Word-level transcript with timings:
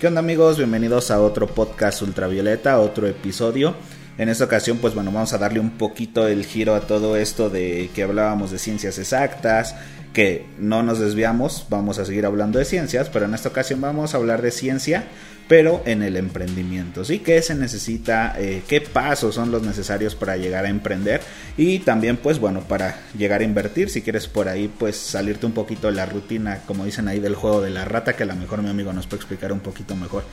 ¿Qué 0.00 0.06
onda 0.06 0.20
amigos? 0.20 0.58
Bienvenidos 0.58 1.10
a 1.10 1.20
otro 1.20 1.48
podcast 1.48 2.02
ultravioleta, 2.02 2.78
otro 2.78 3.08
episodio. 3.08 3.74
En 4.16 4.28
esta 4.28 4.44
ocasión, 4.44 4.78
pues 4.78 4.94
bueno, 4.94 5.10
vamos 5.10 5.32
a 5.32 5.38
darle 5.38 5.58
un 5.58 5.72
poquito 5.72 6.28
el 6.28 6.46
giro 6.46 6.76
a 6.76 6.82
todo 6.82 7.16
esto 7.16 7.50
de 7.50 7.90
que 7.92 8.04
hablábamos 8.04 8.52
de 8.52 8.60
ciencias 8.60 8.96
exactas, 9.00 9.74
que 10.12 10.46
no 10.60 10.84
nos 10.84 11.00
desviamos, 11.00 11.66
vamos 11.68 11.98
a 11.98 12.04
seguir 12.04 12.26
hablando 12.26 12.60
de 12.60 12.64
ciencias, 12.64 13.08
pero 13.08 13.24
en 13.24 13.34
esta 13.34 13.48
ocasión 13.48 13.80
vamos 13.80 14.14
a 14.14 14.18
hablar 14.18 14.40
de 14.40 14.52
ciencia, 14.52 15.08
pero 15.48 15.82
en 15.86 16.02
el 16.02 16.16
emprendimiento. 16.16 17.04
¿Sí? 17.04 17.20
¿Qué 17.20 17.40
se 17.42 17.54
necesita? 17.54 18.34
Eh, 18.38 18.62
¿Qué 18.68 18.82
pasos 18.82 19.34
son 19.34 19.50
los 19.50 19.62
necesarios 19.62 20.14
para 20.14 20.36
llegar 20.36 20.66
a 20.66 20.68
emprender? 20.68 21.22
Y 21.56 21.80
también, 21.80 22.18
pues 22.18 22.38
bueno, 22.38 22.60
para 22.60 23.00
llegar 23.16 23.40
a 23.40 23.44
invertir, 23.44 23.88
si 23.88 24.02
quieres 24.02 24.28
por 24.28 24.48
ahí, 24.48 24.68
pues 24.68 24.96
salirte 24.96 25.46
un 25.46 25.52
poquito 25.52 25.88
de 25.88 25.94
la 25.94 26.06
rutina, 26.06 26.60
como 26.66 26.84
dicen 26.84 27.08
ahí 27.08 27.18
del 27.18 27.34
juego 27.34 27.62
de 27.62 27.70
la 27.70 27.86
rata, 27.86 28.14
que 28.14 28.24
a 28.24 28.26
lo 28.26 28.36
mejor 28.36 28.62
mi 28.62 28.68
amigo 28.68 28.92
nos 28.92 29.06
puede 29.06 29.20
explicar 29.20 29.52
un 29.52 29.60
poquito 29.60 29.96
mejor 29.96 30.24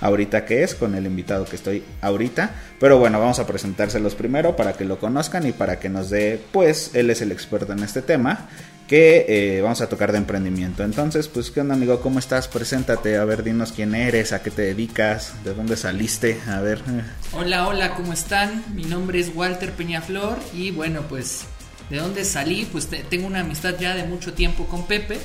ahorita 0.00 0.44
qué 0.44 0.62
es, 0.62 0.74
con 0.74 0.94
el 0.94 1.06
invitado 1.06 1.46
que 1.46 1.56
estoy 1.56 1.82
ahorita. 2.02 2.50
Pero 2.78 2.98
bueno, 2.98 3.18
vamos 3.18 3.38
a 3.38 3.46
presentárselos 3.46 4.14
primero 4.14 4.54
para 4.54 4.74
que 4.74 4.84
lo 4.84 4.98
conozcan 4.98 5.46
y 5.46 5.52
para 5.52 5.80
que 5.80 5.88
nos 5.88 6.10
dé, 6.10 6.40
pues 6.52 6.90
él 6.94 7.10
es 7.10 7.22
el 7.22 7.32
experto 7.32 7.72
en 7.72 7.82
este 7.82 8.02
tema 8.02 8.48
que 8.88 9.26
eh, 9.28 9.60
vamos 9.60 9.82
a 9.82 9.88
tocar 9.88 10.12
de 10.12 10.18
emprendimiento. 10.18 10.82
Entonces, 10.82 11.28
pues, 11.28 11.50
¿qué 11.50 11.60
onda, 11.60 11.74
amigo? 11.74 12.00
¿Cómo 12.00 12.18
estás? 12.18 12.48
Preséntate, 12.48 13.18
a 13.18 13.24
ver, 13.26 13.44
dinos 13.44 13.70
quién 13.70 13.94
eres, 13.94 14.32
a 14.32 14.42
qué 14.42 14.50
te 14.50 14.62
dedicas, 14.62 15.34
de 15.44 15.52
dónde 15.52 15.76
saliste, 15.76 16.40
a 16.48 16.60
ver. 16.60 16.82
Hola, 17.32 17.68
hola, 17.68 17.94
¿cómo 17.94 18.14
están? 18.14 18.64
Mi 18.74 18.84
nombre 18.84 19.20
es 19.20 19.30
Walter 19.34 19.72
Peñaflor 19.72 20.38
y 20.54 20.70
bueno, 20.70 21.02
pues, 21.02 21.42
¿de 21.90 21.98
dónde 21.98 22.24
salí? 22.24 22.66
Pues 22.72 22.88
tengo 23.10 23.26
una 23.26 23.40
amistad 23.40 23.74
ya 23.78 23.94
de 23.94 24.04
mucho 24.04 24.32
tiempo 24.32 24.64
con 24.64 24.86
Pepe. 24.86 25.18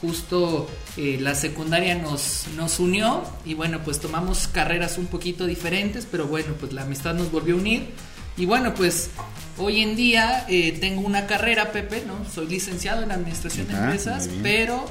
Justo 0.00 0.68
eh, 0.96 1.18
la 1.20 1.34
secundaria 1.34 1.96
nos, 1.96 2.46
nos 2.56 2.78
unió 2.78 3.24
y 3.44 3.54
bueno, 3.54 3.80
pues 3.84 4.00
tomamos 4.00 4.46
carreras 4.46 4.96
un 4.96 5.06
poquito 5.06 5.46
diferentes, 5.46 6.06
pero 6.08 6.26
bueno, 6.26 6.54
pues 6.58 6.72
la 6.72 6.82
amistad 6.82 7.14
nos 7.14 7.32
volvió 7.32 7.56
a 7.56 7.58
unir. 7.58 7.88
Y 8.36 8.46
bueno, 8.46 8.74
pues 8.74 9.10
Hoy 9.58 9.82
en 9.82 9.96
día 9.96 10.46
eh, 10.48 10.76
tengo 10.80 11.02
una 11.02 11.26
carrera, 11.26 11.72
Pepe, 11.72 12.02
¿no? 12.06 12.28
Soy 12.28 12.46
licenciado 12.46 13.02
en 13.02 13.12
Administración 13.12 13.68
de 13.68 13.74
Empresas, 13.74 14.30
pero 14.42 14.86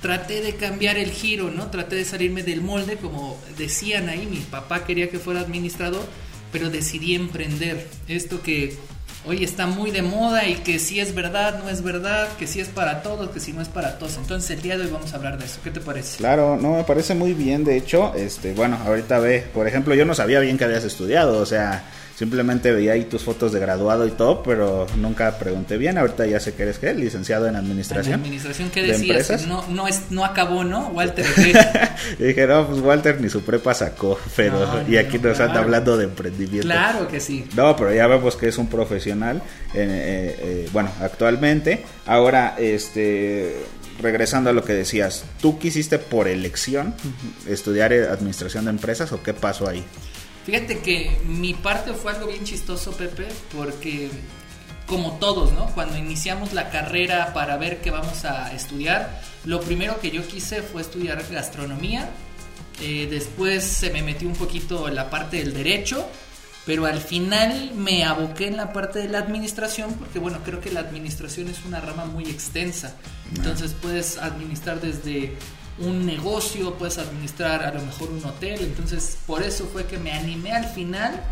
traté 0.00 0.40
de 0.42 0.54
cambiar 0.54 0.96
el 0.96 1.10
giro, 1.10 1.50
¿no? 1.50 1.70
Traté 1.70 1.96
de 1.96 2.04
salirme 2.04 2.44
del 2.44 2.60
molde, 2.60 2.96
como 2.96 3.36
decían 3.58 4.08
ahí, 4.08 4.26
mi 4.26 4.38
papá 4.38 4.84
quería 4.84 5.10
que 5.10 5.18
fuera 5.18 5.40
administrador, 5.40 6.04
pero 6.52 6.70
decidí 6.70 7.16
emprender. 7.16 7.88
Esto 8.06 8.42
que 8.42 8.76
hoy 9.24 9.42
está 9.42 9.66
muy 9.66 9.90
de 9.90 10.02
moda 10.02 10.46
y 10.46 10.54
que 10.54 10.78
si 10.78 11.00
es 11.00 11.12
verdad, 11.12 11.60
no 11.60 11.68
es 11.68 11.82
verdad, 11.82 12.28
que 12.38 12.46
si 12.46 12.60
es 12.60 12.68
para 12.68 13.02
todos, 13.02 13.30
que 13.30 13.40
si 13.40 13.52
no 13.52 13.60
es 13.60 13.68
para 13.68 13.98
todos. 13.98 14.18
Entonces 14.18 14.50
el 14.52 14.62
día 14.62 14.78
de 14.78 14.84
hoy 14.84 14.90
vamos 14.92 15.12
a 15.12 15.16
hablar 15.16 15.36
de 15.36 15.46
eso. 15.46 15.58
¿Qué 15.64 15.72
te 15.72 15.80
parece? 15.80 16.18
Claro, 16.18 16.56
no, 16.56 16.76
me 16.76 16.84
parece 16.84 17.16
muy 17.16 17.34
bien. 17.34 17.64
De 17.64 17.76
hecho, 17.76 18.14
este, 18.14 18.54
bueno, 18.54 18.78
ahorita 18.86 19.18
ve, 19.18 19.44
por 19.52 19.66
ejemplo, 19.66 19.96
yo 19.96 20.04
no 20.04 20.14
sabía 20.14 20.38
bien 20.38 20.56
que 20.56 20.64
habías 20.64 20.84
estudiado, 20.84 21.40
o 21.40 21.46
sea 21.46 21.84
Simplemente 22.16 22.72
veía 22.72 22.92
ahí 22.92 23.04
tus 23.04 23.24
fotos 23.24 23.52
de 23.52 23.60
graduado 23.60 24.06
y 24.06 24.10
todo, 24.10 24.42
pero 24.42 24.86
nunca 24.96 25.38
pregunté 25.38 25.76
bien. 25.76 25.98
Ahorita 25.98 26.24
ya 26.24 26.40
sé 26.40 26.54
que 26.54 26.62
eres 26.62 26.78
¿qué? 26.78 26.94
licenciado 26.94 27.46
en 27.46 27.56
administración. 27.56 28.14
¿En 28.14 28.20
administración 28.20 28.70
qué 28.70 28.84
decías? 28.84 29.46
No, 29.46 29.66
no, 29.68 29.86
es, 29.86 30.04
no 30.08 30.24
acabó, 30.24 30.64
¿no? 30.64 30.88
Walter. 30.88 31.26
y 32.18 32.22
dije, 32.24 32.46
no, 32.46 32.66
pues 32.68 32.80
Walter 32.80 33.20
ni 33.20 33.28
su 33.28 33.42
prepa 33.42 33.74
sacó, 33.74 34.18
pero 34.34 34.82
y 34.88 34.96
aquí 34.96 35.18
nos 35.18 35.38
anda 35.40 35.60
hablando 35.60 35.98
de 35.98 36.04
emprendimiento. 36.04 36.66
Claro 36.66 37.06
que 37.06 37.20
sí. 37.20 37.44
No, 37.54 37.76
pero 37.76 37.92
ya 37.92 38.06
vemos 38.06 38.34
que 38.34 38.48
es 38.48 38.56
un 38.56 38.68
profesional, 38.68 39.42
eh, 39.74 39.84
eh, 39.84 40.36
eh, 40.40 40.68
bueno, 40.72 40.90
actualmente. 41.02 41.84
Ahora, 42.06 42.54
este 42.58 43.56
regresando 44.00 44.48
a 44.48 44.52
lo 44.54 44.64
que 44.64 44.72
decías, 44.72 45.24
¿tú 45.42 45.58
quisiste 45.58 45.98
por 45.98 46.28
elección 46.28 46.94
estudiar 47.46 47.92
administración 47.92 48.64
de 48.64 48.70
empresas 48.70 49.12
o 49.12 49.22
qué 49.22 49.34
pasó 49.34 49.68
ahí? 49.68 49.84
Fíjate 50.46 50.78
que 50.78 51.10
mi 51.26 51.54
parte 51.54 51.92
fue 51.92 52.12
algo 52.12 52.28
bien 52.28 52.44
chistoso, 52.44 52.92
Pepe, 52.92 53.26
porque 53.52 54.08
como 54.86 55.18
todos, 55.18 55.52
¿no? 55.52 55.66
Cuando 55.74 55.98
iniciamos 55.98 56.52
la 56.52 56.70
carrera 56.70 57.32
para 57.34 57.56
ver 57.56 57.80
qué 57.80 57.90
vamos 57.90 58.24
a 58.24 58.54
estudiar, 58.54 59.20
lo 59.44 59.60
primero 59.60 59.98
que 60.00 60.12
yo 60.12 60.24
quise 60.24 60.62
fue 60.62 60.82
estudiar 60.82 61.20
gastronomía. 61.32 62.08
Eh, 62.80 63.08
después 63.10 63.64
se 63.64 63.90
me 63.90 64.04
metió 64.04 64.28
un 64.28 64.36
poquito 64.36 64.88
la 64.88 65.10
parte 65.10 65.38
del 65.38 65.52
derecho, 65.52 66.08
pero 66.64 66.86
al 66.86 67.00
final 67.00 67.72
me 67.74 68.04
aboqué 68.04 68.46
en 68.46 68.56
la 68.56 68.72
parte 68.72 69.00
de 69.00 69.08
la 69.08 69.18
administración, 69.18 69.94
porque 69.94 70.20
bueno, 70.20 70.38
creo 70.44 70.60
que 70.60 70.70
la 70.70 70.78
administración 70.78 71.48
es 71.48 71.64
una 71.64 71.80
rama 71.80 72.04
muy 72.04 72.22
extensa. 72.24 72.94
Entonces 73.34 73.74
puedes 73.82 74.18
administrar 74.18 74.80
desde 74.80 75.36
un 75.78 76.06
negocio, 76.06 76.74
puedes 76.74 76.98
administrar 76.98 77.62
a 77.62 77.72
lo 77.72 77.82
mejor 77.82 78.10
un 78.10 78.24
hotel. 78.24 78.60
Entonces, 78.62 79.18
por 79.26 79.42
eso 79.42 79.68
fue 79.72 79.86
que 79.86 79.98
me 79.98 80.12
animé 80.12 80.52
al 80.52 80.66
final 80.66 81.22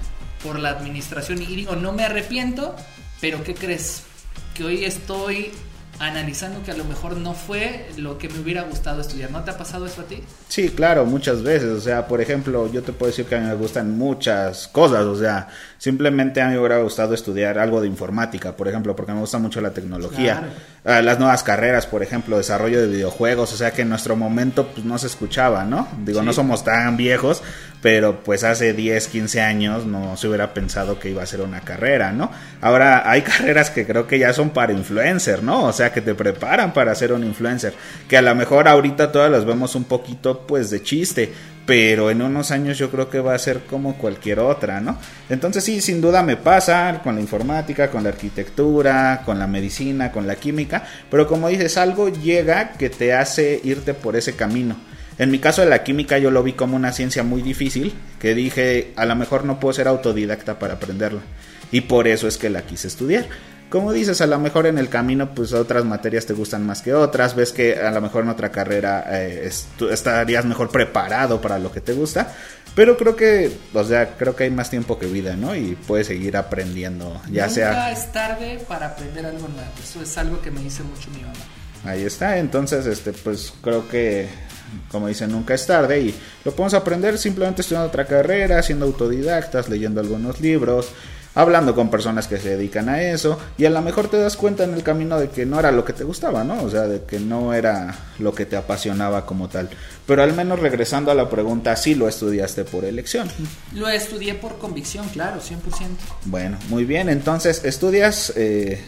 por 0.43 0.59
la 0.59 0.71
administración. 0.71 1.41
Y 1.43 1.47
digo, 1.47 1.77
no 1.77 1.93
me 1.93 2.05
arrepiento, 2.05 2.77
pero 3.21 3.43
¿qué 3.43 3.55
crees? 3.55 4.03
Que 4.55 4.65
hoy 4.65 4.85
estoy 4.85 5.51
analizando 5.99 6.63
que 6.63 6.71
a 6.71 6.77
lo 6.77 6.85
mejor 6.85 7.17
no 7.17 7.35
fue 7.35 7.87
lo 7.97 8.19
que 8.19 8.29
me 8.29 8.41
hubiera 8.41 8.63
gustado 8.63 9.01
estudiar. 9.01 9.31
¿No 9.31 9.43
te 9.45 9.51
ha 9.51 9.59
pasado 9.59 9.87
eso 9.87 10.03
a 10.03 10.05
ti? 10.05 10.23
Sí, 10.49 10.71
claro, 10.71 11.05
muchas 11.05 11.43
veces. 11.43 11.71
O 11.71 11.81
sea, 11.81 12.07
por 12.07 12.21
ejemplo, 12.21 12.71
yo 12.73 12.83
te 12.83 12.93
puedo 12.93 13.11
decir 13.11 13.27
que 13.27 13.37
a 13.37 13.41
mí 13.41 13.47
me 13.47 13.55
gustan 13.55 13.97
muchas 13.97 14.69
cosas. 14.69 15.05
O 15.05 15.17
sea, 15.17 15.49
simplemente 15.79 16.41
a 16.41 16.47
mí 16.47 16.53
me 16.53 16.59
hubiera 16.59 16.79
gustado 16.79 17.15
estudiar 17.15 17.59
algo 17.59 17.81
de 17.81 17.87
informática, 17.87 18.57
por 18.57 18.69
ejemplo, 18.69 18.95
porque 18.97 19.13
me 19.13 19.21
gusta 19.21 19.39
mucho 19.39 19.61
la 19.61 19.71
tecnología. 19.71 20.51
Ah, 20.85 21.01
las 21.01 21.19
nuevas 21.19 21.43
carreras, 21.43 21.87
por 21.87 22.03
ejemplo, 22.03 22.37
desarrollo 22.37 22.81
de 22.81 22.89
videojuegos. 22.89 23.53
O 23.53 23.57
sea, 23.57 23.71
que 23.71 23.83
en 23.83 23.89
nuestro 23.89 24.17
momento 24.17 24.69
pues, 24.69 24.85
no 24.85 24.99
se 24.99 25.07
escuchaba, 25.07 25.65
¿no? 25.65 25.89
Digo, 26.05 26.23
no 26.23 26.33
somos 26.33 26.65
tan 26.65 26.97
viejos, 26.97 27.43
pero 27.85 28.21
pues 28.25 28.45
hace 28.45 28.73
10, 28.73 29.09
15 29.09 29.41
años 29.43 29.85
no 29.87 30.17
se 30.17 30.27
hubiera 30.29 30.55
pensado 30.55 30.99
que 30.99 31.11
iba 31.11 31.23
a 31.23 31.27
ser 31.27 31.43
una 31.43 31.61
carrera, 31.61 32.13
¿no? 32.13 32.31
Ahora 32.61 33.11
hay 33.11 33.23
carreras 33.23 33.71
que 33.71 33.87
creo 33.87 34.07
que 34.07 34.19
ya 34.19 34.33
son 34.33 34.51
para 34.51 34.73
influencer, 34.73 35.43
¿no? 35.43 35.65
O 35.65 35.73
sea, 35.73 35.84
que 35.93 36.01
te 36.01 36.15
preparan 36.15 36.73
para 36.73 36.95
ser 36.95 37.13
un 37.13 37.25
influencer, 37.25 37.75
que 38.09 38.17
a 38.17 38.23
lo 38.23 38.35
mejor 38.35 38.69
ahorita 38.69 39.13
todas 39.13 39.31
las 39.31 39.45
vemos 39.45 39.75
un 39.75 39.85
poquito 39.85 40.47
pues 40.47 40.71
de 40.71 40.83
chiste, 40.83 41.33
pero 41.67 42.11
en 42.11 42.23
unos 42.23 42.51
años 42.51 42.79
yo 42.79 42.91
creo 42.91 43.09
que 43.09 43.21
va 43.21 43.35
a 43.35 43.39
ser 43.39 43.61
como 43.61 43.97
cualquier 43.97 44.39
otra, 44.41 44.81
¿no? 44.81 44.99
Entonces 45.31 45.65
sí, 45.65 45.81
sin 45.81 46.01
duda 46.01 46.23
me 46.23 46.37
pasa 46.37 47.01
con 47.03 47.15
la 47.15 47.21
informática, 47.21 47.91
con 47.91 48.03
la 48.03 48.11
arquitectura, 48.11 49.23
con 49.25 49.39
la 49.39 49.47
medicina, 49.47 50.13
con 50.13 50.27
la 50.27 50.37
química, 50.37 50.85
pero 51.11 51.27
como 51.27 51.49
dices, 51.49 51.77
algo 51.79 52.09
llega 52.09 52.73
que 52.73 52.91
te 52.91 53.15
hace 53.15 53.61
irte 53.65 53.95
por 53.95 54.17
ese 54.17 54.35
camino. 54.35 54.77
En 55.17 55.31
mi 55.31 55.39
caso 55.39 55.63
de 55.63 55.69
la 55.69 55.85
química 55.85 56.19
yo 56.19 56.31
lo 56.31 56.43
vi 56.43 56.55
como 56.55 56.77
una 56.77 56.93
ciencia 56.93 57.23
muy 57.23 57.41
difícil, 57.41 57.95
que 58.19 58.35
dije, 58.35 58.93
a 58.97 59.07
lo 59.07 59.15
mejor 59.15 59.45
no 59.45 59.61
puedo 59.61 59.73
ser 59.73 59.87
autodidacta 59.87 60.59
para 60.59 60.75
aprenderla. 60.75 61.21
Y 61.71 61.83
por 61.83 62.09
eso 62.09 62.27
es 62.29 62.37
que 62.37 62.51
la 62.51 62.63
quise 62.63 62.89
estudiar. 62.89 63.27
Como 63.75 63.93
dices, 63.93 64.21
a 64.21 64.29
lo 64.29 64.39
mejor 64.39 64.69
en 64.69 64.79
el 64.79 64.89
camino, 64.89 65.35
pues 65.35 65.53
otras 65.53 65.85
materias 65.85 66.27
te 66.27 66.33
gustan 66.33 66.65
más 66.65 66.81
que 66.81 66.95
otras, 66.95 67.35
ves 67.35 67.51
que 67.51 67.75
a 67.75 67.91
lo 67.91 68.01
mejor 68.01 68.23
en 68.23 68.29
otra 68.29 68.53
carrera 68.53 69.05
eh, 69.11 69.51
estarías 69.91 70.45
mejor 70.45 70.71
preparado 70.71 71.41
para 71.41 71.59
lo 71.59 71.73
que 71.73 71.81
te 71.81 71.93
gusta, 71.93 72.33
pero 72.77 72.97
creo 72.97 73.17
que, 73.17 73.51
o 73.73 73.83
sea, 73.83 74.17
creo 74.17 74.37
que 74.37 74.45
hay 74.45 74.51
más 74.53 74.71
tiempo 74.71 74.97
que 74.97 75.07
vida, 75.07 75.35
¿no? 75.35 75.57
Y 75.57 75.75
puedes 75.75 76.07
seguir 76.07 76.37
aprendiendo, 76.37 77.21
ya 77.33 77.49
Nunca 77.49 77.49
sea... 77.49 77.91
es 77.91 78.13
tarde 78.13 78.65
para 78.69 78.87
aprender 78.87 79.27
algo 79.27 79.49
nuevo, 79.49 79.73
eso 79.83 80.01
es 80.01 80.19
algo 80.19 80.41
que 80.41 80.53
me 80.53 80.61
dice 80.61 80.85
mucho 80.85 81.11
mi 81.11 81.23
mamá. 81.23 81.35
Ahí 81.85 82.05
está, 82.05 82.39
entonces, 82.39 82.87
este, 82.87 83.13
pues 83.13 83.53
creo 83.61 83.89
que 83.89 84.29
como 84.89 85.09
dicen, 85.09 85.33
nunca 85.33 85.55
es 85.55 85.67
tarde 85.67 86.01
y 86.01 86.15
lo 86.45 86.53
podemos 86.53 86.75
aprender 86.75 87.19
simplemente 87.19 87.63
estudiando 87.63 87.89
otra 87.89 88.07
carrera, 88.07 88.63
siendo 88.63 88.87
autodidactas, 88.87 89.69
leyendo 89.69 90.01
algunos 90.01 90.41
libros, 90.41 90.93
hablando 91.35 91.75
con 91.75 91.91
personas 91.91 92.29
que 92.29 92.39
se 92.39 92.51
dedican 92.51 92.89
a 92.89 93.03
eso 93.03 93.39
y 93.59 93.65
a 93.65 93.71
lo 93.71 93.83
mejor 93.83 94.09
te 94.09 94.19
das 94.19 94.37
cuenta 94.37 94.65
en 94.65 94.75
el 94.75 94.83
camino 94.83 95.19
de 95.19 95.31
que 95.31 95.47
no 95.47 95.59
era 95.59 95.73
lo 95.73 95.85
que 95.85 95.93
te 95.93 96.05
gustaba, 96.05 96.45
¿no? 96.45 96.63
O 96.63 96.71
sea, 96.71 96.83
de 96.83 97.03
que 97.03 97.19
no 97.19 97.53
era 97.53 97.95
lo 98.19 98.35
que 98.35 98.47
te 98.47 98.57
apasionaba 98.57 99.27
como 99.27 99.49
tal. 99.49 99.69
Pero 100.07 100.23
al 100.23 100.33
menos 100.33 100.61
regresando 100.61 101.11
a 101.11 101.15
la 101.15 101.29
pregunta, 101.29 101.75
sí 101.77 101.95
lo 101.95 102.09
estudiaste 102.09 102.65
por 102.65 102.85
elección. 102.85 103.29
Lo 103.73 103.89
estudié 103.89 104.35
por 104.35 104.59
convicción, 104.59 105.09
claro, 105.09 105.41
100%. 105.41 105.57
Bueno, 106.27 106.59
muy 106.69 106.85
bien, 106.85 107.09
entonces 107.09 107.65
estudias... 107.65 108.33
Eh, 108.37 108.83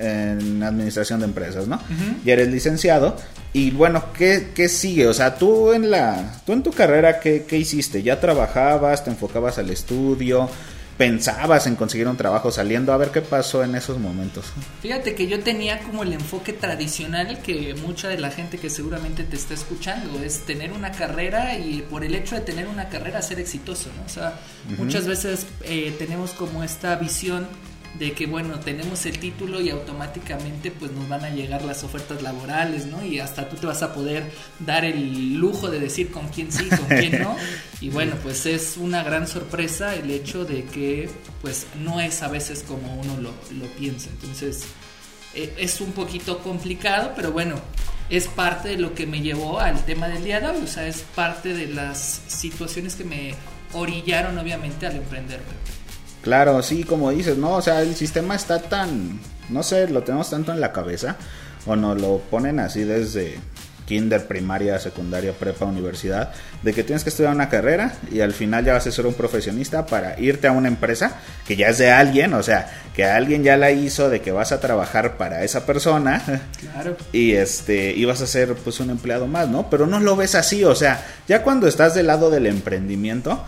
en 0.00 0.62
administración 0.62 1.18
de 1.18 1.26
empresas, 1.26 1.66
¿no? 1.66 1.80
Y 2.24 2.30
eres 2.30 2.46
licenciado. 2.48 3.16
Y 3.52 3.70
bueno, 3.70 4.04
¿qué, 4.16 4.50
¿qué, 4.54 4.68
sigue? 4.68 5.08
O 5.08 5.14
sea, 5.14 5.36
tú 5.36 5.72
en 5.72 5.90
la, 5.90 6.40
tú 6.46 6.52
en 6.52 6.62
tu 6.62 6.70
carrera, 6.70 7.18
¿qué, 7.18 7.44
¿qué 7.48 7.56
hiciste? 7.56 8.02
¿Ya 8.02 8.20
trabajabas? 8.20 9.04
¿Te 9.04 9.10
enfocabas 9.10 9.58
al 9.58 9.70
estudio? 9.70 10.48
Pensabas 10.98 11.66
en 11.68 11.76
conseguir 11.76 12.08
un 12.08 12.16
trabajo 12.16 12.50
saliendo? 12.50 12.92
A 12.92 12.96
ver 12.96 13.10
qué 13.10 13.22
pasó 13.22 13.62
en 13.62 13.76
esos 13.76 13.98
momentos. 13.98 14.46
Fíjate 14.82 15.14
que 15.14 15.28
yo 15.28 15.40
tenía 15.40 15.78
como 15.78 16.02
el 16.02 16.12
enfoque 16.12 16.52
tradicional 16.52 17.40
que 17.40 17.74
mucha 17.74 18.08
de 18.08 18.18
la 18.18 18.30
gente 18.30 18.58
que 18.58 18.68
seguramente 18.68 19.22
te 19.22 19.36
está 19.36 19.54
escuchando 19.54 20.18
es 20.22 20.40
tener 20.40 20.72
una 20.72 20.90
carrera 20.90 21.56
y 21.56 21.82
por 21.88 22.04
el 22.04 22.14
hecho 22.14 22.34
de 22.34 22.40
tener 22.42 22.66
una 22.66 22.88
carrera 22.88 23.22
ser 23.22 23.38
exitoso, 23.38 23.90
¿no? 23.96 24.04
O 24.04 24.08
sea, 24.08 24.38
muchas 24.76 25.06
veces 25.06 25.46
eh, 25.62 25.94
tenemos 25.98 26.32
como 26.32 26.64
esta 26.64 26.96
visión 26.96 27.46
de 27.98 28.12
que 28.12 28.26
bueno, 28.26 28.60
tenemos 28.60 29.04
el 29.06 29.18
título 29.18 29.60
y 29.60 29.70
automáticamente 29.70 30.70
pues 30.70 30.92
nos 30.92 31.08
van 31.08 31.24
a 31.24 31.30
llegar 31.30 31.64
las 31.64 31.82
ofertas 31.84 32.22
laborales, 32.22 32.86
¿no? 32.86 33.04
Y 33.04 33.18
hasta 33.18 33.48
tú 33.48 33.56
te 33.56 33.66
vas 33.66 33.82
a 33.82 33.92
poder 33.92 34.30
dar 34.60 34.84
el 34.84 35.34
lujo 35.34 35.68
de 35.70 35.80
decir 35.80 36.10
con 36.10 36.28
quién 36.28 36.52
sí, 36.52 36.68
con 36.68 36.86
quién 36.86 37.22
no. 37.22 37.36
Y 37.80 37.90
bueno, 37.90 38.16
pues 38.24 38.44
es 38.46 38.76
una 38.76 39.04
gran 39.04 39.28
sorpresa 39.28 39.94
el 39.94 40.10
hecho 40.10 40.44
de 40.44 40.64
que 40.64 41.08
pues 41.42 41.66
no 41.78 42.00
es 42.00 42.22
a 42.22 42.28
veces 42.28 42.64
como 42.66 42.94
uno 43.00 43.16
lo, 43.18 43.30
lo 43.56 43.66
piensa. 43.78 44.10
Entonces 44.10 44.64
e, 45.34 45.54
es 45.58 45.80
un 45.80 45.92
poquito 45.92 46.38
complicado, 46.38 47.12
pero 47.14 47.32
bueno, 47.32 47.56
es 48.10 48.26
parte 48.26 48.68
de 48.68 48.78
lo 48.78 48.94
que 48.94 49.06
me 49.06 49.20
llevó 49.20 49.60
al 49.60 49.84
tema 49.84 50.08
del 50.08 50.24
día 50.24 50.40
de 50.40 50.48
hoy, 50.48 50.62
o 50.62 50.66
sea, 50.66 50.86
es 50.86 51.02
parte 51.14 51.52
de 51.52 51.66
las 51.66 52.22
situaciones 52.26 52.94
que 52.94 53.04
me 53.04 53.34
orillaron 53.72 54.38
obviamente 54.38 54.86
al 54.86 54.96
emprender. 54.96 55.40
Claro, 56.22 56.62
sí, 56.62 56.84
como 56.84 57.10
dices, 57.10 57.38
¿no? 57.38 57.52
O 57.52 57.62
sea, 57.62 57.82
el 57.82 57.94
sistema 57.94 58.34
está 58.34 58.60
tan, 58.60 59.20
no 59.48 59.62
sé, 59.62 59.88
lo 59.88 60.02
tenemos 60.02 60.30
tanto 60.30 60.52
en 60.52 60.60
la 60.60 60.72
cabeza, 60.72 61.16
o 61.66 61.76
nos 61.76 62.00
lo 62.00 62.18
ponen 62.30 62.60
así 62.60 62.84
desde 62.84 63.38
kinder, 63.88 64.26
primaria, 64.26 64.78
secundaria, 64.78 65.32
prepa, 65.32 65.64
universidad, 65.64 66.30
de 66.62 66.74
que 66.74 66.84
tienes 66.84 67.02
que 67.02 67.08
estudiar 67.08 67.34
una 67.34 67.48
carrera 67.48 67.94
y 68.12 68.20
al 68.20 68.34
final 68.34 68.62
ya 68.62 68.74
vas 68.74 68.86
a 68.86 68.92
ser 68.92 69.06
un 69.06 69.14
profesionista 69.14 69.86
para 69.86 70.20
irte 70.20 70.46
a 70.46 70.52
una 70.52 70.68
empresa 70.68 71.16
que 71.46 71.56
ya 71.56 71.68
es 71.68 71.78
de 71.78 71.90
alguien, 71.90 72.34
o 72.34 72.42
sea, 72.42 72.70
que 72.94 73.04
alguien 73.04 73.42
ya 73.42 73.56
la 73.56 73.70
hizo 73.70 74.10
de 74.10 74.20
que 74.20 74.30
vas 74.30 74.52
a 74.52 74.60
trabajar 74.60 75.16
para 75.16 75.42
esa 75.42 75.64
persona 75.64 76.22
claro. 76.60 76.98
y 77.12 77.32
este 77.32 77.92
y 77.92 78.04
vas 78.04 78.20
a 78.20 78.26
ser 78.26 78.54
pues 78.56 78.78
un 78.80 78.90
empleado 78.90 79.26
más, 79.26 79.48
¿no? 79.48 79.70
Pero 79.70 79.86
no 79.86 80.00
lo 80.00 80.16
ves 80.16 80.34
así, 80.34 80.64
o 80.64 80.74
sea, 80.74 81.02
ya 81.26 81.42
cuando 81.42 81.66
estás 81.66 81.94
del 81.94 82.08
lado 82.08 82.28
del 82.28 82.46
emprendimiento, 82.46 83.42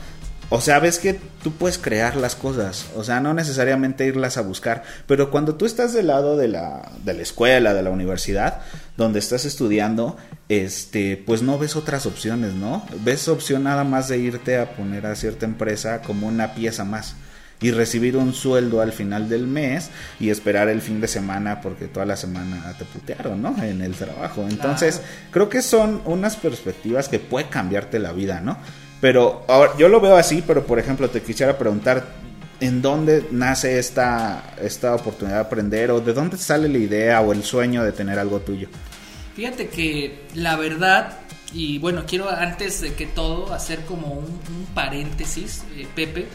o 0.53 0.61
sea, 0.61 0.81
ves 0.81 0.99
que 0.99 1.19
tú 1.43 1.53
puedes 1.53 1.79
crear 1.79 2.17
las 2.17 2.35
cosas, 2.35 2.87
o 2.97 3.05
sea, 3.05 3.21
no 3.21 3.33
necesariamente 3.35 4.05
irlas 4.05 4.37
a 4.37 4.43
buscar, 4.43 4.83
pero 5.07 5.31
cuando 5.31 5.55
tú 5.55 5.65
estás 5.65 5.93
del 5.93 6.09
lado 6.09 6.37
de 6.37 6.49
la, 6.49 6.91
de 7.05 7.15
la 7.15 7.23
escuela, 7.23 7.73
de 7.73 7.83
la 7.83 7.91
universidad, 7.91 8.61
donde 8.97 9.21
estás 9.21 9.45
estudiando, 9.45 10.17
este, 10.49 11.17
pues 11.25 11.43
no 11.43 11.57
ves 11.57 11.77
otras 11.77 12.05
opciones, 12.05 12.55
¿no? 12.55 12.85
Ves 13.05 13.29
opción 13.29 13.63
nada 13.63 13.85
más 13.85 14.09
de 14.09 14.19
irte 14.19 14.59
a 14.59 14.73
poner 14.73 15.07
a 15.07 15.15
cierta 15.15 15.47
empresa 15.47 16.03
como 16.03 16.27
una 16.27 16.53
pieza 16.55 16.85
más 16.85 17.15
y 17.61 17.71
recibir 17.71 18.17
un 18.17 18.33
sueldo 18.33 18.81
al 18.81 18.93
final 18.93 19.29
del 19.29 19.47
mes 19.47 19.91
y 20.19 20.31
esperar 20.31 20.69
el 20.69 20.81
fin 20.81 21.01
de 21.01 21.09
semana 21.09 21.61
porque 21.61 21.87
toda 21.87 22.07
la 22.07 22.17
semana 22.17 22.75
te 22.79 22.85
putearon, 22.85 23.41
¿no? 23.41 23.55
En 23.63 23.83
el 23.83 23.95
trabajo. 23.95 24.47
Entonces, 24.49 25.03
creo 25.31 25.49
que 25.49 25.63
son 25.63 26.01
unas 26.07 26.37
perspectivas 26.37 27.09
que 27.09 27.19
puede 27.19 27.49
cambiarte 27.49 27.99
la 27.99 28.13
vida, 28.13 28.41
¿no? 28.41 28.57
Pero 29.01 29.45
ahora, 29.49 29.73
yo 29.79 29.89
lo 29.89 30.01
veo 30.01 30.17
así, 30.17 30.43
pero 30.47 30.67
por 30.67 30.79
ejemplo 30.79 31.09
te 31.09 31.23
quisiera 31.23 31.57
preguntar, 31.57 32.07
¿en 32.61 32.83
dónde 32.83 33.27
nace 33.31 33.79
esta, 33.79 34.55
esta 34.61 34.95
oportunidad 34.95 35.37
de 35.37 35.43
aprender 35.43 35.91
o 35.91 36.01
de 36.01 36.13
dónde 36.13 36.37
sale 36.37 36.69
la 36.69 36.79
idea 36.79 37.21
o 37.21 37.33
el 37.33 37.43
sueño 37.43 37.83
de 37.83 37.93
tener 37.93 38.19
algo 38.19 38.41
tuyo? 38.41 38.69
Fíjate 39.35 39.69
que 39.69 40.27
la 40.35 40.57
verdad, 40.57 41.19
y 41.55 41.79
bueno, 41.79 42.05
quiero 42.07 42.29
antes 42.29 42.81
de 42.83 42.93
que 42.93 43.07
todo 43.07 43.55
hacer 43.55 43.85
como 43.87 44.09
un, 44.09 44.41
paréntesis, 44.75 45.63
eh, 45.77 45.87
Pepe, 45.95 46.27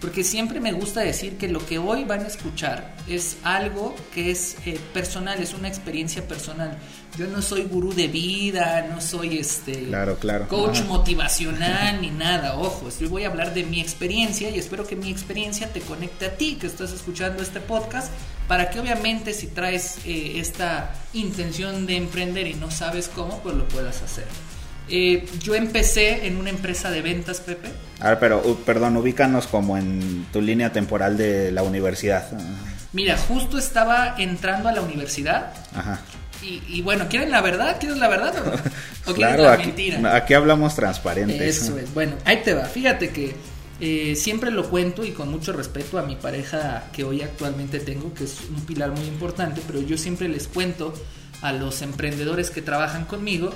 porque 0.00 0.24
siempre 0.24 0.60
me 0.60 0.72
gusta 0.72 1.00
decir 1.00 1.36
que 1.36 1.48
lo 1.48 1.64
que 1.64 1.78
hoy 1.78 2.04
van 2.04 2.20
a 2.20 2.26
escuchar 2.26 2.94
es 3.06 3.38
algo 3.42 3.94
que 4.14 4.30
es 4.30 4.56
eh, 4.66 4.78
personal, 4.92 5.40
es 5.40 5.54
una 5.54 5.68
experiencia 5.68 6.26
personal. 6.26 6.76
Yo 7.20 7.26
no 7.26 7.42
soy 7.42 7.64
gurú 7.64 7.92
de 7.92 8.08
vida, 8.08 8.86
no 8.88 8.98
soy 9.02 9.36
este 9.36 9.82
claro, 9.82 10.16
claro. 10.16 10.48
coach 10.48 10.80
motivacional 10.84 12.00
ni 12.00 12.08
nada. 12.08 12.56
Ojo, 12.56 12.88
yo 12.98 13.10
voy 13.10 13.24
a 13.24 13.28
hablar 13.28 13.52
de 13.52 13.62
mi 13.62 13.78
experiencia 13.78 14.48
y 14.48 14.58
espero 14.58 14.86
que 14.86 14.96
mi 14.96 15.10
experiencia 15.10 15.70
te 15.70 15.82
conecte 15.82 16.24
a 16.24 16.38
ti 16.38 16.56
que 16.58 16.66
estás 16.66 16.92
escuchando 16.92 17.42
este 17.42 17.60
podcast 17.60 18.10
para 18.48 18.70
que 18.70 18.80
obviamente 18.80 19.34
si 19.34 19.48
traes 19.48 19.98
eh, 20.06 20.40
esta 20.40 20.94
intención 21.12 21.84
de 21.84 21.98
emprender 21.98 22.46
y 22.46 22.54
no 22.54 22.70
sabes 22.70 23.10
cómo, 23.14 23.38
pues 23.40 23.54
lo 23.54 23.68
puedas 23.68 24.00
hacer. 24.00 24.24
Eh, 24.88 25.28
yo 25.42 25.54
empecé 25.54 26.26
en 26.26 26.38
una 26.38 26.48
empresa 26.48 26.90
de 26.90 27.02
ventas, 27.02 27.40
Pepe. 27.40 27.68
A 28.00 28.08
ver, 28.08 28.18
pero, 28.18 28.42
perdón, 28.64 28.96
ubícanos 28.96 29.46
como 29.46 29.76
en 29.76 30.24
tu 30.32 30.40
línea 30.40 30.72
temporal 30.72 31.18
de 31.18 31.52
la 31.52 31.64
universidad. 31.64 32.30
Mira, 32.94 33.18
justo 33.18 33.58
estaba 33.58 34.14
entrando 34.16 34.70
a 34.70 34.72
la 34.72 34.80
universidad. 34.80 35.52
Ajá. 35.74 36.00
Y, 36.42 36.80
bueno, 36.82 37.06
¿quieren 37.08 37.30
la 37.30 37.42
verdad? 37.42 37.76
¿Quieres 37.78 37.98
la 37.98 38.08
verdad 38.08 38.34
o, 39.06 39.12
claro, 39.14 39.44
la 39.44 39.52
aquí, 39.52 39.66
mentira? 39.66 40.16
Aquí 40.16 40.34
hablamos 40.34 40.74
transparente. 40.74 41.46
Eso 41.48 41.78
es. 41.78 41.92
Bueno, 41.92 42.16
ahí 42.24 42.40
te 42.42 42.54
va. 42.54 42.64
Fíjate 42.64 43.10
que 43.10 43.34
eh, 43.80 44.14
siempre 44.16 44.50
lo 44.50 44.68
cuento 44.68 45.04
y 45.04 45.12
con 45.12 45.30
mucho 45.30 45.52
respeto 45.52 45.98
a 45.98 46.02
mi 46.02 46.16
pareja 46.16 46.84
que 46.92 47.04
hoy 47.04 47.22
actualmente 47.22 47.80
tengo, 47.80 48.12
que 48.14 48.24
es 48.24 48.38
un 48.54 48.64
pilar 48.66 48.90
muy 48.90 49.06
importante, 49.06 49.62
pero 49.66 49.80
yo 49.80 49.96
siempre 49.96 50.28
les 50.28 50.48
cuento 50.48 50.94
a 51.42 51.52
los 51.52 51.80
emprendedores 51.82 52.50
que 52.50 52.62
trabajan 52.62 53.04
conmigo 53.04 53.50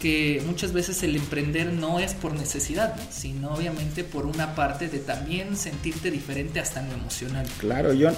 que 0.00 0.42
muchas 0.46 0.72
veces 0.72 1.02
el 1.02 1.14
emprender 1.14 1.74
no 1.74 2.00
es 2.00 2.14
por 2.14 2.32
necesidad, 2.32 2.96
sino 3.10 3.52
obviamente 3.52 4.02
por 4.02 4.24
una 4.24 4.54
parte 4.54 4.88
de 4.88 4.98
también 4.98 5.56
sentirte 5.56 6.10
diferente 6.10 6.58
hasta 6.58 6.80
en 6.80 6.88
lo 6.88 6.94
emocional. 6.94 7.46
Claro, 7.58 7.92
yo, 7.92 8.10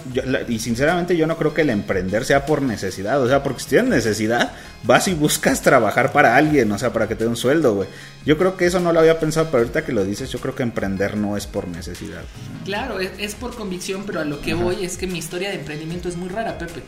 y 0.48 0.60
sinceramente 0.60 1.16
yo 1.16 1.26
no 1.26 1.36
creo 1.36 1.52
que 1.52 1.62
el 1.62 1.70
emprender 1.70 2.24
sea 2.24 2.46
por 2.46 2.62
necesidad, 2.62 3.20
o 3.20 3.28
sea, 3.28 3.42
porque 3.42 3.62
si 3.62 3.70
tienes 3.70 3.90
necesidad, 3.90 4.52
vas 4.84 5.08
y 5.08 5.14
buscas 5.14 5.60
trabajar 5.60 6.12
para 6.12 6.36
alguien, 6.36 6.70
o 6.70 6.78
sea, 6.78 6.92
para 6.92 7.08
que 7.08 7.16
te 7.16 7.24
dé 7.24 7.30
un 7.30 7.36
sueldo, 7.36 7.74
güey. 7.74 7.88
Yo 8.24 8.38
creo 8.38 8.56
que 8.56 8.66
eso 8.66 8.78
no 8.78 8.92
lo 8.92 9.00
había 9.00 9.18
pensado, 9.18 9.46
pero 9.46 9.58
ahorita 9.58 9.84
que 9.84 9.92
lo 9.92 10.04
dices, 10.04 10.30
yo 10.30 10.38
creo 10.38 10.54
que 10.54 10.62
emprender 10.62 11.16
no 11.16 11.36
es 11.36 11.48
por 11.48 11.66
necesidad. 11.66 12.22
Claro, 12.64 13.00
es, 13.00 13.34
por 13.34 13.56
convicción, 13.56 14.04
pero 14.06 14.20
a 14.20 14.24
lo 14.24 14.40
que 14.40 14.54
voy 14.54 14.84
es 14.84 14.96
que 14.96 15.08
mi 15.08 15.18
historia 15.18 15.50
de 15.50 15.56
emprendimiento 15.56 16.08
es 16.08 16.16
muy 16.16 16.28
rara, 16.28 16.58
Pepe. 16.58 16.82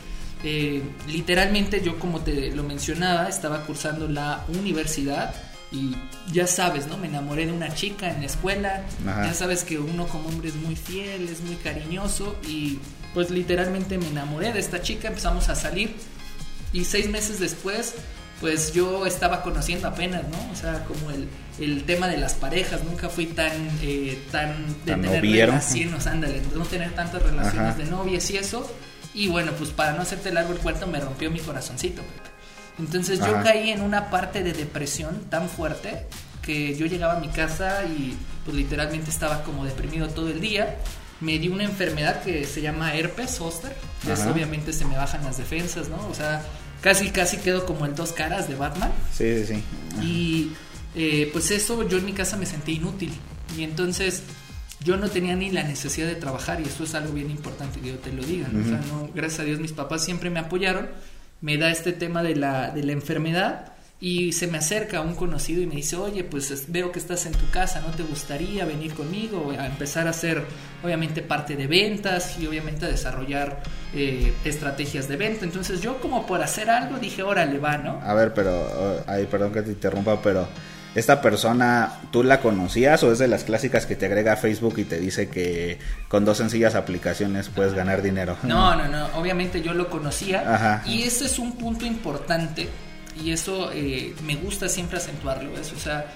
Eh, 0.47 0.83
literalmente 1.09 1.81
yo 1.83 1.99
como 1.99 2.21
te 2.21 2.55
lo 2.55 2.63
mencionaba, 2.63 3.29
estaba 3.29 3.65
cursando 3.65 4.07
la 4.07 4.45
universidad 4.49 5.35
y 5.73 5.97
ya 6.33 6.47
sabes, 6.47 6.87
¿no? 6.87 6.99
Me 6.99 7.09
enamoré 7.09 7.47
de 7.47 7.53
una 7.53 7.75
chica 7.75 8.11
en 8.11 8.21
la 8.21 8.27
escuela, 8.27 8.85
ya 9.05 9.33
sabes 9.33 9.65
que 9.65 9.79
uno 9.79 10.07
como 10.07 10.29
hombre 10.29 10.51
es 10.51 10.57
muy 10.57 10.77
fiel, 10.77 11.29
es 11.29 11.41
muy 11.41 11.57
cariñoso 11.57 12.37
y 12.47 12.79
pues 13.15 13.31
literalmente 13.31 13.97
me 13.97 14.07
enamoré 14.09 14.53
de 14.53 14.61
esta 14.61 14.83
chica, 14.83 15.09
empezamos 15.09 15.49
a 15.49 15.55
salir 15.55 15.95
y 16.75 16.85
seis 16.85 17.09
meses 17.09 17.41
después 17.41 17.95
pues 18.41 18.75
yo 18.75 19.07
estaba 19.07 19.43
conociendo 19.43 19.89
apenas, 19.89 20.25
¿no? 20.29 20.53
O 20.53 20.55
sea, 20.55 20.85
como 20.85 21.11
el, 21.11 21.29
el 21.59 21.85
tema 21.85 22.09
de 22.09 22.19
las 22.19 22.35
parejas, 22.35 22.85
nunca 22.85 23.09
fui 23.09 23.27
tan, 23.27 23.53
eh, 23.81 24.19
tan 24.31 24.67
de 24.85 24.93
tener 24.93 25.23
relaciones, 25.23 26.07
ándale, 26.07 26.43
no 26.55 26.65
tener 26.65 26.93
tantas 26.95 27.23
relaciones 27.23 27.79
de 27.79 27.85
novias 27.87 28.31
y 28.31 28.37
eso, 28.37 28.71
y 29.15 29.29
bueno, 29.29 29.53
pues 29.53 29.71
para 29.71 29.93
no 29.93 30.03
hacerte 30.03 30.33
largo 30.33 30.53
el 30.53 30.59
cuento, 30.59 30.87
me 30.87 31.01
rompió 31.01 31.31
mi 31.31 31.39
corazoncito. 31.39 32.03
Entonces 32.79 33.21
yo 33.21 33.33
caí 33.45 33.71
en 33.71 33.81
una 33.81 34.11
parte 34.11 34.43
de 34.43 34.53
depresión 34.53 35.25
tan 35.31 35.49
fuerte 35.49 36.07
que 36.43 36.75
yo 36.77 36.87
llegaba 36.87 37.17
a 37.17 37.21
mi 37.21 37.29
casa 37.29 37.85
y 37.85 38.17
pues 38.45 38.57
literalmente 38.57 39.11
estaba 39.11 39.45
como 39.45 39.65
deprimido 39.65 40.09
todo 40.09 40.29
el 40.29 40.41
día. 40.41 40.77
Me 41.21 41.39
dio 41.39 41.53
una 41.53 41.65
enfermedad 41.65 42.23
que 42.23 42.45
se 42.45 42.61
llama 42.61 42.95
herpes 42.95 43.37
zoster. 43.37 43.75
Eso 44.11 44.31
obviamente 44.31 44.73
se 44.73 44.85
me 44.85 44.97
bajan 44.97 45.25
las 45.25 45.39
defensas, 45.39 45.89
¿no? 45.89 46.07
O 46.09 46.15
sea, 46.15 46.43
casi 46.81 47.11
casi 47.11 47.39
quedo 47.39 47.65
como 47.65 47.87
el 47.87 47.95
dos 47.95 48.13
caras 48.13 48.49
de 48.49 48.57
Batman. 48.57 48.93
Sí, 49.17 49.45
sí, 49.45 49.55
sí. 49.55 50.05
Y 50.05 50.53
eh, 50.97 51.31
pues 51.33 51.53
eso 51.53 51.89
yo 51.89 51.99
en 51.99 52.05
mi 52.05 52.13
casa 52.13 52.37
me 52.37 52.47
sentí 52.47 52.73
inútil. 52.73 53.13
Y 53.57 53.63
entonces 53.63 54.25
yo 54.83 54.97
no 54.97 55.09
tenía 55.09 55.37
ni 55.37 55.51
la 55.51 55.63
necesidad 55.63 56.07
de 56.07 56.17
trabajar 56.17 56.61
y 56.61 56.65
eso 56.65 56.85
es 56.85 56.95
algo 56.95 57.13
bien 57.13 57.31
importante 57.31 57.81
que 57.81 57.89
yo 57.89 57.99
te 57.99 58.13
lo 58.13 58.23
diga. 58.23 58.49
O 58.49 58.69
sea, 58.69 58.81
no, 58.89 59.11
gracias 59.15 59.41
a 59.41 59.45
Dios 59.45 59.61
mis 59.61 59.73
papás 59.73 60.05
siempre 60.05 60.31
me 60.31 60.41
apoyaron, 60.41 60.89
me 61.41 61.57
da 61.59 61.71
este 61.71 61.93
tema 61.93 62.23
de 62.23 62.37
la, 62.37 62.71
de 62.71 62.83
la 62.83 62.93
enfermedad 62.93 63.75
y 64.01 64.33
se 64.33 64.49
me 64.49 64.59
acerca 64.59 65.01
un 65.01 65.15
conocido 65.15 65.63
y 65.63 65.67
me 65.67 65.77
dice, 65.77 65.97
oye, 65.97 66.25
pues 66.25 66.67
veo 66.69 66.93
que 66.93 66.99
estás 66.99 67.25
en 67.27 67.33
tu 67.33 67.49
casa, 67.51 67.81
¿no 67.81 67.95
te 67.95 68.03
gustaría 68.03 68.67
venir 68.67 68.93
conmigo 68.93 69.53
a 69.59 69.67
empezar 69.67 70.07
a 70.07 70.11
hacer 70.11 70.43
obviamente 70.83 71.23
parte 71.23 71.57
de 71.57 71.67
ventas 71.67 72.39
y 72.39 72.47
obviamente 72.47 72.85
a 72.85 72.89
desarrollar 72.89 73.63
eh, 73.95 74.35
estrategias 74.45 75.09
de 75.09 75.17
venta? 75.17 75.45
Entonces 75.47 75.81
yo 75.81 76.01
como 76.01 76.27
por 76.27 76.43
hacer 76.43 76.69
algo 76.69 76.99
dije, 76.99 77.23
órale, 77.23 77.59
va, 77.59 77.79
¿no? 77.79 78.01
A 78.03 78.13
ver, 78.13 78.35
pero, 78.35 78.55
oh, 78.55 79.05
ay, 79.07 79.27
perdón 79.31 79.53
que 79.53 79.63
te 79.63 79.71
interrumpa, 79.71 80.21
pero 80.21 80.47
esta 80.95 81.21
persona, 81.21 82.01
¿tú 82.13 82.23
la 82.23 82.41
conocías 82.41 83.03
o 83.03 83.13
es 83.13 83.19
de 83.19 83.27
las 83.27 83.45
clásicas 83.45 83.85
que 83.87 83.97
te 83.97 84.07
agrega 84.07 84.35
a 84.35 84.37
Facebook 84.37 84.79
y 84.79 84.85
te 84.85 85.01
dice 85.01 85.29
que 85.29 85.79
con 86.09 86.25
dos 86.25 86.39
sencillas 86.39 86.77
aplicaciones 86.77 87.49
puedes 87.49 87.75
ganar 87.75 88.01
dinero? 88.01 88.37
No, 88.45 88.77
no, 88.77 88.87
no, 88.87 89.07
obviamente 89.17 89.61
yo 89.61 89.75
lo 89.75 89.91
conocía 89.91 90.83
y 90.87 91.03
ese 91.03 91.27
es 91.27 91.39
un 91.39 91.53
punto 91.53 91.85
importante 91.85 92.69
y 93.23 93.33
eso 93.33 93.71
eh, 93.73 94.15
me 94.25 94.37
gusta 94.37 94.69
siempre 94.69 94.99
acentuarlo, 94.99 95.57
eso, 95.59 95.75
o 95.77 95.81
sea, 95.81 96.07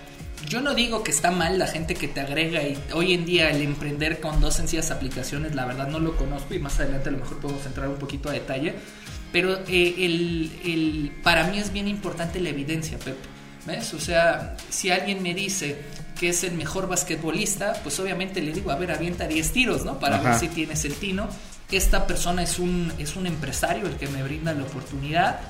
yo 0.49 0.61
no 0.61 0.75
digo 0.75 1.03
que 1.03 1.11
está 1.11 1.33
mal 1.33 1.59
la 1.59 1.67
gente 1.67 1.95
que 1.95 2.07
te 2.07 2.21
agrega 2.21 2.63
y 2.63 2.79
hoy 2.93 3.15
en 3.15 3.25
día 3.25 3.51
el 3.51 3.63
emprender 3.63 4.21
con 4.21 4.41
dos 4.41 4.55
sencillas 4.55 4.93
aplicaciones, 4.93 5.57
la 5.57 5.65
verdad 5.65 5.89
no 5.89 5.99
lo 5.99 6.17
conozco 6.17 6.55
y 6.55 6.61
más 6.61 6.79
adelante 6.79 7.09
a 7.09 7.13
lo 7.13 7.19
mejor 7.19 7.41
podemos 7.41 7.67
entrar 7.67 7.89
un 7.89 7.97
poquito 7.97 8.29
a 8.29 8.33
detalle, 8.33 8.75
pero 9.33 9.59
eh, 9.67 9.95
el, 9.99 10.53
el, 10.65 11.13
para 11.25 11.45
mí 11.49 11.59
es 11.59 11.73
bien 11.73 11.89
importante 11.89 12.39
la 12.39 12.51
evidencia, 12.51 12.97
Pepe. 12.99 13.38
¿Ves? 13.67 13.93
O 13.95 14.01
sea, 14.01 14.57
si 14.71 14.91
alguien 14.91 15.23
me 15.23 15.35
dice 15.35 15.83
que 16.19 16.31
es 16.31 16.45
el 16.45 16.53
mejor 16.53 16.89
basquetbolista, 16.89 17.75
pues 17.83 17.99
obviamente 18.01 18.41
le 18.41 18.53
digo, 18.53 18.71
a 18.71 18.77
ver, 18.77 18.91
avienta 18.91 19.27
10 19.27 19.53
tiros, 19.53 19.85
¿no? 19.85 19.99
Para 19.99 20.19
ver 20.21 20.35
si 20.35 20.49
tienes 20.49 20.85
el 20.85 20.95
tino. 20.95 21.29
esta 21.71 22.07
persona 22.07 22.43
es 22.43 22.59
un, 22.59 22.93
es 22.99 23.15
un 23.17 23.27
empresario 23.27 23.87
el 23.87 23.97
que 23.97 24.09
me 24.09 24.23
brinda 24.23 24.53
la 24.53 24.65
oportunidad. 24.65 25.41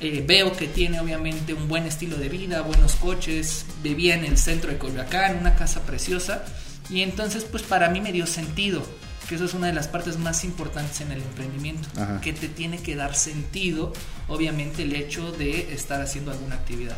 Eh, 0.00 0.22
veo 0.26 0.52
que 0.52 0.68
tiene 0.68 1.00
obviamente 1.00 1.54
un 1.54 1.66
buen 1.66 1.84
estilo 1.84 2.16
de 2.16 2.28
vida, 2.28 2.60
buenos 2.62 2.94
coches, 2.96 3.64
vivía 3.82 4.14
en 4.14 4.24
el 4.24 4.38
centro 4.38 4.70
de 4.70 4.78
Coyoacán, 4.78 5.38
una 5.38 5.54
casa 5.54 5.82
preciosa. 5.82 6.44
Y 6.90 7.02
entonces 7.02 7.44
pues 7.44 7.62
para 7.62 7.88
mí 7.90 8.00
me 8.00 8.12
dio 8.12 8.26
sentido, 8.26 8.84
que 9.28 9.34
eso 9.34 9.44
es 9.44 9.54
una 9.54 9.66
de 9.66 9.72
las 9.72 9.88
partes 9.88 10.18
más 10.18 10.44
importantes 10.44 11.00
en 11.00 11.12
el 11.12 11.20
emprendimiento, 11.20 11.88
que 12.22 12.32
te 12.32 12.48
tiene 12.48 12.78
que 12.78 12.96
dar 12.96 13.14
sentido 13.14 13.92
obviamente 14.28 14.82
el 14.82 14.94
hecho 14.94 15.32
de 15.32 15.72
estar 15.74 16.00
haciendo 16.00 16.30
alguna 16.30 16.54
actividad. 16.54 16.96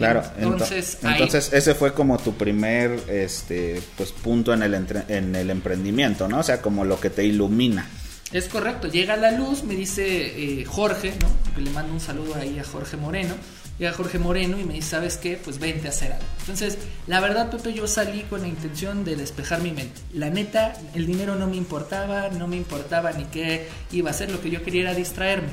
Claro, 0.00 0.22
entonces, 0.38 0.98
entonces 1.02 1.52
ese 1.52 1.74
fue 1.74 1.92
como 1.92 2.18
tu 2.18 2.34
primer 2.34 2.98
este 3.08 3.82
pues 3.96 4.12
punto 4.12 4.52
en 4.54 4.62
el 4.62 4.74
en 5.08 5.36
el 5.36 5.50
emprendimiento, 5.50 6.26
¿no? 6.26 6.38
O 6.40 6.42
sea, 6.42 6.62
como 6.62 6.84
lo 6.84 6.98
que 6.98 7.10
te 7.10 7.24
ilumina. 7.24 7.86
Es 8.32 8.48
correcto, 8.48 8.86
llega 8.86 9.16
la 9.16 9.32
luz, 9.32 9.64
me 9.64 9.74
dice 9.74 10.60
eh, 10.60 10.64
Jorge, 10.64 11.12
¿no? 11.20 11.60
le 11.60 11.70
mando 11.70 11.92
un 11.92 12.00
saludo 12.00 12.36
ahí 12.36 12.58
a 12.58 12.64
Jorge 12.64 12.96
Moreno. 12.96 13.34
Llega 13.78 13.92
Jorge 13.92 14.18
Moreno 14.18 14.60
y 14.60 14.64
me 14.64 14.74
dice, 14.74 14.90
¿sabes 14.90 15.16
qué? 15.16 15.40
Pues 15.42 15.58
vente 15.58 15.86
a 15.86 15.90
hacer 15.90 16.12
algo. 16.12 16.26
Entonces, 16.40 16.76
la 17.06 17.18
verdad, 17.18 17.50
Pepe, 17.50 17.72
yo 17.72 17.86
salí 17.86 18.22
con 18.24 18.42
la 18.42 18.48
intención 18.48 19.04
de 19.04 19.16
despejar 19.16 19.62
mi 19.62 19.72
mente. 19.72 20.00
La 20.12 20.28
neta, 20.28 20.74
el 20.94 21.06
dinero 21.06 21.34
no 21.34 21.46
me 21.46 21.56
importaba, 21.56 22.28
no 22.28 22.46
me 22.46 22.56
importaba 22.56 23.10
ni 23.12 23.24
qué 23.24 23.68
iba 23.90 24.10
a 24.10 24.12
hacer, 24.12 24.30
lo 24.30 24.40
que 24.40 24.50
yo 24.50 24.62
quería 24.62 24.82
era 24.82 24.94
distraerme. 24.94 25.48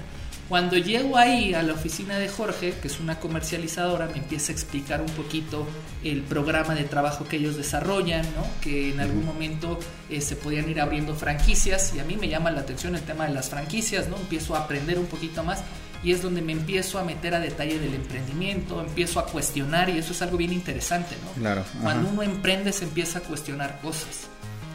Cuando 0.49 0.77
llego 0.77 1.17
ahí 1.17 1.53
a 1.53 1.61
la 1.61 1.73
oficina 1.73 2.17
de 2.17 2.29
Jorge, 2.29 2.73
que 2.81 2.87
es 2.87 2.99
una 3.01 3.19
comercializadora, 3.19 4.07
me 4.07 4.19
empieza 4.19 4.51
a 4.51 4.55
explicar 4.55 5.01
un 5.01 5.09
poquito 5.09 5.67
el 6.03 6.21
programa 6.21 6.73
de 6.73 6.85
trabajo 6.85 7.27
que 7.27 7.35
ellos 7.35 7.57
desarrollan, 7.57 8.23
¿no? 8.35 8.45
que 8.61 8.93
en 8.93 9.01
algún 9.01 9.25
momento 9.25 9.77
eh, 10.09 10.21
se 10.21 10.37
podían 10.37 10.69
ir 10.69 10.79
abriendo 10.79 11.15
franquicias 11.15 11.93
y 11.95 11.99
a 11.99 12.05
mí 12.05 12.15
me 12.15 12.29
llama 12.29 12.51
la 12.51 12.61
atención 12.61 12.95
el 12.95 13.01
tema 13.01 13.27
de 13.27 13.33
las 13.33 13.49
franquicias, 13.49 14.07
¿no? 14.07 14.15
empiezo 14.15 14.55
a 14.55 14.59
aprender 14.59 14.97
un 14.99 15.07
poquito 15.07 15.43
más 15.43 15.61
y 16.01 16.11
es 16.13 16.21
donde 16.21 16.41
me 16.41 16.53
empiezo 16.53 16.97
a 16.97 17.03
meter 17.03 17.35
a 17.35 17.39
detalle 17.41 17.79
del 17.79 17.93
emprendimiento, 17.93 18.79
empiezo 18.79 19.19
a 19.19 19.25
cuestionar 19.25 19.89
y 19.89 19.97
eso 19.97 20.13
es 20.13 20.21
algo 20.21 20.37
bien 20.37 20.53
interesante, 20.53 21.15
¿no? 21.25 21.41
Claro. 21.41 21.65
Cuando 21.81 22.07
uno 22.07 22.21
emprende 22.21 22.71
se 22.71 22.85
empieza 22.85 23.19
a 23.19 23.21
cuestionar 23.23 23.79
cosas 23.81 24.29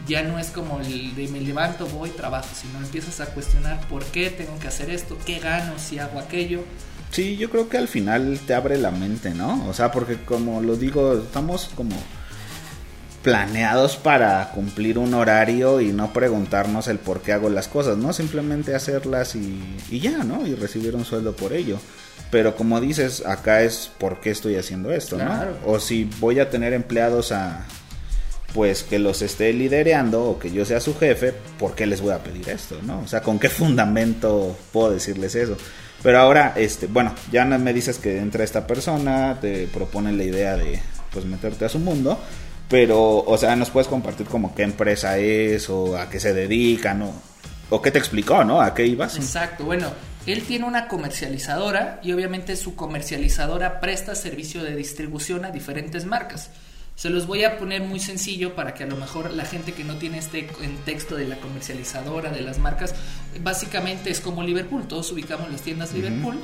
ya 0.06 0.22
no 0.22 0.38
es 0.38 0.50
como 0.50 0.80
el 0.80 1.14
de 1.14 1.28
me 1.28 1.40
levanto, 1.40 1.86
voy, 1.86 2.10
trabajo, 2.10 2.48
sino 2.54 2.78
empiezas 2.78 3.20
a 3.20 3.26
cuestionar 3.26 3.80
por 3.88 4.04
qué 4.04 4.30
tengo 4.30 4.58
que 4.58 4.68
hacer 4.68 4.90
esto, 4.90 5.16
qué 5.24 5.38
gano 5.38 5.74
si 5.78 5.98
hago 5.98 6.18
aquello. 6.18 6.64
Sí, 7.10 7.36
yo 7.36 7.50
creo 7.50 7.68
que 7.68 7.78
al 7.78 7.88
final 7.88 8.40
te 8.46 8.54
abre 8.54 8.78
la 8.78 8.90
mente, 8.90 9.30
¿no? 9.30 9.66
O 9.68 9.74
sea, 9.74 9.92
porque 9.92 10.16
como 10.24 10.62
lo 10.62 10.76
digo, 10.76 11.14
estamos 11.14 11.70
como 11.74 11.94
planeados 13.22 13.96
para 13.96 14.50
cumplir 14.50 14.98
un 14.98 15.14
horario 15.14 15.80
y 15.80 15.92
no 15.92 16.12
preguntarnos 16.12 16.88
el 16.88 16.98
por 16.98 17.20
qué 17.20 17.32
hago 17.32 17.50
las 17.50 17.68
cosas, 17.68 17.98
¿no? 17.98 18.12
Simplemente 18.12 18.74
hacerlas 18.74 19.36
y, 19.36 19.76
y 19.90 20.00
ya, 20.00 20.24
¿no? 20.24 20.46
Y 20.46 20.54
recibir 20.54 20.96
un 20.96 21.04
sueldo 21.04 21.36
por 21.36 21.52
ello. 21.52 21.78
Pero 22.30 22.56
como 22.56 22.80
dices, 22.80 23.24
acá 23.26 23.62
es 23.62 23.90
por 23.98 24.20
qué 24.20 24.30
estoy 24.30 24.56
haciendo 24.56 24.90
esto, 24.90 25.18
¿no? 25.18 25.30
O 25.66 25.78
si 25.78 26.08
voy 26.18 26.40
a 26.40 26.48
tener 26.48 26.72
empleados 26.72 27.30
a, 27.30 27.66
pues 28.54 28.82
que 28.82 28.98
los 28.98 29.22
esté 29.22 29.52
liderando 29.52 30.24
o 30.24 30.38
que 30.38 30.50
yo 30.50 30.64
sea 30.64 30.80
su 30.80 30.96
jefe, 30.96 31.32
¿por 31.58 31.74
qué 31.74 31.86
les 31.86 32.00
voy 32.00 32.12
a 32.12 32.22
pedir 32.22 32.48
esto? 32.48 32.78
¿no? 32.82 33.00
O 33.00 33.08
sea, 33.08 33.22
¿con 33.22 33.38
qué 33.38 33.48
fundamento 33.48 34.56
puedo 34.72 34.90
decirles 34.90 35.34
eso? 35.34 35.56
Pero 36.02 36.18
ahora, 36.18 36.54
este, 36.56 36.86
bueno, 36.86 37.14
ya 37.30 37.44
me 37.44 37.72
dices 37.72 37.98
que 37.98 38.18
entra 38.18 38.44
esta 38.44 38.66
persona, 38.66 39.38
te 39.40 39.68
propone 39.68 40.12
la 40.12 40.24
idea 40.24 40.56
de 40.56 40.80
pues 41.12 41.24
meterte 41.24 41.64
a 41.64 41.68
su 41.68 41.78
mundo, 41.78 42.18
pero, 42.68 43.18
o 43.18 43.38
sea, 43.38 43.54
nos 43.54 43.70
puedes 43.70 43.86
compartir 43.86 44.26
como 44.26 44.54
qué 44.54 44.62
empresa 44.62 45.18
es 45.18 45.68
o 45.70 45.96
a 45.96 46.08
qué 46.08 46.18
se 46.18 46.32
dedica, 46.32 46.94
¿no? 46.94 47.12
O 47.70 47.80
qué 47.80 47.90
te 47.90 47.98
explicó, 47.98 48.44
¿no? 48.44 48.60
¿A 48.60 48.74
qué 48.74 48.86
ibas? 48.86 49.16
Exacto, 49.16 49.64
bueno, 49.64 49.92
él 50.26 50.42
tiene 50.42 50.66
una 50.66 50.88
comercializadora 50.88 52.00
y 52.02 52.12
obviamente 52.12 52.56
su 52.56 52.74
comercializadora 52.74 53.80
presta 53.80 54.14
servicio 54.14 54.64
de 54.64 54.74
distribución 54.74 55.44
a 55.44 55.50
diferentes 55.50 56.04
marcas. 56.04 56.50
Se 56.94 57.10
los 57.10 57.26
voy 57.26 57.44
a 57.44 57.58
poner 57.58 57.82
muy 57.82 57.98
sencillo 57.98 58.54
para 58.54 58.74
que 58.74 58.84
a 58.84 58.86
lo 58.86 58.96
mejor 58.96 59.32
la 59.32 59.44
gente 59.44 59.72
que 59.72 59.82
no 59.82 59.96
tiene 59.96 60.18
este 60.18 60.46
contexto 60.46 61.16
de 61.16 61.26
la 61.26 61.36
comercializadora, 61.36 62.30
de 62.30 62.42
las 62.42 62.58
marcas, 62.58 62.94
básicamente 63.42 64.10
es 64.10 64.20
como 64.20 64.42
Liverpool, 64.42 64.86
todos 64.86 65.10
ubicamos 65.10 65.50
las 65.50 65.62
tiendas 65.62 65.92
Liverpool. 65.94 66.38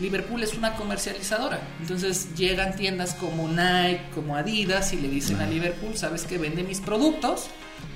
Liverpool 0.00 0.42
es 0.42 0.54
una 0.54 0.74
comercializadora, 0.74 1.60
entonces 1.80 2.34
llegan 2.36 2.76
tiendas 2.76 3.14
como 3.14 3.48
Nike, 3.48 4.02
como 4.14 4.36
Adidas 4.36 4.92
y 4.92 4.96
le 4.96 5.08
dicen 5.08 5.40
a 5.40 5.46
Liverpool, 5.46 5.96
sabes 5.96 6.24
que 6.24 6.36
vende 6.36 6.64
mis 6.64 6.80
productos, 6.80 7.46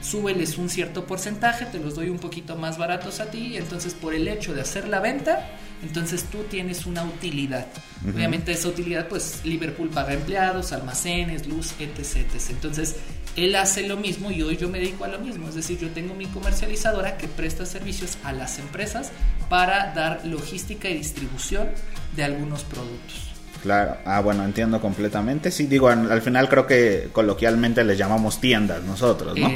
súbeles 0.00 0.58
un 0.58 0.68
cierto 0.68 1.06
porcentaje, 1.06 1.66
te 1.66 1.78
los 1.78 1.94
doy 1.94 2.08
un 2.08 2.18
poquito 2.18 2.56
más 2.56 2.78
baratos 2.78 3.20
a 3.20 3.30
ti, 3.30 3.48
y 3.48 3.56
entonces 3.56 3.94
por 3.94 4.14
el 4.14 4.28
hecho 4.28 4.54
de 4.54 4.60
hacer 4.60 4.88
la 4.88 5.00
venta, 5.00 5.48
entonces 5.82 6.24
tú 6.24 6.38
tienes 6.50 6.86
una 6.86 7.04
utilidad. 7.04 7.66
Obviamente 8.06 8.52
esa 8.52 8.68
utilidad, 8.68 9.08
pues 9.08 9.40
Liverpool 9.44 9.90
paga 9.90 10.12
empleados, 10.12 10.72
almacenes, 10.72 11.46
luz, 11.46 11.72
etc, 11.78 12.18
etc. 12.34 12.50
Entonces 12.50 12.96
él 13.36 13.54
hace 13.54 13.86
lo 13.86 13.96
mismo 13.96 14.30
y 14.30 14.42
hoy 14.42 14.56
yo 14.56 14.68
me 14.68 14.78
dedico 14.78 15.04
a 15.04 15.08
lo 15.08 15.20
mismo. 15.20 15.48
Es 15.48 15.54
decir, 15.54 15.78
yo 15.78 15.90
tengo 15.90 16.14
mi 16.14 16.26
comercializadora 16.26 17.16
que 17.16 17.28
presta 17.28 17.66
servicios 17.66 18.18
a 18.24 18.32
las 18.32 18.58
empresas 18.58 19.12
para 19.48 19.94
dar 19.94 20.26
logística 20.26 20.88
y 20.88 20.94
distribución 20.94 21.68
de 22.16 22.24
algunos 22.24 22.64
productos. 22.64 23.37
Claro, 23.62 23.96
ah, 24.04 24.20
bueno, 24.20 24.44
entiendo 24.44 24.80
completamente. 24.80 25.50
Sí, 25.50 25.66
digo, 25.66 25.88
al, 25.88 26.22
final 26.22 26.48
creo 26.48 26.66
que 26.66 27.08
coloquialmente 27.12 27.82
les 27.84 27.98
llamamos 27.98 28.40
tiendas 28.40 28.82
nosotros, 28.82 29.36
¿no? 29.36 29.48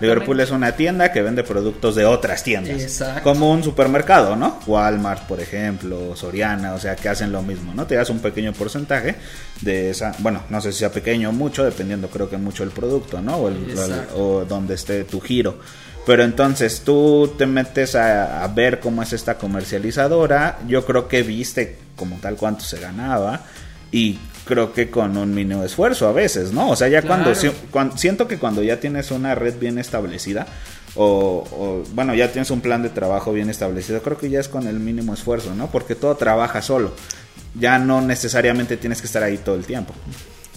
Liverpool 0.00 0.40
es 0.40 0.50
una 0.50 0.72
tienda 0.72 1.12
que 1.12 1.22
vende 1.22 1.44
productos 1.44 1.94
de 1.94 2.04
otras 2.06 2.42
tiendas. 2.42 2.80
Exacto. 2.80 3.22
Como 3.22 3.50
un 3.50 3.62
supermercado, 3.62 4.36
¿no? 4.36 4.58
Walmart, 4.66 5.26
por 5.26 5.40
ejemplo, 5.40 6.16
Soriana, 6.16 6.74
o 6.74 6.78
sea, 6.78 6.96
que 6.96 7.08
hacen 7.08 7.32
lo 7.32 7.42
mismo, 7.42 7.74
¿no? 7.74 7.86
Te 7.86 7.96
das 7.96 8.10
un 8.10 8.20
pequeño 8.20 8.52
porcentaje 8.52 9.16
de 9.60 9.90
esa, 9.90 10.14
bueno, 10.18 10.42
no 10.48 10.60
sé 10.60 10.72
si 10.72 10.78
sea 10.78 10.90
pequeño 10.90 11.30
o 11.30 11.32
mucho, 11.32 11.64
dependiendo 11.64 12.08
creo 12.08 12.30
que 12.30 12.38
mucho 12.38 12.64
el 12.64 12.70
producto, 12.70 13.20
¿no? 13.20 13.36
O, 13.36 13.48
el, 13.48 13.74
o 14.14 14.44
donde 14.46 14.74
esté 14.74 15.04
tu 15.04 15.20
giro. 15.20 15.58
Pero 16.10 16.24
entonces 16.24 16.82
tú 16.84 17.34
te 17.38 17.46
metes 17.46 17.94
a, 17.94 18.44
ver 18.48 18.80
cómo 18.80 19.00
es 19.00 19.12
esta 19.12 19.38
comercializadora. 19.38 20.58
Yo 20.66 20.84
creo 20.84 21.06
que 21.06 21.22
viste 21.22 21.76
como 21.94 22.16
tal 22.16 22.34
cuánto 22.34 22.64
se 22.64 22.80
ganaba. 22.80 23.42
Y 23.92 24.18
creo 24.44 24.72
que 24.72 24.90
con 24.90 25.16
un 25.16 25.32
mínimo 25.32 25.62
esfuerzo 25.62 26.08
a 26.08 26.12
veces, 26.12 26.50
¿no? 26.50 26.70
O 26.70 26.74
sea, 26.74 26.88
ya 26.88 27.02
cuando, 27.02 27.32
siento 27.96 28.26
que 28.26 28.38
cuando 28.38 28.60
ya 28.60 28.80
tienes 28.80 29.12
una 29.12 29.36
red 29.36 29.56
bien 29.60 29.78
establecida, 29.78 30.48
o, 30.96 31.46
o, 31.48 31.84
bueno, 31.94 32.12
ya 32.16 32.32
tienes 32.32 32.50
un 32.50 32.60
plan 32.60 32.82
de 32.82 32.88
trabajo 32.88 33.32
bien 33.32 33.48
establecido, 33.48 34.02
creo 34.02 34.18
que 34.18 34.30
ya 34.30 34.40
es 34.40 34.48
con 34.48 34.66
el 34.66 34.80
mínimo 34.80 35.14
esfuerzo, 35.14 35.54
¿no? 35.54 35.70
Porque 35.70 35.94
todo 35.94 36.16
trabaja 36.16 36.60
solo. 36.60 36.92
Ya 37.54 37.78
no 37.78 38.00
necesariamente 38.00 38.76
tienes 38.76 39.00
que 39.00 39.06
estar 39.06 39.22
ahí 39.22 39.38
todo 39.38 39.54
el 39.54 39.64
tiempo. 39.64 39.94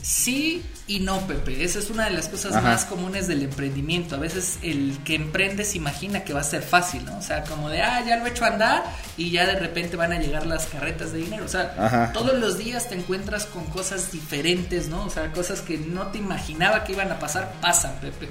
Sí 0.03 0.61
y 0.85 0.99
no, 0.99 1.25
Pepe. 1.27 1.63
Esa 1.63 1.79
es 1.79 1.89
una 1.89 2.03
de 2.03 2.11
las 2.11 2.27
cosas 2.27 2.61
más 2.61 2.83
comunes 2.83 3.29
del 3.29 3.41
emprendimiento. 3.41 4.15
A 4.15 4.19
veces 4.19 4.59
el 4.61 4.97
que 5.05 5.15
emprende 5.15 5.63
se 5.63 5.77
imagina 5.77 6.25
que 6.25 6.33
va 6.33 6.41
a 6.41 6.43
ser 6.43 6.61
fácil, 6.61 7.05
¿no? 7.05 7.17
O 7.17 7.21
sea, 7.21 7.45
como 7.45 7.69
de, 7.69 7.81
ah, 7.81 8.03
ya 8.05 8.17
lo 8.17 8.25
he 8.25 8.31
hecho 8.31 8.43
andar 8.43 8.83
y 9.15 9.31
ya 9.31 9.45
de 9.45 9.55
repente 9.55 9.95
van 9.95 10.11
a 10.11 10.19
llegar 10.19 10.45
las 10.45 10.65
carretas 10.65 11.13
de 11.13 11.19
dinero. 11.19 11.45
O 11.45 11.47
sea, 11.47 12.11
todos 12.13 12.37
los 12.37 12.57
días 12.57 12.89
te 12.89 12.95
encuentras 12.95 13.45
con 13.45 13.63
cosas 13.67 14.11
diferentes, 14.11 14.89
¿no? 14.89 15.05
O 15.05 15.09
sea, 15.09 15.31
cosas 15.31 15.61
que 15.61 15.77
no 15.77 16.07
te 16.07 16.17
imaginaba 16.17 16.83
que 16.83 16.91
iban 16.91 17.09
a 17.09 17.19
pasar, 17.19 17.53
pasan, 17.61 17.95
Pepe. 18.01 18.27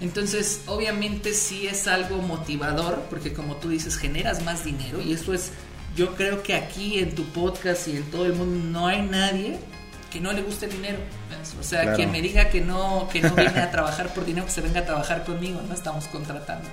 Entonces, 0.00 0.60
obviamente 0.66 1.34
sí 1.34 1.66
es 1.66 1.88
algo 1.88 2.18
motivador, 2.18 3.06
porque 3.10 3.32
como 3.32 3.56
tú 3.56 3.70
dices, 3.70 3.96
generas 3.96 4.44
más 4.44 4.64
dinero 4.64 5.02
y 5.02 5.14
eso 5.14 5.34
es, 5.34 5.50
yo 5.96 6.14
creo 6.14 6.44
que 6.44 6.54
aquí 6.54 7.00
en 7.00 7.16
tu 7.16 7.24
podcast 7.24 7.88
y 7.88 7.96
en 7.96 8.04
todo 8.04 8.24
el 8.26 8.34
mundo 8.34 8.68
no 8.70 8.86
hay 8.86 9.02
nadie 9.02 9.58
que 10.10 10.20
no 10.20 10.32
le 10.32 10.42
guste 10.42 10.66
el 10.66 10.72
dinero. 10.72 10.98
O 11.58 11.62
sea, 11.62 11.94
quien 11.94 12.10
me 12.10 12.20
diga 12.20 12.48
que 12.48 12.60
no, 12.60 13.08
que 13.12 13.20
no 13.20 13.34
viene 13.34 13.60
a 13.60 13.70
trabajar 13.72 14.12
por 14.12 14.24
dinero, 14.24 14.46
que 14.46 14.52
se 14.52 14.60
venga 14.60 14.80
a 14.80 14.84
trabajar 14.84 15.24
conmigo, 15.24 15.60
no 15.66 15.74
estamos 15.74 16.06
contratando. 16.06 16.68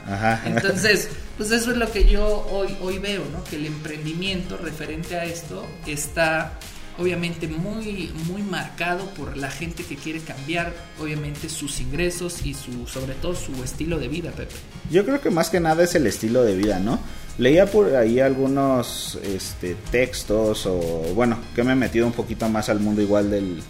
Entonces, 0.45 1.09
pues 1.37 1.51
eso 1.51 1.71
es 1.71 1.77
lo 1.77 1.91
que 1.91 2.05
yo 2.05 2.47
hoy, 2.51 2.75
hoy 2.81 2.99
veo, 2.99 3.23
¿no? 3.31 3.43
Que 3.43 3.57
el 3.57 3.65
emprendimiento 3.65 4.57
referente 4.57 5.17
a 5.17 5.25
esto 5.25 5.65
está 5.85 6.53
obviamente 6.97 7.47
muy, 7.47 8.13
muy 8.27 8.41
marcado 8.41 9.05
por 9.11 9.35
la 9.35 9.51
gente 9.51 9.83
que 9.83 9.95
quiere 9.95 10.21
cambiar, 10.21 10.73
obviamente, 10.99 11.49
sus 11.49 11.79
ingresos 11.81 12.45
y 12.45 12.53
su, 12.53 12.87
sobre 12.87 13.15
todo 13.15 13.35
su 13.35 13.63
estilo 13.63 13.99
de 13.99 14.07
vida, 14.07 14.31
Pepe. 14.31 14.55
Yo 14.89 15.05
creo 15.05 15.19
que 15.21 15.29
más 15.29 15.49
que 15.49 15.59
nada 15.59 15.83
es 15.83 15.95
el 15.95 16.07
estilo 16.07 16.43
de 16.43 16.55
vida, 16.55 16.79
¿no? 16.79 16.99
Leía 17.37 17.65
por 17.65 17.95
ahí 17.95 18.19
algunos 18.21 19.19
este, 19.23 19.75
textos 19.91 20.65
o 20.65 20.79
bueno, 21.15 21.37
que 21.53 21.63
me 21.63 21.73
he 21.73 21.75
metido 21.75 22.07
un 22.07 22.13
poquito 22.13 22.47
más 22.47 22.69
al 22.69 22.79
mundo 22.79 23.01
igual 23.01 23.29
del, 23.29 23.61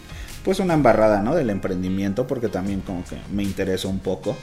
pues 0.44 0.60
una 0.60 0.76
embarrada, 0.76 1.22
¿no? 1.22 1.34
Del 1.34 1.50
emprendimiento 1.50 2.28
porque 2.28 2.48
también 2.48 2.82
como 2.82 3.04
que 3.04 3.18
me 3.34 3.44
interesa 3.44 3.88
un 3.88 4.00
poco. 4.00 4.38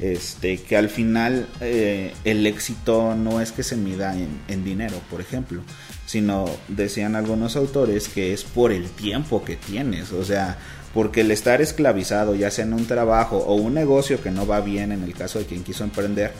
Este, 0.00 0.58
que 0.58 0.76
al 0.76 0.90
final 0.90 1.48
eh, 1.60 2.14
el 2.22 2.46
éxito 2.46 3.16
no 3.16 3.40
es 3.40 3.50
que 3.50 3.64
se 3.64 3.76
mida 3.76 4.16
en, 4.16 4.28
en, 4.46 4.62
dinero, 4.62 4.96
por 5.10 5.20
ejemplo, 5.20 5.62
sino 6.06 6.44
decían 6.68 7.16
algunos 7.16 7.56
autores 7.56 8.08
que 8.08 8.32
es 8.32 8.44
por 8.44 8.70
el 8.70 8.88
tiempo 8.90 9.44
que 9.44 9.56
tienes, 9.56 10.12
o 10.12 10.24
sea, 10.24 10.56
porque 10.94 11.22
el 11.22 11.32
estar 11.32 11.60
esclavizado, 11.60 12.36
ya 12.36 12.52
sea 12.52 12.64
en 12.64 12.74
un 12.74 12.86
trabajo 12.86 13.38
o 13.38 13.56
un 13.56 13.74
negocio 13.74 14.22
que 14.22 14.30
no 14.30 14.46
va 14.46 14.60
bien 14.60 14.92
en 14.92 15.02
el 15.02 15.14
caso 15.14 15.40
de 15.40 15.46
quien 15.46 15.64
quiso 15.64 15.82
emprender, 15.82 16.32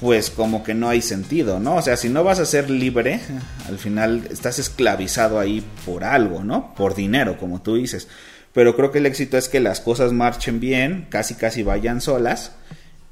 pues 0.00 0.30
como 0.30 0.64
que 0.64 0.72
no 0.74 0.88
hay 0.88 1.02
sentido, 1.02 1.60
¿no? 1.60 1.76
O 1.76 1.82
sea, 1.82 1.96
si 1.96 2.08
no 2.08 2.24
vas 2.24 2.38
a 2.38 2.46
ser 2.46 2.70
libre, 2.70 3.20
al 3.68 3.78
final 3.78 4.26
estás 4.30 4.58
esclavizado 4.58 5.38
ahí 5.38 5.62
por 5.84 6.04
algo, 6.04 6.42
¿no? 6.42 6.74
Por 6.74 6.94
dinero, 6.94 7.36
como 7.38 7.60
tú 7.60 7.76
dices. 7.76 8.08
Pero 8.54 8.74
creo 8.74 8.90
que 8.90 8.98
el 8.98 9.06
éxito 9.06 9.36
es 9.36 9.48
que 9.48 9.60
las 9.60 9.80
cosas 9.80 10.12
marchen 10.12 10.58
bien, 10.58 11.06
casi 11.10 11.34
casi 11.34 11.62
vayan 11.62 12.00
solas 12.00 12.52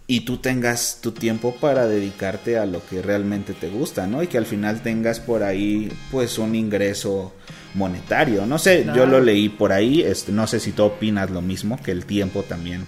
y 0.07 0.21
tú 0.21 0.39
tengas 0.39 1.01
tu 1.03 1.13
tiempo 1.13 1.55
para 1.61 1.87
dedicarte 1.87 2.59
a 2.59 2.65
lo 2.65 2.85
que 2.87 3.03
realmente 3.03 3.53
te 3.53 3.69
gusta, 3.69 4.07
¿no? 4.07 4.23
Y 4.23 4.27
que 4.27 4.39
al 4.39 4.47
final 4.47 4.81
tengas 4.81 5.21
por 5.21 5.43
ahí 5.43 5.93
pues 6.11 6.39
un 6.39 6.55
ingreso 6.55 7.35
monetario. 7.75 8.47
No 8.47 8.59
sé, 8.59 8.87
yo 8.97 9.05
lo 9.05 9.21
leí 9.21 9.51
por 9.51 9.73
ahí, 9.73 10.01
este, 10.01 10.33
no 10.33 10.47
sé 10.47 10.59
si 10.59 10.73
tú 10.73 10.85
opinas 10.85 11.31
lo 11.31 11.43
mismo, 11.43 11.79
que 11.83 11.91
el 11.91 12.07
tiempo 12.07 12.43
también 12.43 12.87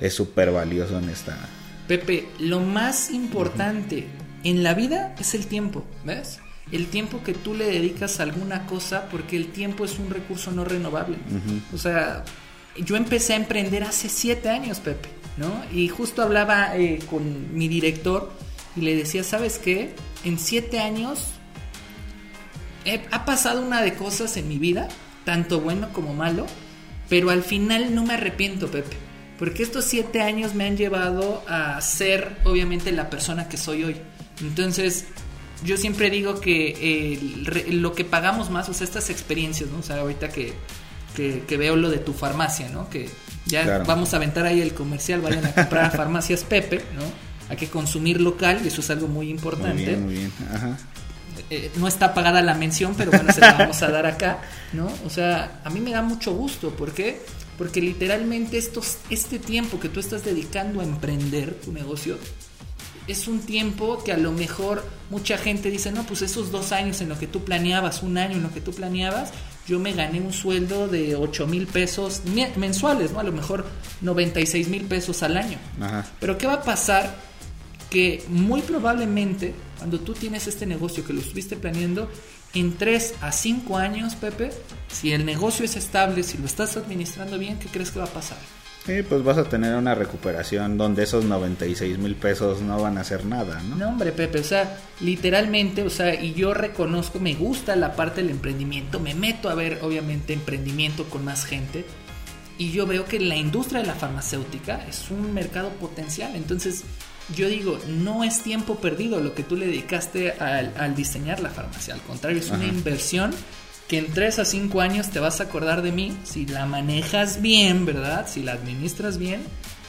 es 0.00 0.14
súper 0.14 0.50
valioso 0.50 0.98
en 0.98 1.10
esta... 1.10 1.36
Pepe, 1.88 2.28
lo 2.38 2.60
más 2.60 3.10
importante 3.10 4.06
en 4.44 4.62
la 4.62 4.74
vida 4.74 5.14
es 5.18 5.34
el 5.34 5.46
tiempo, 5.46 5.84
¿ves? 6.04 6.40
El 6.70 6.86
tiempo 6.86 7.22
que 7.22 7.34
tú 7.34 7.54
le 7.54 7.66
dedicas 7.66 8.20
a 8.20 8.22
alguna 8.22 8.66
cosa, 8.66 9.08
porque 9.10 9.36
el 9.36 9.48
tiempo 9.48 9.84
es 9.84 9.98
un 9.98 10.10
recurso 10.10 10.50
no 10.52 10.64
renovable. 10.64 11.18
O 11.74 11.78
sea, 11.78 12.24
yo 12.76 12.96
empecé 12.96 13.34
a 13.34 13.36
emprender 13.36 13.84
hace 13.84 14.08
siete 14.08 14.48
años, 14.48 14.80
Pepe, 14.80 15.08
¿no? 15.36 15.52
Y 15.72 15.88
justo 15.88 16.22
hablaba 16.22 16.76
eh, 16.76 17.00
con 17.10 17.54
mi 17.54 17.68
director 17.68 18.32
y 18.76 18.80
le 18.80 18.96
decía, 18.96 19.22
¿sabes 19.22 19.58
qué? 19.58 19.94
En 20.24 20.38
siete 20.38 20.78
años 20.78 21.26
ha 23.10 23.24
pasado 23.24 23.62
una 23.62 23.82
de 23.82 23.94
cosas 23.94 24.36
en 24.36 24.48
mi 24.48 24.58
vida, 24.58 24.88
tanto 25.24 25.60
bueno 25.60 25.92
como 25.92 26.14
malo, 26.14 26.46
pero 27.08 27.30
al 27.30 27.42
final 27.42 27.94
no 27.94 28.04
me 28.04 28.14
arrepiento, 28.14 28.70
Pepe. 28.70 28.96
Porque 29.42 29.64
estos 29.64 29.86
siete 29.86 30.22
años 30.22 30.54
me 30.54 30.68
han 30.68 30.76
llevado 30.76 31.42
a 31.48 31.80
ser, 31.80 32.36
obviamente, 32.44 32.92
la 32.92 33.10
persona 33.10 33.48
que 33.48 33.56
soy 33.56 33.82
hoy. 33.82 33.96
Entonces, 34.40 35.06
yo 35.64 35.76
siempre 35.76 36.10
digo 36.10 36.40
que 36.40 37.18
lo 37.72 37.92
que 37.92 38.04
pagamos 38.04 38.50
más, 38.50 38.68
o 38.68 38.72
sea, 38.72 38.84
estas 38.84 39.10
experiencias, 39.10 39.68
¿no? 39.68 39.80
O 39.80 39.82
sea, 39.82 39.98
ahorita 39.98 40.28
que, 40.28 40.52
que, 41.16 41.56
veo 41.56 41.74
lo 41.74 41.90
de 41.90 41.98
tu 41.98 42.12
farmacia, 42.12 42.68
¿no? 42.68 42.88
Que 42.88 43.10
ya 43.46 43.78
vamos 43.78 44.14
a 44.14 44.18
aventar 44.18 44.46
ahí 44.46 44.60
el 44.60 44.74
comercial, 44.74 45.20
vayan 45.20 45.44
a 45.44 45.52
comprar 45.52 45.86
a 45.86 45.90
farmacias 46.02 46.44
Pepe, 46.44 46.76
¿no? 46.94 47.02
Hay 47.50 47.56
que 47.56 47.66
consumir 47.66 48.20
local, 48.20 48.60
y 48.64 48.68
eso 48.68 48.80
es 48.80 48.90
algo 48.90 49.08
muy 49.08 49.28
importante. 49.28 49.74
Muy 49.74 49.84
bien, 49.86 50.04
muy 50.04 50.14
bien. 50.14 50.32
Ajá. 50.54 50.78
Eh, 51.50 51.72
no 51.78 51.88
está 51.88 52.14
pagada 52.14 52.42
la 52.42 52.54
mención, 52.54 52.94
pero 52.96 53.10
bueno, 53.10 53.32
se 53.32 53.40
la 53.40 53.54
vamos 53.54 53.82
a 53.82 53.88
dar 53.88 54.06
acá, 54.06 54.40
¿no? 54.72 54.88
O 55.04 55.10
sea, 55.10 55.60
a 55.64 55.70
mí 55.70 55.80
me 55.80 55.90
da 55.90 56.00
mucho 56.00 56.32
gusto, 56.32 56.70
¿por 56.70 56.92
qué? 56.92 57.22
Porque 57.24 57.41
literalmente 57.80 58.58
estos, 58.58 58.98
este 59.10 59.38
tiempo 59.38 59.78
que 59.78 59.88
tú 59.88 60.00
estás 60.00 60.24
dedicando 60.24 60.80
a 60.80 60.84
emprender 60.84 61.54
tu 61.54 61.72
negocio 61.72 62.18
es 63.08 63.26
un 63.28 63.40
tiempo 63.40 64.02
que 64.04 64.12
a 64.12 64.16
lo 64.16 64.32
mejor 64.32 64.84
mucha 65.10 65.36
gente 65.36 65.70
dice, 65.70 65.92
no, 65.92 66.04
pues 66.04 66.22
esos 66.22 66.50
dos 66.50 66.72
años 66.72 67.00
en 67.00 67.08
lo 67.08 67.18
que 67.18 67.26
tú 67.26 67.44
planeabas, 67.44 68.02
un 68.02 68.16
año 68.16 68.36
en 68.36 68.42
lo 68.42 68.52
que 68.52 68.60
tú 68.60 68.72
planeabas, 68.72 69.32
yo 69.66 69.78
me 69.78 69.92
gané 69.92 70.20
un 70.20 70.32
sueldo 70.32 70.88
de 70.88 71.16
8 71.16 71.46
mil 71.46 71.66
pesos 71.66 72.22
mensuales, 72.56 73.12
¿no? 73.12 73.20
A 73.20 73.24
lo 73.24 73.32
mejor 73.32 73.64
96 74.00 74.68
mil 74.68 74.84
pesos 74.84 75.22
al 75.22 75.36
año. 75.36 75.58
Pero 76.20 76.38
¿qué 76.38 76.46
va 76.46 76.54
a 76.54 76.62
pasar? 76.62 77.16
Que 77.90 78.24
muy 78.28 78.62
probablemente 78.62 79.54
cuando 79.78 80.00
tú 80.00 80.14
tienes 80.14 80.46
este 80.46 80.66
negocio 80.66 81.04
que 81.04 81.12
lo 81.12 81.20
estuviste 81.20 81.56
planeando, 81.56 82.08
en 82.54 82.76
3 82.76 83.14
a 83.20 83.32
5 83.32 83.76
años, 83.76 84.14
Pepe, 84.14 84.50
si 84.88 85.12
el 85.12 85.24
negocio 85.24 85.64
es 85.64 85.76
estable, 85.76 86.22
si 86.22 86.38
lo 86.38 86.46
estás 86.46 86.76
administrando 86.76 87.38
bien, 87.38 87.58
¿qué 87.58 87.68
crees 87.68 87.90
que 87.90 87.98
va 87.98 88.04
a 88.06 88.08
pasar? 88.08 88.38
Sí, 88.84 89.02
pues 89.08 89.22
vas 89.22 89.38
a 89.38 89.44
tener 89.44 89.76
una 89.76 89.94
recuperación 89.94 90.76
donde 90.76 91.04
esos 91.04 91.24
96 91.24 91.98
mil 91.98 92.16
pesos 92.16 92.60
no 92.62 92.82
van 92.82 92.98
a 92.98 93.02
hacer 93.02 93.24
nada, 93.24 93.62
¿no? 93.62 93.76
No, 93.76 93.88
hombre, 93.90 94.10
Pepe, 94.10 94.40
o 94.40 94.44
sea, 94.44 94.76
literalmente, 95.00 95.82
o 95.82 95.90
sea, 95.90 96.20
y 96.20 96.34
yo 96.34 96.52
reconozco, 96.52 97.20
me 97.20 97.34
gusta 97.34 97.76
la 97.76 97.94
parte 97.94 98.22
del 98.22 98.30
emprendimiento, 98.30 98.98
me 98.98 99.14
meto 99.14 99.48
a 99.48 99.54
ver, 99.54 99.78
obviamente, 99.82 100.32
emprendimiento 100.32 101.04
con 101.04 101.24
más 101.24 101.44
gente, 101.44 101.84
y 102.58 102.72
yo 102.72 102.86
veo 102.86 103.04
que 103.04 103.20
la 103.20 103.36
industria 103.36 103.82
de 103.82 103.86
la 103.86 103.94
farmacéutica 103.94 104.84
es 104.88 105.10
un 105.10 105.32
mercado 105.32 105.70
potencial, 105.70 106.34
entonces 106.34 106.82
yo 107.36 107.48
digo, 107.48 107.78
no 107.86 108.24
es 108.24 108.42
tiempo 108.42 108.76
perdido 108.76 109.20
lo 109.20 109.34
que 109.34 109.42
tú 109.42 109.56
le 109.56 109.66
dedicaste 109.66 110.32
al, 110.32 110.94
diseñar 110.94 111.40
la 111.40 111.50
farmacia. 111.50 111.94
Al 111.94 112.02
contrario, 112.02 112.40
es 112.40 112.50
una 112.50 112.64
inversión 112.64 113.32
que 113.88 113.98
en 113.98 114.12
3 114.12 114.40
a 114.40 114.44
5 114.44 114.80
años 114.80 115.10
te 115.10 115.20
vas 115.20 115.40
a 115.40 115.44
acordar 115.44 115.82
de 115.82 115.92
mí 115.92 116.16
si 116.24 116.46
la 116.46 116.66
manejas 116.66 117.40
bien, 117.42 117.84
¿verdad? 117.86 118.26
Si 118.28 118.42
la 118.42 118.52
administras 118.52 119.18
bien. 119.18 119.42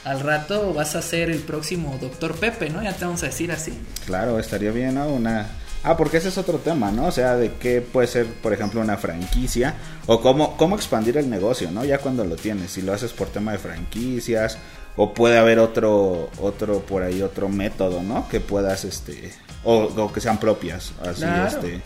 Al 0.03 0.19
rato 0.19 0.73
vas 0.73 0.95
a 0.95 1.01
ser 1.01 1.29
el 1.29 1.39
próximo 1.39 1.97
doctor 2.01 2.35
Pepe, 2.35 2.69
¿no? 2.69 2.83
Ya 2.83 2.91
te 2.93 3.05
vamos 3.05 3.23
a 3.23 3.27
decir 3.27 3.51
así. 3.51 3.73
Claro, 4.05 4.37
estaría 4.37 4.71
bien, 4.71 4.95
¿no? 4.95 5.07
Una, 5.07 5.47
Ah, 5.85 5.97
porque 5.97 6.17
ese 6.17 6.29
es 6.29 6.37
otro 6.37 6.59
tema, 6.59 6.91
¿no? 6.91 7.07
O 7.07 7.11
sea, 7.11 7.35
de 7.35 7.55
qué 7.55 7.81
puede 7.81 8.07
ser, 8.07 8.25
por 8.25 8.53
ejemplo, 8.53 8.79
una 8.79 8.95
franquicia 8.95 9.75
o 10.05 10.21
cómo, 10.21 10.55
cómo 10.55 10.77
expandir 10.77 11.17
el 11.17 11.29
negocio, 11.29 11.71
¿no? 11.71 11.83
Ya 11.83 11.97
cuando 11.97 12.23
lo 12.23 12.37
tienes, 12.37 12.71
si 12.71 12.81
lo 12.81 12.93
haces 12.93 13.11
por 13.11 13.27
tema 13.27 13.51
de 13.51 13.57
franquicias 13.57 14.57
o 14.95 15.13
puede 15.13 15.37
haber 15.37 15.59
otro, 15.59 16.29
otro 16.39 16.81
por 16.81 17.03
ahí, 17.03 17.21
otro 17.21 17.49
método, 17.49 18.03
¿no? 18.03 18.27
Que 18.29 18.39
puedas, 18.39 18.85
este, 18.85 19.31
o, 19.63 20.11
que 20.11 20.21
sean 20.21 20.39
propias, 20.39 20.93
así, 21.01 21.25
este, 21.47 21.81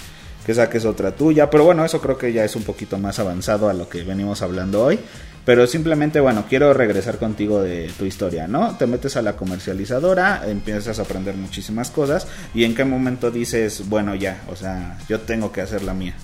que 0.45 0.53
saques 0.53 0.85
otra 0.85 1.11
tuya, 1.11 1.49
pero 1.49 1.63
bueno, 1.63 1.83
eso 1.85 2.01
creo 2.01 2.17
que 2.17 2.33
ya 2.33 2.43
es 2.43 2.55
un 2.55 2.63
poquito 2.63 2.97
más 2.97 3.19
avanzado 3.19 3.69
a 3.69 3.73
lo 3.73 3.89
que 3.89 4.03
venimos 4.03 4.41
hablando 4.41 4.83
hoy. 4.83 4.99
Pero 5.47 5.65
simplemente, 5.65 6.19
bueno, 6.19 6.43
quiero 6.49 6.73
regresar 6.73 7.19
contigo 7.19 7.61
de 7.61 7.89
tu 7.97 8.03
historia, 8.03 8.49
¿no? 8.49 8.75
Te 8.75 8.85
metes 8.85 9.15
a 9.15 9.21
la 9.21 9.37
comercializadora, 9.37 10.43
empiezas 10.45 10.99
a 10.99 11.03
aprender 11.03 11.35
muchísimas 11.35 11.89
cosas 11.89 12.27
y 12.53 12.65
en 12.65 12.75
qué 12.75 12.83
momento 12.83 13.31
dices, 13.31 13.87
bueno, 13.87 14.13
ya, 14.13 14.43
o 14.51 14.57
sea, 14.57 14.97
yo 15.07 15.21
tengo 15.21 15.53
que 15.53 15.61
hacer 15.61 15.83
la 15.83 15.93
mía. 15.93 16.15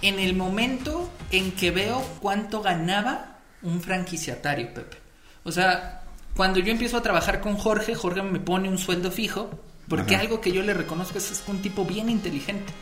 En 0.00 0.18
el 0.18 0.34
momento 0.34 1.10
en 1.30 1.52
que 1.52 1.70
veo 1.70 2.02
cuánto 2.20 2.62
ganaba 2.62 3.36
un 3.62 3.82
franquiciatario, 3.82 4.72
Pepe. 4.72 5.01
O 5.44 5.52
sea, 5.52 6.02
cuando 6.36 6.60
yo 6.60 6.72
empiezo 6.72 6.96
a 6.96 7.02
trabajar 7.02 7.40
con 7.40 7.56
Jorge, 7.56 7.94
Jorge 7.94 8.22
me 8.22 8.40
pone 8.40 8.68
un 8.68 8.78
sueldo 8.78 9.10
fijo, 9.10 9.50
porque 9.88 10.16
algo 10.16 10.40
que 10.40 10.52
yo 10.52 10.62
le 10.62 10.74
reconozco 10.74 11.18
es, 11.18 11.30
es 11.30 11.44
un 11.46 11.60
tipo 11.60 11.84
bien 11.84 12.08
inteligente. 12.08 12.72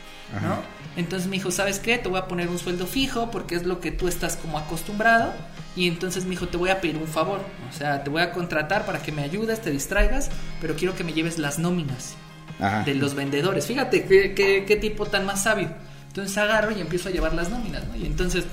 ¿no? 0.43 0.59
Entonces 0.97 1.29
me 1.29 1.37
dijo, 1.37 1.51
¿sabes 1.51 1.79
qué? 1.79 1.99
Te 1.99 2.09
voy 2.09 2.19
a 2.19 2.29
poner 2.29 2.49
un 2.49 2.59
sueldo 2.59 2.87
fijo 2.87 3.31
porque 3.31 3.55
es 3.55 3.65
lo 3.65 3.81
que 3.81 3.91
tú 3.91 4.09
estás 4.09 4.37
como 4.37 4.59
acostumbrado. 4.59 5.33
Y 5.77 5.89
entonces 5.89 6.25
me 6.25 6.31
dijo, 6.31 6.49
te 6.49 6.57
voy 6.57 6.71
a 6.71 6.81
pedir 6.81 6.97
un 6.97 7.07
favor. 7.07 7.41
O 7.69 7.73
sea, 7.73 8.05
te 8.05 8.11
voy 8.11 8.23
a 8.23 8.33
contratar 8.33 8.87
para 8.87 9.01
que 9.01 9.13
me 9.13 9.23
ayudes, 9.23 9.61
te 9.61 9.71
distraigas, 9.71 10.31
pero 10.61 10.75
quiero 10.77 10.95
que 10.95 11.05
me 11.05 11.13
lleves 11.13 11.39
las 11.39 11.59
nóminas 11.59 12.17
de 12.85 12.95
los 12.95 13.15
vendedores. 13.15 13.67
Fíjate 13.67 14.05
qué, 14.05 14.65
qué, 14.67 14.77
tipo 14.77 15.07
tan 15.07 15.27
más 15.27 15.45
sabio. 15.45 15.71
Entonces 16.09 16.37
agarro 16.39 16.73
y 16.73 16.81
empiezo 16.81 17.09
a 17.09 17.13
llevar 17.13 17.35
las 17.35 17.51
nóminas, 17.51 17.87
¿no? 17.87 17.97
Y 17.97 18.05
entonces 18.05 18.45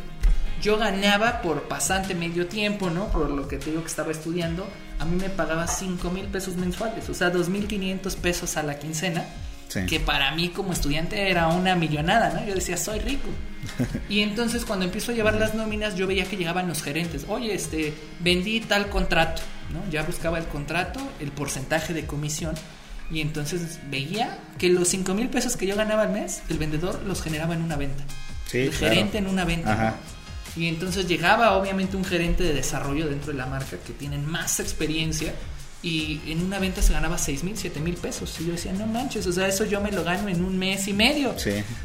yo 0.61 0.77
ganaba 0.77 1.41
por 1.41 1.63
pasante 1.63 2.15
medio 2.15 2.47
tiempo, 2.47 2.89
¿no? 2.89 3.07
Por 3.11 3.29
lo 3.29 3.47
que 3.47 3.57
te 3.57 3.69
digo 3.71 3.81
que 3.81 3.89
estaba 3.89 4.11
estudiando. 4.11 4.67
A 4.99 5.05
mí 5.05 5.15
me 5.15 5.29
pagaba 5.29 5.67
5 5.67 6.09
mil 6.09 6.25
pesos 6.25 6.55
mensuales, 6.55 7.07
o 7.09 7.13
sea, 7.13 7.31
2.500 7.31 8.15
pesos 8.15 8.57
a 8.57 8.63
la 8.63 8.79
quincena 8.79 9.25
que 9.85 9.99
para 9.99 10.33
mí 10.33 10.49
como 10.49 10.73
estudiante 10.73 11.29
era 11.29 11.47
una 11.47 11.75
millonada, 11.75 12.31
¿no? 12.33 12.45
Yo 12.45 12.55
decía, 12.55 12.77
soy 12.77 12.99
rico. 12.99 13.27
y 14.09 14.21
entonces 14.21 14.65
cuando 14.65 14.85
empiezo 14.85 15.11
a 15.11 15.15
llevar 15.15 15.35
las 15.35 15.55
nóminas, 15.55 15.95
yo 15.95 16.07
veía 16.07 16.25
que 16.25 16.37
llegaban 16.37 16.67
los 16.67 16.81
gerentes, 16.81 17.25
oye, 17.27 17.53
este, 17.53 17.93
vendí 18.19 18.61
tal 18.61 18.89
contrato, 18.89 19.41
¿no? 19.73 19.89
Ya 19.91 20.03
buscaba 20.03 20.37
el 20.39 20.45
contrato, 20.45 20.99
el 21.19 21.31
porcentaje 21.31 21.93
de 21.93 22.05
comisión. 22.05 22.55
Y 23.09 23.21
entonces 23.21 23.79
veía 23.89 24.37
que 24.57 24.69
los 24.69 24.87
5 24.89 25.13
mil 25.13 25.29
pesos 25.29 25.55
que 25.55 25.65
yo 25.65 25.75
ganaba 25.75 26.03
al 26.03 26.11
mes, 26.11 26.41
el 26.49 26.57
vendedor 26.57 27.01
los 27.03 27.21
generaba 27.21 27.53
en 27.53 27.61
una 27.61 27.75
venta. 27.75 28.03
el 28.53 28.73
gerente 28.73 29.17
en 29.17 29.27
una 29.27 29.45
venta. 29.45 29.95
Y 30.57 30.67
entonces 30.67 31.07
llegaba 31.07 31.55
obviamente 31.57 31.95
un 31.97 32.05
gerente 32.05 32.43
de 32.43 32.53
desarrollo 32.53 33.07
dentro 33.07 33.31
de 33.31 33.37
la 33.37 33.45
marca 33.45 33.77
que 33.77 33.93
tienen 33.93 34.25
más 34.25 34.59
experiencia 34.59 35.33
y 35.83 36.19
en 36.27 36.41
una 36.41 36.57
venta 36.57 36.81
se 36.81 36.91
ganaba 36.91 37.17
6 37.17 37.43
mil, 37.43 37.57
7 37.57 37.79
mil 37.79 37.95
pesos. 37.95 38.35
Y 38.39 38.45
yo 38.45 38.53
decía, 38.53 38.73
no 38.73 38.87
manches, 38.87 39.27
o 39.27 39.31
sea, 39.31 39.47
eso 39.47 39.63
yo 39.65 39.79
me 39.79 39.91
lo 39.91 40.03
gano 40.03 40.27
en 40.27 40.43
un 40.43 40.57
mes 40.57 40.87
y 40.87 40.93
medio. 40.93 41.35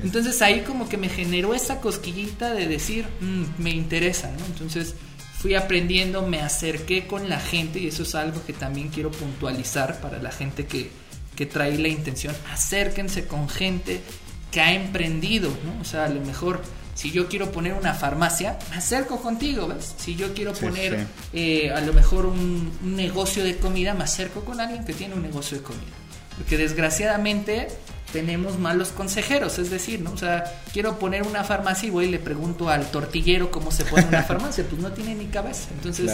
Entonces 0.02 0.40
ahí 0.40 0.62
como 0.62 0.88
que 0.88 0.96
me 0.96 1.08
generó 1.08 1.54
esa 1.54 1.80
cosquillita 1.80 2.54
de 2.54 2.66
decir, 2.66 3.06
mm, 3.20 3.62
me 3.62 3.70
interesa, 3.70 4.30
¿no? 4.38 4.44
Entonces 4.46 4.94
fui 5.38 5.54
aprendiendo, 5.54 6.26
me 6.26 6.40
acerqué 6.40 7.06
con 7.06 7.28
la 7.28 7.38
gente 7.38 7.80
y 7.80 7.88
eso 7.88 8.04
es 8.04 8.14
algo 8.14 8.42
que 8.46 8.52
también 8.52 8.88
quiero 8.88 9.10
puntualizar 9.10 10.00
para 10.00 10.22
la 10.22 10.30
gente 10.30 10.66
que, 10.66 10.90
que 11.36 11.44
trae 11.44 11.76
la 11.78 11.88
intención. 11.88 12.34
Acérquense 12.50 13.26
con 13.26 13.48
gente 13.48 14.00
que 14.50 14.60
ha 14.60 14.72
emprendido, 14.72 15.50
¿no? 15.64 15.80
O 15.80 15.84
sea, 15.84 16.06
a 16.06 16.08
lo 16.08 16.20
mejor 16.22 16.62
si 16.94 17.10
yo 17.10 17.28
quiero 17.28 17.50
poner 17.50 17.72
una 17.74 17.94
farmacia, 17.94 18.58
me 18.70 18.76
acerco 18.76 19.20
contigo, 19.20 19.66
¿ves? 19.66 19.94
Si 19.96 20.14
yo 20.14 20.34
quiero 20.34 20.52
poner 20.52 21.06
eh, 21.32 21.70
a 21.70 21.80
lo 21.80 21.92
mejor 21.92 22.26
un, 22.26 22.70
negocio 22.82 23.44
de 23.44 23.56
comida, 23.56 23.94
me 23.94 24.04
acerco 24.04 24.44
con 24.44 24.60
alguien 24.60 24.84
que 24.84 24.92
tiene 24.92 25.14
un 25.14 25.22
negocio 25.22 25.58
de 25.58 25.64
comida. 25.64 25.92
Porque 26.36 26.56
desgraciadamente 26.58 27.68
tenemos 28.12 28.58
malos 28.58 28.88
consejeros, 28.88 29.58
es 29.58 29.70
decir, 29.70 30.00
¿no? 30.00 30.12
O 30.12 30.18
sea, 30.18 30.44
quiero 30.72 30.98
poner 30.98 31.22
una 31.22 31.44
farmacia 31.44 31.86
y 31.86 31.90
voy 31.90 32.04
y 32.06 32.08
le 32.08 32.18
pregunto 32.18 32.68
al 32.68 32.90
tortillero 32.90 33.50
cómo 33.50 33.72
se 33.72 33.84
pone 33.84 34.04
una 34.06 34.22
farmacia, 34.24 34.64
pues 34.68 34.80
no 34.80 34.92
tiene 34.92 35.14
ni 35.14 35.26
cabeza. 35.26 35.68
Entonces, 35.74 36.10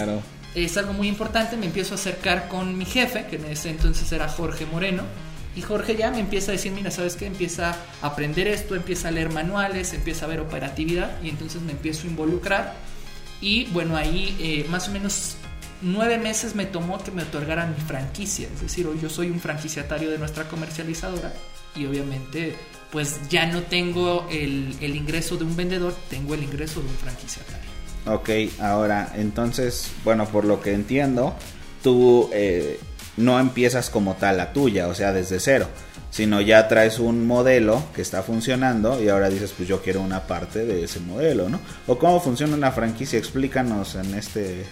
es 0.55 0.77
algo 0.77 0.93
muy 0.93 1.09
importante, 1.09 1.57
me 1.57 1.67
empiezo 1.67 1.95
a 1.95 1.97
acercar 1.97 2.49
con 2.49 2.79
mi 2.79 2.85
jefe, 2.85 3.27
que 3.27 3.37
en 3.37 3.47
ese 3.47 3.71
entonces 3.71 4.11
era 4.13 4.29
Jorge 4.29 4.65
Moreno, 4.67 5.03
y 5.59 5.63
Jorge 5.63 5.97
ya 5.97 6.13
me 6.13 6.21
empieza 6.21 6.53
a 6.53 6.55
decir, 6.55 6.71
mira, 6.71 6.93
¿sabes 6.93 7.17
qué? 7.17 7.27
Empieza 7.27 7.77
a 8.01 8.07
aprender 8.07 8.47
esto, 8.47 8.77
empieza 8.77 9.09
a 9.09 9.11
leer 9.11 9.33
manuales, 9.33 9.93
empieza 9.93 10.25
a 10.25 10.29
ver 10.29 10.39
operatividad, 10.39 11.21
y 11.21 11.31
entonces 11.31 11.61
me 11.63 11.73
empiezo 11.73 12.07
a 12.07 12.11
involucrar. 12.11 12.75
Y 13.41 13.65
bueno, 13.73 13.97
ahí 13.97 14.37
eh, 14.39 14.67
más 14.71 14.89
o 14.89 14.93
menos 14.93 15.35
nueve 15.83 16.17
meses 16.17 16.55
me 16.55 16.65
tomó 16.65 17.03
que 17.03 17.11
me 17.11 17.25
otorgaran 17.25 17.75
mi 17.75 17.81
franquicia, 17.81 18.49
es 18.55 18.61
decir, 18.61 18.87
hoy 18.87 19.01
yo 19.03 19.11
soy 19.11 19.31
un 19.31 19.41
franquiciatario 19.41 20.11
de 20.11 20.19
nuestra 20.19 20.49
comercializadora 20.49 21.33
y 21.75 21.87
obviamente 21.87 22.55
pues 22.93 23.29
ya 23.29 23.47
no 23.47 23.63
tengo 23.63 24.29
el, 24.31 24.77
el 24.81 24.95
ingreso 24.95 25.37
de 25.37 25.45
un 25.45 25.57
vendedor, 25.57 25.93
tengo 26.09 26.35
el 26.35 26.43
ingreso 26.45 26.81
de 26.81 26.87
un 26.87 26.95
franquiciatario. 26.95 27.69
Ok, 28.07 28.31
ahora, 28.61 29.13
entonces, 29.17 29.91
bueno, 30.05 30.27
por 30.27 30.45
lo 30.45 30.61
que 30.61 30.73
entiendo, 30.73 31.35
tú 31.83 32.31
eh, 32.33 32.81
no 33.19 33.39
empiezas 33.39 33.91
como 33.91 34.15
tal 34.15 34.39
la 34.39 34.53
tuya, 34.53 34.89
o 34.89 34.95
sea, 34.95 35.13
desde 35.13 35.41
cero, 35.41 35.69
sino 36.11 36.41
ya 36.41 36.69
traes 36.69 36.99
un 36.99 37.27
modelo 37.27 37.83
que 37.95 38.03
está 38.03 38.23
funcionando 38.23 39.03
y 39.03 39.09
ahora 39.09 39.29
dices, 39.29 39.53
pues 39.57 39.69
yo 39.69 39.83
quiero 39.83 40.01
una 40.01 40.27
parte 40.27 40.65
de 40.65 40.85
ese 40.85 41.01
modelo, 41.01 41.49
¿no? 41.49 41.61
O 41.87 41.99
cómo 41.99 42.21
funciona 42.21 42.55
una 42.55 42.73
franquicia, 42.73 43.19
explícanos 43.19 43.95
en 43.95 44.15
este 44.15 44.65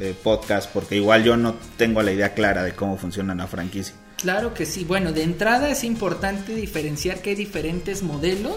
eh, 0.00 0.14
podcast, 0.22 0.70
porque 0.72 0.96
igual 0.96 1.24
yo 1.24 1.36
no 1.36 1.56
tengo 1.76 2.02
la 2.02 2.12
idea 2.12 2.34
clara 2.34 2.62
de 2.62 2.72
cómo 2.72 2.96
funciona 2.96 3.32
una 3.32 3.46
franquicia. 3.46 3.94
Claro 4.16 4.54
que 4.54 4.66
sí, 4.66 4.84
bueno, 4.84 5.12
de 5.12 5.22
entrada 5.22 5.70
es 5.70 5.84
importante 5.84 6.54
diferenciar 6.54 7.20
que 7.20 7.30
hay 7.30 7.36
diferentes 7.36 8.02
modelos 8.02 8.56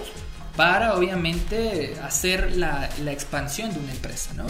para 0.55 0.95
obviamente 0.95 1.95
hacer 2.01 2.57
la, 2.57 2.89
la 3.03 3.11
expansión 3.11 3.73
de 3.73 3.79
una 3.79 3.91
empresa, 3.91 4.33
¿no? 4.35 4.45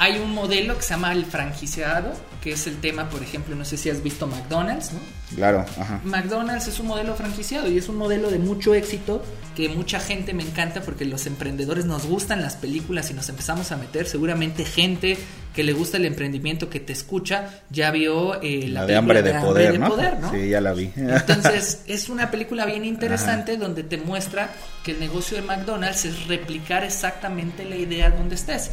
Hay 0.00 0.18
un 0.18 0.32
modelo 0.32 0.76
que 0.76 0.82
se 0.82 0.90
llama 0.90 1.12
el 1.12 1.24
franquiciado, 1.24 2.12
que 2.40 2.52
es 2.52 2.68
el 2.68 2.76
tema, 2.76 3.08
por 3.08 3.20
ejemplo, 3.20 3.56
no 3.56 3.64
sé 3.64 3.76
si 3.76 3.90
has 3.90 4.00
visto 4.00 4.28
McDonald's, 4.28 4.92
¿no? 4.92 5.00
Claro, 5.34 5.66
ajá. 5.76 6.00
McDonald's 6.04 6.68
es 6.68 6.78
un 6.78 6.86
modelo 6.86 7.16
franquiciado 7.16 7.68
y 7.68 7.78
es 7.78 7.88
un 7.88 7.96
modelo 7.96 8.30
de 8.30 8.38
mucho 8.38 8.74
éxito 8.74 9.24
que 9.56 9.68
mucha 9.68 9.98
gente 9.98 10.34
me 10.34 10.44
encanta 10.44 10.82
porque 10.82 11.04
los 11.04 11.26
emprendedores 11.26 11.84
nos 11.84 12.06
gustan 12.06 12.42
las 12.42 12.54
películas 12.54 13.10
y 13.10 13.14
nos 13.14 13.28
empezamos 13.28 13.72
a 13.72 13.76
meter. 13.76 14.06
Seguramente 14.06 14.64
gente 14.64 15.18
que 15.52 15.64
le 15.64 15.72
gusta 15.72 15.96
el 15.96 16.04
emprendimiento, 16.04 16.70
que 16.70 16.78
te 16.78 16.92
escucha, 16.92 17.50
ya 17.68 17.90
vio 17.90 18.40
eh, 18.40 18.68
la, 18.68 18.86
de 18.86 18.94
hambre 18.94 19.20
de, 19.20 19.34
poder, 19.34 19.80
¿no? 19.80 20.30
Sí, 20.30 20.48
ya 20.48 20.60
la 20.60 20.74
vi. 20.74 20.92
Entonces, 20.94 21.82
es 21.88 22.08
una 22.08 22.30
película 22.30 22.66
bien 22.66 22.84
interesante 22.84 23.56
donde 23.56 23.82
te 23.82 23.96
muestra 23.96 24.50
que 24.84 24.92
el 24.92 25.00
negocio 25.00 25.36
de 25.36 25.42
McDonald's 25.42 26.04
es 26.04 26.28
replicar 26.28 26.84
exactamente 26.84 27.64
la 27.64 27.74
idea 27.74 28.10
donde 28.10 28.36
estés. 28.36 28.70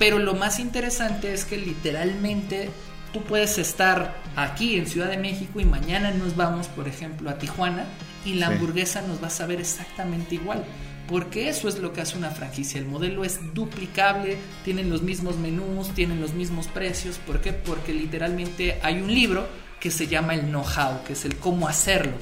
Pero 0.00 0.18
lo 0.18 0.34
más 0.34 0.58
interesante 0.60 1.34
es 1.34 1.44
que 1.44 1.58
literalmente 1.58 2.70
tú 3.12 3.22
puedes 3.22 3.58
estar 3.58 4.16
aquí 4.34 4.78
en 4.78 4.86
Ciudad 4.86 5.10
de 5.10 5.18
México 5.18 5.60
y 5.60 5.66
mañana 5.66 6.10
nos 6.10 6.36
vamos, 6.36 6.68
por 6.68 6.88
ejemplo, 6.88 7.28
a 7.28 7.38
Tijuana 7.38 7.84
y 8.24 8.34
la 8.34 8.46
hamburguesa 8.46 9.02
nos 9.02 9.22
va 9.22 9.26
a 9.26 9.30
saber 9.30 9.60
exactamente 9.60 10.36
igual. 10.36 10.64
Porque 11.06 11.50
eso 11.50 11.68
es 11.68 11.80
lo 11.80 11.92
que 11.92 12.00
hace 12.00 12.16
una 12.16 12.30
franquicia. 12.30 12.80
El 12.80 12.86
modelo 12.86 13.26
es 13.26 13.52
duplicable, 13.52 14.38
tienen 14.64 14.88
los 14.88 15.02
mismos 15.02 15.36
menús, 15.36 15.90
tienen 15.94 16.22
los 16.22 16.32
mismos 16.32 16.66
precios. 16.68 17.18
¿Por 17.18 17.42
qué? 17.42 17.52
Porque 17.52 17.92
literalmente 17.92 18.80
hay 18.82 19.02
un 19.02 19.12
libro 19.12 19.48
que 19.80 19.90
se 19.90 20.06
llama 20.06 20.32
el 20.32 20.46
know-how, 20.46 21.04
que 21.06 21.12
es 21.12 21.26
el 21.26 21.36
cómo 21.36 21.68
hacerlo. 21.68 22.14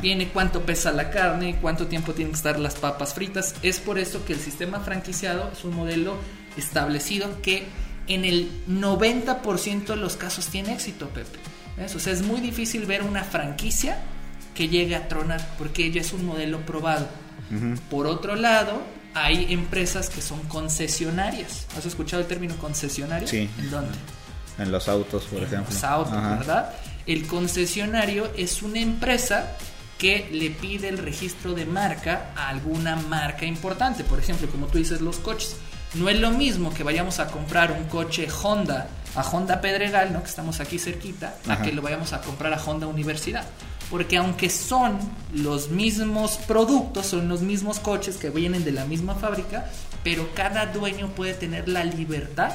Viene 0.00 0.28
cuánto 0.28 0.62
pesa 0.62 0.90
la 0.90 1.10
carne, 1.10 1.58
cuánto 1.60 1.86
tiempo 1.86 2.14
tienen 2.14 2.32
que 2.32 2.38
estar 2.38 2.58
las 2.58 2.76
papas 2.76 3.12
fritas. 3.12 3.54
Es 3.62 3.78
por 3.78 3.98
eso 3.98 4.24
que 4.24 4.32
el 4.32 4.40
sistema 4.40 4.80
franquiciado 4.80 5.50
es 5.52 5.64
un 5.64 5.76
modelo 5.76 6.16
establecido 6.56 7.40
que 7.42 7.66
en 8.06 8.24
el 8.24 8.50
90% 8.68 9.86
de 9.86 9.96
los 9.96 10.16
casos 10.16 10.46
tiene 10.46 10.72
éxito, 10.72 11.08
Pepe. 11.08 11.38
O 11.94 11.98
sea, 11.98 12.12
es 12.12 12.22
muy 12.22 12.40
difícil 12.40 12.84
ver 12.86 13.02
una 13.02 13.24
franquicia 13.24 13.98
que 14.54 14.68
llegue 14.68 14.96
a 14.96 15.08
tronar 15.08 15.54
porque 15.56 15.86
ella 15.86 16.00
es 16.00 16.12
un 16.12 16.26
modelo 16.26 16.60
probado. 16.66 17.08
Por 17.88 18.06
otro 18.06 18.36
lado, 18.36 18.82
hay 19.14 19.52
empresas 19.52 20.10
que 20.10 20.20
son 20.20 20.40
concesionarias. 20.42 21.66
¿Has 21.76 21.86
escuchado 21.86 22.22
el 22.22 22.28
término 22.28 22.56
concesionario? 22.56 23.26
Sí. 23.26 23.48
¿En 23.58 23.70
dónde? 23.70 23.96
En 24.58 24.70
los 24.70 24.88
autos, 24.88 25.24
por 25.24 25.42
ejemplo. 25.42 25.68
En 25.68 25.74
los 25.74 25.84
autos, 25.84 26.12
¿verdad? 26.12 26.74
El 27.06 27.26
concesionario 27.26 28.30
es 28.36 28.62
una 28.62 28.78
empresa 28.80 29.56
que 29.98 30.28
le 30.32 30.50
pide 30.50 30.88
el 30.88 30.98
registro 30.98 31.54
de 31.54 31.66
marca 31.66 32.30
a 32.36 32.48
alguna 32.48 32.96
marca 32.96 33.46
importante. 33.46 34.04
Por 34.04 34.18
ejemplo, 34.18 34.48
como 34.48 34.66
tú 34.66 34.78
dices, 34.78 35.00
los 35.00 35.16
coches. 35.16 35.56
No 35.94 36.08
es 36.08 36.20
lo 36.20 36.30
mismo 36.30 36.72
que 36.72 36.84
vayamos 36.84 37.18
a 37.18 37.26
comprar 37.26 37.72
un 37.72 37.84
coche 37.84 38.28
Honda 38.42 38.88
a 39.16 39.22
Honda 39.22 39.60
Pedregal, 39.60 40.12
¿no? 40.12 40.22
que 40.22 40.28
estamos 40.28 40.60
aquí 40.60 40.78
cerquita, 40.78 41.34
a 41.48 41.62
que 41.62 41.72
lo 41.72 41.82
vayamos 41.82 42.12
a 42.12 42.20
comprar 42.20 42.52
a 42.52 42.62
Honda 42.62 42.86
Universidad. 42.86 43.44
Porque 43.90 44.16
aunque 44.16 44.50
son 44.50 44.98
los 45.32 45.70
mismos 45.70 46.36
productos, 46.46 47.06
son 47.06 47.28
los 47.28 47.42
mismos 47.42 47.80
coches 47.80 48.16
que 48.18 48.30
vienen 48.30 48.64
de 48.64 48.70
la 48.70 48.84
misma 48.84 49.16
fábrica, 49.16 49.68
pero 50.04 50.28
cada 50.34 50.66
dueño 50.66 51.08
puede 51.08 51.34
tener 51.34 51.68
la 51.68 51.82
libertad 51.82 52.52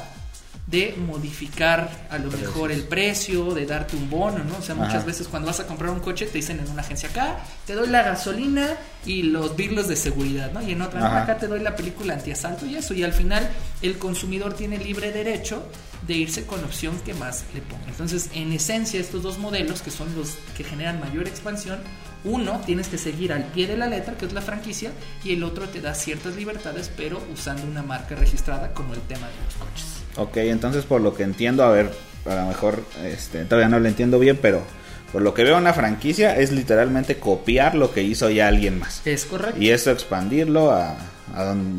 de 0.68 0.96
modificar 0.98 2.08
a 2.10 2.18
lo 2.18 2.32
mejor 2.32 2.72
el 2.72 2.84
precio, 2.84 3.54
de 3.54 3.66
darte 3.66 3.96
un 3.96 4.10
bono, 4.10 4.44
¿no? 4.44 4.58
O 4.58 4.62
sea, 4.62 4.74
muchas 4.74 5.06
veces 5.06 5.28
cuando 5.28 5.48
vas 5.48 5.60
a 5.60 5.68
comprar 5.68 5.92
un 5.92 6.00
coche 6.00 6.26
te 6.26 6.40
dicen 6.40 6.60
en 6.60 6.70
una 6.70 6.82
agencia 6.82 7.10
acá, 7.10 7.38
te 7.68 7.74
doy 7.74 7.88
la 7.88 8.02
gasolina 8.02 8.76
y 9.06 9.24
los 9.24 9.56
virlos 9.56 9.88
de 9.88 9.96
seguridad, 9.96 10.52
¿no? 10.52 10.62
Y 10.62 10.72
en 10.72 10.82
otra, 10.82 11.22
acá 11.22 11.38
te 11.38 11.48
doy 11.48 11.60
la 11.60 11.76
película 11.76 12.16
antiasalto 12.16 12.66
y 12.66 12.76
eso. 12.76 12.96
Y 12.96 13.04
al 13.04 13.14
final 13.14 13.48
el 13.84 13.98
consumidor 14.00 14.54
tiene 14.54 14.80
libre 14.80 15.12
derecho 15.12 15.64
de 16.08 16.14
irse 16.14 16.46
con 16.46 16.62
la 16.62 16.68
opción 16.68 16.98
que 17.06 17.14
más 17.14 17.46
le 17.54 17.62
ponga. 17.62 17.86
Entonces, 17.88 18.30
en 18.34 18.52
esencia, 18.54 19.00
estos 19.00 19.24
dos 19.24 19.40
modelos, 19.40 19.82
que 19.82 19.92
son 19.92 20.16
los 20.16 20.36
que 20.56 20.64
generan 20.64 21.00
mayor 21.00 21.28
expansión, 21.28 21.80
uno 22.24 22.62
tienes 22.66 22.88
que 22.88 22.98
seguir 22.98 23.32
al 23.32 23.44
pie 23.46 23.68
de 23.68 23.78
la 23.78 23.88
letra, 23.88 24.18
que 24.18 24.26
es 24.26 24.34
la 24.34 24.42
franquicia, 24.42 24.92
y 25.24 25.34
el 25.34 25.44
otro 25.44 25.68
te 25.70 25.82
da 25.82 25.94
ciertas 25.94 26.36
libertades, 26.36 26.92
pero 26.96 27.22
usando 27.34 27.66
una 27.68 27.84
marca 27.84 28.16
registrada 28.16 28.74
como 28.74 28.94
el 28.94 29.02
tema 29.02 29.28
de 29.28 29.34
los 29.46 29.56
coches. 29.56 29.86
Ok, 30.18 30.38
entonces 30.38 30.86
por 30.86 31.02
lo 31.02 31.14
que 31.14 31.24
entiendo, 31.24 31.64
a 31.64 31.70
ver, 31.70 31.92
a 32.26 32.36
lo 32.36 32.48
mejor 32.48 32.84
este, 33.04 33.46
todavía 33.46 33.70
no 33.70 33.80
lo 33.80 33.88
entiendo 33.88 34.18
bien, 34.18 34.40
pero 34.42 34.64
por 35.12 35.22
lo 35.22 35.34
que 35.34 35.44
veo 35.44 35.58
una 35.58 35.74
franquicia 35.74 36.38
es 36.38 36.52
literalmente 36.52 37.18
copiar 37.18 37.76
lo 37.76 37.94
que 37.94 38.02
hizo 38.04 38.30
ya 38.30 38.48
alguien 38.48 38.80
más. 38.80 39.02
Es 39.06 39.26
correcto. 39.26 39.62
Y 39.62 39.70
eso 39.70 39.92
expandirlo 39.92 40.72
a, 40.72 40.98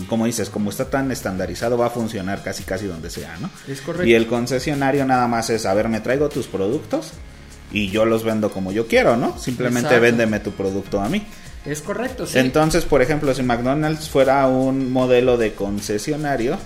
como 0.09 0.27
dices, 0.27 0.51
como 0.51 0.71
está 0.71 0.91
tan 0.91 1.11
estandarizado, 1.11 1.79
va 1.79 1.87
a 1.87 1.91
funcionar 1.91 2.43
casi 2.43 2.65
casi 2.65 2.87
donde 2.87 3.11
sea, 3.11 3.37
¿no? 3.39 3.51
Es 3.69 3.81
correcto. 3.81 4.07
Y 4.07 4.15
el 4.15 4.27
concesionario 4.27 5.05
nada 5.05 5.29
más 5.29 5.51
es, 5.51 5.67
a 5.67 5.75
ver, 5.75 5.89
me 5.89 6.01
traigo 6.01 6.29
tus 6.29 6.47
productos 6.47 7.13
y 7.73 7.91
yo 7.91 8.05
los 8.05 8.25
vendo 8.25 8.51
como 8.51 8.73
yo 8.73 8.87
quiero, 8.87 9.17
¿no? 9.17 9.39
Simplemente 9.39 9.99
véndeme 9.99 10.41
tu 10.41 10.53
producto 10.53 11.01
a 11.01 11.09
mí. 11.09 11.27
Es 11.65 11.81
correcto, 11.81 12.27
sí. 12.27 12.39
Entonces, 12.39 12.85
por 12.85 13.03
ejemplo, 13.03 13.35
si 13.35 13.43
McDonald's 13.43 14.09
fuera 14.09 14.47
un 14.47 14.93
modelo 14.93 15.37
de 15.37 15.55
concesionario, 15.55 16.59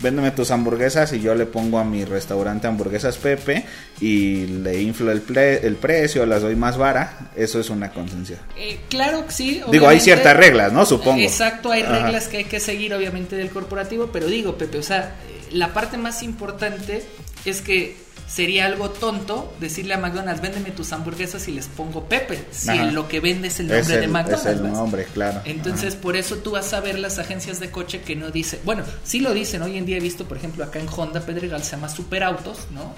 véndeme 0.00 0.30
tus 0.30 0.50
hamburguesas 0.50 1.12
y 1.12 1.20
yo 1.20 1.34
le 1.34 1.46
pongo 1.46 1.78
a 1.78 1.84
mi 1.84 2.04
restaurante 2.04 2.66
hamburguesas 2.66 3.16
Pepe 3.18 3.64
y 4.00 4.46
le 4.46 4.80
inflo 4.80 5.12
el, 5.12 5.22
el 5.36 5.76
precio, 5.76 6.26
las 6.26 6.42
doy 6.42 6.56
más 6.56 6.76
vara, 6.76 7.30
eso 7.36 7.60
es 7.60 7.70
una 7.70 7.90
conciencia. 7.90 8.38
Eh, 8.56 8.80
claro 8.88 9.26
que 9.26 9.32
sí. 9.32 9.62
Digo, 9.70 9.88
hay 9.88 10.00
ciertas 10.00 10.36
reglas, 10.36 10.72
¿no? 10.72 10.86
Supongo. 10.86 11.20
Exacto, 11.20 11.70
hay 11.70 11.82
reglas 11.82 12.28
que 12.28 12.38
hay 12.38 12.44
que 12.44 12.60
seguir 12.60 12.94
obviamente 12.94 13.36
del 13.36 13.50
corporativo, 13.50 14.10
pero 14.12 14.26
digo, 14.26 14.56
Pepe, 14.56 14.78
o 14.78 14.82
sea, 14.82 15.14
la 15.52 15.72
parte 15.72 15.96
más 15.96 16.22
importante 16.22 17.04
es 17.44 17.60
que 17.60 17.96
sería 18.30 18.66
algo 18.66 18.90
tonto 18.90 19.52
decirle 19.58 19.94
a 19.94 19.98
McDonald's, 19.98 20.40
véndeme 20.40 20.70
tus 20.70 20.92
hamburguesas 20.92 21.48
y 21.48 21.52
les 21.52 21.66
pongo 21.66 22.04
Pepe, 22.04 22.44
si 22.50 22.78
lo 22.92 23.08
que 23.08 23.20
vende 23.20 23.48
es 23.48 23.58
el 23.60 23.68
nombre 23.68 23.98
de 23.98 24.06
McDonald's. 24.06 24.46
Es 24.46 24.60
el 24.60 24.72
nombre, 24.72 25.06
claro. 25.12 25.40
Entonces, 25.44 25.96
por 25.96 26.16
eso 26.16 26.36
tú 26.36 26.52
vas 26.52 26.72
a 26.72 26.80
ver 26.80 26.98
las 26.98 27.18
agencias 27.18 27.58
de 27.58 27.70
coche 27.70 28.02
que 28.02 28.14
no 28.14 28.30
dicen, 28.30 28.60
bueno, 28.64 28.84
sí 29.02 29.20
lo 29.20 29.34
dicen, 29.34 29.62
hoy 29.62 29.76
en 29.76 29.86
día 29.86 29.96
he 29.96 30.00
visto, 30.00 30.26
por 30.26 30.36
ejemplo, 30.36 30.64
acá 30.64 30.78
en 30.78 30.88
Honda 30.88 31.20
Pedregal 31.20 31.64
se 31.64 31.72
llama 31.72 31.88
Superautos, 31.88 32.68
¿no? 32.70 32.94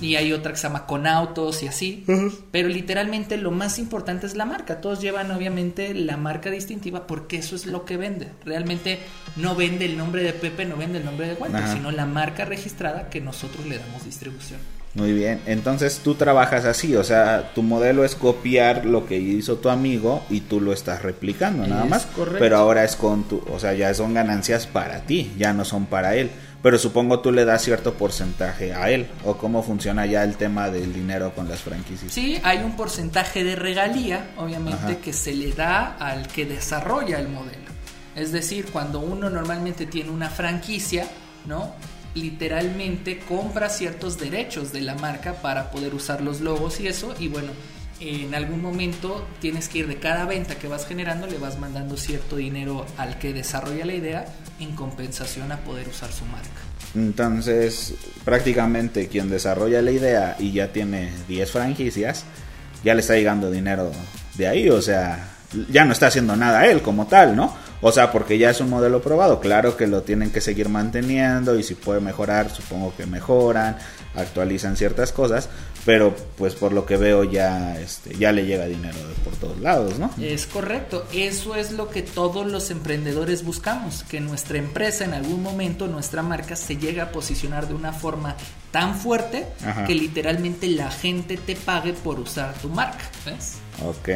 Y 0.00 0.16
hay 0.16 0.32
otra 0.32 0.52
que 0.52 0.58
se 0.58 0.64
llama 0.64 0.86
Con 0.86 1.06
Autos 1.06 1.62
y 1.62 1.68
así. 1.68 2.04
Pero 2.50 2.68
literalmente 2.68 3.36
lo 3.36 3.50
más 3.50 3.78
importante 3.78 4.26
es 4.26 4.34
la 4.34 4.44
marca. 4.44 4.80
Todos 4.80 5.00
llevan 5.00 5.30
obviamente 5.30 5.94
la 5.94 6.16
marca 6.16 6.50
distintiva 6.50 7.06
porque 7.06 7.38
eso 7.38 7.56
es 7.56 7.66
lo 7.66 7.84
que 7.84 7.96
vende. 7.96 8.28
Realmente 8.44 8.98
no 9.36 9.54
vende 9.54 9.84
el 9.84 9.96
nombre 9.96 10.22
de 10.22 10.32
Pepe, 10.32 10.64
no 10.64 10.76
vende 10.76 10.98
el 10.98 11.04
nombre 11.04 11.28
de 11.28 11.34
Walter, 11.34 11.68
sino 11.68 11.90
la 11.90 12.06
marca 12.06 12.44
registrada 12.44 13.08
que 13.10 13.20
nosotros 13.20 13.66
le 13.66 13.78
damos 13.78 14.04
distribución. 14.04 14.60
Muy 14.92 15.12
bien, 15.12 15.40
entonces 15.46 16.00
tú 16.02 16.16
trabajas 16.16 16.64
así, 16.64 16.96
o 16.96 17.04
sea, 17.04 17.52
tu 17.54 17.62
modelo 17.62 18.04
es 18.04 18.16
copiar 18.16 18.84
lo 18.84 19.06
que 19.06 19.18
hizo 19.18 19.58
tu 19.58 19.68
amigo 19.68 20.24
y 20.28 20.40
tú 20.40 20.60
lo 20.60 20.72
estás 20.72 21.02
replicando 21.02 21.64
nada 21.64 21.84
más. 21.84 22.06
Correcto. 22.06 22.40
Pero 22.40 22.56
ahora 22.56 22.82
es 22.82 22.96
con 22.96 23.22
tu, 23.22 23.40
o 23.52 23.60
sea, 23.60 23.72
ya 23.74 23.94
son 23.94 24.14
ganancias 24.14 24.66
para 24.66 25.02
ti, 25.02 25.30
ya 25.38 25.52
no 25.52 25.64
son 25.64 25.86
para 25.86 26.16
él 26.16 26.30
pero 26.62 26.78
supongo 26.78 27.20
tú 27.20 27.32
le 27.32 27.44
das 27.44 27.62
cierto 27.62 27.94
porcentaje 27.94 28.74
a 28.74 28.90
él 28.90 29.08
o 29.24 29.36
cómo 29.36 29.62
funciona 29.62 30.06
ya 30.06 30.24
el 30.24 30.36
tema 30.36 30.70
del 30.70 30.92
dinero 30.92 31.32
con 31.34 31.48
las 31.48 31.60
franquicias. 31.60 32.12
Sí, 32.12 32.40
hay 32.42 32.58
un 32.58 32.76
porcentaje 32.76 33.44
de 33.44 33.56
regalía, 33.56 34.30
obviamente, 34.36 34.98
que 34.98 35.12
se 35.12 35.34
le 35.34 35.52
da 35.52 35.96
al 35.96 36.28
que 36.28 36.44
desarrolla 36.44 37.18
el 37.18 37.28
modelo. 37.28 37.70
Es 38.14 38.32
decir, 38.32 38.66
cuando 38.72 39.00
uno 39.00 39.30
normalmente 39.30 39.86
tiene 39.86 40.10
una 40.10 40.28
franquicia, 40.28 41.06
¿no? 41.46 41.72
literalmente 42.14 43.20
compra 43.20 43.68
ciertos 43.68 44.18
derechos 44.18 44.72
de 44.72 44.80
la 44.80 44.94
marca 44.96 45.34
para 45.34 45.70
poder 45.70 45.94
usar 45.94 46.20
los 46.20 46.40
logos 46.40 46.80
y 46.80 46.88
eso. 46.88 47.14
Y 47.18 47.28
bueno, 47.28 47.52
en 48.00 48.34
algún 48.34 48.62
momento 48.62 49.26
tienes 49.40 49.68
que 49.68 49.78
ir 49.78 49.86
de 49.86 49.96
cada 49.96 50.24
venta 50.24 50.56
que 50.56 50.68
vas 50.68 50.86
generando, 50.86 51.26
le 51.26 51.38
vas 51.38 51.58
mandando 51.58 51.96
cierto 51.96 52.36
dinero 52.36 52.86
al 52.96 53.18
que 53.18 53.32
desarrolla 53.32 53.84
la 53.84 53.94
idea 53.94 54.24
en 54.58 54.74
compensación 54.74 55.52
a 55.52 55.58
poder 55.58 55.88
usar 55.88 56.10
su 56.10 56.24
marca. 56.24 56.48
Entonces, 56.94 57.94
prácticamente 58.24 59.08
quien 59.08 59.28
desarrolla 59.28 59.82
la 59.82 59.90
idea 59.90 60.36
y 60.38 60.52
ya 60.52 60.72
tiene 60.72 61.12
10 61.28 61.50
franquicias, 61.50 62.24
ya 62.82 62.94
le 62.94 63.00
está 63.00 63.14
llegando 63.14 63.50
dinero 63.50 63.92
de 64.34 64.48
ahí, 64.48 64.70
o 64.70 64.80
sea, 64.80 65.28
ya 65.70 65.84
no 65.84 65.92
está 65.92 66.06
haciendo 66.06 66.36
nada 66.36 66.66
él 66.66 66.82
como 66.82 67.06
tal, 67.06 67.36
¿no? 67.36 67.54
O 67.82 67.92
sea, 67.92 68.12
porque 68.12 68.38
ya 68.38 68.50
es 68.50 68.60
un 68.60 68.68
modelo 68.68 69.00
probado, 69.00 69.40
claro 69.40 69.76
que 69.76 69.86
lo 69.86 70.02
tienen 70.02 70.30
que 70.30 70.40
seguir 70.40 70.68
manteniendo 70.68 71.58
y 71.58 71.62
si 71.62 71.74
puede 71.74 72.00
mejorar, 72.00 72.50
supongo 72.50 72.94
que 72.94 73.06
mejoran, 73.06 73.76
actualizan 74.14 74.76
ciertas 74.76 75.12
cosas, 75.12 75.48
pero 75.84 76.14
pues 76.36 76.54
por 76.54 76.72
lo 76.72 76.84
que 76.86 76.96
veo 76.96 77.24
ya 77.24 77.78
este 77.80 78.14
ya 78.16 78.32
le 78.32 78.44
llega 78.44 78.66
dinero 78.66 78.98
por 79.24 79.34
todos 79.36 79.58
lados, 79.60 79.98
¿no? 79.98 80.10
Es 80.20 80.46
correcto, 80.46 81.06
eso 81.12 81.54
es 81.54 81.72
lo 81.72 81.88
que 81.88 82.02
todos 82.02 82.46
los 82.46 82.70
emprendedores 82.70 83.44
buscamos, 83.44 84.04
que 84.04 84.20
nuestra 84.20 84.58
empresa 84.58 85.04
en 85.04 85.14
algún 85.14 85.42
momento, 85.42 85.86
nuestra 85.86 86.22
marca 86.22 86.56
se 86.56 86.76
llegue 86.76 87.00
a 87.00 87.12
posicionar 87.12 87.68
de 87.68 87.74
una 87.74 87.92
forma 87.92 88.36
tan 88.70 88.94
fuerte 88.94 89.46
que 89.86 89.94
literalmente 89.94 90.68
la 90.68 90.90
gente 90.90 91.36
te 91.36 91.56
pague 91.56 91.92
por 91.92 92.20
usar 92.20 92.54
tu 92.54 92.68
marca, 92.68 93.10
¿ves? 93.26 93.54
Ok, 93.84 94.08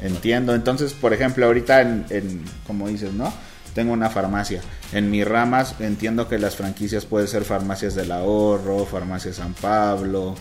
entiendo. 0.00 0.54
Entonces, 0.54 0.92
por 0.94 1.12
ejemplo, 1.12 1.46
ahorita 1.46 1.82
en, 1.82 2.06
en 2.10 2.44
como 2.66 2.88
dices, 2.88 3.12
¿no? 3.12 3.32
Tengo 3.74 3.92
una 3.92 4.10
farmacia. 4.10 4.60
En 4.92 5.10
mis 5.10 5.26
ramas 5.26 5.74
entiendo 5.78 6.28
que 6.28 6.38
las 6.38 6.56
franquicias 6.56 7.04
pueden 7.04 7.28
ser 7.28 7.44
farmacias 7.44 7.94
del 7.94 8.10
ahorro, 8.10 8.86
farmacia 8.86 9.32
San 9.32 9.54
Pablo, 9.54 10.34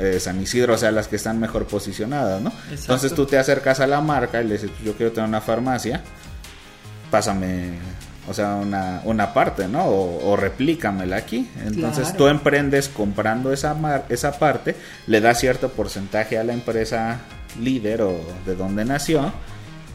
eh, 0.00 0.18
San 0.20 0.40
Isidro, 0.40 0.74
o 0.74 0.78
sea, 0.78 0.90
las 0.90 1.08
que 1.08 1.16
están 1.16 1.38
mejor 1.40 1.66
posicionadas, 1.66 2.40
¿no? 2.42 2.52
Entonces 2.70 3.14
tú 3.14 3.26
te 3.26 3.38
acercas 3.38 3.80
a 3.80 3.86
la 3.86 4.00
marca 4.00 4.42
y 4.42 4.46
le 4.46 4.54
dices, 4.54 4.70
yo 4.84 4.94
quiero 4.94 5.12
tener 5.12 5.28
una 5.28 5.40
farmacia, 5.40 6.02
pásame, 7.10 7.78
o 8.28 8.34
sea, 8.34 8.56
una, 8.56 9.00
una 9.04 9.32
parte, 9.32 9.68
¿no? 9.68 9.84
O, 9.84 10.32
o 10.32 10.36
replícamela 10.36 11.16
aquí. 11.16 11.48
Entonces 11.64 12.16
tú 12.16 12.26
emprendes 12.28 12.88
comprando 12.88 13.52
esa, 13.52 13.74
mar, 13.74 14.06
esa 14.08 14.38
parte, 14.38 14.76
le 15.06 15.20
das 15.20 15.40
cierto 15.40 15.70
porcentaje 15.70 16.38
a 16.38 16.44
la 16.44 16.52
empresa 16.52 17.20
líder 17.60 18.02
o 18.02 18.20
de 18.44 18.54
donde 18.54 18.84
nació 18.84 19.32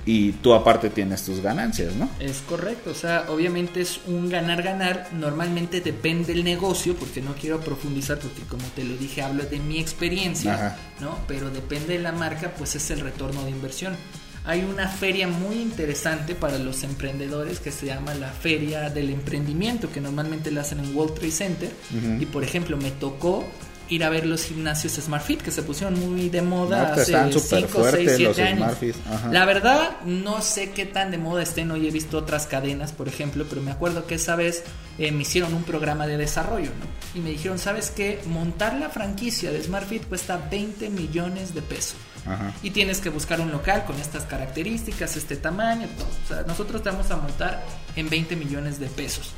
y 0.05 0.31
tú 0.33 0.53
aparte 0.53 0.89
tienes 0.89 1.23
tus 1.23 1.41
ganancias, 1.41 1.93
¿no? 1.95 2.09
Es 2.19 2.41
correcto, 2.47 2.91
o 2.91 2.95
sea, 2.95 3.25
obviamente 3.29 3.81
es 3.81 3.99
un 4.07 4.29
ganar-ganar, 4.29 5.09
normalmente 5.13 5.81
depende 5.81 6.33
del 6.33 6.43
negocio, 6.43 6.95
porque 6.95 7.21
no 7.21 7.33
quiero 7.35 7.59
profundizar, 7.59 8.19
porque 8.19 8.41
como 8.43 8.63
te 8.75 8.83
lo 8.83 8.95
dije, 8.97 9.21
hablo 9.21 9.43
de 9.43 9.59
mi 9.59 9.79
experiencia, 9.79 10.77
¿no? 10.99 11.17
Pero 11.27 11.49
depende 11.49 11.93
de 11.93 11.99
la 11.99 12.11
marca, 12.11 12.53
pues 12.57 12.75
es 12.75 12.89
el 12.91 13.01
retorno 13.01 13.43
de 13.43 13.51
inversión. 13.51 13.95
Hay 14.43 14.63
una 14.63 14.87
feria 14.87 15.27
muy 15.27 15.57
interesante 15.57 16.33
para 16.33 16.57
los 16.57 16.81
emprendedores 16.83 17.59
que 17.59 17.71
se 17.71 17.85
llama 17.85 18.15
la 18.15 18.29
Feria 18.29 18.89
del 18.89 19.11
Emprendimiento, 19.11 19.91
que 19.91 20.01
normalmente 20.01 20.49
la 20.49 20.61
hacen 20.61 20.79
en 20.79 20.95
World 20.95 21.13
Trade 21.13 21.31
Center. 21.31 21.71
Y 22.19 22.25
por 22.25 22.43
ejemplo, 22.43 22.75
me 22.75 22.89
tocó 22.89 23.45
ir 23.91 24.05
a 24.05 24.09
ver 24.09 24.25
los 24.25 24.45
gimnasios 24.45 24.93
SmartFit 24.93 25.41
que 25.41 25.51
se 25.51 25.63
pusieron 25.63 25.99
muy 25.99 26.29
de 26.29 26.41
moda 26.41 26.93
pues 26.93 27.13
hace 27.13 27.39
5, 27.39 27.83
6, 27.91 28.11
7 28.15 28.43
años. 28.43 28.77
La 29.31 29.43
verdad, 29.43 29.99
no 30.05 30.41
sé 30.41 30.71
qué 30.71 30.85
tan 30.85 31.11
de 31.11 31.17
moda 31.17 31.43
estén. 31.43 31.69
Hoy 31.71 31.87
he 31.87 31.91
visto 31.91 32.17
otras 32.17 32.47
cadenas, 32.47 32.93
por 32.93 33.09
ejemplo, 33.09 33.45
pero 33.49 33.61
me 33.61 33.71
acuerdo 33.71 34.07
que 34.07 34.15
esa 34.15 34.37
vez 34.37 34.63
eh, 34.97 35.11
me 35.11 35.23
hicieron 35.23 35.53
un 35.53 35.63
programa 35.63 36.07
de 36.07 36.15
desarrollo, 36.15 36.69
¿no? 36.69 37.19
Y 37.19 37.21
me 37.21 37.31
dijeron, 37.31 37.59
¿sabes 37.59 37.91
qué? 37.91 38.21
Montar 38.27 38.75
la 38.75 38.89
franquicia 38.89 39.51
de 39.51 39.61
SmartFit 39.61 40.07
cuesta 40.07 40.39
20 40.49 40.89
millones 40.89 41.53
de 41.53 41.61
pesos. 41.61 41.97
Y 42.61 42.69
tienes 42.69 42.99
que 42.99 43.09
buscar 43.09 43.41
un 43.41 43.51
local 43.51 43.83
con 43.85 43.99
estas 43.99 44.23
características, 44.23 45.17
este 45.17 45.35
tamaño, 45.35 45.87
todo. 45.97 46.07
O 46.07 46.27
sea, 46.27 46.43
nosotros 46.43 46.81
te 46.83 46.91
vamos 46.91 47.09
a 47.11 47.17
montar 47.17 47.65
en 47.95 48.09
20 48.09 48.35
millones 48.35 48.79
de 48.79 48.87
pesos 48.87 49.33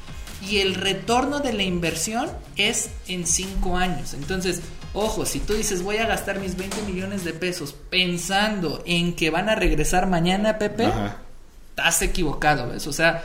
y 0.49 0.59
el 0.59 0.75
retorno 0.75 1.39
de 1.39 1.53
la 1.53 1.63
inversión 1.63 2.29
es 2.57 2.89
en 3.07 3.25
5 3.25 3.77
años. 3.77 4.13
Entonces, 4.13 4.61
ojo, 4.93 5.25
si 5.25 5.39
tú 5.39 5.53
dices 5.53 5.81
voy 5.81 5.97
a 5.97 6.05
gastar 6.05 6.39
mis 6.39 6.57
20 6.57 6.81
millones 6.83 7.23
de 7.23 7.33
pesos 7.33 7.75
pensando 7.89 8.83
en 8.85 9.15
que 9.15 9.29
van 9.29 9.49
a 9.49 9.55
regresar 9.55 10.07
mañana, 10.07 10.57
Pepe, 10.57 10.89
estás 11.69 12.01
equivocado, 12.01 12.69
¿ves? 12.69 12.87
O 12.87 12.93
sea, 12.93 13.23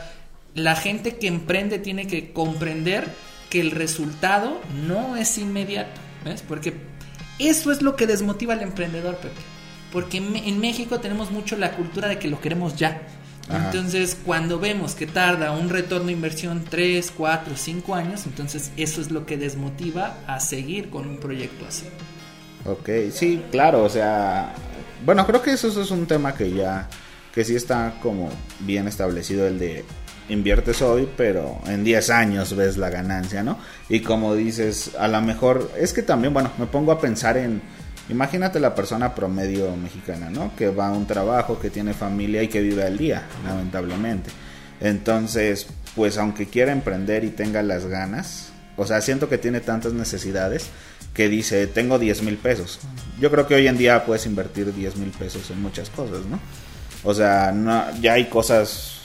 la 0.55 0.75
gente 0.75 1.17
que 1.17 1.27
emprende 1.27 1.79
tiene 1.79 2.07
que 2.07 2.31
comprender 2.33 3.07
que 3.49 3.59
el 3.59 3.71
resultado 3.71 4.59
no 4.85 5.15
es 5.15 5.37
inmediato, 5.37 5.99
¿ves? 6.23 6.43
Porque 6.47 6.73
eso 7.39 7.71
es 7.71 7.81
lo 7.81 7.95
que 7.95 8.07
desmotiva 8.07 8.53
al 8.53 8.61
emprendedor, 8.61 9.15
Pepe. 9.17 9.41
Porque 9.91 10.17
en 10.17 10.59
México 10.59 10.99
tenemos 10.99 11.31
mucho 11.31 11.57
la 11.57 11.71
cultura 11.71 12.07
de 12.07 12.19
que 12.19 12.27
lo 12.27 12.39
queremos 12.39 12.75
ya. 12.75 13.01
Entonces, 13.49 14.15
cuando 14.25 14.59
vemos 14.59 14.93
que 14.93 15.07
tarda 15.07 15.51
un 15.51 15.69
retorno 15.69 16.07
de 16.07 16.13
inversión 16.13 16.63
3, 16.69 17.11
4, 17.17 17.53
5 17.55 17.95
años, 17.95 18.25
entonces 18.25 18.71
eso 18.77 19.01
es 19.01 19.09
lo 19.09 19.25
que 19.25 19.37
desmotiva 19.37 20.17
a 20.27 20.39
seguir 20.39 20.89
con 20.89 21.07
un 21.07 21.17
proyecto 21.17 21.65
así. 21.67 21.87
Ok, 22.65 22.89
sí, 23.11 23.41
claro, 23.51 23.83
o 23.83 23.89
sea, 23.89 24.53
bueno, 25.03 25.25
creo 25.25 25.41
que 25.41 25.53
eso, 25.53 25.67
es 25.67 25.91
un 25.91 26.05
tema 26.05 26.35
que 26.35 26.51
ya, 26.51 26.87
que 27.33 27.43
sí 27.43 27.55
está 27.55 27.95
como 28.01 28.29
bien 28.59 28.87
establecido 28.87 29.47
el 29.47 29.57
de 29.57 29.85
inviertes 30.27 30.81
hoy, 30.83 31.09
pero 31.17 31.59
en 31.65 31.83
10 31.83 32.09
años 32.11 32.55
ves 32.55 32.77
la 32.77 32.89
ganancia, 32.89 33.41
¿no? 33.41 33.57
Y 33.87 34.01
como 34.01 34.35
dices, 34.35 34.91
a 34.99 35.07
lo 35.07 35.21
mejor, 35.21 35.71
es 35.77 35.93
que 35.93 36.03
también, 36.03 36.33
bueno, 36.33 36.51
me 36.59 36.67
pongo 36.67 36.91
a 36.91 36.99
pensar 36.99 37.37
en 37.37 37.61
Imagínate 38.09 38.59
la 38.59 38.73
persona 38.73 39.13
promedio 39.13 39.75
mexicana, 39.75 40.29
¿no? 40.29 40.55
Que 40.55 40.69
va 40.69 40.87
a 40.87 40.91
un 40.91 41.05
trabajo, 41.05 41.59
que 41.59 41.69
tiene 41.69 41.93
familia 41.93 42.41
y 42.41 42.47
que 42.47 42.61
vive 42.61 42.83
al 42.83 42.97
día, 42.97 43.23
lamentablemente. 43.45 44.31
Entonces, 44.81 45.67
pues 45.95 46.17
aunque 46.17 46.47
quiera 46.47 46.71
emprender 46.71 47.23
y 47.23 47.29
tenga 47.29 47.61
las 47.61 47.85
ganas, 47.85 48.49
o 48.77 48.85
sea, 48.85 49.01
siento 49.01 49.29
que 49.29 49.37
tiene 49.37 49.59
tantas 49.61 49.93
necesidades 49.93 50.69
que 51.13 51.27
dice, 51.29 51.67
tengo 51.67 51.99
10 51.99 52.23
mil 52.23 52.37
pesos. 52.37 52.79
Yo 53.19 53.29
creo 53.29 53.45
que 53.45 53.55
hoy 53.55 53.67
en 53.67 53.77
día 53.77 54.05
puedes 54.05 54.25
invertir 54.25 54.73
10 54.73 54.95
mil 54.97 55.11
pesos 55.11 55.49
en 55.51 55.61
muchas 55.61 55.89
cosas, 55.89 56.25
¿no? 56.25 56.39
O 57.03 57.13
sea, 57.13 57.51
no, 57.51 57.85
ya 58.01 58.13
hay 58.13 58.25
cosas 58.25 58.99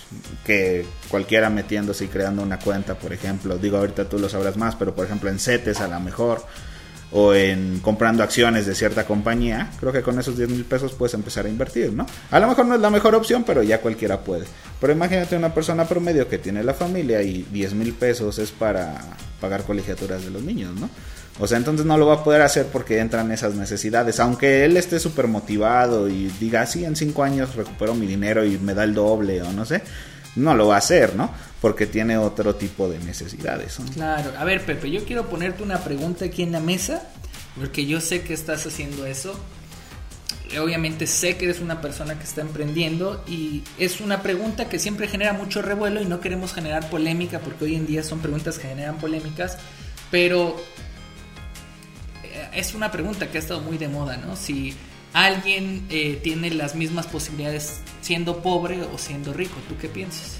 que 0.44 0.86
cualquiera 1.08 1.50
metiéndose 1.50 2.04
y 2.04 2.08
creando 2.08 2.42
una 2.42 2.58
cuenta, 2.58 2.94
por 2.94 3.12
ejemplo, 3.12 3.58
digo 3.58 3.78
ahorita 3.78 4.08
tú 4.08 4.18
lo 4.18 4.28
sabrás 4.28 4.56
más, 4.56 4.76
pero 4.76 4.94
por 4.94 5.06
ejemplo 5.06 5.28
en 5.28 5.38
CETES 5.38 5.80
a 5.80 5.88
lo 5.88 5.98
mejor 6.00 6.44
o 7.16 7.32
en 7.32 7.78
comprando 7.78 8.24
acciones 8.24 8.66
de 8.66 8.74
cierta 8.74 9.06
compañía, 9.06 9.70
creo 9.78 9.92
que 9.92 10.02
con 10.02 10.18
esos 10.18 10.36
10 10.36 10.48
mil 10.50 10.64
pesos 10.64 10.92
puedes 10.92 11.14
empezar 11.14 11.46
a 11.46 11.48
invertir, 11.48 11.92
¿no? 11.92 12.06
A 12.32 12.40
lo 12.40 12.48
mejor 12.48 12.66
no 12.66 12.74
es 12.74 12.80
la 12.80 12.90
mejor 12.90 13.14
opción, 13.14 13.44
pero 13.44 13.62
ya 13.62 13.80
cualquiera 13.80 14.20
puede. 14.20 14.46
Pero 14.80 14.92
imagínate 14.92 15.36
una 15.36 15.54
persona 15.54 15.84
promedio 15.84 16.28
que 16.28 16.38
tiene 16.38 16.64
la 16.64 16.74
familia 16.74 17.22
y 17.22 17.46
10 17.52 17.74
mil 17.74 17.92
pesos 17.94 18.40
es 18.40 18.50
para 18.50 19.00
pagar 19.40 19.62
colegiaturas 19.62 20.24
de 20.24 20.30
los 20.30 20.42
niños, 20.42 20.74
¿no? 20.74 20.90
O 21.38 21.46
sea, 21.46 21.56
entonces 21.58 21.86
no 21.86 21.96
lo 21.98 22.06
va 22.06 22.14
a 22.14 22.24
poder 22.24 22.42
hacer 22.42 22.66
porque 22.66 22.98
entran 22.98 23.30
esas 23.30 23.54
necesidades. 23.54 24.18
Aunque 24.18 24.64
él 24.64 24.76
esté 24.76 24.98
súper 24.98 25.28
motivado 25.28 26.08
y 26.08 26.32
diga, 26.40 26.66
sí, 26.66 26.84
en 26.84 26.96
5 26.96 27.22
años 27.22 27.54
recupero 27.54 27.94
mi 27.94 28.06
dinero 28.06 28.44
y 28.44 28.58
me 28.58 28.74
da 28.74 28.82
el 28.82 28.94
doble 28.94 29.40
o 29.42 29.52
no 29.52 29.64
sé, 29.64 29.82
no 30.36 30.54
lo 30.54 30.68
va 30.68 30.76
a 30.76 30.78
hacer, 30.78 31.14
¿no? 31.14 31.30
Porque 31.60 31.86
tiene 31.86 32.18
otro 32.18 32.54
tipo 32.56 32.88
de 32.88 32.98
necesidades. 32.98 33.78
Claro, 33.94 34.32
a 34.38 34.44
ver 34.44 34.64
Pepe, 34.64 34.90
yo 34.90 35.04
quiero 35.04 35.28
ponerte 35.28 35.62
una 35.62 35.78
pregunta 35.78 36.26
aquí 36.26 36.42
en 36.42 36.52
la 36.52 36.60
mesa, 36.60 37.02
porque 37.56 37.86
yo 37.86 38.00
sé 38.00 38.22
que 38.22 38.34
estás 38.34 38.66
haciendo 38.66 39.06
eso. 39.06 39.38
Obviamente 40.60 41.06
sé 41.06 41.36
que 41.36 41.46
eres 41.46 41.60
una 41.60 41.80
persona 41.80 42.16
que 42.16 42.24
está 42.24 42.40
emprendiendo 42.40 43.24
y 43.26 43.64
es 43.78 44.00
una 44.00 44.22
pregunta 44.22 44.68
que 44.68 44.78
siempre 44.78 45.08
genera 45.08 45.32
mucho 45.32 45.62
revuelo 45.62 46.00
y 46.00 46.04
no 46.04 46.20
queremos 46.20 46.52
generar 46.52 46.88
polémica 46.90 47.40
porque 47.40 47.64
hoy 47.64 47.74
en 47.74 47.86
día 47.86 48.04
son 48.04 48.20
preguntas 48.20 48.58
que 48.58 48.68
generan 48.68 48.98
polémicas, 48.98 49.58
pero 50.12 50.56
eh, 52.22 52.50
es 52.52 52.74
una 52.74 52.92
pregunta 52.92 53.28
que 53.28 53.38
ha 53.38 53.40
estado 53.40 53.62
muy 53.62 53.78
de 53.78 53.88
moda, 53.88 54.16
¿no? 54.16 54.36
Si 54.36 54.76
alguien 55.14 55.86
eh, 55.88 56.20
tiene 56.22 56.50
las 56.50 56.74
mismas 56.74 57.06
posibilidades 57.06 57.78
siendo 58.02 58.42
pobre 58.42 58.82
o 58.82 58.98
siendo 58.98 59.32
rico. 59.32 59.54
¿Tú 59.68 59.78
qué 59.78 59.88
piensas? 59.88 60.38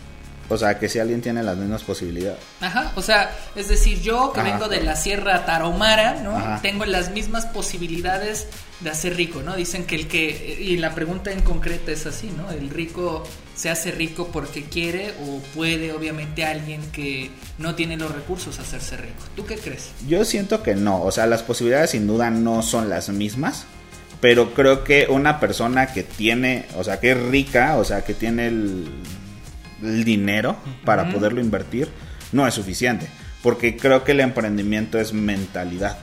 O 0.51 0.59
sea, 0.59 0.79
que 0.79 0.91
si 0.91 0.99
alguien 0.99 1.23
tiene 1.23 1.43
las 1.43 1.57
mismas 1.57 1.83
posibilidades. 1.85 2.39
Ajá, 2.61 2.93
o 2.97 3.01
sea, 3.01 3.35
es 3.57 3.69
decir, 3.69 4.03
yo 4.03 4.31
que 4.35 4.43
vengo 4.43 4.69
de 4.69 4.83
la 4.83 4.95
Sierra 4.95 5.47
Tarahumara, 5.47 6.21
¿no? 6.23 6.61
Tengo 6.61 6.85
las 6.85 7.13
mismas 7.13 7.47
posibilidades 7.47 8.49
de 8.81 8.91
hacer 8.91 9.17
rico, 9.17 9.41
¿no? 9.43 9.57
Dicen 9.57 9.85
que 9.87 9.95
el 9.95 10.07
que, 10.07 10.59
y 10.61 10.77
la 10.77 10.95
pregunta 10.95 11.33
en 11.33 11.41
concreto 11.41 11.91
es 11.91 12.05
así, 12.05 12.31
¿no? 12.37 12.51
El 12.51 12.69
rico 12.69 13.25
se 13.55 13.71
hace 13.71 13.91
rico 13.91 14.29
porque 14.33 14.65
quiere 14.65 15.15
o 15.27 15.39
puede, 15.55 15.93
obviamente, 15.93 16.45
alguien 16.45 16.83
que 16.91 17.31
no 17.57 17.75
tiene 17.75 17.97
los 17.97 18.15
recursos 18.15 18.59
hacerse 18.59 18.99
rico. 18.99 19.25
¿Tú 19.35 19.47
qué 19.47 19.57
crees? 19.57 19.93
Yo 20.07 20.27
siento 20.27 20.63
que 20.63 20.75
no, 20.75 21.03
o 21.03 21.11
sea, 21.11 21.27
las 21.27 21.43
posibilidades 21.43 21.93
sin 21.93 22.07
duda 22.07 22.29
no 22.29 22.61
son 22.61 22.91
las 22.91 23.09
mismas 23.09 23.65
pero 24.25 24.55
creo 24.55 24.85
que 24.85 25.07
una 25.11 25.39
persona 25.39 25.89
que 25.89 26.03
tiene, 26.03 26.65
o 26.77 26.83
sea, 26.83 26.99
que 26.99 27.11
es 27.11 27.23
rica, 27.25 27.77
o 27.77 27.85
sea, 27.85 28.07
que 28.07 28.15
tiene 28.15 28.47
el, 28.47 28.89
dinero 29.83 30.57
para 30.87 31.11
poderlo 31.11 31.43
invertir, 31.43 31.91
no 32.33 32.47
es 32.47 32.55
suficiente. 32.55 33.07
porque 33.43 33.77
creo 33.77 34.03
que 34.03 34.13
el 34.13 34.21
emprendimiento 34.21 34.99
es 34.99 35.13
mentalidad. 35.13 35.99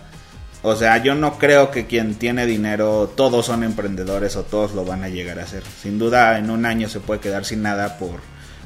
O 0.61 0.75
sea, 0.75 0.99
yo 0.99 1.15
no 1.15 1.39
creo 1.39 1.71
que 1.71 1.87
quien 1.87 2.13
tiene 2.13 2.45
dinero, 2.45 3.11
todos 3.15 3.47
son 3.47 3.63
emprendedores 3.63 4.35
o 4.35 4.43
todos 4.43 4.73
lo 4.73 4.85
van 4.85 5.03
a 5.03 5.09
llegar 5.09 5.39
a 5.39 5.43
hacer. 5.45 5.63
Sin 5.81 5.97
duda, 5.97 6.37
en 6.37 6.51
un 6.51 6.67
año 6.67 6.89
se 6.89 6.99
puede 6.99 7.21
quedar 7.21 7.43
sin 7.43 7.63
nada 7.63 7.97
por 7.97 8.19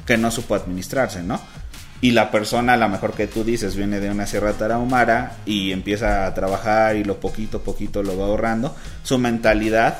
que 0.04 0.18
no 0.18 0.30
supo 0.30 0.54
administrarse, 0.54 1.22
¿no? 1.22 1.40
Y 2.00 2.10
la 2.10 2.30
persona, 2.30 2.74
a 2.74 2.76
lo 2.76 2.88
mejor 2.88 3.14
que 3.14 3.26
tú 3.26 3.42
dices, 3.42 3.74
viene 3.74 4.00
de 4.00 4.10
una 4.10 4.26
sierra 4.26 4.52
tarahumara 4.52 5.32
y 5.46 5.72
empieza 5.72 6.26
a 6.26 6.34
trabajar 6.34 6.96
y 6.96 7.04
lo 7.04 7.20
poquito 7.20 7.58
a 7.58 7.62
poquito 7.62 8.02
lo 8.02 8.18
va 8.18 8.26
ahorrando, 8.26 8.76
su 9.02 9.18
mentalidad 9.18 9.98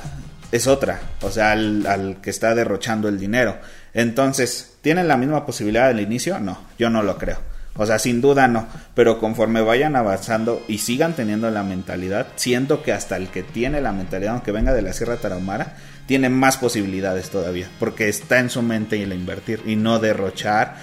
es 0.52 0.66
otra, 0.66 1.00
o 1.22 1.30
sea, 1.30 1.52
al, 1.52 1.86
al 1.86 2.20
que 2.20 2.30
está 2.30 2.54
derrochando 2.54 3.08
el 3.08 3.18
dinero. 3.18 3.56
Entonces, 3.94 4.76
¿tienen 4.82 5.08
la 5.08 5.16
misma 5.16 5.46
posibilidad 5.46 5.88
al 5.88 6.00
inicio? 6.00 6.38
No, 6.38 6.58
yo 6.78 6.90
no 6.90 7.02
lo 7.02 7.16
creo. 7.16 7.38
O 7.78 7.84
sea, 7.84 7.98
sin 7.98 8.20
duda 8.20 8.48
no, 8.48 8.66
pero 8.94 9.18
conforme 9.18 9.60
vayan 9.60 9.96
avanzando 9.96 10.62
y 10.66 10.78
sigan 10.78 11.14
teniendo 11.14 11.50
la 11.50 11.62
mentalidad, 11.62 12.26
siento 12.36 12.82
que 12.82 12.92
hasta 12.92 13.16
el 13.16 13.28
que 13.28 13.42
tiene 13.42 13.80
la 13.80 13.92
mentalidad, 13.92 14.34
aunque 14.34 14.52
venga 14.52 14.72
de 14.72 14.82
la 14.82 14.92
Sierra 14.92 15.16
Tarahumara, 15.16 15.76
tiene 16.06 16.28
más 16.28 16.56
posibilidades 16.56 17.30
todavía, 17.30 17.68
porque 17.78 18.08
está 18.08 18.38
en 18.38 18.48
su 18.48 18.62
mente 18.62 19.02
el 19.02 19.12
invertir 19.12 19.60
y 19.66 19.76
no 19.76 19.98
derrochar 19.98 20.76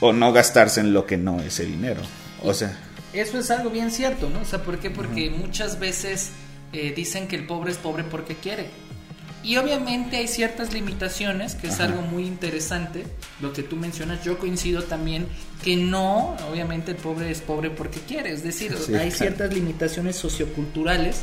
o 0.00 0.12
no 0.12 0.32
gastarse 0.32 0.80
en 0.80 0.92
lo 0.92 1.06
que 1.06 1.16
no 1.16 1.40
es 1.40 1.60
el 1.60 1.72
dinero. 1.72 2.00
O 2.42 2.54
sea, 2.54 2.76
eso 3.12 3.38
es 3.38 3.50
algo 3.50 3.70
bien 3.70 3.90
cierto, 3.90 4.30
¿no? 4.30 4.40
O 4.40 4.44
sea, 4.44 4.62
¿por 4.62 4.78
qué? 4.78 4.90
Porque 4.90 5.30
muchas 5.30 5.78
veces 5.78 6.30
eh, 6.72 6.92
dicen 6.94 7.28
que 7.28 7.36
el 7.36 7.46
pobre 7.46 7.72
es 7.72 7.78
pobre 7.78 8.04
porque 8.04 8.36
quiere. 8.36 8.68
Y 9.42 9.56
obviamente 9.56 10.18
hay 10.18 10.28
ciertas 10.28 10.74
limitaciones, 10.74 11.54
que 11.54 11.68
es 11.68 11.80
algo 11.80 12.02
muy 12.02 12.26
interesante, 12.26 13.06
lo 13.40 13.54
que 13.54 13.62
tú 13.62 13.76
mencionas, 13.76 14.22
yo 14.22 14.38
coincido 14.38 14.82
también 14.82 15.26
que 15.64 15.76
no, 15.76 16.36
obviamente 16.50 16.90
el 16.90 16.98
pobre 16.98 17.30
es 17.30 17.40
pobre 17.40 17.70
porque 17.70 18.00
quiere, 18.00 18.32
es 18.32 18.44
decir, 18.44 18.76
hay 18.98 19.10
ciertas 19.10 19.54
limitaciones 19.54 20.16
socioculturales 20.16 21.22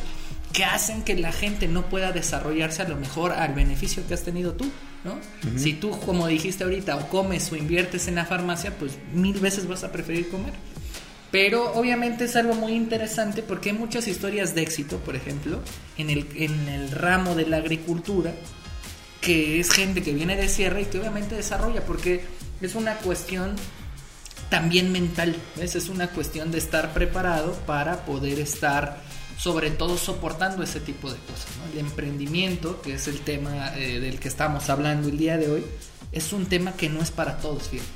que 0.51 0.65
hacen 0.65 1.03
que 1.03 1.15
la 1.15 1.31
gente 1.31 1.67
no 1.67 1.89
pueda 1.89 2.11
desarrollarse 2.11 2.81
a 2.81 2.89
lo 2.89 2.95
mejor 2.95 3.33
al 3.33 3.53
beneficio 3.53 4.01
que 4.07 4.15
has 4.15 4.23
tenido 4.23 4.53
tú, 4.53 4.65
¿no? 5.03 5.17
Si 5.57 5.73
tú, 5.73 5.91
como 5.99 6.27
dijiste 6.27 6.63
ahorita, 6.63 6.95
o 6.97 7.09
comes 7.09 7.51
o 7.51 7.55
inviertes 7.55 8.07
en 8.07 8.15
la 8.15 8.25
farmacia, 8.25 8.71
pues 8.77 8.93
mil 9.13 9.39
veces 9.39 9.67
vas 9.67 9.83
a 9.83 9.91
preferir 9.91 10.29
comer. 10.29 10.53
Pero 11.31 11.73
obviamente 11.73 12.25
es 12.25 12.35
algo 12.35 12.55
muy 12.55 12.73
interesante 12.73 13.43
porque 13.43 13.71
hay 13.71 13.77
muchas 13.77 14.07
historias 14.07 14.55
de 14.55 14.61
éxito, 14.61 14.97
por 14.99 15.15
ejemplo, 15.15 15.61
en 15.97 16.09
el, 16.09 16.25
en 16.35 16.69
el 16.69 16.91
ramo 16.91 17.35
de 17.35 17.45
la 17.45 17.57
agricultura, 17.57 18.33
que 19.19 19.59
es 19.59 19.71
gente 19.71 20.01
que 20.01 20.13
viene 20.13 20.37
de 20.37 20.47
sierra 20.47 20.79
y 20.79 20.85
que 20.85 20.99
obviamente 20.99 21.35
desarrolla, 21.35 21.85
porque 21.85 22.23
es 22.61 22.75
una 22.75 22.95
cuestión 22.95 23.55
también 24.49 24.91
mental, 24.91 25.35
es 25.59 25.89
una 25.89 26.07
cuestión 26.09 26.51
de 26.51 26.59
estar 26.59 26.93
preparado 26.93 27.53
para 27.65 28.05
poder 28.05 28.39
estar 28.39 29.01
sobre 29.37 29.69
todo 29.69 29.97
soportando 29.97 30.63
ese 30.63 30.79
tipo 30.79 31.09
de 31.09 31.17
cosas. 31.17 31.47
El 31.71 31.79
emprendimiento, 31.79 32.81
que 32.81 32.95
es 32.95 33.07
el 33.07 33.19
tema 33.21 33.77
eh, 33.77 33.99
del 33.99 34.19
que 34.19 34.27
estamos 34.27 34.69
hablando 34.69 35.07
el 35.09 35.17
día 35.17 35.37
de 35.37 35.49
hoy, 35.49 35.65
es 36.11 36.33
un 36.33 36.47
tema 36.47 36.73
que 36.73 36.89
no 36.89 37.01
es 37.01 37.11
para 37.11 37.37
todos, 37.37 37.69
fíjate. 37.69 37.87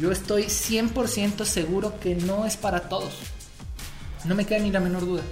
Yo 0.00 0.10
estoy 0.10 0.44
100% 0.44 1.44
seguro 1.44 2.00
que 2.00 2.14
no 2.14 2.46
es 2.46 2.56
para 2.56 2.88
todos. 2.88 3.12
No 4.24 4.34
me 4.34 4.46
queda 4.46 4.58
ni 4.58 4.72
la 4.72 4.80
menor 4.80 5.06
duda. 5.06 5.22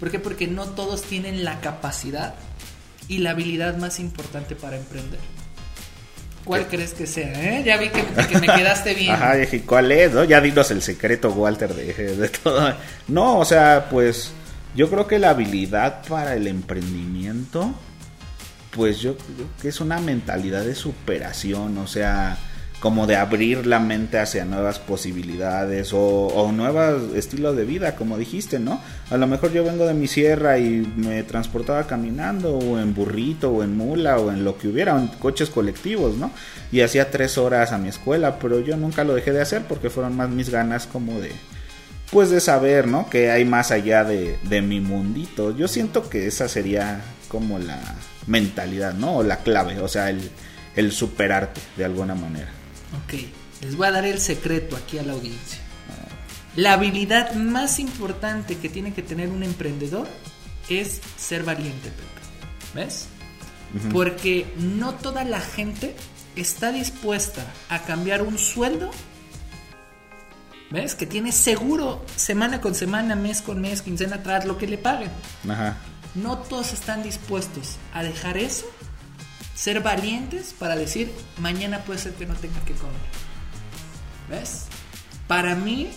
¿Por 0.00 0.10
qué? 0.10 0.18
Porque 0.18 0.48
no 0.48 0.64
todos 0.64 1.02
tienen 1.02 1.44
la 1.44 1.60
capacidad 1.60 2.34
y 3.06 3.18
la 3.18 3.30
habilidad 3.30 3.76
más 3.76 4.00
importante 4.00 4.56
para 4.56 4.76
emprender. 4.76 5.20
¿Cuál 6.44 6.66
crees 6.66 6.94
que 6.94 7.06
sea? 7.06 7.58
Eh? 7.58 7.62
Ya 7.64 7.76
vi 7.76 7.90
que, 7.90 8.38
me 8.40 8.48
quedaste 8.48 8.94
bien. 8.98 9.12
Ajá, 9.12 9.36
dije, 9.36 9.62
¿cuál 9.62 9.92
es? 9.92 10.12
No? 10.12 10.24
Ya 10.24 10.40
dinos 10.40 10.72
el 10.72 10.82
secreto, 10.82 11.30
Walter, 11.30 11.72
de, 11.72 12.16
de 12.16 12.28
todo. 12.30 12.74
No, 13.06 13.38
o 13.38 13.44
sea, 13.44 13.86
pues 13.88 14.32
yo 14.74 14.90
creo 14.90 15.06
que 15.06 15.18
la 15.18 15.30
habilidad 15.30 16.02
para 16.08 16.34
el 16.34 16.46
emprendimiento, 16.46 17.74
pues 18.74 19.00
yo 19.00 19.16
creo 19.16 19.46
que 19.60 19.68
es 19.68 19.80
una 19.80 20.00
mentalidad 20.00 20.64
de 20.64 20.74
superación, 20.74 21.76
o 21.78 21.86
sea, 21.86 22.38
como 22.82 23.06
de 23.06 23.14
abrir 23.14 23.64
la 23.64 23.78
mente 23.78 24.18
hacia 24.18 24.44
nuevas 24.44 24.80
posibilidades 24.80 25.92
o, 25.92 26.00
o 26.00 26.50
nuevos 26.50 27.14
estilos 27.14 27.54
de 27.54 27.64
vida, 27.64 27.94
como 27.94 28.18
dijiste, 28.18 28.58
¿no? 28.58 28.80
A 29.08 29.16
lo 29.18 29.28
mejor 29.28 29.52
yo 29.52 29.62
vengo 29.62 29.86
de 29.86 29.94
mi 29.94 30.08
sierra 30.08 30.58
y 30.58 30.92
me 30.96 31.22
transportaba 31.22 31.86
caminando 31.86 32.56
o 32.56 32.80
en 32.80 32.92
burrito 32.92 33.52
o 33.52 33.62
en 33.62 33.76
mula 33.76 34.18
o 34.18 34.32
en 34.32 34.44
lo 34.44 34.58
que 34.58 34.66
hubiera, 34.66 34.98
en 34.98 35.06
coches 35.06 35.48
colectivos, 35.48 36.16
¿no? 36.16 36.32
Y 36.72 36.80
hacía 36.80 37.10
tres 37.12 37.38
horas 37.38 37.70
a 37.70 37.78
mi 37.78 37.88
escuela, 37.88 38.40
pero 38.40 38.58
yo 38.58 38.76
nunca 38.76 39.04
lo 39.04 39.14
dejé 39.14 39.30
de 39.30 39.42
hacer 39.42 39.62
porque 39.68 39.88
fueron 39.88 40.16
más 40.16 40.30
mis 40.30 40.50
ganas 40.50 40.88
como 40.88 41.20
de, 41.20 41.30
pues 42.12 42.30
de 42.30 42.40
saber, 42.40 42.86
¿no? 42.86 43.08
Que 43.10 43.30
hay 43.30 43.44
más 43.44 43.70
allá 43.70 44.04
de, 44.04 44.38
de 44.42 44.62
mi 44.62 44.80
mundito. 44.80 45.56
Yo 45.56 45.66
siento 45.66 46.08
que 46.08 46.26
esa 46.26 46.48
sería 46.48 47.02
como 47.28 47.58
la 47.58 47.80
mentalidad, 48.26 48.92
¿no? 48.92 49.16
O 49.16 49.22
la 49.22 49.38
clave, 49.38 49.80
o 49.80 49.88
sea, 49.88 50.10
el, 50.10 50.30
el 50.76 50.92
superarte 50.92 51.60
de 51.76 51.86
alguna 51.86 52.14
manera. 52.14 52.50
Ok, 53.04 53.14
les 53.62 53.76
voy 53.76 53.86
a 53.86 53.92
dar 53.92 54.04
el 54.04 54.20
secreto 54.20 54.76
aquí 54.76 54.98
a 54.98 55.02
la 55.02 55.14
audiencia. 55.14 55.58
La 56.54 56.74
habilidad 56.74 57.32
más 57.32 57.78
importante 57.78 58.58
que 58.58 58.68
tiene 58.68 58.92
que 58.92 59.02
tener 59.02 59.30
un 59.30 59.42
emprendedor 59.42 60.06
es 60.68 61.00
ser 61.16 61.44
valiente, 61.44 61.88
Pepe. 61.88 62.84
¿Ves? 62.86 63.06
Porque 63.90 64.46
no 64.58 64.94
toda 64.96 65.24
la 65.24 65.40
gente 65.40 65.94
está 66.36 66.72
dispuesta 66.72 67.42
a 67.70 67.84
cambiar 67.84 68.20
un 68.20 68.36
sueldo. 68.36 68.90
¿Ves? 70.72 70.94
Que 70.94 71.06
tiene 71.06 71.32
seguro 71.32 72.04
semana 72.16 72.60
con 72.60 72.74
semana, 72.74 73.14
mes 73.14 73.42
con 73.42 73.60
mes, 73.60 73.82
quincena 73.82 74.16
atrás, 74.16 74.46
lo 74.46 74.56
que 74.56 74.66
le 74.66 74.78
paguen. 74.78 75.10
Ajá. 75.48 75.76
No 76.14 76.38
todos 76.38 76.72
están 76.72 77.02
dispuestos 77.02 77.76
a 77.92 78.02
dejar 78.02 78.36
eso 78.38 78.66
ser 79.54 79.80
valientes 79.80 80.54
para 80.58 80.76
decir, 80.76 81.12
mañana 81.38 81.84
puede 81.84 81.98
ser 81.98 82.14
que 82.14 82.26
no 82.26 82.34
tenga 82.34 82.58
que 82.64 82.72
comer. 82.74 82.96
¿Ves? 84.28 84.64
Para 85.28 85.54
mí, 85.54 85.88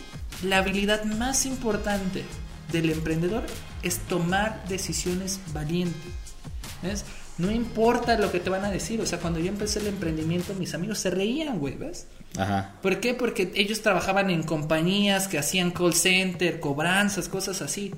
la 0.43 0.57
habilidad 0.57 1.03
más 1.05 1.45
importante 1.45 2.23
del 2.71 2.89
emprendedor 2.89 3.45
es 3.81 3.99
tomar 3.99 4.63
decisiones 4.67 5.39
valientes. 5.53 6.11
¿Ves? 6.85 7.05
No 7.37 7.51
importa 7.51 8.17
lo 8.17 8.31
que 8.31 8.39
te 8.39 8.49
van 8.49 8.63
a 8.63 8.71
decir. 8.71 9.01
O 9.01 9.05
sea, 9.05 9.19
cuando 9.19 9.39
yo 9.39 9.47
empecé 9.47 9.79
el 9.79 9.87
emprendimiento, 9.87 10.53
mis 10.53 10.73
amigos 10.73 10.99
se 10.99 11.09
reían, 11.09 11.59
güey, 11.59 11.75
¿ves? 11.75 12.07
Ajá. 12.37 12.75
¿Por 12.81 12.99
qué? 12.99 13.13
Porque 13.13 13.51
ellos 13.55 13.81
trabajaban 13.81 14.29
en 14.29 14.43
compañías 14.43 15.27
que 15.27 15.37
hacían 15.37 15.71
call 15.71 15.93
center, 15.93 16.59
cobranzas, 16.59 17.27
cosas 17.27 17.61
así. 17.61 17.93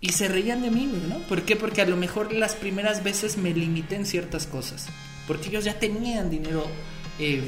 Y 0.00 0.12
se 0.12 0.28
reían 0.28 0.62
de 0.62 0.70
mí, 0.70 0.90
¿no? 1.08 1.18
¿Por 1.28 1.42
qué? 1.42 1.56
Porque 1.56 1.82
a 1.82 1.86
lo 1.86 1.96
mejor 1.96 2.32
las 2.32 2.54
primeras 2.54 3.02
veces 3.02 3.36
me 3.36 3.52
limité 3.52 3.96
en 3.96 4.06
ciertas 4.06 4.46
cosas. 4.46 4.86
Porque 5.26 5.48
ellos 5.48 5.64
ya 5.64 5.78
tenían 5.78 6.30
dinero 6.30 6.64
eh, 7.18 7.42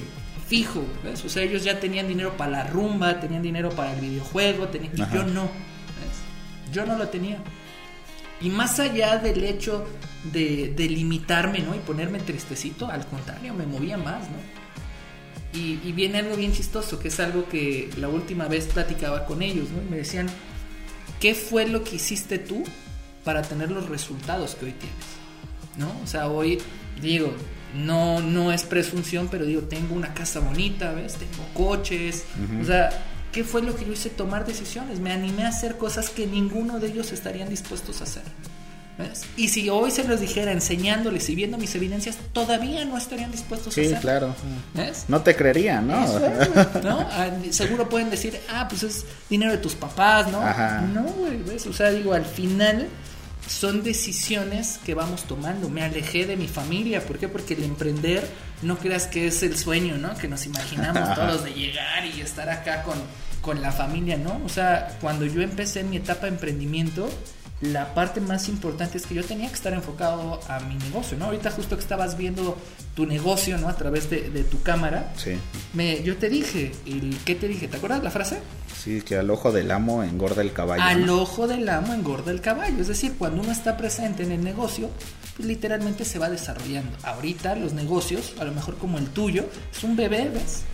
fijo, 0.49 0.85
¿ves? 1.05 1.25
O 1.25 1.29
sea, 1.29 1.43
ellos 1.43 1.65
ya 1.65 1.79
tenían 1.79 2.09
dinero 2.09 2.37
para 2.37 2.51
la 2.51 2.65
rumba, 2.65 3.21
tenían 3.21 3.43
dinero 3.43 3.71
para 3.71 3.95
el 3.95 4.01
videojuego, 4.01 4.69
y 4.75 4.99
yo 4.99 5.25
no. 5.25 5.43
¿ves? 5.45 6.73
Yo 6.73 6.85
no 6.87 6.97
lo 6.99 7.09
tenía. 7.09 7.39
Y 8.41 8.49
más 8.49 8.81
allá 8.81 9.19
del 9.19 9.45
hecho 9.45 9.87
de, 10.33 10.73
de, 10.77 10.89
limitarme, 10.89 11.61
¿no? 11.61 11.75
Y 11.75 11.79
ponerme 11.79 12.19
tristecito, 12.19 12.87
al 12.91 13.07
contrario, 13.07 13.55
me 13.55 13.67
movía 13.67 13.97
más, 13.97 14.23
¿no? 14.31 14.39
Y, 15.53 15.81
y 15.85 15.93
viene 15.93 16.19
algo 16.19 16.37
bien 16.37 16.53
chistoso, 16.53 16.99
que 16.99 17.09
es 17.09 17.21
algo 17.21 17.49
que 17.49 17.91
la 17.97 18.09
última 18.09 18.47
vez 18.47 18.67
platicaba 18.67 19.27
con 19.27 19.43
ellos, 19.43 19.69
¿no? 19.71 19.83
Y 19.83 19.91
me 19.91 19.97
decían, 19.99 20.29
¿qué 21.21 21.35
fue 21.35 21.69
lo 21.69 21.85
que 21.85 21.97
hiciste 21.97 22.39
tú 22.39 22.65
para 23.25 23.43
tener 23.43 23.71
los 23.71 23.89
resultados 23.89 24.55
que 24.55 24.67
hoy 24.67 24.73
tienes? 24.73 25.07
¿No? 25.77 25.93
O 26.03 26.07
sea, 26.07 26.29
hoy 26.29 26.59
digo, 27.01 27.33
no, 27.75 28.21
no 28.21 28.53
es 28.53 28.65
presunción, 28.65 29.29
pero 29.31 29.45
digo, 29.45 29.63
tengo 29.63 29.95
una 29.95 30.13
casa 30.15 30.41
bonita, 30.41 30.93
¿ves? 30.93 31.15
Tengo 31.15 31.47
coches. 31.55 32.25
O 32.61 32.65
sea, 32.65 32.91
¿qué 33.33 33.45
fue 33.45 33.63
lo 33.63 33.77
que 33.77 33.85
yo 33.85 33.93
hice? 33.93 34.11
Tomar 34.11 34.47
decisiones. 34.47 35.01
Me 35.01 35.13
animé 35.13 35.45
a 35.45 35.49
hacer 35.49 35.77
cosas 35.77 36.11
que 36.11 36.27
ninguno 36.27 36.81
de 36.81 36.89
ellos 36.89 37.13
estarían 37.13 37.49
dispuestos 37.49 38.01
a 38.01 38.05
hacer. 38.05 38.23
¿Ves? 38.99 39.23
Y 39.37 39.49
si 39.49 39.71
hoy 39.71 39.91
se 39.91 40.05
los 40.05 40.21
dijera 40.21 40.53
enseñándoles 40.53 41.29
y 41.31 41.35
viendo 41.35 41.57
mis 41.57 41.75
evidencias, 41.75 42.19
todavía 42.33 42.85
no 42.85 42.99
estarían 42.99 43.31
dispuestos 43.31 43.69
a 43.69 43.81
hacer. 43.81 43.97
Sí, 43.97 44.01
claro. 44.01 44.35
¿Ves? 44.75 45.07
No 45.09 45.23
te 45.23 45.35
creerían, 45.35 45.87
¿no? 45.87 46.07
¿no? 46.85 47.01
Ah, 47.11 47.31
seguro 47.51 47.89
pueden 47.89 48.11
decir, 48.11 48.39
ah, 48.51 48.67
pues 48.69 48.83
es 48.83 49.07
dinero 49.31 49.53
de 49.53 49.59
tus 49.59 49.75
papás, 49.75 50.31
¿no? 50.31 50.43
Ajá. 50.43 50.83
No, 50.83 51.05
güey, 51.05 51.43
¿ves? 51.43 51.67
O 51.67 51.73
sea, 51.73 51.91
digo, 51.91 52.13
al 52.13 52.27
final 52.27 52.89
son 53.51 53.83
decisiones 53.83 54.79
que 54.85 54.95
vamos 54.95 55.25
tomando. 55.25 55.69
Me 55.69 55.83
alejé 55.83 56.27
de 56.27 56.37
mi 56.37 56.47
familia. 56.47 57.05
¿Por 57.05 57.19
qué? 57.19 57.29
Porque 57.29 57.55
el 57.55 57.65
emprender, 57.65 58.27
no 58.63 58.79
creas 58.79 59.07
que 59.07 59.27
es 59.27 59.43
el 59.43 59.57
sueño, 59.57 59.97
¿no? 59.97 60.15
Que 60.17 60.29
nos 60.29 60.47
imaginamos 60.47 61.15
todos 61.15 61.45
de 61.45 61.53
llegar 61.53 62.05
y 62.05 62.21
estar 62.21 62.49
acá 62.51 62.83
con, 62.83 62.99
con 63.41 63.61
la 63.61 63.73
familia, 63.73 64.17
¿no? 64.17 64.41
O 64.45 64.49
sea, 64.49 64.97
cuando 65.01 65.25
yo 65.27 65.43
empecé 65.43 65.83
mi 65.83 65.97
etapa 65.97 66.23
de 66.23 66.33
emprendimiento, 66.33 67.09
la 67.61 67.93
parte 67.95 68.21
más 68.21 68.49
importante 68.49 68.97
es 68.97 69.07
que 69.07 69.15
yo 69.15 69.23
tenía 69.23 69.49
que 69.49 69.55
estar 69.55 69.73
enfocado 69.75 70.41
a 70.49 70.61
mi 70.61 70.77
negocio, 70.77 71.19
¿no? 71.19 71.27
Ahorita 71.27 71.51
justo 71.51 71.77
que 71.77 71.83
estabas 71.83 72.17
viendo 72.17 72.57
tu 72.95 73.05
negocio, 73.05 73.59
¿no? 73.59 73.69
A 73.69 73.77
través 73.77 74.09
de, 74.09 74.21
tu 74.45 74.63
cámara. 74.63 75.13
Sí. 75.17 75.33
Me, 75.75 76.03
yo 76.03 76.17
te 76.17 76.31
dije, 76.31 76.73
el, 76.87 77.19
¿qué 77.25 77.35
te 77.35 77.49
dije? 77.49 77.69
¿Te 77.69 77.77
acuerdas 77.77 78.03
la 78.03 78.11
frase? 78.11 78.39
Sí, 78.83 79.03
que 79.03 79.17
al 79.17 79.31
ojo 79.31 79.53
del 79.53 79.71
amo 79.71 80.03
engorda 80.03 80.41
el 80.41 80.55
caballo. 80.55 80.83
Al 80.83 81.09
ojo 81.11 81.47
del 81.47 81.69
amo 81.69 81.93
engorda 81.93 82.31
el 82.31 82.41
caballo. 82.41 82.81
Es 82.81 82.89
decir, 82.89 83.17
cuando 83.19 83.43
uno 83.43 83.53
está 83.53 83.77
presente 83.77 84.23
en 84.23 84.33
el 84.33 84.43
negocio, 84.43 84.89
pues 85.41 85.49
literalmente 85.49 86.05
se 86.05 86.19
va 86.19 86.29
desarrollando. 86.29 86.97
Ahorita 87.03 87.57
los 87.57 87.73
negocios, 87.73 88.35
a 88.39 88.45
lo 88.45 88.53
mejor 88.53 88.77
como 88.77 88.99
el 88.99 89.07
tuyo, 89.07 89.47
es 89.73 89.83
un 89.83 89.97
bebé, 89.97 90.29
¿ves? 90.29 90.65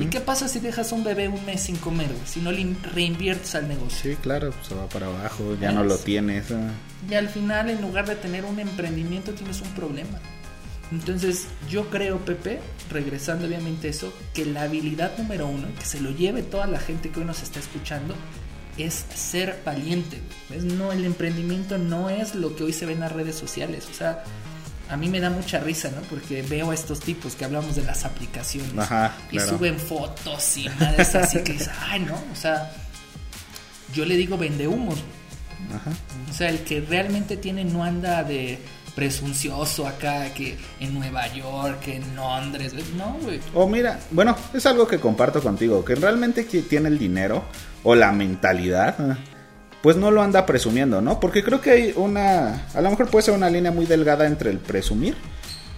¿Y 0.00 0.06
qué 0.06 0.20
pasa 0.20 0.48
si 0.48 0.60
dejas 0.60 0.92
a 0.92 0.94
un 0.94 1.04
bebé 1.04 1.28
un 1.28 1.44
mes 1.44 1.60
sin 1.60 1.76
comer, 1.76 2.08
Si 2.24 2.40
no 2.40 2.50
le 2.50 2.74
reinviertes 2.94 3.54
al 3.54 3.68
negocio. 3.68 4.12
Sí, 4.12 4.16
claro, 4.16 4.50
pues, 4.50 4.68
se 4.68 4.74
va 4.74 4.88
para 4.88 5.06
abajo, 5.06 5.54
ya 5.60 5.72
no 5.72 5.84
lo 5.84 5.98
tienes. 5.98 6.50
Ah. 6.52 6.70
Y 7.10 7.12
al 7.12 7.28
final, 7.28 7.68
en 7.68 7.82
lugar 7.82 8.06
de 8.06 8.16
tener 8.16 8.46
un 8.46 8.58
emprendimiento, 8.58 9.32
tienes 9.32 9.60
un 9.60 9.68
problema. 9.74 10.18
Entonces, 10.90 11.48
yo 11.68 11.90
creo, 11.90 12.18
Pepe, 12.24 12.60
regresando 12.90 13.46
obviamente 13.46 13.88
a 13.88 13.90
eso, 13.90 14.10
que 14.32 14.46
la 14.46 14.62
habilidad 14.62 15.18
número 15.18 15.46
uno, 15.48 15.66
que 15.78 15.84
se 15.84 16.00
lo 16.00 16.10
lleve 16.12 16.42
toda 16.42 16.66
la 16.66 16.78
gente 16.78 17.10
que 17.10 17.20
hoy 17.20 17.26
nos 17.26 17.42
está 17.42 17.60
escuchando, 17.60 18.14
es 18.78 19.04
ser 19.14 19.60
valiente. 19.64 20.20
No, 20.62 20.92
el 20.92 21.04
emprendimiento 21.04 21.78
no 21.78 22.10
es 22.10 22.34
lo 22.34 22.56
que 22.56 22.64
hoy 22.64 22.72
se 22.72 22.86
ve 22.86 22.92
en 22.92 23.00
las 23.00 23.12
redes 23.12 23.36
sociales. 23.36 23.86
O 23.90 23.94
sea, 23.94 24.24
a 24.88 24.96
mí 24.96 25.08
me 25.08 25.20
da 25.20 25.30
mucha 25.30 25.60
risa, 25.60 25.90
¿no? 25.90 26.02
Porque 26.02 26.42
veo 26.42 26.70
a 26.70 26.74
estos 26.74 27.00
tipos 27.00 27.34
que 27.34 27.44
hablamos 27.44 27.76
de 27.76 27.82
las 27.82 28.04
aplicaciones 28.04 28.76
Ajá, 28.76 29.16
y 29.30 29.40
suben 29.40 29.78
fotos 29.78 30.56
y 30.56 30.68
madres 30.68 31.14
así 31.14 31.42
que 31.42 31.52
dices, 31.52 31.70
ay, 31.80 32.00
no, 32.00 32.14
o 32.32 32.36
sea, 32.36 32.72
yo 33.94 34.04
le 34.04 34.16
digo 34.16 34.36
vende 34.36 34.68
humos. 34.68 34.98
Ajá. 35.74 35.90
O 36.30 36.34
sea, 36.34 36.50
el 36.50 36.60
que 36.60 36.80
realmente 36.80 37.36
tiene 37.36 37.64
no 37.64 37.82
anda 37.82 38.22
de 38.22 38.58
presuncioso 38.94 39.86
acá, 39.86 40.32
que 40.34 40.56
en 40.80 40.94
Nueva 40.94 41.26
York, 41.32 41.88
en 41.88 42.16
Londres, 42.16 42.72
no, 42.96 43.18
güey. 43.22 43.40
O 43.54 43.68
mira, 43.68 44.00
bueno, 44.10 44.36
es 44.52 44.64
algo 44.66 44.86
que 44.86 44.98
comparto 45.00 45.42
contigo, 45.42 45.84
que 45.84 45.94
realmente 45.94 46.44
tiene 46.44 46.88
el 46.88 46.98
dinero 46.98 47.44
o 47.82 47.94
la 47.94 48.12
mentalidad 48.12 49.18
pues 49.84 49.98
no 49.98 50.10
lo 50.10 50.22
anda 50.22 50.46
presumiendo, 50.46 51.02
¿no? 51.02 51.20
Porque 51.20 51.44
creo 51.44 51.60
que 51.60 51.70
hay 51.70 51.92
una, 51.94 52.68
a 52.72 52.80
lo 52.80 52.88
mejor 52.88 53.10
puede 53.10 53.24
ser 53.24 53.34
una 53.34 53.50
línea 53.50 53.70
muy 53.70 53.84
delgada 53.84 54.26
entre 54.26 54.50
el 54.50 54.56
presumir 54.56 55.14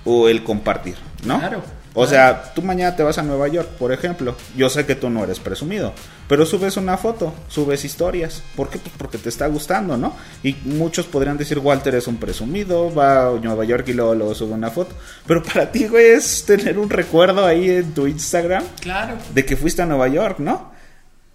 o 0.04 0.28
el 0.28 0.44
compartir, 0.44 0.94
¿no? 1.24 1.40
Claro. 1.40 1.64
O 1.98 2.06
sea, 2.06 2.52
tú 2.54 2.60
mañana 2.60 2.94
te 2.94 3.02
vas 3.02 3.16
a 3.16 3.22
Nueva 3.22 3.48
York, 3.48 3.70
por 3.78 3.90
ejemplo. 3.90 4.36
Yo 4.54 4.68
sé 4.68 4.84
que 4.84 4.94
tú 4.94 5.08
no 5.08 5.24
eres 5.24 5.40
presumido, 5.40 5.94
pero 6.28 6.44
subes 6.44 6.76
una 6.76 6.98
foto, 6.98 7.32
subes 7.48 7.86
historias. 7.86 8.42
¿Por 8.54 8.68
qué? 8.68 8.78
Pues 8.78 8.92
porque 8.98 9.16
te 9.16 9.30
está 9.30 9.46
gustando, 9.46 9.96
¿no? 9.96 10.14
Y 10.42 10.54
muchos 10.64 11.06
podrían 11.06 11.38
decir, 11.38 11.58
Walter 11.58 11.94
es 11.94 12.06
un 12.06 12.18
presumido, 12.18 12.94
va 12.94 13.28
a 13.28 13.40
Nueva 13.42 13.64
York 13.64 13.88
y 13.88 13.94
luego, 13.94 14.14
luego 14.14 14.34
sube 14.34 14.52
una 14.52 14.68
foto. 14.68 14.94
Pero 15.26 15.42
para 15.42 15.72
ti, 15.72 15.88
güey, 15.88 16.08
es 16.08 16.44
tener 16.44 16.78
un 16.78 16.90
recuerdo 16.90 17.46
ahí 17.46 17.70
en 17.70 17.94
tu 17.94 18.06
Instagram. 18.06 18.62
Claro. 18.82 19.14
De 19.32 19.46
que 19.46 19.56
fuiste 19.56 19.80
a 19.80 19.86
Nueva 19.86 20.08
York, 20.08 20.38
¿no? 20.38 20.72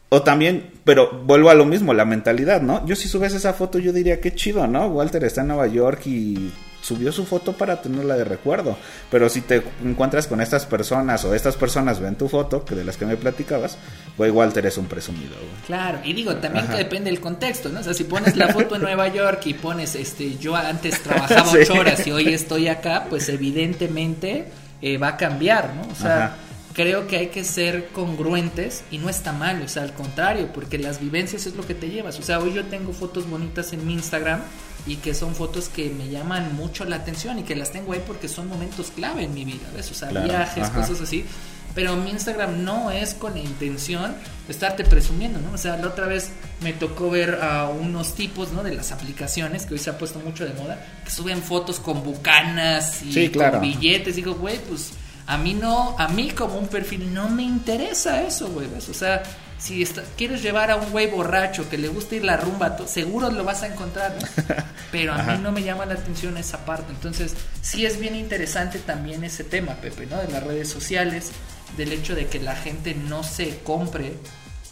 O 0.10 0.22
también, 0.22 0.74
pero 0.84 1.24
vuelvo 1.24 1.50
a 1.50 1.56
lo 1.56 1.66
mismo, 1.66 1.92
la 1.96 2.06
mentalidad, 2.06 2.62
¿no? 2.62 2.86
Yo 2.86 2.96
si 2.96 3.08
subes 3.08 3.34
esa 3.34 3.54
foto, 3.54 3.80
yo 3.80 3.94
diría 3.94 4.22
que 4.22 4.36
chido, 4.36 4.68
¿no? 4.68 4.86
Walter 4.90 5.24
está 5.24 5.42
en 5.42 5.48
Nueva 5.48 5.66
York 5.66 6.06
y 6.06 6.52
subió 6.82 7.12
su 7.12 7.26
foto 7.26 7.54
para 7.54 7.82
tenerla 7.82 8.16
de 8.16 8.24
recuerdo. 8.24 8.78
Pero 9.10 9.30
si 9.30 9.42
te 9.42 9.64
encuentras 9.84 10.28
con 10.28 10.42
estas 10.42 10.66
personas 10.66 11.24
o 11.26 11.34
estas 11.34 11.56
personas 11.56 12.00
ven 12.00 12.16
tu 12.16 12.28
foto, 12.28 12.66
que 12.66 12.76
de 12.76 12.84
las 12.84 12.98
que 12.98 13.06
me 13.06 13.18
platicabas, 13.18 13.78
güey, 14.18 14.32
Walter 14.32 14.66
es 14.66 14.78
un 14.78 14.86
presumido, 14.86 15.36
güey. 15.36 15.64
Claro, 15.66 16.00
y 16.04 16.14
digo, 16.14 16.36
también 16.38 16.68
que 16.68 16.78
depende 16.78 17.10
del 17.10 17.20
contexto, 17.20 17.70
¿no? 17.70 17.80
O 17.80 17.84
sea, 17.84 17.94
si 17.94 18.04
pones 18.04 18.36
la 18.36 18.50
foto 18.50 18.76
en 18.76 18.82
Nueva 18.82 19.08
York 19.08 19.42
y 19.46 19.54
pones, 19.54 19.96
este, 19.96 20.38
yo 20.38 20.56
antes 20.56 21.02
trabajaba 21.02 21.52
ocho 21.54 21.74
horas 21.74 22.06
y 22.06 22.12
hoy 22.12 22.34
estoy 22.34 22.68
acá, 22.68 23.06
pues 23.10 23.30
evidentemente 23.30 24.48
eh, 24.82 24.98
va 24.98 25.10
a 25.10 25.18
cambiar, 25.18 25.74
¿no? 25.76 25.84
O 25.92 25.96
sea 25.96 26.36
creo 26.74 27.08
que 27.08 27.18
hay 27.18 27.28
que 27.28 27.44
ser 27.44 27.90
congruentes 27.90 28.84
y 28.92 28.98
no 28.98 29.10
está 29.10 29.34
mal, 29.34 29.62
o 29.62 29.68
sea, 29.68 29.84
al 29.84 29.94
contrario, 29.94 30.50
porque 30.54 30.78
las 30.78 31.00
vivencias 31.00 31.46
es 31.46 31.56
lo 31.56 31.66
que 31.66 31.76
te 31.76 31.90
llevas. 31.90 32.20
O 32.20 32.24
sea, 32.24 32.40
hoy 32.40 32.54
yo 32.54 32.66
tengo 32.66 32.94
fotos 32.94 33.30
bonitas 33.30 33.74
en 33.74 33.86
mi 33.86 33.94
Instagram 33.94 34.42
y 34.88 34.96
que 34.98 35.14
son 35.14 35.36
fotos 35.36 35.70
que 35.70 35.90
me 35.90 36.10
llaman 36.10 36.56
mucho 36.56 36.86
la 36.86 36.98
atención 36.98 37.40
y 37.40 37.44
que 37.44 37.56
las 37.56 37.72
tengo 37.72 37.94
ahí 37.94 38.02
porque 38.06 38.28
son 38.28 38.48
momentos 38.48 38.92
clave 38.96 39.24
en 39.24 39.34
mi 39.34 39.46
vida, 39.46 39.68
¿ves? 39.76 39.92
O 39.92 39.94
sea, 39.94 40.10
viajes, 40.10 40.70
cosas 40.70 41.02
así. 41.02 41.26
Pero 41.74 41.96
mi 41.96 42.10
Instagram 42.10 42.66
no 42.66 42.92
es 42.92 43.14
con 43.14 43.34
la 43.34 43.40
intención 43.40 44.14
de 44.46 44.52
estarte 44.52 44.84
presumiendo, 44.84 45.40
¿no? 45.40 45.54
O 45.54 45.58
sea, 45.58 45.78
la 45.78 45.88
otra 45.88 46.06
vez 46.06 46.32
me 46.62 46.74
tocó 46.74 47.10
ver 47.10 47.40
a 47.42 47.70
unos 47.70 48.14
tipos, 48.14 48.52
¿no? 48.52 48.62
De 48.62 48.74
las 48.74 48.92
aplicaciones, 48.92 49.66
que 49.66 49.76
hoy 49.76 49.80
se 49.80 49.90
ha 49.90 49.98
puesto 49.98 50.20
mucho 50.20 50.46
de 50.46 50.54
moda, 50.54 50.86
que 51.06 51.12
suben 51.12 51.42
fotos 51.42 51.80
con 51.80 52.04
bucanas 52.04 53.02
y 53.04 53.30
con 53.30 53.62
billetes. 53.62 54.18
Digo, 54.18 54.34
güey, 54.34 54.60
pues 54.68 54.92
a 55.28 55.38
mí 55.38 55.54
no, 55.54 55.96
a 55.98 56.10
mí 56.10 56.32
como 56.32 56.58
un 56.58 56.68
perfil 56.68 57.14
no 57.14 57.30
me 57.30 57.44
interesa 57.44 58.22
eso, 58.22 58.50
güey. 58.50 58.68
O 58.76 58.94
sea, 58.94 59.24
si 59.62 59.86
quieres 60.18 60.42
llevar 60.42 60.72
a 60.72 60.76
un 60.76 60.92
güey 60.92 61.08
borracho 61.08 61.70
que 61.70 61.78
le 61.78 61.88
gusta 61.88 62.16
ir 62.16 62.26
la 62.26 62.36
rumba, 62.38 62.78
seguro 62.88 63.30
lo 63.30 63.44
vas 63.44 63.62
a 63.64 63.68
encontrar, 63.68 64.18
Pero 64.92 65.14
a 65.14 65.24
mí 65.24 65.38
no 65.42 65.52
me 65.52 65.64
llama 65.64 65.86
la 65.86 65.94
atención 65.94 66.36
esa 66.36 66.66
parte. 66.66 66.92
Entonces, 66.92 67.36
sí 67.62 67.86
es 67.86 67.98
bien 67.98 68.16
interesante 68.16 68.80
también 68.80 69.24
ese 69.24 69.46
tema, 69.46 69.76
Pepe, 69.76 70.06
¿no? 70.06 70.18
De 70.18 70.28
las 70.28 70.44
redes 70.44 70.68
sociales, 70.68 71.32
del 71.78 71.94
hecho 71.94 72.14
de 72.14 72.28
que 72.28 72.40
la 72.40 72.56
gente 72.58 72.94
no 72.94 73.24
se 73.24 73.60
compre 73.60 74.16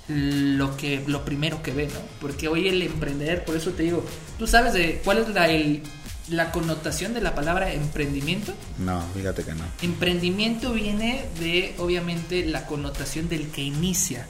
lo 0.09 0.75
que 0.75 1.03
lo 1.07 1.23
primero 1.23 1.63
que 1.63 1.71
ve, 1.71 1.85
¿no? 1.87 1.99
Porque 2.19 2.49
hoy 2.49 2.67
el 2.67 2.81
emprender, 2.81 3.45
por 3.45 3.55
eso 3.55 3.71
te 3.71 3.83
digo, 3.83 4.03
tú 4.37 4.45
sabes 4.47 4.73
de 4.73 5.01
cuál 5.05 5.19
es 5.19 5.29
la 5.29 5.47
el 5.47 5.83
la 6.29 6.51
connotación 6.51 7.13
de 7.13 7.21
la 7.21 7.33
palabra 7.35 7.73
emprendimiento? 7.73 8.53
No, 8.77 9.03
fíjate 9.15 9.43
que 9.43 9.53
no. 9.53 9.63
Emprendimiento 9.81 10.73
viene 10.73 11.25
de, 11.39 11.73
obviamente, 11.79 12.45
la 12.45 12.65
connotación 12.65 13.29
del 13.29 13.47
que 13.49 13.61
inicia. 13.61 14.27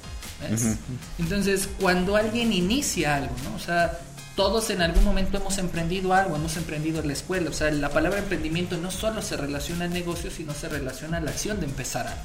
Entonces, 1.17 1.69
cuando 1.79 2.15
alguien 2.15 2.53
inicia 2.53 3.15
algo, 3.17 3.35
¿no? 3.43 3.55
O 3.55 3.59
sea, 3.59 3.99
todos 4.35 4.69
en 4.69 4.81
algún 4.81 5.03
momento 5.03 5.37
hemos 5.37 5.57
emprendido 5.57 6.13
algo, 6.13 6.37
hemos 6.37 6.55
emprendido 6.55 7.01
en 7.01 7.07
la 7.07 7.13
escuela. 7.13 7.49
O 7.49 7.53
sea, 7.53 7.69
la 7.71 7.89
palabra 7.89 8.19
emprendimiento 8.19 8.77
no 8.77 8.89
solo 8.89 9.21
se 9.21 9.35
relaciona 9.35 9.85
al 9.85 9.91
negocio, 9.91 10.31
sino 10.31 10.53
se 10.53 10.69
relaciona 10.69 11.17
a 11.17 11.19
la 11.19 11.31
acción 11.31 11.59
de 11.59 11.65
empezar 11.65 12.07
algo. 12.07 12.21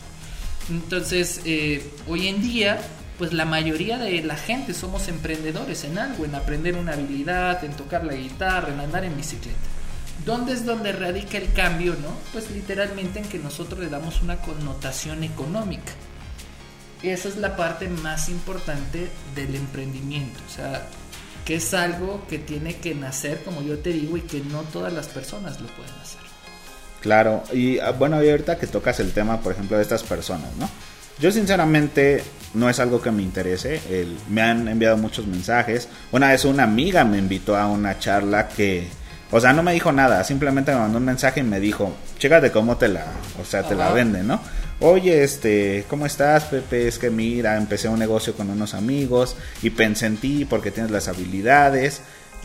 Entonces, 0.70 1.40
eh, 1.44 1.90
hoy 2.08 2.28
en 2.28 2.40
día, 2.40 2.80
pues 3.18 3.32
la 3.32 3.44
mayoría 3.44 3.98
de 3.98 4.22
la 4.22 4.36
gente 4.36 4.74
somos 4.74 5.08
emprendedores 5.08 5.84
en 5.84 5.98
algo, 5.98 6.24
en 6.24 6.34
aprender 6.34 6.76
una 6.76 6.92
habilidad, 6.92 7.64
en 7.64 7.72
tocar 7.72 8.04
la 8.04 8.14
guitarra, 8.14 8.72
en 8.72 8.80
andar 8.80 9.04
en 9.04 9.16
bicicleta. 9.16 9.58
¿Dónde 10.24 10.52
es 10.52 10.64
donde 10.64 10.92
radica 10.92 11.36
el 11.36 11.52
cambio, 11.52 11.96
no? 12.00 12.08
Pues 12.32 12.50
literalmente 12.50 13.18
en 13.18 13.26
que 13.26 13.38
nosotros 13.38 13.80
le 13.80 13.88
damos 13.88 14.22
una 14.22 14.36
connotación 14.36 15.22
económica. 15.22 15.92
Esa 17.11 17.28
es 17.28 17.36
la 17.36 17.55
parte 17.57 17.88
más 17.88 18.28
importante 18.28 19.09
del 19.34 19.55
emprendimiento, 19.55 20.40
o 20.46 20.50
sea, 20.50 20.86
que 21.44 21.57
es 21.57 21.74
algo 21.74 22.26
que 22.28 22.38
tiene 22.38 22.76
que 22.76 22.94
nacer, 22.94 23.42
como 23.44 23.62
yo 23.62 23.78
te 23.78 23.90
digo, 23.90 24.16
y 24.16 24.22
que 24.22 24.40
no 24.40 24.62
todas 24.62 24.92
las 24.92 25.09
personas 25.09 25.61
lo 25.61 25.66
pueden 25.68 25.92
hacer. 26.02 26.20
Claro, 27.02 27.42
y 27.52 27.78
ah, 27.78 27.90
bueno, 27.90 28.16
ahorita 28.16 28.57
que 28.59 28.66
tocas 28.66 28.98
el 29.00 29.12
tema, 29.12 29.40
por 29.40 29.52
ejemplo, 29.52 29.76
de 29.76 29.82
estas 29.82 30.02
personas, 30.02 30.48
¿no? 30.59 30.68
Yo 31.20 31.30
sinceramente 31.30 32.24
no 32.55 32.70
es 32.70 32.80
algo 32.80 33.00
que 33.00 33.11
me 33.11 33.22
interese. 33.22 33.80
me 34.30 34.42
han 34.42 34.66
enviado 34.66 34.96
muchos 34.96 35.26
mensajes. 35.26 35.88
Una 36.11 36.30
vez 36.30 36.44
una 36.44 36.64
amiga 36.64 37.05
me 37.05 37.18
invitó 37.18 37.57
a 37.57 37.66
una 37.66 37.98
charla 37.98 38.48
que, 38.48 38.88
o 39.30 39.40
sea, 39.40 39.52
no 39.52 39.62
me 39.62 39.72
dijo 39.72 39.92
nada. 39.92 40.24
Simplemente 40.24 40.72
me 40.72 40.78
mandó 40.78 40.98
un 40.98 41.05
mensaje 41.05 41.40
y 41.40 41.44
me 41.44 41.61
dijo, 41.61 41.94
chécate 42.18 42.50
cómo 42.50 42.76
te 42.76 42.88
la, 42.88 43.05
o 43.40 43.44
sea, 43.44 43.62
te 43.62 43.74
la 43.74 43.92
vende, 43.92 44.22
¿no? 44.22 44.40
Oye, 44.81 45.22
este, 45.22 45.85
¿cómo 45.89 46.07
estás, 46.07 46.45
Pepe? 46.45 46.89
Es 46.89 46.99
que 46.99 47.11
mira, 47.11 47.57
empecé 47.57 47.89
un 47.89 47.99
negocio 47.99 48.35
con 48.35 48.51
unos 48.51 48.75
amigos 48.75 49.37
y 49.62 49.70
pensé 49.70 50.07
en 50.07 50.16
ti 50.16 50.45
porque 50.45 50.70
tienes 50.70 50.91
las 50.91 51.09
habilidades 51.09 52.03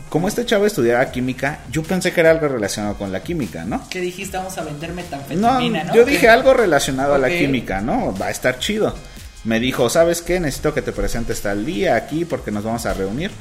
como 0.07 0.27
este 0.27 0.45
chavo 0.45 0.65
estudiaba 0.65 1.11
química, 1.11 1.59
yo 1.71 1.83
pensé 1.83 2.11
que 2.11 2.21
era 2.21 2.31
algo 2.31 2.47
relacionado 2.47 2.95
con 2.95 3.11
la 3.11 3.21
química, 3.21 3.65
¿no? 3.65 3.87
¿Qué 3.89 3.99
dijiste? 4.01 4.37
Vamos 4.37 4.57
a 4.57 4.63
vender 4.63 4.93
metanfetamina, 4.93 5.83
¿no? 5.83 5.93
Yo 5.93 6.05
dije 6.05 6.29
algo 6.29 6.53
relacionado 6.53 7.13
a 7.13 7.17
la 7.17 7.29
química, 7.29 7.81
¿no? 7.81 8.15
Va 8.19 8.27
a 8.27 8.31
estar 8.31 8.57
chido. 8.59 8.95
Me 9.43 9.59
dijo, 9.59 9.89
¿sabes 9.89 10.21
qué? 10.21 10.39
Necesito 10.39 10.73
que 10.73 10.81
te 10.81 10.91
presentes 10.91 11.41
tal 11.41 11.65
día 11.65 11.95
aquí 11.95 12.25
porque 12.25 12.51
nos 12.51 12.63
vamos 12.63 12.85
a 12.85 12.93
reunir. 12.93 13.31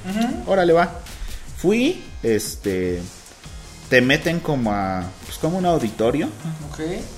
Órale, 0.47 0.73
va. 0.73 0.93
Fui, 1.57 2.05
este... 2.23 3.01
te 3.89 4.03
meten 4.03 4.41
como 4.41 4.73
a 4.73 5.05
pues 5.29 5.37
como 5.37 5.59
un 5.59 5.67
auditorio. 5.67 6.31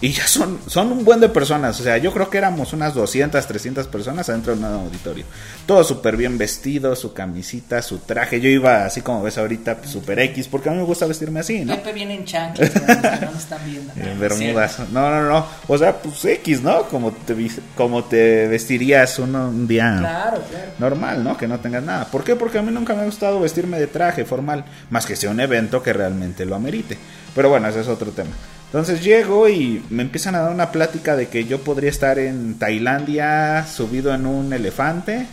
Y 0.01 0.11
ya 0.11 0.27
son 0.27 0.59
son 0.67 0.91
un 0.91 1.05
buen 1.05 1.21
de 1.21 1.29
personas. 1.29 1.79
O 1.79 1.85
sea 1.85 1.97
yo 1.99 2.13
creo 2.13 2.29
que 2.29 2.39
éramos 2.39 2.73
unas 2.73 2.93
200 2.93 3.47
300 3.47 3.87
personas 3.87 4.29
adentro 4.29 4.53
de 4.53 4.59
un 4.59 4.65
auditorio. 4.65 5.25
Todo 5.65 5.85
súper 5.85 6.17
bien 6.17 6.37
vestido 6.37 6.97
su 6.97 7.13
camisita 7.13 7.81
su 7.83 7.99
traje. 7.99 8.41
Yo 8.41 8.49
iba 8.49 8.85
así 8.85 9.01
como 9.01 9.23
ves 9.23 9.39
ahorita 9.39 9.77
pues, 9.77 9.91
super 9.91 10.19
X 10.19 10.49
porque 10.49 10.71
a 10.71 10.73
mí 10.73 10.79
me 10.79 10.85
gusta 10.85 11.07
vestirme 11.07 11.39
así 11.39 11.65
no 11.65 11.77
Pepe 11.77 11.93
viene 11.93 12.15
en 12.15 12.25
chanclas 12.25 12.73
no 12.75 13.39
están 13.39 13.61
viendo. 13.65 13.93
En 13.95 14.19
bermudas. 14.19 14.81
No 14.91 15.09
no 15.09 15.29
no. 15.29 15.47
O 15.69 15.79
sea 15.79 15.97
pues 15.97 16.25
X 16.25 16.63
no 16.63 16.89
como 16.89 17.13
te 17.13 17.37
como 17.77 18.03
te 18.03 18.49
vestirías 18.49 19.21
un 19.21 19.69
día 19.69 20.35
normal 20.81 21.23
no 21.23 21.37
que 21.37 21.47
no 21.47 21.61
tengas 21.61 21.85
nada. 21.85 22.07
¿por 22.07 22.25
qué? 22.25 22.35
porque 22.35 22.59
a 22.59 22.63
mí 22.63 22.73
nunca 22.73 22.93
me 22.95 23.03
ha 23.03 23.05
gustado 23.05 23.39
vestirme 23.39 23.79
de 23.79 23.87
traje 23.87 24.25
formal 24.25 24.65
más 24.91 25.07
que 25.07 25.15
sea 25.15 25.31
un 25.31 25.39
evento 25.39 25.81
que 25.81 25.93
realmente 25.93 26.45
lo 26.45 26.57
amerite. 26.57 26.99
Pero 27.35 27.49
bueno, 27.49 27.69
ese 27.69 27.81
es 27.81 27.89
otro 27.89 28.11
tema. 28.11 28.31
Entonces 28.67 29.03
llego 29.03 29.49
y 29.49 29.85
me 29.91 30.03
empiezan 30.03 30.37
a 30.37 30.43
dar 30.43 30.53
una 30.53 30.71
plática 30.71 31.17
de 31.17 31.27
que 31.27 31.45
yo 31.45 31.61
podría 31.61 31.91
estar 31.91 32.21
en 32.21 32.57
Tailandia 32.57 33.67
subido 33.67 34.15
en 34.15 34.27
un 34.27 34.53
elefante 34.53 35.27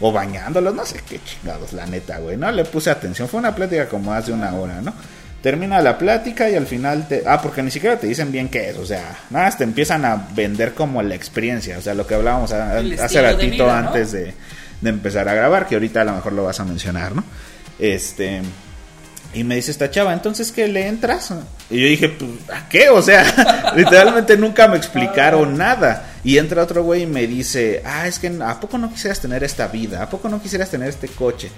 o 0.00 0.12
bañándolos, 0.12 0.74
no 0.74 0.84
sé 0.84 1.00
qué 1.08 1.18
chingados, 1.24 1.72
la 1.72 1.86
neta, 1.86 2.18
güey. 2.18 2.36
No 2.36 2.52
le 2.52 2.64
puse 2.66 2.90
atención, 2.90 3.26
fue 3.26 3.40
una 3.40 3.54
plática 3.54 3.88
como 3.88 4.10
más 4.10 4.26
de 4.26 4.34
una 4.34 4.54
hora, 4.54 4.82
¿no? 4.82 4.92
Termina 5.40 5.80
la 5.80 5.96
plática 5.96 6.50
y 6.50 6.56
al 6.56 6.66
final 6.66 7.08
te... 7.08 7.22
Ah, 7.26 7.40
porque 7.40 7.62
ni 7.62 7.70
siquiera 7.70 7.98
te 7.98 8.06
dicen 8.06 8.30
bien 8.30 8.50
qué 8.50 8.70
es, 8.70 8.76
o 8.76 8.84
sea, 8.84 9.16
nada 9.30 9.46
más 9.46 9.56
te 9.56 9.64
empiezan 9.64 10.04
a 10.04 10.28
vender 10.34 10.74
como 10.74 11.02
la 11.02 11.14
experiencia, 11.14 11.78
o 11.78 11.80
sea, 11.80 11.94
lo 11.94 12.06
que 12.06 12.14
hablábamos 12.14 12.52
hace 12.52 13.22
ratito 13.22 13.70
antes 13.70 14.12
de, 14.12 14.34
de 14.82 14.90
empezar 14.90 15.26
a 15.26 15.34
grabar, 15.34 15.66
que 15.66 15.76
ahorita 15.76 16.02
a 16.02 16.04
lo 16.04 16.12
mejor 16.12 16.34
lo 16.34 16.44
vas 16.44 16.60
a 16.60 16.64
mencionar, 16.64 17.14
¿no? 17.14 17.24
Este... 17.78 18.42
Y 19.34 19.44
me 19.44 19.56
dice 19.56 19.72
esta 19.72 19.90
chava, 19.90 20.12
entonces 20.12 20.52
¿qué 20.52 20.68
le 20.68 20.86
entras? 20.86 21.32
Y 21.68 21.80
yo 21.80 21.88
dije, 21.88 22.08
pues, 22.08 22.30
¿a 22.52 22.68
qué? 22.68 22.88
O 22.88 23.02
sea, 23.02 23.72
literalmente 23.76 24.36
nunca 24.36 24.68
me 24.68 24.76
explicaron 24.76 25.58
nada. 25.58 26.10
Y 26.22 26.38
entra 26.38 26.62
otro 26.62 26.84
güey 26.84 27.02
y 27.02 27.06
me 27.06 27.26
dice, 27.26 27.82
ah, 27.84 28.06
es 28.06 28.18
que 28.18 28.28
¿a 28.42 28.60
poco 28.60 28.78
no 28.78 28.90
quisieras 28.90 29.20
tener 29.20 29.42
esta 29.42 29.66
vida? 29.66 30.02
¿A 30.02 30.08
poco 30.08 30.28
no 30.28 30.40
quisieras 30.40 30.70
tener 30.70 30.88
este 30.88 31.08
coche? 31.08 31.50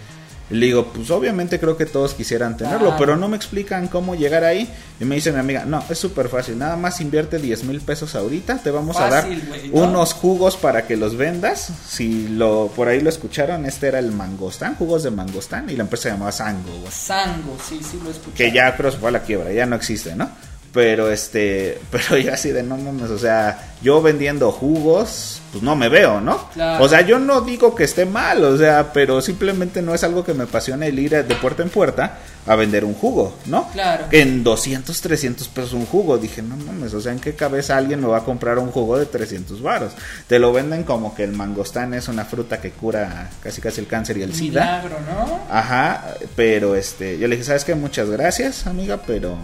Le 0.49 0.67
digo, 0.67 0.87
pues 0.93 1.11
obviamente 1.11 1.59
creo 1.59 1.77
que 1.77 1.87
todos 1.87 2.15
quisieran 2.15 2.57
tenerlo, 2.57 2.95
pero 2.97 3.17
no 3.17 3.29
me 3.29 3.37
explican 3.37 3.89
cómo 3.89 4.15
llegar 4.15 4.45
ahí. 4.45 4.71
Y 5.01 5.05
me 5.05 5.17
dice 5.17 5.33
mi 5.33 5.39
amiga, 5.39 5.65
no, 5.65 5.83
es 5.91 5.99
súper 5.99 6.29
fácil, 6.29 6.59
nada 6.59 6.77
más 6.77 7.01
invierte 7.01 7.39
10 7.39 7.65
mil 7.65 7.81
pesos 7.81 8.15
ahorita, 8.15 8.59
te 8.59 8.71
vamos 8.71 8.97
a 8.99 9.09
dar 9.09 9.29
unos 9.73 10.15
jugos 10.15 10.57
para 10.57 10.87
que 10.87 10.97
los 10.97 11.17
vendas. 11.17 11.71
Si 11.89 12.29
lo 12.29 12.71
por 12.77 12.89
ahí 12.89 13.01
lo 13.01 13.11
escucharon, 13.11 13.67
este 13.67 13.89
era 13.89 13.99
el 13.99 14.13
mangostán, 14.13 14.77
jugos 14.77 15.03
de 15.03 15.11
mangostán, 15.11 15.69
y 15.69 15.77
la 15.77 15.83
empresa 15.83 16.05
se 16.05 16.11
llamaba 16.11 16.33
Sango. 16.33 16.85
Sango, 16.91 17.57
sí, 17.69 17.81
sí 17.83 17.99
lo 18.03 18.11
escuché. 18.11 18.37
Que 18.37 18.53
ya, 18.53 18.75
pero 18.77 18.93
se 18.93 18.99
fue 18.99 19.09
a 19.09 19.13
la 19.13 19.23
quiebra, 19.23 19.53
ya 19.53 19.67
no 19.67 19.75
existe, 19.75 20.15
¿no? 20.15 20.31
Pero 20.77 21.11
este, 21.11 21.81
pero 21.91 22.19
ya 22.19 22.35
así 22.35 22.53
de 22.53 22.63
no 22.63 22.77
mames, 22.77 23.09
o 23.09 23.19
sea, 23.19 23.73
yo 23.81 24.03
vendiendo 24.03 24.53
jugos, 24.53 25.41
pues 25.51 25.65
no 25.65 25.75
me 25.75 25.89
veo, 25.89 26.21
¿no? 26.21 26.51
O 26.81 26.87
sea, 26.87 27.01
yo 27.01 27.19
no 27.19 27.41
digo 27.41 27.75
que 27.75 27.85
esté 27.85 28.05
mal, 28.05 28.45
o 28.45 28.59
sea, 28.59 28.93
pero 28.93 29.23
simplemente 29.23 29.81
no 29.81 29.95
es 29.95 30.05
algo 30.05 30.23
que 30.23 30.35
me 30.35 30.45
apasione 30.45 30.89
el 30.89 30.99
ir 30.99 31.25
de 31.25 31.35
puerta 31.37 31.63
en 31.63 31.71
puerta 31.71 32.19
a 32.47 32.55
vender 32.57 32.85
un 32.85 32.93
jugo, 32.93 33.35
¿no? 33.47 33.71
Claro. 33.71 34.05
En 34.11 34.45
200, 34.45 35.01
300 35.01 35.49
pesos 35.49 35.73
un 35.73 35.87
jugo. 35.87 36.19
Dije, 36.19 36.43
no 36.43 36.59
mames, 36.59 36.93
o 36.93 37.01
sea, 37.01 37.13
¿en 37.13 37.21
qué 37.21 37.35
cabeza 37.35 37.79
alguien 37.79 38.03
me 38.03 38.09
va 38.09 38.19
a 38.19 38.25
comprar 38.25 38.59
un 38.59 38.71
jugo 38.71 38.99
de 38.99 39.07
300 39.07 39.63
varos? 39.63 39.93
Te 40.27 40.39
lo 40.39 40.53
venden 40.53 40.85
como 40.85 41.15
que 41.15 41.25
el 41.25 41.33
mangostán 41.33 41.95
es 41.95 42.09
una 42.09 42.27
fruta 42.27 42.61
que 42.61 42.73
cura 42.73 43.31
casi 43.43 43.63
casi 43.63 43.81
el 43.81 43.87
cáncer 43.87 44.19
y 44.19 44.25
el 44.25 44.35
SIDA. 44.35 44.83
Milagro, 44.83 44.97
¿no? 45.09 45.41
Ajá, 45.51 46.05
pero 46.37 46.77
este, 46.77 47.19
yo 47.19 47.29
le 47.29 47.37
dije, 47.37 47.47
¿sabes 47.47 47.65
qué? 47.65 47.75
Muchas 47.75 48.11
gracias, 48.11 48.67
amiga, 48.67 49.01
pero 49.07 49.39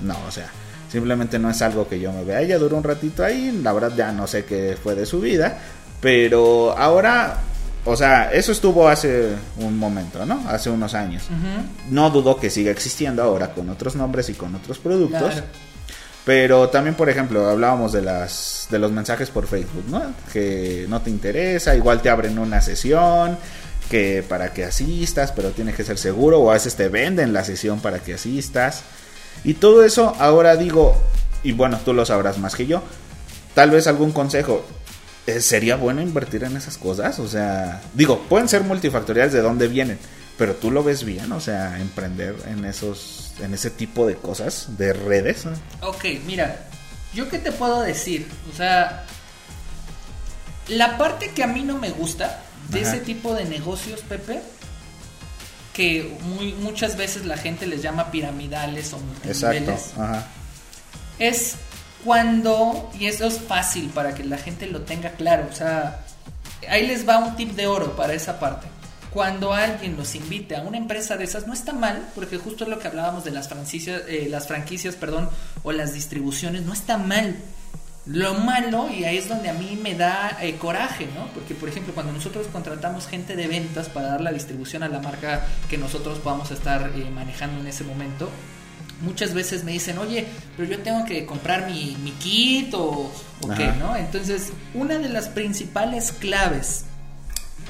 no, 0.00 0.16
o 0.26 0.30
sea, 0.30 0.50
Simplemente 0.90 1.38
no 1.38 1.50
es 1.50 1.60
algo 1.62 1.88
que 1.88 2.00
yo 2.00 2.12
me 2.12 2.24
vea. 2.24 2.40
Ella 2.40 2.58
duró 2.58 2.76
un 2.76 2.84
ratito 2.84 3.22
ahí, 3.22 3.60
la 3.62 3.72
verdad 3.72 3.92
ya 3.96 4.12
no 4.12 4.26
sé 4.26 4.44
qué 4.44 4.76
fue 4.82 4.94
de 4.94 5.04
su 5.04 5.20
vida. 5.20 5.58
Pero 6.00 6.76
ahora, 6.78 7.38
o 7.84 7.96
sea, 7.96 8.30
eso 8.32 8.52
estuvo 8.52 8.88
hace 8.88 9.32
un 9.58 9.78
momento, 9.78 10.24
¿no? 10.24 10.48
Hace 10.48 10.70
unos 10.70 10.94
años. 10.94 11.24
No 11.90 12.10
dudo 12.10 12.38
que 12.38 12.50
siga 12.50 12.70
existiendo 12.70 13.22
ahora 13.22 13.52
con 13.52 13.68
otros 13.68 13.96
nombres 13.96 14.28
y 14.28 14.34
con 14.34 14.54
otros 14.54 14.78
productos. 14.78 15.42
Pero 16.24 16.68
también, 16.68 16.94
por 16.94 17.08
ejemplo, 17.08 17.48
hablábamos 17.48 17.92
de 17.92 18.02
las 18.02 18.66
de 18.70 18.78
los 18.78 18.92
mensajes 18.92 19.30
por 19.30 19.46
Facebook, 19.46 19.84
¿no? 19.88 20.02
Que 20.30 20.84
no 20.88 21.00
te 21.00 21.08
interesa, 21.08 21.74
igual 21.74 22.02
te 22.02 22.10
abren 22.10 22.38
una 22.38 22.60
sesión, 22.60 23.38
que 23.90 24.22
para 24.28 24.52
que 24.52 24.64
asistas, 24.66 25.32
pero 25.32 25.52
tiene 25.52 25.72
que 25.72 25.84
ser 25.84 25.96
seguro, 25.96 26.40
o 26.40 26.50
a 26.50 26.54
veces 26.54 26.74
te 26.76 26.88
venden 26.88 27.32
la 27.32 27.44
sesión 27.44 27.80
para 27.80 28.00
que 28.00 28.14
asistas. 28.14 28.82
Y 29.44 29.54
todo 29.54 29.84
eso 29.84 30.14
ahora 30.18 30.56
digo, 30.56 30.96
y 31.42 31.52
bueno, 31.52 31.78
tú 31.84 31.92
lo 31.92 32.04
sabrás 32.04 32.38
más 32.38 32.54
que 32.54 32.66
yo, 32.66 32.82
tal 33.54 33.70
vez 33.70 33.86
algún 33.86 34.12
consejo. 34.12 34.64
Eh, 35.26 35.40
¿Sería 35.40 35.76
bueno 35.76 36.00
invertir 36.00 36.44
en 36.44 36.56
esas 36.56 36.78
cosas? 36.78 37.18
O 37.18 37.28
sea, 37.28 37.82
digo, 37.92 38.20
pueden 38.28 38.48
ser 38.48 38.62
multifactoriales 38.62 39.32
de 39.32 39.42
dónde 39.42 39.68
vienen, 39.68 39.98
pero 40.38 40.54
tú 40.54 40.70
lo 40.70 40.82
ves 40.82 41.04
bien, 41.04 41.30
o 41.32 41.40
sea, 41.40 41.78
emprender 41.80 42.34
en 42.46 42.64
esos, 42.64 43.34
en 43.40 43.52
ese 43.52 43.70
tipo 43.70 44.06
de 44.06 44.14
cosas, 44.14 44.78
de 44.78 44.94
redes. 44.94 45.44
Ok, 45.82 46.04
mira, 46.26 46.68
yo 47.12 47.28
qué 47.28 47.38
te 47.38 47.52
puedo 47.52 47.82
decir, 47.82 48.26
o 48.50 48.56
sea, 48.56 49.04
la 50.68 50.96
parte 50.96 51.30
que 51.30 51.42
a 51.42 51.46
mí 51.46 51.62
no 51.62 51.76
me 51.76 51.90
gusta 51.90 52.40
de 52.70 52.82
ese 52.82 52.98
tipo 52.98 53.34
de 53.34 53.44
negocios, 53.44 54.00
Pepe, 54.02 54.40
que 55.78 56.18
muy, 56.22 56.54
muchas 56.54 56.96
veces 56.96 57.24
la 57.24 57.36
gente 57.36 57.64
les 57.64 57.82
llama 57.82 58.10
piramidales 58.10 58.92
o 58.92 58.98
multiniveles. 58.98 59.92
Es 61.20 61.54
cuando, 62.04 62.90
y 62.98 63.06
eso 63.06 63.26
es 63.26 63.38
fácil 63.38 63.88
para 63.90 64.12
que 64.12 64.24
la 64.24 64.38
gente 64.38 64.66
lo 64.66 64.80
tenga 64.80 65.12
claro, 65.12 65.46
o 65.48 65.54
sea, 65.54 66.00
ahí 66.68 66.84
les 66.84 67.08
va 67.08 67.18
un 67.18 67.36
tip 67.36 67.52
de 67.52 67.68
oro 67.68 67.94
para 67.94 68.12
esa 68.12 68.40
parte. 68.40 68.66
Cuando 69.12 69.52
alguien 69.52 69.96
los 69.96 70.16
invite 70.16 70.56
a 70.56 70.62
una 70.62 70.78
empresa 70.78 71.16
de 71.16 71.22
esas, 71.22 71.46
no 71.46 71.52
está 71.52 71.72
mal, 71.72 72.08
porque 72.16 72.38
justo 72.38 72.64
es 72.64 72.70
lo 72.70 72.80
que 72.80 72.88
hablábamos 72.88 73.22
de 73.22 73.30
las 73.30 73.48
franquicias, 73.48 74.02
eh, 74.08 74.26
las 74.28 74.48
franquicias, 74.48 74.96
perdón, 74.96 75.30
o 75.62 75.70
las 75.70 75.94
distribuciones, 75.94 76.62
no 76.62 76.72
está 76.72 76.98
mal 76.98 77.36
lo 78.08 78.34
malo, 78.34 78.88
y 78.90 79.04
ahí 79.04 79.18
es 79.18 79.28
donde 79.28 79.50
a 79.50 79.52
mí 79.52 79.78
me 79.82 79.94
da 79.94 80.38
eh, 80.40 80.56
coraje, 80.56 81.06
¿no? 81.14 81.26
Porque, 81.34 81.54
por 81.54 81.68
ejemplo, 81.68 81.92
cuando 81.92 82.12
nosotros 82.12 82.46
contratamos 82.46 83.06
gente 83.06 83.36
de 83.36 83.46
ventas 83.46 83.90
para 83.90 84.08
dar 84.08 84.20
la 84.22 84.32
distribución 84.32 84.82
a 84.82 84.88
la 84.88 84.98
marca 85.00 85.46
que 85.68 85.76
nosotros 85.76 86.18
podamos 86.18 86.50
estar 86.50 86.90
eh, 86.94 87.10
manejando 87.10 87.60
en 87.60 87.66
ese 87.66 87.84
momento, 87.84 88.30
muchas 89.02 89.34
veces 89.34 89.62
me 89.62 89.72
dicen, 89.72 89.98
oye, 89.98 90.26
pero 90.56 90.70
yo 90.70 90.78
tengo 90.80 91.04
que 91.04 91.26
comprar 91.26 91.70
mi, 91.70 91.98
mi 92.02 92.12
kit 92.12 92.72
o, 92.72 93.12
o 93.42 93.48
qué, 93.54 93.72
¿no? 93.78 93.94
Entonces, 93.94 94.52
una 94.72 94.98
de 94.98 95.10
las 95.10 95.28
principales 95.28 96.12
claves 96.12 96.86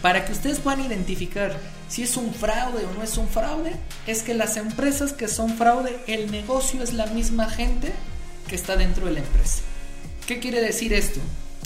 para 0.03 0.24
que 0.24 0.30
ustedes 0.30 0.61
puedan 0.61 0.80
identificar 0.80 1.57
si 1.89 2.03
es 2.05 2.16
un 2.16 2.32
fraude 2.32 2.84
o 2.84 2.95
no 2.95 3.03
es 3.03 3.16
un 3.16 3.26
fraude, 3.26 3.72
es 4.07 4.22
que 4.22 4.34
las 4.34 4.57
empresas 4.57 5.12
que 5.12 5.26
son 5.26 5.57
fraude, 5.57 5.99
el 6.07 6.30
negocio 6.30 6.82
es 6.82 6.93
la 6.93 7.07
misma 7.07 7.51
gente 7.51 7.93
que 8.47 8.55
está 8.55 8.76
dentro 8.76 9.07
de 9.07 9.12
la 9.12 9.18
empresa. 9.18 9.62
¿Qué 10.29 10.41
quiere 10.41 10.61
decir 10.61 10.93
esto? 10.93 11.20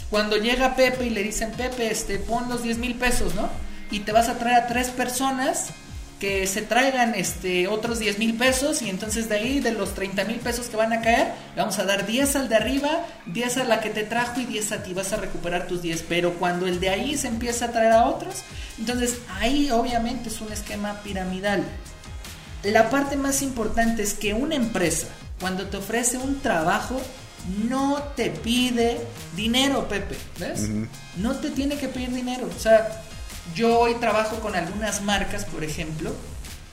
Cuando 0.09 0.37
llega 0.37 0.77
Pepe 0.77 1.07
y 1.07 1.11
le 1.11 1.25
dicen, 1.25 1.51
Pepe, 1.51 1.91
este, 1.91 2.21
pon 2.21 2.49
los 2.49 2.63
10 2.63 2.79
mil 2.79 2.95
pesos, 2.95 3.35
¿no? 3.35 3.51
Y 3.91 4.01
te 4.01 4.13
vas 4.13 4.29
a 4.29 4.39
traer 4.39 4.57
a 4.57 4.67
tres 4.69 4.91
personas 4.91 5.71
que 6.21 6.47
se 6.47 6.63
traigan 6.63 7.17
este, 7.17 7.67
otros 7.67 7.99
10 7.99 8.21
mil 8.21 8.35
pesos 8.35 8.81
y 8.81 8.89
entonces 8.89 9.29
de 9.29 9.35
ahí, 9.35 9.59
de 9.59 9.73
los 9.73 9.95
30 9.95 10.23
mil 10.27 10.37
pesos 10.37 10.69
que 10.69 10.77
van 10.77 10.93
a 10.93 11.01
caer, 11.01 11.33
vamos 11.57 11.81
a 11.81 11.85
dar 11.85 12.07
10 12.07 12.37
al 12.37 12.49
de 12.49 12.55
arriba, 12.55 13.05
10 13.27 13.57
a 13.57 13.65
la 13.65 13.81
que 13.81 13.91
te 13.91 14.05
trajo 14.05 14.41
y 14.41 14.45
10 14.45 14.71
a 14.71 14.83
ti, 14.85 14.95
vas 14.95 15.13
a 15.13 15.17
recuperar 15.17 15.67
tus 15.67 15.83
10, 15.83 16.05
pero 16.09 16.35
cuando 16.35 16.69
el 16.69 16.79
de 16.79 16.91
ahí 16.91 17.19
se 17.19 17.27
empieza 17.27 17.65
a 17.65 17.73
traer 17.73 17.91
a 17.91 18.07
otros, 18.07 18.45
entonces 18.79 19.17
ahí 19.41 19.73
obviamente 19.73 20.29
es 20.29 20.41
un 20.41 20.53
esquema 20.53 21.01
piramidal. 21.03 21.65
La 22.63 22.91
parte 22.91 23.17
más 23.17 23.43
importante 23.43 24.05
es 24.05 24.15
que 24.15 24.35
una 24.35 24.55
empresa, 24.55 25.09
cuando 25.41 25.67
te 25.67 25.79
ofrece 25.79 26.19
un 26.19 26.41
trabajo, 26.41 27.01
no 27.68 28.03
te 28.16 28.30
pide 28.30 29.01
dinero, 29.36 29.88
Pepe, 29.88 30.16
¿ves? 30.38 30.68
No 31.16 31.36
te 31.36 31.51
tiene 31.51 31.76
que 31.76 31.88
pedir 31.88 32.12
dinero. 32.12 32.49
O 32.55 32.61
sea, 32.61 33.03
yo 33.55 33.78
hoy 33.80 33.95
trabajo 33.97 34.36
con 34.40 34.55
algunas 34.55 35.03
marcas, 35.03 35.45
por 35.45 35.64
ejemplo, 35.64 36.12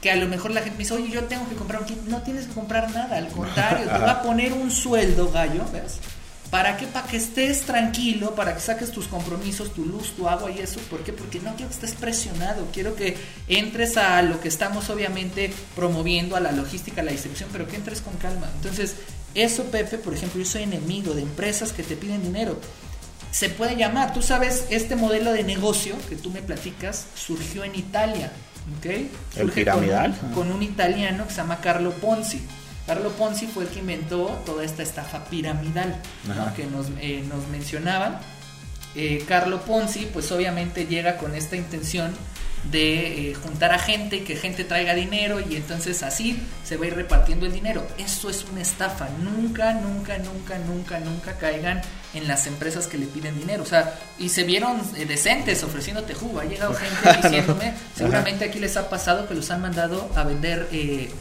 que 0.01 0.11
a 0.11 0.15
lo 0.15 0.27
mejor 0.27 0.51
la 0.51 0.61
gente 0.61 0.77
me 0.77 0.83
dice, 0.83 0.93
oye, 0.93 1.09
yo 1.09 1.25
tengo 1.25 1.47
que 1.49 1.55
comprar 1.55 1.81
un 1.81 1.87
kit. 1.87 2.01
No 2.03 2.21
tienes 2.21 2.45
que 2.47 2.53
comprar 2.53 2.91
nada, 2.93 3.17
al 3.17 3.29
contrario, 3.29 3.85
te 3.87 3.97
va 3.97 4.11
a 4.11 4.21
poner 4.23 4.53
un 4.53 4.71
sueldo, 4.71 5.31
gallo, 5.31 5.65
¿ves? 5.71 5.99
¿Para 6.51 6.77
qué? 6.77 6.87
Para 6.87 7.05
que 7.07 7.17
estés 7.17 7.61
tranquilo, 7.61 8.33
para 8.33 8.55
que 8.55 8.59
saques 8.59 8.91
tus 8.91 9.07
compromisos, 9.07 9.71
tu 9.73 9.85
luz, 9.85 10.13
tu 10.15 10.27
agua 10.27 10.49
y 10.49 10.59
eso. 10.59 10.79
¿Por 10.89 11.03
qué? 11.03 11.13
Porque 11.13 11.39
no 11.39 11.53
quiero 11.55 11.69
que 11.69 11.75
estés 11.75 11.93
presionado. 11.93 12.67
Quiero 12.73 12.95
que 12.95 13.17
entres 13.47 13.97
a 13.97 14.21
lo 14.23 14.39
que 14.41 14.47
estamos 14.47 14.89
obviamente 14.89 15.53
promoviendo, 15.75 16.35
a 16.35 16.39
la 16.39 16.51
logística, 16.51 17.01
a 17.01 17.03
la 17.03 17.11
distribución, 17.11 17.49
pero 17.51 17.67
que 17.67 17.75
entres 17.75 18.01
con 18.01 18.15
calma. 18.15 18.49
Entonces, 18.55 18.95
eso, 19.35 19.65
Pepe, 19.65 19.99
por 19.99 20.13
ejemplo, 20.13 20.39
yo 20.39 20.45
soy 20.45 20.63
enemigo 20.63 21.13
de 21.13 21.21
empresas 21.21 21.71
que 21.71 21.83
te 21.83 21.95
piden 21.95 22.23
dinero. 22.23 22.59
Se 23.31 23.49
puede 23.49 23.75
llamar, 23.75 24.13
tú 24.13 24.23
sabes, 24.23 24.65
este 24.71 24.95
modelo 24.95 25.31
de 25.31 25.43
negocio 25.43 25.95
que 26.09 26.15
tú 26.15 26.31
me 26.31 26.41
platicas 26.41 27.05
surgió 27.13 27.63
en 27.63 27.75
Italia, 27.75 28.31
¿ok? 28.79 28.85
El 29.35 29.51
piramidal. 29.51 30.17
Con, 30.33 30.51
un 30.51 30.63
italiano 30.63 31.27
que 31.27 31.31
se 31.31 31.37
llama 31.37 31.61
Carlo 31.61 31.91
Ponzi. 31.91 32.41
Carlo 32.89 33.11
Ponzi 33.11 33.45
fue 33.45 33.65
el 33.65 33.69
que 33.69 33.81
inventó 33.81 34.41
toda 34.47 34.63
esta 34.63 34.81
estafa 34.81 35.23
piramidal 35.25 35.95
que 36.55 36.65
nos, 36.65 36.87
eh, 36.99 37.23
nos 37.29 37.47
mencionaban. 37.49 38.17
Eh, 38.95 39.23
Carlo 39.27 39.61
Ponzi, 39.61 40.07
pues 40.11 40.31
obviamente 40.31 40.87
llega 40.87 41.17
con 41.17 41.35
esta 41.35 41.55
intención 41.55 42.11
de 42.71 43.29
eh, 43.29 43.33
juntar 43.35 43.73
a 43.73 43.79
gente 43.79 44.17
y 44.17 44.19
que 44.21 44.35
gente 44.35 44.63
traiga 44.63 44.93
dinero 44.93 45.39
y 45.39 45.55
entonces 45.55 46.03
así 46.03 46.41
se 46.65 46.77
va 46.77 46.85
a 46.85 46.87
ir 46.87 46.95
repartiendo 46.95 47.45
el 47.45 47.53
dinero. 47.53 47.85
Eso 47.99 48.27
es 48.27 48.43
una 48.51 48.61
estafa. 48.61 49.07
Nunca, 49.23 49.73
nunca, 49.73 50.17
nunca, 50.17 50.57
nunca, 50.57 50.99
nunca 50.99 51.37
caigan 51.37 51.81
en 52.13 52.27
las 52.27 52.47
empresas 52.47 52.87
que 52.87 52.97
le 52.97 53.05
piden 53.05 53.39
dinero. 53.39 53.63
O 53.63 53.67
sea, 53.67 53.97
y 54.17 54.29
se 54.29 54.43
vieron 54.43 54.81
eh, 54.97 55.05
decentes 55.05 55.63
ofreciéndote 55.63 56.13
jugo. 56.13 56.39
Ha 56.39 56.45
llegado 56.45 56.73
gente 57.03 57.21
diciéndome, 57.21 57.73
seguramente 57.95 58.45
aquí 58.45 58.59
les 58.59 58.75
ha 58.77 58.89
pasado 58.89 59.27
que 59.27 59.35
los 59.35 59.49
han 59.51 59.61
mandado 59.61 60.09
a 60.15 60.23
vender 60.23 60.67
eh, 60.71 61.11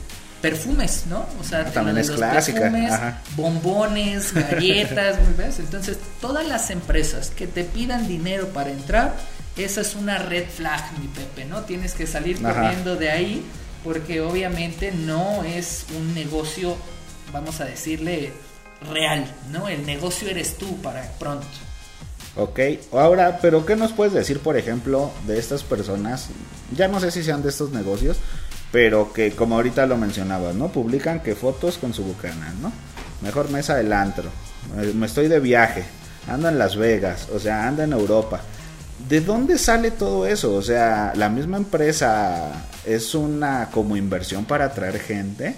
perfumes, 0.40 1.04
¿no? 1.08 1.26
O 1.40 1.44
sea, 1.44 1.64
también 1.66 1.98
es 1.98 2.10
clásica. 2.10 2.60
Perfumes, 2.60 2.92
bombones, 3.36 4.32
galletas, 4.50 5.16
¿ves? 5.36 5.58
Entonces, 5.58 5.98
todas 6.20 6.46
las 6.46 6.70
empresas 6.70 7.30
que 7.30 7.46
te 7.46 7.64
pidan 7.64 8.08
dinero 8.08 8.48
para 8.48 8.70
entrar, 8.70 9.14
esa 9.56 9.80
es 9.80 9.94
una 9.94 10.18
red 10.18 10.46
flag, 10.48 10.82
mi 11.00 11.08
Pepe, 11.08 11.44
¿no? 11.44 11.62
Tienes 11.62 11.94
que 11.94 12.06
salir 12.06 12.40
corriendo 12.40 12.96
de 12.96 13.10
ahí 13.10 13.44
porque 13.84 14.20
obviamente 14.20 14.92
no 14.92 15.44
es 15.44 15.86
un 15.96 16.14
negocio, 16.14 16.76
vamos 17.32 17.60
a 17.60 17.64
decirle, 17.64 18.32
real, 18.92 19.24
¿no? 19.50 19.68
El 19.68 19.86
negocio 19.86 20.28
eres 20.28 20.56
tú 20.56 20.80
para 20.82 21.02
pronto. 21.18 21.46
Ok, 22.36 22.60
ahora, 22.92 23.38
pero 23.42 23.66
¿qué 23.66 23.74
nos 23.74 23.92
puedes 23.92 24.12
decir, 24.12 24.38
por 24.40 24.56
ejemplo, 24.56 25.10
de 25.26 25.38
estas 25.38 25.64
personas? 25.64 26.28
Ya 26.76 26.86
no 26.86 27.00
sé 27.00 27.10
si 27.10 27.24
sean 27.24 27.42
de 27.42 27.48
estos 27.48 27.70
negocios, 27.70 28.18
pero 28.72 29.12
que 29.12 29.32
como 29.32 29.56
ahorita 29.56 29.86
lo 29.86 29.96
mencionabas, 29.96 30.54
¿no? 30.54 30.68
Publican 30.68 31.20
que 31.20 31.34
fotos 31.34 31.78
con 31.78 31.94
su 31.94 32.04
bucana, 32.04 32.54
¿no? 32.60 32.72
Mejor 33.22 33.50
mesa 33.50 33.74
del 33.76 33.92
antro, 33.92 34.30
me 34.94 35.06
estoy 35.06 35.28
de 35.28 35.40
viaje, 35.40 35.84
ando 36.28 36.48
en 36.48 36.58
Las 36.58 36.76
Vegas, 36.76 37.28
o 37.32 37.38
sea, 37.38 37.66
ando 37.66 37.82
en 37.82 37.92
Europa. 37.92 38.40
¿De 39.08 39.20
dónde 39.20 39.58
sale 39.58 39.92
todo 39.92 40.26
eso? 40.26 40.54
O 40.54 40.62
sea, 40.62 41.12
la 41.14 41.28
misma 41.28 41.56
empresa 41.56 42.66
es 42.84 43.14
una 43.14 43.68
como 43.72 43.96
inversión 43.96 44.44
para 44.44 44.66
atraer 44.66 44.98
gente. 44.98 45.54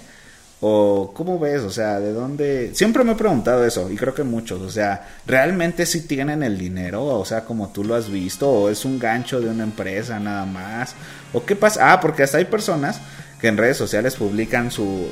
¿O 0.63 1.11
cómo 1.13 1.39
ves? 1.39 1.61
O 1.63 1.71
sea, 1.71 1.99
¿de 1.99 2.13
dónde? 2.13 2.71
Siempre 2.75 3.03
me 3.03 3.13
he 3.13 3.15
preguntado 3.15 3.65
eso 3.65 3.89
y 3.89 3.95
creo 3.95 4.13
que 4.13 4.23
muchos. 4.23 4.61
O 4.61 4.69
sea, 4.69 5.07
¿realmente 5.25 5.87
sí 5.87 6.01
tienen 6.01 6.43
el 6.43 6.57
dinero? 6.57 7.03
O 7.03 7.25
sea, 7.25 7.45
como 7.45 7.69
tú 7.69 7.83
lo 7.83 7.95
has 7.95 8.09
visto. 8.09 8.49
¿O 8.49 8.69
es 8.69 8.85
un 8.85 8.99
gancho 8.99 9.41
de 9.41 9.49
una 9.49 9.63
empresa 9.63 10.19
nada 10.19 10.45
más? 10.45 10.95
¿O 11.33 11.43
qué 11.43 11.55
pasa? 11.55 11.91
Ah, 11.91 11.99
porque 11.99 12.23
hasta 12.23 12.37
hay 12.37 12.45
personas 12.45 13.01
que 13.39 13.47
en 13.47 13.57
redes 13.57 13.77
sociales 13.77 14.15
publican 14.15 14.69
su 14.69 15.09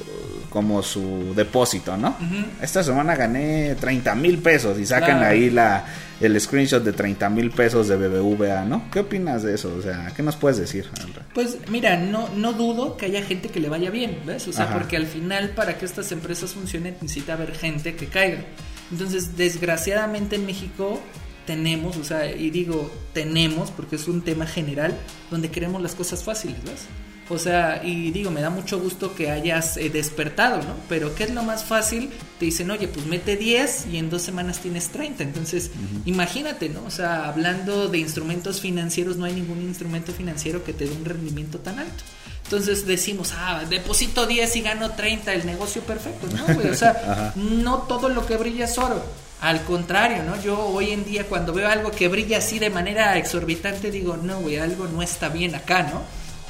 como 0.52 0.82
su 0.82 1.34
depósito, 1.36 1.96
¿no? 1.96 2.16
Esta 2.62 2.84
semana 2.84 3.16
gané 3.16 3.76
30 3.80 4.16
mil 4.16 4.40
pesos 4.40 4.80
y 4.80 4.86
sacan 4.86 5.22
ahí 5.24 5.50
la, 5.50 5.86
el 6.20 6.40
screenshot 6.40 6.84
de 6.84 6.94
30 6.94 7.30
mil 7.30 7.52
pesos 7.52 7.88
de 7.88 7.96
BBVA, 7.96 8.66
¿no? 8.66 8.90
¿Qué 8.92 9.00
opinas 9.00 9.44
de 9.44 9.56
eso? 9.56 9.74
O 9.78 9.82
sea, 9.82 10.12
¿qué 10.16 10.24
nos 10.24 10.36
puedes 10.36 10.58
decir? 10.58 10.90
Pues 11.34 11.58
mira, 11.70 11.98
no, 11.98 12.30
no 12.36 12.54
dudo 12.54 12.98
que 12.98 13.06
haya 13.06 13.24
gente 13.24 13.50
que 13.50 13.60
le 13.60 13.70
vaya 13.70 13.90
bien, 13.90 14.20
¿ves? 14.26 14.48
O 14.48 14.54
sea, 14.54 14.74
porque 14.74 14.98
al 14.98 15.06
final 15.06 15.52
para 15.52 15.78
que 15.78 15.86
estas 15.86 16.12
empresas 16.12 16.54
funcionen 16.54 16.96
necesita 17.02 17.34
haber 17.34 17.56
gente 17.56 17.96
que 17.96 18.08
caiga. 18.08 18.44
Entonces, 18.92 19.38
desgraciadamente 19.38 20.36
en 20.36 20.46
México 20.46 21.02
tenemos, 21.46 21.98
o 21.98 22.04
sea, 22.04 22.32
y 22.32 22.50
digo 22.50 22.92
tenemos 23.14 23.72
porque 23.72 23.96
es 23.96 24.08
un 24.08 24.22
tema 24.22 24.46
general 24.46 24.96
donde 25.32 25.50
queremos 25.50 25.82
las 25.82 25.96
cosas 25.96 26.24
fáciles, 26.24 26.62
¿ves? 26.64 26.86
O 27.30 27.38
sea, 27.38 27.82
y 27.84 28.10
digo, 28.10 28.32
me 28.32 28.42
da 28.42 28.50
mucho 28.50 28.80
gusto 28.80 29.14
que 29.14 29.30
hayas 29.30 29.78
eh, 29.78 29.92
despertado, 29.92 30.58
¿no? 30.58 30.76
Pero 30.90 31.14
¿qué 31.14 31.26
es 31.26 31.32
lo 31.32 31.44
más 31.44 31.64
fácil? 31.64 32.10
Te 32.40 32.46
dicen, 32.46 32.72
oye, 32.72 32.88
pues 32.88 33.06
mete 33.06 33.38
10 33.38 33.88
y 33.92 33.98
en 33.98 34.10
dos 34.10 34.24
semanas 34.24 34.60
tienes 34.60 34.90
30. 34.90 35.24
Entonces, 35.24 35.70
imagínate, 36.06 36.70
¿no? 36.70 36.84
O 36.86 36.92
sea, 36.92 37.28
hablando 37.28 37.88
de 37.88 38.00
instrumentos 38.00 38.62
financieros, 38.62 39.18
no 39.18 39.26
hay 39.26 39.34
ningún 39.34 39.62
instrumento 39.62 40.12
financiero 40.12 40.64
que 40.64 40.74
te 40.74 40.86
dé 40.86 40.92
un 40.92 41.06
rendimiento 41.06 41.60
tan 41.60 41.78
alto. 41.78 42.04
Entonces 42.46 42.88
decimos, 42.88 43.32
ah, 43.38 43.62
deposito 43.70 44.26
10 44.26 44.56
y 44.56 44.62
gano 44.62 44.90
30, 44.92 45.32
el 45.34 45.46
negocio 45.46 45.84
perfecto, 45.84 46.28
¿no? 46.36 46.56
Güey? 46.56 46.70
O 46.72 46.76
sea, 46.76 47.32
no 47.36 47.84
todo 47.84 48.10
lo 48.10 48.26
que 48.26 48.38
brilla 48.38 48.66
es 48.66 48.76
oro. 48.80 49.06
Al 49.40 49.64
contrario, 49.64 50.24
¿no? 50.24 50.42
Yo 50.42 50.60
hoy 50.60 50.90
en 50.90 51.06
día 51.06 51.26
cuando 51.26 51.54
veo 51.54 51.70
algo 51.70 51.92
que 51.92 52.08
brilla 52.08 52.40
así 52.40 52.58
de 52.58 52.72
manera 52.72 53.18
exorbitante, 53.18 53.92
digo, 53.92 54.18
no, 54.18 54.40
güey, 54.42 54.58
algo 54.58 54.88
no 54.88 55.04
está 55.04 55.30
bien 55.30 55.54
acá, 55.54 55.84
¿no? 55.84 56.02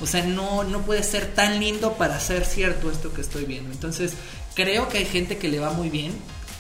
O 0.02 0.08
sea, 0.08 0.24
no, 0.24 0.64
no 0.64 0.82
puede 0.82 1.04
ser 1.04 1.34
tan 1.34 1.60
lindo 1.60 1.94
para 1.94 2.20
ser 2.20 2.46
cierto 2.46 2.90
esto 2.90 3.14
que 3.14 3.22
estoy 3.22 3.46
viendo. 3.46 3.72
Entonces, 3.72 4.14
creo 4.56 4.88
que 4.90 5.00
hay 5.00 5.06
gente 5.06 5.38
que 5.38 5.50
le 5.50 5.60
va 5.60 5.72
muy 5.72 5.90
bien. 5.90 6.14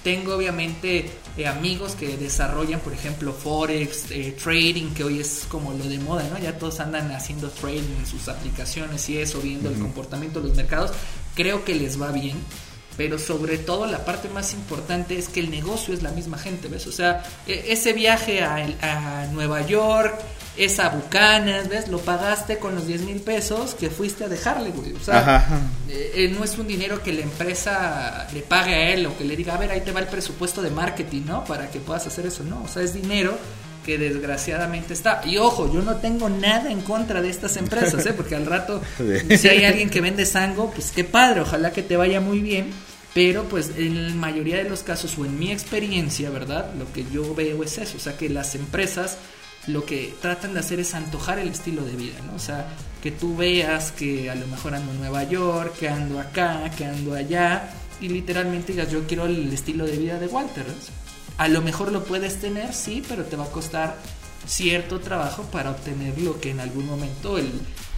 Tengo 0.03 0.35
obviamente 0.35 1.09
eh, 1.37 1.47
amigos 1.47 1.93
que 1.93 2.17
desarrollan, 2.17 2.79
por 2.79 2.93
ejemplo, 2.93 3.33
Forex, 3.33 4.11
eh, 4.11 4.35
trading, 4.41 4.93
que 4.93 5.03
hoy 5.03 5.19
es 5.19 5.45
como 5.49 5.73
lo 5.73 5.83
de 5.85 5.99
moda, 5.99 6.23
¿no? 6.29 6.39
Ya 6.39 6.57
todos 6.57 6.79
andan 6.79 7.11
haciendo 7.11 7.49
trading 7.49 7.97
en 7.99 8.05
sus 8.05 8.29
aplicaciones 8.29 9.09
y 9.09 9.17
eso, 9.17 9.41
viendo 9.41 9.69
el 9.69 9.77
comportamiento 9.77 10.41
de 10.41 10.47
los 10.47 10.57
mercados. 10.57 10.91
Creo 11.35 11.65
que 11.65 11.75
les 11.75 12.01
va 12.01 12.11
bien 12.11 12.37
pero 12.97 13.17
sobre 13.17 13.57
todo 13.57 13.85
la 13.85 14.05
parte 14.05 14.29
más 14.29 14.53
importante 14.53 15.17
es 15.17 15.29
que 15.29 15.39
el 15.39 15.49
negocio 15.51 15.93
es 15.93 16.03
la 16.03 16.11
misma 16.11 16.37
gente, 16.37 16.67
¿ves? 16.67 16.87
O 16.87 16.91
sea, 16.91 17.23
e, 17.47 17.65
ese 17.69 17.93
viaje 17.93 18.41
a, 18.43 18.55
a 18.81 19.27
Nueva 19.27 19.65
York, 19.65 20.19
esa 20.59 20.89
Bucanas, 20.89 21.69
¿ves? 21.69 21.87
Lo 21.87 21.99
pagaste 21.99 22.59
con 22.59 22.75
los 22.75 22.85
10 22.85 23.01
mil 23.01 23.21
pesos 23.21 23.75
que 23.75 23.89
fuiste 23.89 24.25
a 24.25 24.27
dejarle, 24.27 24.71
güey. 24.71 24.93
O 24.93 24.99
sea, 24.99 25.47
eh, 25.87 26.11
eh, 26.15 26.35
no 26.37 26.43
es 26.43 26.57
un 26.57 26.67
dinero 26.67 27.01
que 27.01 27.13
la 27.13 27.21
empresa 27.21 28.27
le 28.33 28.41
pague 28.41 28.75
a 28.75 28.89
él 28.91 29.05
o 29.05 29.17
que 29.17 29.23
le 29.23 29.37
diga, 29.37 29.55
a 29.55 29.57
ver, 29.57 29.71
ahí 29.71 29.81
te 29.81 29.91
va 29.91 30.01
el 30.01 30.07
presupuesto 30.07 30.61
de 30.61 30.69
marketing, 30.69 31.23
¿no? 31.25 31.45
Para 31.45 31.71
que 31.71 31.79
puedas 31.79 32.05
hacer 32.07 32.25
eso, 32.25 32.43
no. 32.43 32.63
O 32.63 32.67
sea, 32.67 32.83
es 32.83 32.93
dinero 32.93 33.37
que 33.85 33.97
desgraciadamente 33.97 34.93
está. 34.93 35.21
Y 35.25 35.37
ojo, 35.37 35.71
yo 35.73 35.81
no 35.81 35.97
tengo 35.97 36.29
nada 36.29 36.71
en 36.71 36.81
contra 36.81 37.21
de 37.21 37.29
estas 37.29 37.57
empresas, 37.57 38.05
¿eh? 38.05 38.13
Porque 38.13 38.35
al 38.35 38.45
rato, 38.45 38.81
si 39.37 39.47
hay 39.47 39.65
alguien 39.65 39.89
que 39.89 40.01
vende 40.01 40.25
sango, 40.25 40.71
pues 40.71 40.91
qué 40.91 41.03
padre, 41.03 41.41
ojalá 41.41 41.71
que 41.71 41.83
te 41.83 41.97
vaya 41.97 42.21
muy 42.21 42.39
bien. 42.39 42.71
Pero 43.13 43.45
pues 43.45 43.71
en 43.75 44.09
la 44.09 44.13
mayoría 44.15 44.57
de 44.57 44.69
los 44.69 44.83
casos 44.83 45.17
o 45.17 45.25
en 45.25 45.39
mi 45.39 45.51
experiencia, 45.51 46.29
¿verdad? 46.29 46.71
Lo 46.77 46.91
que 46.93 47.05
yo 47.11 47.33
veo 47.33 47.63
es 47.63 47.79
eso, 47.79 47.97
o 47.97 47.99
sea 47.99 48.15
que 48.15 48.29
las 48.29 48.53
empresas 48.53 49.17
lo 49.67 49.85
que 49.85 50.13
tratan 50.21 50.53
de 50.53 50.59
hacer 50.59 50.79
es 50.79 50.93
antojar 50.93 51.39
el 51.39 51.49
estilo 51.49 51.83
de 51.83 51.95
vida, 51.95 52.15
¿no? 52.25 52.35
O 52.35 52.39
sea, 52.39 52.67
que 53.01 53.11
tú 53.11 53.35
veas 53.35 53.91
que 53.91 54.29
a 54.29 54.35
lo 54.35 54.47
mejor 54.47 54.75
ando 54.75 54.91
en 54.91 54.99
Nueva 54.99 55.23
York, 55.23 55.75
que 55.77 55.89
ando 55.89 56.19
acá, 56.19 56.71
que 56.77 56.85
ando 56.85 57.13
allá, 57.13 57.69
y 58.01 58.09
literalmente 58.09 58.73
digas, 58.73 58.91
yo 58.91 59.05
quiero 59.05 59.25
el 59.25 59.51
estilo 59.51 59.85
de 59.85 59.97
vida 59.97 60.19
de 60.19 60.27
Walter. 60.27 60.65
A 61.39 61.47
lo 61.47 61.61
mejor 61.61 61.91
lo 61.93 62.03
puedes 62.03 62.41
tener, 62.41 62.73
sí, 62.73 63.01
pero 63.07 63.23
te 63.23 63.37
va 63.37 63.45
a 63.45 63.49
costar 63.49 63.95
cierto 64.45 64.99
trabajo 64.99 65.43
para 65.43 65.71
obtener 65.71 66.19
lo 66.19 66.39
que 66.41 66.51
en 66.51 66.59
algún 66.59 66.85
momento 66.85 67.37
el, 67.37 67.49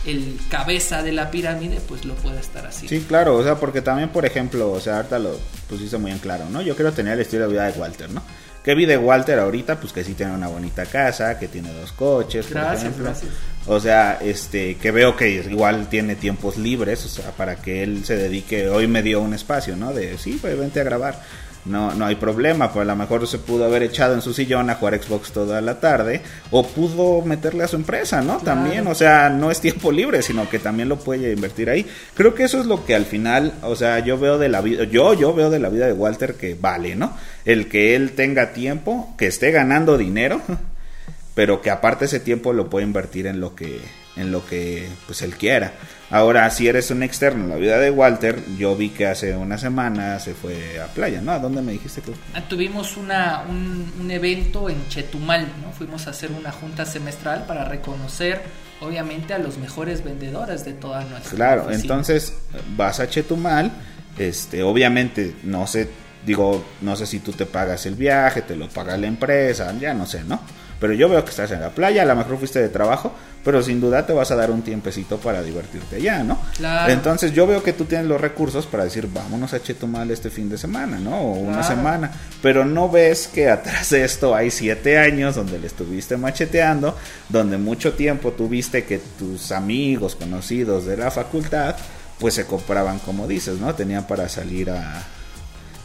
el 0.06 0.38
cabeza 0.50 1.02
de 1.02 1.12
la 1.12 1.32
pirámide 1.32 1.80
pues 1.88 2.06
lo 2.06 2.14
puede 2.16 2.40
estar 2.40 2.68
así. 2.68 2.88
Sí, 2.88 3.04
claro, 3.08 3.36
o 3.36 3.44
sea, 3.44 3.56
porque 3.56 3.82
también, 3.82 4.10
por 4.10 4.28
ejemplo, 4.28 4.72
o 4.72 4.80
sea, 4.80 4.98
ahorita 4.98 5.18
lo 5.18 5.40
pusiste 5.68 5.98
muy 5.98 6.12
en 6.12 6.20
claro, 6.20 6.46
¿no? 6.52 6.62
Yo 6.62 6.76
quiero 6.76 6.92
tener 6.92 7.14
el 7.14 7.22
estilo 7.22 7.48
de 7.48 7.54
vida 7.54 7.72
de 7.72 7.80
Walter, 7.80 8.12
¿no? 8.12 8.22
Que 8.64 8.76
vi 8.76 8.86
de 8.86 8.96
Walter 8.96 9.40
ahorita, 9.40 9.80
pues 9.80 9.92
que 9.92 10.04
sí 10.04 10.14
tiene 10.14 10.34
una 10.34 10.48
bonita 10.48 10.86
casa, 10.86 11.40
que 11.40 11.48
tiene 11.48 11.74
dos 11.74 11.94
coches, 11.94 12.46
por 12.46 12.62
ejemplo. 12.62 13.06
Gracias. 13.06 13.32
O 13.66 13.80
sea, 13.80 14.20
este, 14.22 14.76
que 14.76 14.92
veo 14.92 15.16
que 15.16 15.30
igual 15.30 15.90
tiene 15.90 16.16
tiempos 16.16 16.58
libres, 16.58 17.04
o 17.06 17.10
sea, 17.10 17.32
para 17.32 17.56
que 17.56 17.82
él 17.82 18.06
se 18.06 18.18
dedique, 18.18 18.70
hoy 18.70 18.86
me 18.86 19.02
dio 19.02 19.20
un 19.20 19.34
espacio, 19.34 19.76
¿no? 19.76 19.94
De, 19.94 20.20
sí, 20.20 20.38
pues 20.40 20.56
vente 20.60 20.80
a 20.80 20.84
grabar 20.84 21.20
no, 21.66 21.94
no 21.94 22.06
hay 22.06 22.16
problema, 22.16 22.72
pues 22.72 22.84
a 22.84 22.92
lo 22.92 22.96
mejor 22.96 23.28
se 23.28 23.38
pudo 23.38 23.66
haber 23.66 23.84
echado 23.84 24.16
en 24.16 24.22
su 24.22 24.34
sillón 24.34 24.70
a 24.70 24.76
jugar 24.76 25.02
Xbox 25.02 25.32
toda 25.32 25.62
la 25.62 25.80
tarde, 25.80 26.22
o 26.50 26.66
pudo 26.66 27.22
meterle 27.22 27.64
a 27.64 27.68
su 27.68 27.76
empresa, 27.76 28.22
¿no? 28.22 28.38
También, 28.38 28.88
o 28.88 28.96
sea, 28.96 29.30
no 29.30 29.52
es 29.52 29.62
tiempo 29.62 29.92
libre, 29.92 30.24
sino 30.24 30.50
que 30.50 30.60
también 30.60 30.90
lo 30.90 30.98
puede 30.98 31.34
invertir 31.34 31.70
ahí. 31.70 31.86
Creo 32.16 32.34
que 32.34 32.44
eso 32.44 32.60
es 32.60 32.66
lo 32.66 32.84
que 32.86 32.96
al 32.96 33.06
final, 33.06 33.54
o 33.62 33.76
sea, 33.76 34.00
yo 34.00 34.18
veo 34.18 34.38
de 34.40 34.50
la 34.50 34.62
vida, 34.62 34.86
yo, 34.86 35.14
yo 35.14 35.34
veo 35.34 35.50
de 35.50 35.60
la 35.60 35.70
vida 35.70 35.86
de 35.86 35.94
Walter 35.94 36.36
que 36.36 36.56
vale, 36.60 36.96
¿no? 36.96 37.16
El 37.46 37.68
que 37.68 37.96
él 37.96 38.14
tenga 38.14 38.54
tiempo, 38.54 39.14
que 39.18 39.28
esté 39.28 39.52
ganando 39.52 39.98
dinero, 39.98 40.42
pero 41.36 41.62
que 41.62 41.70
aparte 41.70 42.06
ese 42.06 42.20
tiempo 42.20 42.54
lo 42.54 42.70
puede 42.70 42.86
invertir 42.86 43.28
en 43.28 43.40
lo 43.40 43.56
que, 43.56 43.80
en 44.22 44.32
lo 44.32 44.46
que 44.46 44.88
pues 45.08 45.22
él 45.22 45.36
quiera. 45.36 45.74
Ahora, 46.10 46.50
si 46.50 46.68
eres 46.68 46.92
un 46.92 47.04
externo 47.04 47.46
en 47.46 47.50
la 47.50 47.56
vida 47.56 47.80
de 47.80 47.90
Walter, 47.90 48.44
yo 48.58 48.76
vi 48.76 48.90
que 48.90 49.08
hace 49.08 49.36
una 49.36 49.58
semana 49.58 50.20
se 50.20 50.34
fue 50.34 50.80
a 50.80 50.88
playa, 50.88 51.22
¿no? 51.22 51.32
¿A 51.32 51.40
dónde 51.40 51.62
me 51.62 51.72
dijiste 51.72 52.02
que 52.02 52.12
ah, 52.34 52.42
Tuvimos 52.50 52.98
una, 52.98 53.44
un, 53.48 54.12
evento 54.12 54.70
en 54.70 54.88
Chetumal, 54.90 55.48
¿no? 55.64 55.72
Fuimos 55.72 56.08
a 56.08 56.10
hacer 56.10 56.32
una 56.32 56.52
junta 56.52 56.86
semestral 56.86 57.46
para 57.46 57.64
reconocer, 57.64 58.42
obviamente, 58.82 59.34
a 59.34 59.38
los 59.38 59.58
mejores 59.58 60.04
vendedores 60.04 60.66
de 60.66 60.74
toda 60.74 61.06
nuestra 61.06 61.32
Claro, 61.34 61.72
entonces 61.72 62.34
vas 62.76 63.00
a 63.00 63.10
Chetumal, 63.10 63.72
este, 64.18 64.64
obviamente, 64.64 65.36
no 65.44 65.66
sé, 65.66 65.90
digo, 66.26 66.62
no 66.82 66.98
sé 66.98 67.06
si 67.06 67.20
tú 67.20 67.32
te 67.32 67.46
pagas 67.46 67.86
el 67.86 67.96
viaje, 67.96 68.42
te 68.42 68.58
lo 68.58 68.68
paga 68.68 68.98
la 68.98 69.08
empresa, 69.08 69.74
ya 69.80 69.94
no 69.94 70.06
sé, 70.06 70.26
¿no? 70.26 70.42
Pero 70.82 70.94
yo 70.94 71.08
veo 71.08 71.24
que 71.24 71.30
estás 71.30 71.52
en 71.52 71.62
la 71.62 71.70
playa, 71.70 72.02
a 72.02 72.06
lo 72.06 72.16
mejor 72.16 72.40
fuiste 72.40 72.60
de 72.60 72.68
trabajo, 72.68 73.14
pero 73.46 73.62
sin 73.62 73.80
duda 73.80 74.04
te 74.04 74.14
vas 74.14 74.32
a 74.32 74.36
dar 74.36 74.50
un 74.50 74.64
tiempecito 74.64 75.18
para 75.18 75.44
divertirte 75.44 75.98
allá, 75.98 76.24
¿no? 76.24 76.40
Claro. 76.58 76.92
Entonces 76.92 77.34
yo 77.34 77.46
veo 77.46 77.62
que 77.62 77.72
tú 77.72 77.86
tienes 77.86 78.08
los 78.08 78.20
recursos 78.20 78.66
para 78.66 78.84
decir, 78.84 79.08
vámonos 79.08 79.54
a 79.54 79.62
Chetumal 79.62 80.10
este 80.10 80.32
fin 80.32 80.50
de 80.50 80.58
semana, 80.58 80.98
¿no? 80.98 81.22
O 81.22 81.34
una 81.34 81.62
semana. 81.62 82.12
Pero 82.42 82.66
no 82.66 82.90
ves 82.90 83.28
que 83.28 83.48
atrás 83.48 83.92
de 83.92 84.04
esto 84.04 84.36
hay 84.36 84.50
siete 84.50 84.98
años 84.98 85.36
donde 85.36 85.60
le 85.60 85.68
estuviste 85.68 86.18
macheteando, 86.18 86.98
donde 87.30 87.60
mucho 87.60 87.94
tiempo 87.94 88.32
tuviste 88.32 88.84
que 88.84 88.98
tus 89.20 89.52
amigos, 89.52 90.16
conocidos 90.16 90.88
de 90.88 90.98
la 90.98 91.12
facultad, 91.12 91.76
pues 92.18 92.34
se 92.34 92.48
compraban, 92.48 92.98
como 92.98 93.28
dices, 93.28 93.60
¿no? 93.60 93.76
Tenían 93.76 94.08
para 94.08 94.28
salir 94.30 94.72
a 94.72 95.04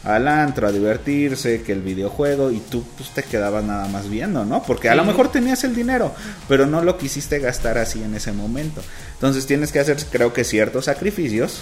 al 0.07 0.27
antro 0.27 0.67
a 0.67 0.71
divertirse, 0.71 1.61
que 1.63 1.73
el 1.73 1.81
videojuego 1.81 2.49
y 2.51 2.59
tú 2.59 2.83
pues 2.97 3.09
te 3.09 3.23
quedabas 3.23 3.63
nada 3.65 3.87
más 3.89 4.09
viendo, 4.09 4.45
¿no? 4.45 4.63
Porque 4.63 4.89
a 4.89 4.95
lo 4.95 5.03
mejor 5.03 5.29
tenías 5.31 5.63
el 5.65 5.75
dinero, 5.75 6.13
pero 6.47 6.65
no 6.65 6.81
lo 6.81 6.97
quisiste 6.97 7.39
gastar 7.39 7.77
así 7.77 8.01
en 8.01 8.15
ese 8.15 8.31
momento. 8.31 8.81
Entonces 9.15 9.45
tienes 9.45 9.71
que 9.73 9.79
hacer, 9.79 9.97
creo 10.09 10.31
que 10.31 10.43
ciertos 10.45 10.85
sacrificios 10.85 11.61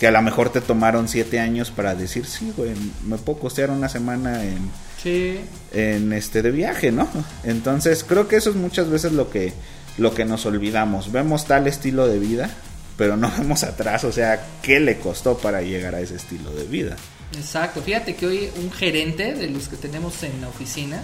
que 0.00 0.08
a 0.08 0.10
lo 0.10 0.20
mejor 0.22 0.50
te 0.50 0.60
tomaron 0.60 1.06
siete 1.08 1.38
años 1.38 1.70
para 1.70 1.94
decir, 1.94 2.26
sí, 2.26 2.52
güey, 2.56 2.72
me 3.06 3.16
puedo 3.16 3.38
costear 3.38 3.70
una 3.70 3.88
semana 3.88 4.42
en, 4.42 4.70
Sí. 5.00 5.38
en 5.72 6.12
este 6.12 6.42
de 6.42 6.50
viaje, 6.50 6.90
¿no? 6.90 7.08
Entonces 7.44 8.02
creo 8.02 8.26
que 8.26 8.36
eso 8.36 8.50
es 8.50 8.56
muchas 8.56 8.90
veces 8.90 9.12
lo 9.12 9.30
que 9.30 9.52
lo 9.98 10.12
que 10.12 10.24
nos 10.24 10.44
olvidamos. 10.46 11.12
Vemos 11.12 11.46
tal 11.46 11.68
estilo 11.68 12.08
de 12.08 12.18
vida, 12.18 12.50
pero 12.96 13.16
no 13.16 13.30
vemos 13.38 13.62
atrás, 13.62 14.02
o 14.02 14.10
sea, 14.10 14.44
qué 14.62 14.80
le 14.80 14.98
costó 14.98 15.38
para 15.38 15.62
llegar 15.62 15.94
a 15.94 16.00
ese 16.00 16.16
estilo 16.16 16.50
de 16.50 16.64
vida. 16.64 16.96
Exacto, 17.36 17.82
fíjate 17.82 18.14
que 18.16 18.26
hoy 18.26 18.50
un 18.56 18.70
gerente 18.72 19.34
de 19.34 19.48
los 19.48 19.68
que 19.68 19.76
tenemos 19.76 20.22
en 20.22 20.40
la 20.40 20.48
oficina 20.48 21.02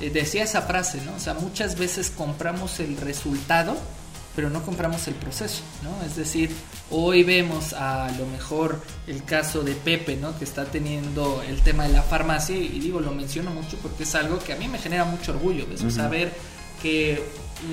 eh, 0.00 0.10
decía 0.10 0.44
esa 0.44 0.62
frase, 0.62 1.00
¿no? 1.04 1.14
O 1.14 1.18
sea, 1.20 1.34
muchas 1.34 1.78
veces 1.78 2.10
compramos 2.10 2.80
el 2.80 2.96
resultado, 2.96 3.76
pero 4.34 4.48
no 4.48 4.62
compramos 4.62 5.06
el 5.08 5.14
proceso, 5.14 5.62
¿no? 5.82 6.04
Es 6.06 6.16
decir, 6.16 6.50
hoy 6.90 7.22
vemos 7.22 7.72
a 7.74 8.10
lo 8.18 8.26
mejor 8.26 8.80
el 9.06 9.24
caso 9.24 9.62
de 9.62 9.74
Pepe, 9.74 10.16
¿no? 10.16 10.38
Que 10.38 10.44
está 10.44 10.64
teniendo 10.64 11.42
el 11.46 11.60
tema 11.62 11.86
de 11.86 11.92
la 11.92 12.02
farmacia 12.02 12.56
y 12.56 12.78
digo, 12.80 13.00
lo 13.00 13.12
menciono 13.12 13.50
mucho 13.50 13.76
porque 13.82 14.04
es 14.04 14.14
algo 14.14 14.38
que 14.38 14.52
a 14.52 14.56
mí 14.56 14.68
me 14.68 14.78
genera 14.78 15.04
mucho 15.04 15.32
orgullo, 15.32 15.66
¿ves? 15.68 15.82
O 15.82 15.90
sea, 15.90 16.04
Ujú. 16.04 16.12
ver 16.12 16.32
que 16.80 17.22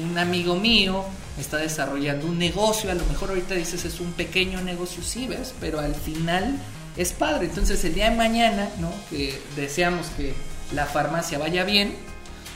un 0.04 0.18
amigo 0.18 0.56
mío 0.56 1.04
está 1.40 1.58
desarrollando 1.58 2.28
un 2.28 2.38
negocio, 2.38 2.92
a 2.92 2.94
lo 2.94 3.06
mejor 3.06 3.30
ahorita 3.30 3.56
dices 3.56 3.86
es 3.86 4.00
un 4.02 4.12
pequeño 4.12 4.62
negocio, 4.62 5.02
sí, 5.02 5.26
¿ves? 5.28 5.54
Pero 5.62 5.80
al 5.80 5.96
final 5.96 6.60
es 7.00 7.14
padre. 7.14 7.46
Entonces 7.46 7.84
el 7.86 7.94
día 7.96 8.10
de 8.10 8.16
mañana, 8.18 8.68
¿no? 8.80 8.92
Que 9.10 9.42
deseamos 9.56 10.08
que 10.18 10.34
la 10.74 10.86
farmacia 10.86 11.40
vaya 11.40 11.64
bien, 11.64 11.96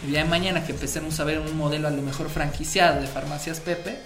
el 0.03 0.11
día 0.11 0.23
de 0.23 0.29
mañana 0.29 0.65
que 0.65 0.73
empecemos 0.73 1.19
a 1.19 1.23
ver 1.23 1.39
un 1.39 1.57
modelo 1.57 1.87
a 1.87 1.91
lo 1.91 2.01
mejor 2.01 2.29
franquiciado 2.29 2.99
de 2.99 3.07
farmacias 3.07 3.61
Pepe, 3.61 3.97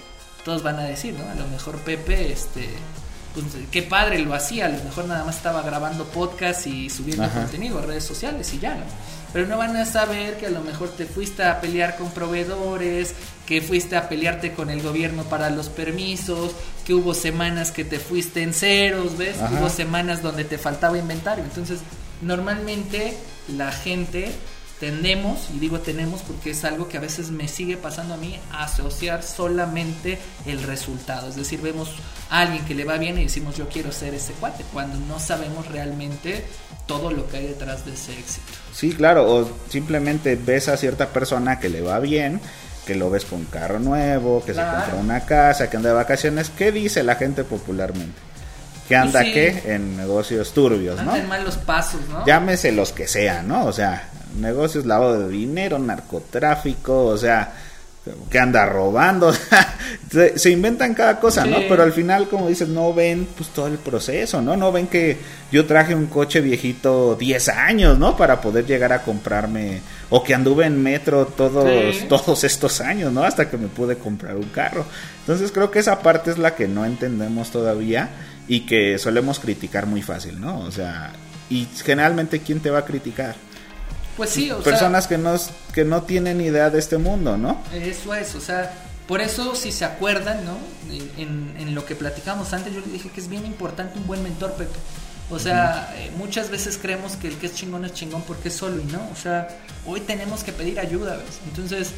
todos 0.45 0.61
van 0.61 0.77
a 0.77 0.83
decir, 0.83 1.15
¿no? 1.15 1.27
A 1.29 1.33
lo 1.33 1.47
mejor 1.47 1.77
Pepe, 1.79 2.31
este, 2.31 2.69
pues, 3.33 3.47
qué 3.71 3.81
padre 3.81 4.19
lo 4.19 4.35
hacía, 4.35 4.67
a 4.67 4.69
lo 4.69 4.83
mejor 4.83 5.05
nada 5.05 5.23
más 5.23 5.37
estaba 5.37 5.63
grabando 5.63 6.05
podcast 6.05 6.67
y 6.67 6.91
subiendo 6.91 7.23
Ajá. 7.23 7.41
contenido 7.41 7.79
a 7.79 7.81
redes 7.81 8.03
sociales 8.03 8.53
y 8.53 8.59
ya, 8.59 8.75
¿no? 8.75 8.83
Pero 9.33 9.47
no 9.47 9.57
van 9.57 9.75
a 9.75 9.85
saber 9.85 10.37
que 10.37 10.45
a 10.45 10.51
lo 10.51 10.61
mejor 10.61 10.89
te 10.89 11.05
fuiste 11.05 11.43
a 11.43 11.59
pelear 11.59 11.97
con 11.97 12.11
proveedores, 12.11 13.15
que 13.47 13.61
fuiste 13.61 13.95
a 13.95 14.09
pelearte 14.09 14.51
con 14.51 14.69
el 14.69 14.83
gobierno 14.83 15.23
para 15.23 15.49
los 15.49 15.69
permisos, 15.69 16.51
que 16.85 16.93
hubo 16.93 17.13
semanas 17.13 17.71
que 17.71 17.85
te 17.85 17.97
fuiste 17.97 18.43
en 18.43 18.53
ceros, 18.53 19.17
¿ves? 19.17 19.39
Ajá. 19.39 19.57
Hubo 19.57 19.69
semanas 19.69 20.21
donde 20.21 20.43
te 20.43 20.57
faltaba 20.57 20.97
inventario. 20.97 21.45
Entonces, 21.45 21.79
normalmente 22.21 23.17
la 23.47 23.71
gente 23.71 24.31
tendemos, 24.79 25.49
y 25.55 25.59
digo 25.59 25.79
tenemos 25.79 26.21
porque 26.21 26.51
es 26.51 26.63
algo 26.63 26.87
que 26.87 26.97
a 26.97 26.99
veces 26.99 27.31
me 27.31 27.47
sigue 27.47 27.77
pasando 27.77 28.13
a 28.13 28.17
mí, 28.17 28.37
asociar 28.51 29.23
solamente 29.23 30.19
el 30.45 30.61
resultado. 30.61 31.29
Es 31.29 31.35
decir, 31.35 31.61
vemos 31.61 31.89
a 32.29 32.41
alguien 32.41 32.63
que 32.65 32.75
le 32.75 32.85
va 32.85 32.97
bien 32.97 33.17
y 33.17 33.23
decimos 33.23 33.55
yo 33.55 33.69
quiero 33.69 33.91
ser 33.91 34.13
ese 34.13 34.33
cuate, 34.33 34.63
cuando 34.73 34.99
no 34.99 35.19
sabemos 35.19 35.67
realmente 35.67 36.45
todo 36.85 37.11
lo 37.11 37.27
que 37.27 37.37
hay 37.37 37.47
detrás 37.47 37.85
de 37.85 37.93
ese 37.93 38.13
éxito. 38.13 38.47
Sí, 38.73 38.91
claro, 38.91 39.29
o 39.29 39.49
simplemente 39.69 40.35
ves 40.35 40.67
a 40.67 40.77
cierta 40.77 41.07
persona 41.09 41.59
que 41.59 41.69
le 41.69 41.81
va 41.81 41.99
bien, 41.99 42.39
que 42.87 42.95
lo 42.95 43.09
ves 43.09 43.25
con 43.25 43.43
carro 43.45 43.79
nuevo, 43.79 44.43
que 44.43 44.53
Claro. 44.53 44.71
se 44.79 44.85
compra 44.91 44.99
una 45.01 45.19
casa, 45.25 45.69
que 45.69 45.75
anda 45.77 45.89
de 45.89 45.95
vacaciones. 45.95 46.49
¿Qué 46.49 46.71
dice 46.71 47.03
la 47.03 47.15
gente 47.15 47.43
popularmente? 47.43 48.17
Que 48.87 48.95
anda 48.95 49.21
sí. 49.23 49.33
qué? 49.33 49.63
En 49.75 49.97
negocios 49.97 50.53
turbios, 50.53 51.03
¿no? 51.03 51.13
En 51.15 51.27
malos 51.27 51.57
pasos, 51.57 51.99
¿no? 52.09 52.25
Llámese 52.25 52.71
los 52.71 52.93
que 52.93 53.05
sean, 53.07 53.47
¿no? 53.49 53.65
O 53.65 53.73
sea, 53.73 54.07
negocios, 54.39 54.85
lavado 54.85 55.19
de 55.19 55.29
dinero, 55.29 55.77
narcotráfico, 55.77 57.05
o 57.07 57.17
sea, 57.17 57.51
que 58.29 58.39
anda 58.39 58.65
robando, 58.65 59.33
se, 60.11 60.37
se 60.37 60.49
inventan 60.51 60.93
cada 60.93 61.19
cosa, 61.19 61.45
¿no? 61.45 61.57
Pero 61.69 61.83
al 61.83 61.93
final, 61.93 62.27
como 62.29 62.47
dices, 62.49 62.67
no 62.67 62.93
ven 62.93 63.27
pues 63.37 63.49
todo 63.49 63.67
el 63.67 63.77
proceso, 63.77 64.41
¿no? 64.41 64.55
No 64.57 64.71
ven 64.71 64.87
que 64.87 65.17
yo 65.51 65.65
traje 65.65 65.95
un 65.95 66.07
coche 66.07 66.41
viejito 66.41 67.15
10 67.15 67.49
años, 67.49 67.97
¿no? 67.97 68.15
Para 68.17 68.41
poder 68.41 68.65
llegar 68.65 68.91
a 68.93 69.01
comprarme, 69.03 69.81
o 70.09 70.23
que 70.23 70.33
anduve 70.33 70.65
en 70.65 70.81
metro 70.81 71.25
todos, 71.25 71.95
Sí. 71.95 72.05
todos 72.07 72.43
estos 72.43 72.81
años, 72.81 73.11
¿no? 73.11 73.23
Hasta 73.23 73.49
que 73.49 73.57
me 73.57 73.67
pude 73.67 73.97
comprar 73.97 74.35
un 74.35 74.49
carro. 74.49 74.85
Entonces 75.21 75.51
creo 75.51 75.71
que 75.71 75.79
esa 75.79 76.01
parte 76.01 76.31
es 76.31 76.37
la 76.37 76.55
que 76.55 76.67
no 76.67 76.85
entendemos 76.85 77.51
todavía 77.51 78.09
y 78.47 78.61
que 78.61 78.97
solemos 78.97 79.39
criticar 79.39 79.85
muy 79.85 80.01
fácil, 80.01 80.39
¿no? 80.39 80.59
O 80.61 80.71
sea, 80.71 81.11
y 81.49 81.67
generalmente 81.83 82.39
¿quién 82.39 82.59
te 82.59 82.69
va 82.69 82.79
a 82.79 82.85
criticar? 82.85 83.35
Pues 84.17 84.31
sí, 84.31 84.51
o 84.51 84.61
Personas 84.61 85.07
que 85.07 85.17
no 85.17 85.35
que 85.73 85.85
no 85.85 86.01
tienen 86.03 86.41
idea 86.41 86.69
de 86.69 86.79
este 86.79 86.97
mundo, 86.97 87.37
¿no? 87.37 87.61
sea, 87.71 87.85
eso 87.85 88.13
es, 88.15 88.35
o 88.35 88.41
sea, 88.41 88.73
por 89.07 89.21
eso 89.21 89.55
si 89.55 89.71
se 89.71 89.85
acuerdan, 89.85 90.43
¿no? 90.43 90.57
En, 90.91 91.11
en- 91.17 91.55
en 91.59 91.75
lo 91.75 91.85
que 91.85 91.95
platicamos 91.95 92.51
antes, 92.53 92.73
yo 92.73 92.81
le 92.81 92.87
dije 92.91 93.09
que 93.09 93.21
es 93.21 93.29
bien 93.29 93.45
importante 93.45 93.97
un 93.99 94.07
buen 94.07 94.21
mentor, 94.23 94.53
Pepe. 94.53 94.77
O 95.29 95.39
sea, 95.39 95.93
eh, 95.97 96.09
muchas 96.17 96.49
veces 96.49 96.77
creemos 96.81 97.17
que 97.17 97.27
el 97.27 97.35
que 97.37 97.47
es 97.47 97.53
chingón 97.55 97.83
es 97.85 97.93
chingón 97.93 98.21
porque 98.23 98.47
es 98.47 98.55
solo 98.55 98.81
y 98.81 98.85
no. 98.85 98.99
O 99.11 99.15
sea, 99.15 99.49
hoy 99.85 99.99
tenemos 100.01 100.43
que 100.43 100.53
pedir 100.53 100.79
ayuda, 100.79 101.17
¿ves? 101.17 101.39
Entonces, 101.45 101.89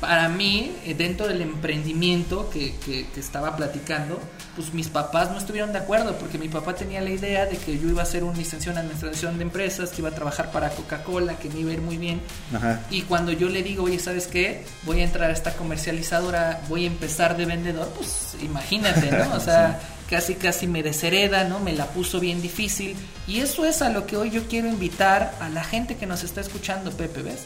para 0.00 0.28
mí, 0.28 0.72
eh, 0.84 0.94
dentro 0.94 1.26
del 1.26 1.42
emprendimiento 1.42 2.48
que, 2.50 2.74
que- 2.84 3.06
que 3.12 3.20
estaba 3.20 3.56
platicando, 3.56 4.20
pues 4.54 4.72
mis 4.74 4.88
papás 4.88 5.30
no 5.30 5.38
estuvieron 5.38 5.72
de 5.72 5.78
acuerdo 5.78 6.16
porque 6.18 6.38
mi 6.38 6.48
papá 6.48 6.74
tenía 6.74 7.00
la 7.00 7.10
idea 7.10 7.46
de 7.46 7.56
que 7.56 7.78
yo 7.78 7.88
iba 7.88 8.00
a 8.00 8.04
hacer 8.04 8.24
un 8.24 8.36
licenciado 8.36 8.78
en 8.78 8.84
administración 8.84 9.38
de 9.38 9.44
empresas, 9.44 9.90
que 9.90 10.00
iba 10.00 10.08
a 10.08 10.14
trabajar 10.14 10.50
para 10.50 10.70
Coca-Cola, 10.70 11.38
que 11.38 11.48
me 11.50 11.60
iba 11.60 11.70
a 11.70 11.74
ir 11.74 11.80
muy 11.80 11.96
bien. 11.96 12.20
Ajá. 12.54 12.80
Y 12.90 13.02
cuando 13.02 13.32
yo 13.32 13.48
le 13.48 13.62
digo, 13.62 13.84
oye, 13.84 13.98
¿sabes 13.98 14.26
qué? 14.26 14.64
Voy 14.84 15.00
a 15.00 15.04
entrar 15.04 15.30
a 15.30 15.32
esta 15.32 15.52
comercializadora, 15.54 16.60
voy 16.68 16.84
a 16.84 16.86
empezar 16.88 17.36
de 17.36 17.44
vendedor, 17.46 17.88
pues 17.96 18.36
imagínate, 18.42 19.10
¿no? 19.10 19.32
O 19.36 19.40
sea, 19.40 19.78
casi 20.10 20.34
casi 20.34 20.66
me 20.66 20.82
deshereda, 20.82 21.44
¿no? 21.44 21.60
Me 21.60 21.72
la 21.72 21.86
puso 21.86 22.18
bien 22.20 22.40
difícil. 22.42 22.96
Y 23.26 23.40
eso 23.40 23.64
es 23.64 23.82
a 23.82 23.90
lo 23.90 24.06
que 24.06 24.16
hoy 24.16 24.30
yo 24.30 24.48
quiero 24.48 24.68
invitar 24.68 25.34
a 25.40 25.48
la 25.48 25.62
gente 25.64 25.96
que 25.96 26.06
nos 26.06 26.24
está 26.24 26.40
escuchando, 26.40 26.90
Pepe, 26.92 27.22
¿ves? 27.22 27.40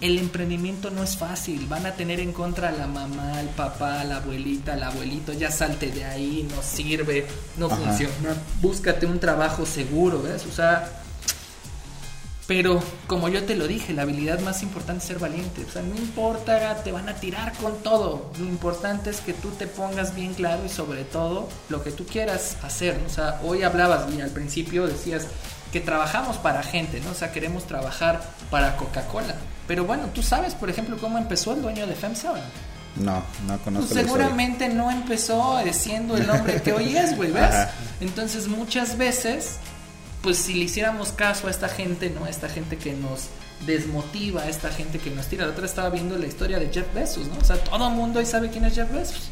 El 0.00 0.18
emprendimiento 0.18 0.90
no 0.90 1.02
es 1.02 1.16
fácil, 1.16 1.66
van 1.66 1.84
a 1.84 1.94
tener 1.94 2.20
en 2.20 2.32
contra 2.32 2.68
a 2.68 2.72
la 2.72 2.86
mamá, 2.86 3.38
al 3.38 3.48
papá, 3.48 4.00
a 4.00 4.04
la 4.04 4.18
abuelita, 4.18 4.74
al 4.74 4.84
abuelito, 4.84 5.32
ya 5.32 5.50
salte 5.50 5.90
de 5.90 6.04
ahí, 6.04 6.48
no 6.54 6.62
sirve, 6.62 7.26
no 7.56 7.66
Ajá. 7.66 7.76
funciona, 7.76 8.36
búscate 8.60 9.06
un 9.06 9.18
trabajo 9.18 9.66
seguro, 9.66 10.22
¿ves? 10.22 10.46
O 10.46 10.52
sea, 10.52 11.02
pero 12.48 12.82
como 13.06 13.28
yo 13.28 13.44
te 13.44 13.56
lo 13.56 13.66
dije, 13.68 13.92
la 13.92 14.02
habilidad 14.02 14.40
más 14.40 14.62
importante 14.62 15.02
es 15.02 15.08
ser 15.08 15.18
valiente. 15.18 15.66
O 15.68 15.70
sea, 15.70 15.82
no 15.82 15.94
importa, 15.96 16.82
te 16.82 16.92
van 16.92 17.06
a 17.10 17.14
tirar 17.14 17.52
con 17.58 17.76
todo. 17.82 18.30
Lo 18.38 18.46
importante 18.46 19.10
es 19.10 19.20
que 19.20 19.34
tú 19.34 19.50
te 19.50 19.66
pongas 19.66 20.14
bien 20.14 20.32
claro 20.32 20.64
y 20.64 20.70
sobre 20.70 21.04
todo 21.04 21.46
lo 21.68 21.82
que 21.82 21.92
tú 21.92 22.06
quieras 22.06 22.56
hacer. 22.62 22.98
O 23.06 23.10
sea, 23.10 23.38
hoy 23.44 23.64
hablabas 23.64 24.10
y 24.14 24.22
al 24.22 24.30
principio 24.30 24.86
decías 24.86 25.26
que 25.72 25.80
trabajamos 25.80 26.36
para 26.38 26.62
gente, 26.62 27.00
¿no? 27.00 27.10
O 27.10 27.14
sea, 27.14 27.32
queremos 27.32 27.66
trabajar 27.66 28.20
para 28.50 28.76
Coca-Cola. 28.76 29.34
Pero 29.66 29.84
bueno, 29.84 30.04
tú 30.14 30.22
sabes, 30.22 30.54
por 30.54 30.70
ejemplo, 30.70 30.96
cómo 30.98 31.18
empezó 31.18 31.52
el 31.52 31.62
dueño 31.62 31.86
de 31.86 31.94
FEMSA. 31.94 32.32
¿o 32.32 32.36
no? 32.36 32.42
No, 32.96 33.22
no 33.46 33.58
conozco 33.58 33.94
Pues 33.94 34.06
seguramente 34.06 34.68
no 34.68 34.90
empezó 34.90 35.60
siendo 35.72 36.16
el 36.16 36.28
hombre 36.30 36.60
que 36.62 36.72
hoy 36.72 36.96
es, 36.96 37.16
güey, 37.16 37.30
¿ves? 37.30 37.44
Ajá. 37.44 37.70
Entonces 38.00 38.48
muchas 38.48 38.96
veces, 38.96 39.56
pues 40.22 40.38
si 40.38 40.54
le 40.54 40.64
hiciéramos 40.64 41.12
caso 41.12 41.48
a 41.48 41.50
esta 41.50 41.68
gente, 41.68 42.10
¿no? 42.10 42.24
A 42.24 42.30
esta 42.30 42.48
gente 42.48 42.76
que 42.76 42.94
nos 42.94 43.28
desmotiva, 43.66 44.42
a 44.42 44.48
esta 44.48 44.70
gente 44.70 44.98
que 44.98 45.10
nos 45.10 45.26
tira. 45.26 45.44
La 45.44 45.52
otra 45.52 45.66
estaba 45.66 45.90
viendo 45.90 46.16
la 46.16 46.26
historia 46.26 46.58
de 46.58 46.70
Jeff 46.72 46.92
Bezos, 46.94 47.26
¿no? 47.28 47.38
O 47.38 47.44
sea, 47.44 47.56
todo 47.56 47.88
el 47.88 47.94
mundo 47.94 48.20
hoy 48.20 48.26
sabe 48.26 48.50
quién 48.50 48.64
es 48.64 48.74
Jeff 48.74 48.90
Bezos. 48.92 49.28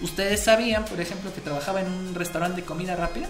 ¿Ustedes 0.00 0.40
sabían, 0.40 0.84
por 0.84 1.00
ejemplo, 1.00 1.32
que 1.32 1.40
trabajaba 1.40 1.80
en 1.80 1.88
un 1.88 2.14
restaurante 2.14 2.60
de 2.60 2.66
comida 2.66 2.96
rápida? 2.96 3.28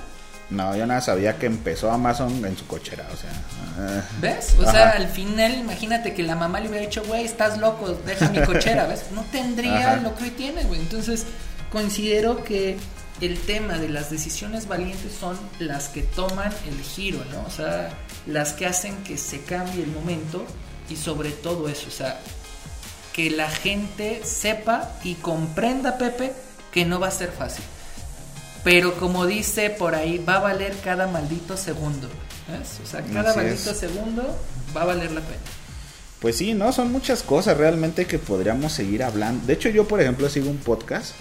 No, 0.51 0.77
yo 0.77 0.87
nada 0.87 1.01
sabía 1.01 1.39
que 1.39 1.47
empezó 1.47 1.91
Amazon 1.91 2.45
en 2.45 2.57
su 2.57 2.67
cochera, 2.67 3.07
o 3.13 3.17
sea. 3.17 3.31
ah, 3.79 4.03
¿Ves? 4.21 4.55
O 4.59 4.71
sea, 4.71 4.91
al 4.91 5.09
final, 5.09 5.55
imagínate 5.55 6.13
que 6.15 6.23
la 6.23 6.37
mamá 6.37 6.61
le 6.61 6.69
hubiera 6.69 6.85
dicho, 6.85 7.03
güey, 7.07 7.25
estás 7.25 7.59
loco, 7.59 7.99
deja 8.07 8.29
mi 8.29 8.41
cochera, 8.43 8.87
¿ves? 8.89 9.05
No 9.13 9.23
tendría 9.33 9.93
Ajá. 9.93 9.97
lo 10.03 10.15
que 10.15 10.25
hoy 10.25 10.31
tiene, 10.31 10.65
güey. 10.65 10.81
Entonces, 10.81 11.25
considero 11.73 12.45
que 12.45 12.77
el 13.21 13.39
tema 13.41 13.79
de 13.79 13.89
las 13.89 14.11
decisiones 14.11 14.69
valientes 14.69 15.13
son 15.19 15.39
las 15.59 15.89
que 15.89 16.03
toman 16.03 16.53
el 16.69 16.81
giro, 16.83 17.25
¿no? 17.33 17.43
O 17.47 17.51
sea, 17.51 17.91
las 18.27 18.53
que 18.53 18.67
hacen 18.67 18.97
que 19.05 19.17
se 19.17 19.41
cambie 19.43 19.83
el 19.83 19.91
momento 19.91 20.45
y 20.91 20.97
sobre 20.97 21.31
todo 21.31 21.69
eso, 21.69 21.87
o 21.89 21.93
sea, 21.93 22.21
que 23.13 23.31
la 23.31 23.49
gente 23.49 24.23
sepa 24.25 24.91
y 25.05 25.15
comprenda, 25.15 25.97
Pepe, 25.97 26.33
que 26.73 26.85
no 26.85 27.01
va 27.01 27.09
a 27.09 27.13
ser 27.13 27.31
fácil. 27.31 27.65
Pero 28.65 28.95
como 28.95 29.27
dice 29.27 29.71
por 29.71 29.95
ahí, 29.95 30.19
va 30.19 30.37
a 30.37 30.41
valer 30.41 30.75
cada 30.83 31.07
maldito 31.07 31.57
segundo. 31.57 32.09
¿ves? 32.49 32.81
O 32.83 32.87
sea, 32.87 33.03
cada 33.03 33.35
maldito 33.37 33.75
segundo 33.75 34.37
va 34.75 34.83
a 34.83 34.87
valer 34.87 35.13
la 35.13 35.21
pena. 35.21 35.43
Pues 36.21 36.37
sí, 36.39 36.55
no, 36.55 36.73
son 36.73 36.91
muchas 36.91 37.23
cosas 37.23 37.59
realmente 37.59 38.07
que 38.07 38.19
podríamos 38.19 38.73
seguir 38.73 39.05
hablando. 39.05 39.47
De 39.47 39.53
hecho, 39.53 39.69
yo, 39.69 39.87
por 39.87 40.01
ejemplo, 40.01 40.29
sigo 40.31 40.49
un 40.49 40.57
podcast 40.57 41.15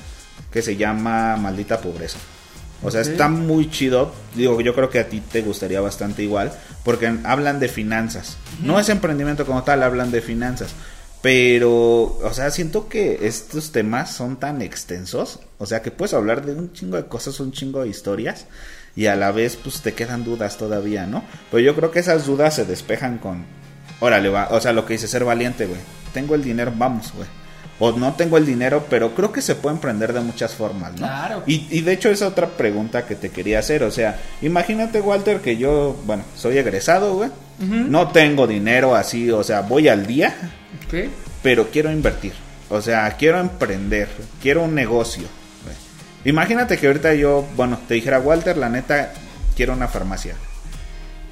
que 0.50 0.62
se 0.62 0.78
llama 0.78 1.36
Maldita 1.36 1.82
Pobreza. 1.82 2.18
O 2.82 2.92
sea, 2.92 3.02
está 3.02 3.28
muy 3.30 3.70
chido. 3.70 4.14
Digo, 4.36 4.60
yo 4.62 4.74
creo 4.74 4.90
que 4.90 5.00
a 5.00 5.10
ti 5.10 5.20
te 5.20 5.42
gustaría 5.42 5.82
bastante 5.82 6.24
igual, 6.24 6.54
porque 6.84 7.14
hablan 7.24 7.60
de 7.60 7.70
finanzas. 7.70 8.38
No 8.62 8.80
es 8.80 8.90
emprendimiento 8.90 9.46
como 9.46 9.64
tal, 9.64 9.84
hablan 9.84 10.12
de 10.12 10.22
finanzas. 10.22 10.70
Pero, 11.24 12.20
o 12.22 12.34
sea, 12.34 12.52
siento 12.52 12.90
que 12.90 13.26
estos 13.26 13.72
temas 13.72 14.14
son 14.14 14.42
tan 14.42 14.62
extensos, 14.62 15.40
o 15.58 15.66
sea, 15.66 15.82
que 15.82 15.90
puedes 15.90 16.14
hablar 16.14 16.46
de 16.46 16.52
un 16.52 16.74
chingo 16.74 16.98
de 16.98 17.06
cosas, 17.06 17.40
un 17.40 17.54
chingo 17.54 17.82
de 17.82 17.88
historias, 17.88 18.46
y 18.94 19.06
a 19.06 19.16
la 19.16 19.32
vez, 19.32 19.56
pues 19.56 19.82
te 19.82 19.94
quedan 19.94 20.26
dudas 20.26 20.58
todavía, 20.58 21.06
¿no? 21.06 21.24
Pero 21.50 21.64
yo 21.64 21.78
creo 21.78 21.92
que 21.92 22.00
esas 22.00 22.26
dudas 22.26 22.56
se 22.56 22.66
despejan 22.66 23.20
con, 23.20 23.46
órale, 24.02 24.28
va, 24.28 24.50
o 24.52 24.60
sea, 24.60 24.74
lo 24.74 24.86
que 24.86 24.96
dice 24.96 25.08
ser 25.08 25.24
valiente, 25.24 25.66
güey. 25.66 25.80
Tengo 26.14 26.36
el 26.36 26.44
dinero, 26.44 26.74
vamos, 26.76 27.14
güey. 27.16 27.30
O 27.80 27.92
no 27.92 28.14
tengo 28.14 28.38
el 28.38 28.46
dinero, 28.46 28.86
pero 28.90 29.16
creo 29.16 29.32
que 29.32 29.42
se 29.42 29.56
puede 29.56 29.76
emprender 29.76 30.14
de 30.14 30.22
muchas 30.22 30.54
formas, 30.54 30.92
¿no? 30.92 30.98
Claro. 31.00 31.44
Y, 31.48 31.68
y 31.72 31.82
de 31.82 31.94
hecho, 31.94 32.10
esa 32.10 32.28
otra 32.28 32.48
pregunta 32.48 33.06
que 33.06 33.16
te 33.16 33.30
quería 33.30 33.60
hacer, 33.60 33.84
o 33.84 33.92
sea, 33.92 34.20
imagínate, 34.42 35.02
Walter, 35.02 35.40
que 35.42 35.58
yo, 35.58 35.96
bueno, 36.06 36.24
soy 36.36 36.58
egresado, 36.58 37.16
güey. 37.16 37.30
No 37.60 38.10
tengo 38.10 38.46
dinero 38.46 38.94
así, 38.96 39.32
o 39.32 39.44
sea, 39.44 39.62
voy 39.62 39.88
al 39.88 40.06
día 40.06 40.36
pero 41.44 41.70
quiero 41.70 41.92
invertir. 41.92 42.34
O 42.70 42.82
sea, 42.82 43.10
quiero 43.18 43.40
emprender, 43.40 44.08
quiero 44.42 44.64
un 44.64 44.74
negocio. 44.74 45.26
Imagínate 46.26 46.78
que 46.78 46.88
ahorita 46.88 47.14
yo, 47.16 47.46
bueno, 47.56 47.78
te 47.88 47.96
dijera, 47.96 48.20
Walter, 48.20 48.58
la 48.58 48.70
neta, 48.70 49.14
quiero 49.56 49.74
una 49.74 49.90
farmacia. 49.90 50.36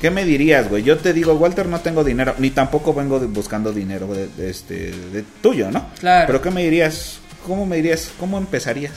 ¿Qué 0.01 0.09
me 0.09 0.25
dirías, 0.25 0.67
güey? 0.67 0.81
Yo 0.81 0.97
te 0.97 1.13
digo, 1.13 1.33
Walter, 1.35 1.67
no 1.67 1.79
tengo 1.79 2.03
dinero, 2.03 2.33
ni 2.39 2.49
tampoco 2.49 2.91
vengo 2.91 3.19
buscando 3.19 3.71
dinero 3.71 4.07
de, 4.07 4.49
este, 4.49 4.91
de 4.91 5.23
tuyo, 5.43 5.69
¿no? 5.69 5.91
Claro. 5.99 6.25
Pero 6.25 6.41
¿qué 6.41 6.49
me 6.49 6.63
dirías? 6.63 7.19
¿Cómo 7.45 7.67
me 7.67 7.75
dirías? 7.75 8.11
¿Cómo 8.19 8.39
empezarías? 8.39 8.93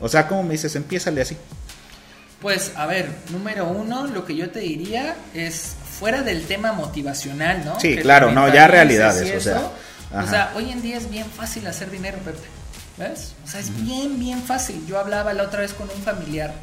O 0.00 0.08
sea, 0.08 0.28
¿cómo 0.28 0.44
me 0.44 0.52
dices? 0.52 0.76
Empiézale 0.76 1.20
así. 1.20 1.36
Pues, 2.40 2.70
a 2.76 2.86
ver, 2.86 3.08
número 3.30 3.66
uno, 3.66 4.06
lo 4.06 4.24
que 4.24 4.36
yo 4.36 4.50
te 4.50 4.60
diría 4.60 5.16
es 5.34 5.74
fuera 5.98 6.22
del 6.22 6.44
tema 6.44 6.72
motivacional, 6.72 7.64
¿no? 7.64 7.80
Sí, 7.80 7.96
claro, 7.96 8.30
no, 8.30 8.52
ya 8.52 8.68
realidades, 8.68 9.34
o 9.36 9.40
sea. 9.40 9.70
O 10.14 10.26
sea, 10.28 10.52
hoy 10.54 10.70
en 10.70 10.80
día 10.80 10.96
es 10.96 11.10
bien 11.10 11.26
fácil 11.26 11.66
hacer 11.66 11.90
dinero, 11.90 12.18
Pepe. 12.18 12.38
¿Ves? 12.98 13.34
O 13.44 13.48
sea, 13.48 13.58
es 13.58 13.82
bien, 13.82 14.20
bien 14.20 14.40
fácil. 14.40 14.86
Yo 14.86 15.00
hablaba 15.00 15.34
la 15.34 15.42
otra 15.42 15.62
vez 15.62 15.74
con 15.74 15.90
un 15.90 16.02
familiar 16.02 16.54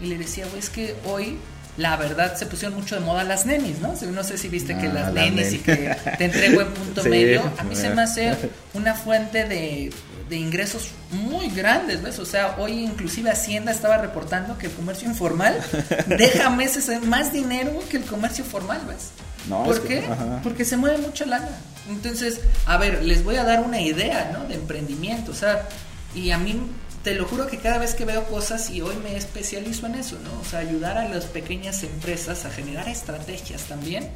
y 0.00 0.06
le 0.06 0.16
decía, 0.16 0.46
güey, 0.46 0.60
es 0.60 0.70
que 0.70 0.94
hoy 1.06 1.38
la 1.76 1.96
verdad 1.96 2.36
se 2.36 2.46
pusieron 2.46 2.78
mucho 2.78 2.96
de 2.96 3.00
moda 3.00 3.24
las 3.24 3.46
nenis, 3.46 3.78
¿no? 3.78 3.94
No 4.12 4.24
sé 4.24 4.36
si 4.36 4.48
viste 4.48 4.76
que 4.76 4.88
ah, 4.88 4.92
las 4.92 5.12
nenis 5.12 5.52
y 5.54 5.58
que 5.58 5.96
te 6.18 6.24
entrego 6.26 6.60
en 6.60 6.68
punto 6.74 7.02
medio. 7.04 7.42
A 7.58 7.64
mí 7.64 7.74
se 7.74 7.90
me 7.90 8.02
hace 8.02 8.36
una 8.74 8.94
fuente 8.94 9.44
de, 9.44 9.90
de, 10.28 10.36
ingresos 10.36 10.90
muy 11.10 11.48
grandes, 11.48 12.02
¿ves? 12.02 12.18
O 12.18 12.26
sea, 12.26 12.56
hoy 12.58 12.84
inclusive 12.84 13.30
Hacienda 13.30 13.72
estaba 13.72 13.96
reportando 13.98 14.58
que 14.58 14.66
el 14.66 14.72
comercio 14.72 15.08
informal 15.08 15.58
deja 16.06 16.50
meses 16.50 17.02
más 17.04 17.32
dinero 17.32 17.72
que 17.90 17.96
el 17.96 18.04
comercio 18.04 18.44
formal, 18.44 18.82
¿ves? 18.86 19.10
¿Por 19.48 19.82
qué? 19.82 20.04
Porque 20.42 20.64
se 20.64 20.76
mueve 20.76 20.98
mucho 20.98 21.24
lana. 21.24 21.48
Entonces, 21.88 22.40
a 22.66 22.76
ver, 22.76 23.02
les 23.02 23.24
voy 23.24 23.36
a 23.36 23.44
dar 23.44 23.60
una 23.60 23.80
idea, 23.80 24.30
¿no? 24.32 24.44
De 24.44 24.54
emprendimiento, 24.54 25.32
o 25.32 25.34
sea, 25.34 25.68
y 26.14 26.30
a 26.30 26.38
mí 26.38 26.60
te 27.02 27.14
lo 27.14 27.26
juro 27.26 27.46
que 27.46 27.58
cada 27.58 27.78
vez 27.78 27.94
que 27.94 28.04
veo 28.04 28.24
cosas 28.24 28.70
y 28.70 28.80
hoy 28.80 28.94
me 29.02 29.16
especializo 29.16 29.86
en 29.86 29.96
eso, 29.96 30.18
¿no? 30.22 30.40
O 30.40 30.44
sea, 30.44 30.60
ayudar 30.60 30.98
a 30.98 31.08
las 31.08 31.24
pequeñas 31.24 31.82
empresas 31.82 32.44
a 32.44 32.50
generar 32.50 32.88
estrategias 32.88 33.64
también 33.64 34.08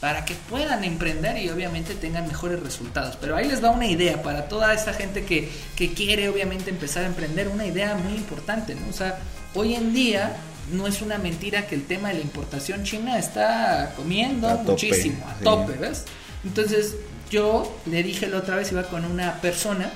para 0.00 0.24
que 0.24 0.34
puedan 0.50 0.84
emprender 0.84 1.38
y 1.38 1.48
obviamente 1.48 1.94
tengan 1.94 2.26
mejores 2.26 2.60
resultados. 2.60 3.16
Pero 3.20 3.36
ahí 3.36 3.48
les 3.48 3.62
va 3.64 3.70
una 3.70 3.86
idea 3.86 4.20
para 4.22 4.48
toda 4.48 4.74
esta 4.74 4.92
gente 4.92 5.24
que, 5.24 5.48
que 5.76 5.94
quiere 5.94 6.28
obviamente 6.28 6.70
empezar 6.70 7.04
a 7.04 7.06
emprender, 7.06 7.48
una 7.48 7.66
idea 7.66 7.94
muy 7.94 8.14
importante, 8.14 8.74
¿no? 8.74 8.88
O 8.88 8.92
sea, 8.92 9.18
hoy 9.54 9.74
en 9.74 9.94
día 9.94 10.36
no 10.72 10.86
es 10.86 11.02
una 11.02 11.18
mentira 11.18 11.66
que 11.66 11.76
el 11.76 11.86
tema 11.86 12.08
de 12.08 12.14
la 12.14 12.20
importación 12.20 12.84
china 12.84 13.18
está 13.18 13.92
comiendo 13.96 14.48
muchísimo, 14.58 15.24
a 15.26 15.34
tope, 15.42 15.74
¿ves? 15.74 16.04
Entonces 16.44 16.96
yo 17.30 17.80
le 17.86 18.02
dije 18.02 18.26
la 18.26 18.38
otra 18.38 18.56
vez, 18.56 18.70
iba 18.72 18.82
con 18.84 19.04
una 19.04 19.40
persona 19.40 19.90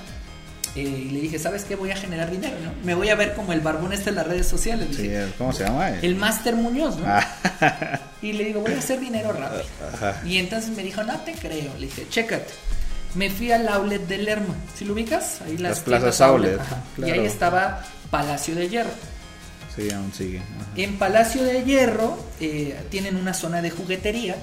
eh, 0.75 0.81
y 0.81 1.09
le 1.09 1.21
dije, 1.21 1.39
¿sabes 1.39 1.63
qué? 1.63 1.75
Voy 1.75 1.91
a 1.91 1.95
generar 1.95 2.29
dinero, 2.29 2.55
¿no? 2.63 2.71
Me 2.83 2.93
voy 2.95 3.09
a 3.09 3.15
ver 3.15 3.33
como 3.33 3.53
el 3.53 3.61
barbón 3.61 3.93
este 3.93 4.09
en 4.09 4.15
las 4.15 4.27
redes 4.27 4.47
sociales. 4.47 4.89
Sí, 4.95 5.09
¿cómo 5.37 5.53
se 5.53 5.63
llama? 5.63 5.89
El 5.89 6.15
Master 6.15 6.55
Muñoz, 6.55 6.97
¿no? 6.97 7.05
Ah. 7.07 8.01
y 8.21 8.33
le 8.33 8.45
digo, 8.45 8.61
voy 8.61 8.73
a 8.73 8.79
hacer 8.79 8.99
dinero 8.99 9.33
rápido. 9.33 9.63
Y 10.25 10.37
entonces 10.37 10.75
me 10.75 10.83
dijo, 10.83 11.03
no 11.03 11.19
te 11.21 11.33
creo. 11.33 11.73
Le 11.79 11.87
dije, 11.87 12.07
chécate. 12.09 12.53
Me 13.15 13.29
fui 13.29 13.51
al 13.51 13.67
outlet 13.67 14.05
de 14.07 14.17
Lerma. 14.17 14.55
¿Sí 14.75 14.85
lo 14.85 14.93
ubicas? 14.93 15.41
Ahí 15.45 15.57
las, 15.57 15.79
plazas 15.79 16.21
outlet. 16.21 16.59
Y 16.97 17.09
ahí 17.09 17.25
estaba 17.25 17.83
Palacio 18.11 18.53
de 18.55 18.69
Hierro. 18.69 18.91
Sí, 19.75 19.89
aún 19.91 20.11
sigue. 20.13 20.41
En 20.75 20.97
Palacio 20.97 21.43
de 21.43 21.63
Hierro 21.63 22.17
eh, 22.39 22.77
tienen 22.89 23.15
una 23.15 23.33
zona 23.33 23.61
de 23.61 23.69
juguetería 23.69 24.35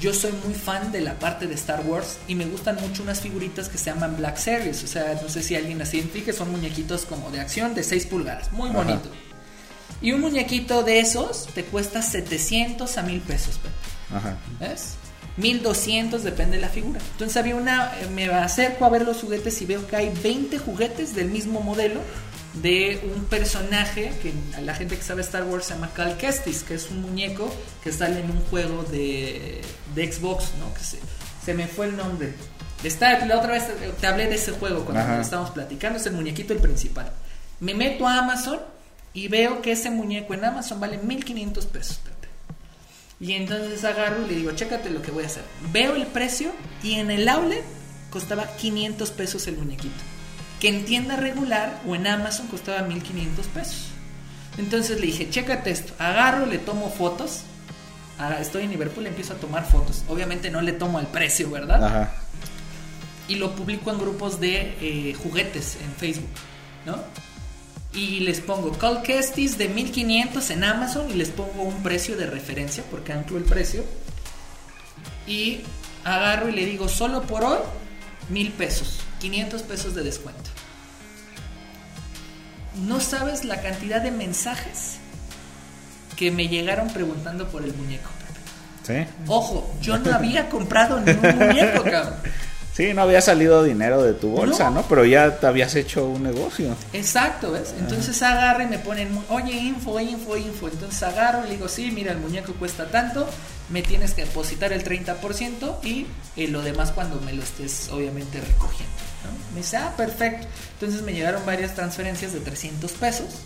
yo 0.00 0.12
soy 0.12 0.32
muy 0.44 0.54
fan 0.54 0.92
de 0.92 1.00
la 1.00 1.18
parte 1.18 1.46
de 1.46 1.54
Star 1.54 1.80
Wars 1.86 2.18
y 2.28 2.34
me 2.34 2.44
gustan 2.44 2.76
mucho 2.80 3.02
unas 3.02 3.20
figuritas 3.20 3.68
que 3.68 3.78
se 3.78 3.90
llaman 3.90 4.16
Black 4.16 4.36
Series. 4.36 4.84
O 4.84 4.86
sea, 4.86 5.18
no 5.22 5.28
sé 5.28 5.42
si 5.42 5.54
alguien 5.54 5.80
así 5.80 5.98
identifique, 5.98 6.32
son 6.32 6.50
muñequitos 6.50 7.06
como 7.06 7.30
de 7.30 7.40
acción 7.40 7.74
de 7.74 7.82
6 7.82 8.06
pulgadas. 8.06 8.52
Muy 8.52 8.70
bonito. 8.70 9.08
Y 10.02 10.12
un 10.12 10.20
muñequito 10.20 10.82
de 10.82 11.00
esos 11.00 11.46
te 11.54 11.64
cuesta 11.64 12.02
700 12.02 12.98
a 12.98 13.02
1000 13.02 13.20
pesos. 13.22 13.58
Ajá. 14.12 14.36
¿Ves? 14.60 14.96
1200 15.36 16.22
depende 16.22 16.56
de 16.56 16.62
la 16.62 16.68
figura. 16.68 17.00
Entonces 17.12 17.36
había 17.36 17.56
una, 17.56 17.92
eh, 18.00 18.08
me 18.14 18.26
acerco 18.26 18.84
a 18.84 18.88
ver 18.88 19.02
los 19.02 19.20
juguetes 19.20 19.60
y 19.60 19.66
veo 19.66 19.86
que 19.86 19.96
hay 19.96 20.12
20 20.22 20.58
juguetes 20.58 21.14
del 21.14 21.30
mismo 21.30 21.60
modelo 21.60 22.00
de 22.62 23.00
un 23.14 23.24
personaje 23.24 24.12
que 24.22 24.32
a 24.56 24.60
la 24.60 24.74
gente 24.74 24.96
que 24.96 25.02
sabe 25.02 25.22
Star 25.22 25.44
Wars 25.44 25.66
se 25.66 25.74
llama 25.74 25.90
Cal 25.94 26.16
Kestis, 26.16 26.62
que 26.62 26.74
es 26.74 26.90
un 26.90 27.02
muñeco 27.02 27.52
que 27.82 27.92
sale 27.92 28.20
en 28.20 28.30
un 28.30 28.40
juego 28.46 28.82
de, 28.84 29.60
de 29.94 30.12
Xbox, 30.12 30.52
¿no? 30.58 30.72
Que 30.72 30.80
se, 30.80 30.98
se, 31.44 31.54
me 31.54 31.66
fue 31.66 31.86
el 31.86 31.96
nombre. 31.96 32.32
Está, 32.82 33.24
la 33.26 33.38
otra 33.38 33.52
vez 33.52 33.64
te 34.00 34.06
hablé 34.06 34.26
de 34.26 34.36
ese 34.36 34.52
juego 34.52 34.84
cuando 34.84 35.20
estábamos 35.20 35.50
platicando, 35.50 35.98
es 35.98 36.06
el 36.06 36.14
muñequito 36.14 36.52
el 36.52 36.60
principal. 36.60 37.10
Me 37.60 37.74
meto 37.74 38.06
a 38.06 38.18
Amazon 38.18 38.60
y 39.12 39.28
veo 39.28 39.60
que 39.62 39.72
ese 39.72 39.90
muñeco 39.90 40.34
en 40.34 40.44
Amazon 40.44 40.80
vale 40.80 40.98
1500 40.98 41.66
pesos. 41.66 42.00
Y 43.18 43.32
entonces 43.32 43.82
agarro 43.82 44.26
y 44.26 44.28
le 44.28 44.36
digo, 44.36 44.52
chécate 44.52 44.90
lo 44.90 45.00
que 45.00 45.10
voy 45.10 45.24
a 45.24 45.26
hacer. 45.26 45.42
Veo 45.72 45.94
el 45.96 46.06
precio 46.06 46.52
y 46.82 46.96
en 46.96 47.10
el 47.10 47.26
outlet 47.28 47.64
costaba 48.10 48.46
500 48.56 49.10
pesos 49.10 49.46
el 49.46 49.56
muñequito 49.56 50.15
que 50.60 50.68
en 50.68 50.84
tienda 50.84 51.16
regular 51.16 51.80
o 51.86 51.94
en 51.94 52.06
Amazon 52.06 52.46
costaba 52.48 52.82
1500 52.82 53.46
pesos. 53.46 53.86
Entonces 54.58 55.00
le 55.00 55.06
dije, 55.06 55.28
chécate 55.28 55.70
esto, 55.70 55.92
agarro, 55.98 56.46
le 56.46 56.58
tomo 56.58 56.90
fotos. 56.90 57.42
Ahora 58.18 58.40
estoy 58.40 58.64
en 58.64 58.70
Liverpool, 58.70 59.06
empiezo 59.06 59.34
a 59.34 59.36
tomar 59.36 59.66
fotos. 59.66 60.02
Obviamente 60.08 60.50
no 60.50 60.62
le 60.62 60.72
tomo 60.72 60.98
el 60.98 61.06
precio, 61.06 61.50
¿verdad? 61.50 61.84
Ajá. 61.84 62.12
Y 63.28 63.34
lo 63.34 63.54
publico 63.54 63.90
en 63.90 63.98
grupos 63.98 64.40
de 64.40 64.76
eh, 64.80 65.14
juguetes 65.22 65.76
en 65.82 65.92
Facebook, 65.92 66.30
¿no? 66.86 66.96
Y 67.92 68.20
les 68.20 68.40
pongo 68.40 68.72
Call 68.72 69.02
Kestis 69.02 69.58
de 69.58 69.68
1500 69.68 70.50
en 70.50 70.64
Amazon 70.64 71.10
y 71.10 71.14
les 71.14 71.30
pongo 71.30 71.62
un 71.62 71.82
precio 71.82 72.16
de 72.16 72.26
referencia 72.26 72.84
porque 72.90 73.12
anclo 73.12 73.36
el 73.36 73.44
precio. 73.44 73.84
Y 75.26 75.60
agarro 76.04 76.48
y 76.48 76.52
le 76.52 76.64
digo, 76.64 76.88
solo 76.88 77.22
por 77.22 77.44
hoy, 77.44 77.58
mil 78.30 78.52
pesos. 78.52 79.00
500 79.20 79.62
pesos 79.62 79.94
de 79.94 80.02
descuento. 80.02 80.50
No 82.86 83.00
sabes 83.00 83.44
la 83.44 83.62
cantidad 83.62 84.02
de 84.02 84.10
mensajes 84.10 84.98
que 86.16 86.30
me 86.30 86.48
llegaron 86.48 86.88
preguntando 86.88 87.48
por 87.48 87.64
el 87.64 87.72
muñeco. 87.74 88.10
¿Sí? 88.86 89.04
Ojo, 89.26 89.74
yo 89.82 89.98
no 89.98 90.14
había 90.14 90.48
comprado 90.48 91.00
ningún 91.00 91.36
muñeco, 91.36 91.82
cabrón. 91.84 92.14
Sí, 92.76 92.92
no 92.92 93.00
había 93.00 93.22
salido 93.22 93.64
dinero 93.64 94.02
de 94.02 94.12
tu 94.12 94.28
bolsa, 94.28 94.68
¿no? 94.68 94.82
Pero 94.82 95.06
ya 95.06 95.40
te 95.40 95.46
habías 95.46 95.74
hecho 95.76 96.06
un 96.06 96.24
negocio. 96.24 96.76
Exacto, 96.92 97.52
¿ves? 97.52 97.72
Entonces 97.78 98.20
agarro 98.20 98.64
y 98.64 98.66
me 98.66 98.78
ponen, 98.78 99.18
oye, 99.30 99.54
info, 99.54 99.98
info, 99.98 100.36
info. 100.36 100.68
Entonces 100.68 101.02
agarro 101.02 101.46
y 101.46 101.48
le 101.48 101.54
digo, 101.54 101.68
sí, 101.68 101.90
mira, 101.90 102.12
el 102.12 102.18
muñeco 102.18 102.52
cuesta 102.52 102.90
tanto, 102.90 103.26
me 103.70 103.80
tienes 103.80 104.12
que 104.12 104.26
depositar 104.26 104.74
el 104.74 104.84
30% 104.84 105.82
y 105.84 106.06
eh, 106.36 106.48
lo 106.48 106.60
demás 106.60 106.92
cuando 106.92 107.18
me 107.22 107.32
lo 107.32 107.42
estés, 107.42 107.88
obviamente, 107.88 108.42
recogiendo. 108.42 108.92
Me 109.54 109.60
dice, 109.60 109.78
ah, 109.78 109.94
perfecto. 109.96 110.46
Entonces 110.74 111.00
me 111.00 111.14
llegaron 111.14 111.46
varias 111.46 111.74
transferencias 111.74 112.34
de 112.34 112.40
300 112.40 112.92
pesos. 112.92 113.38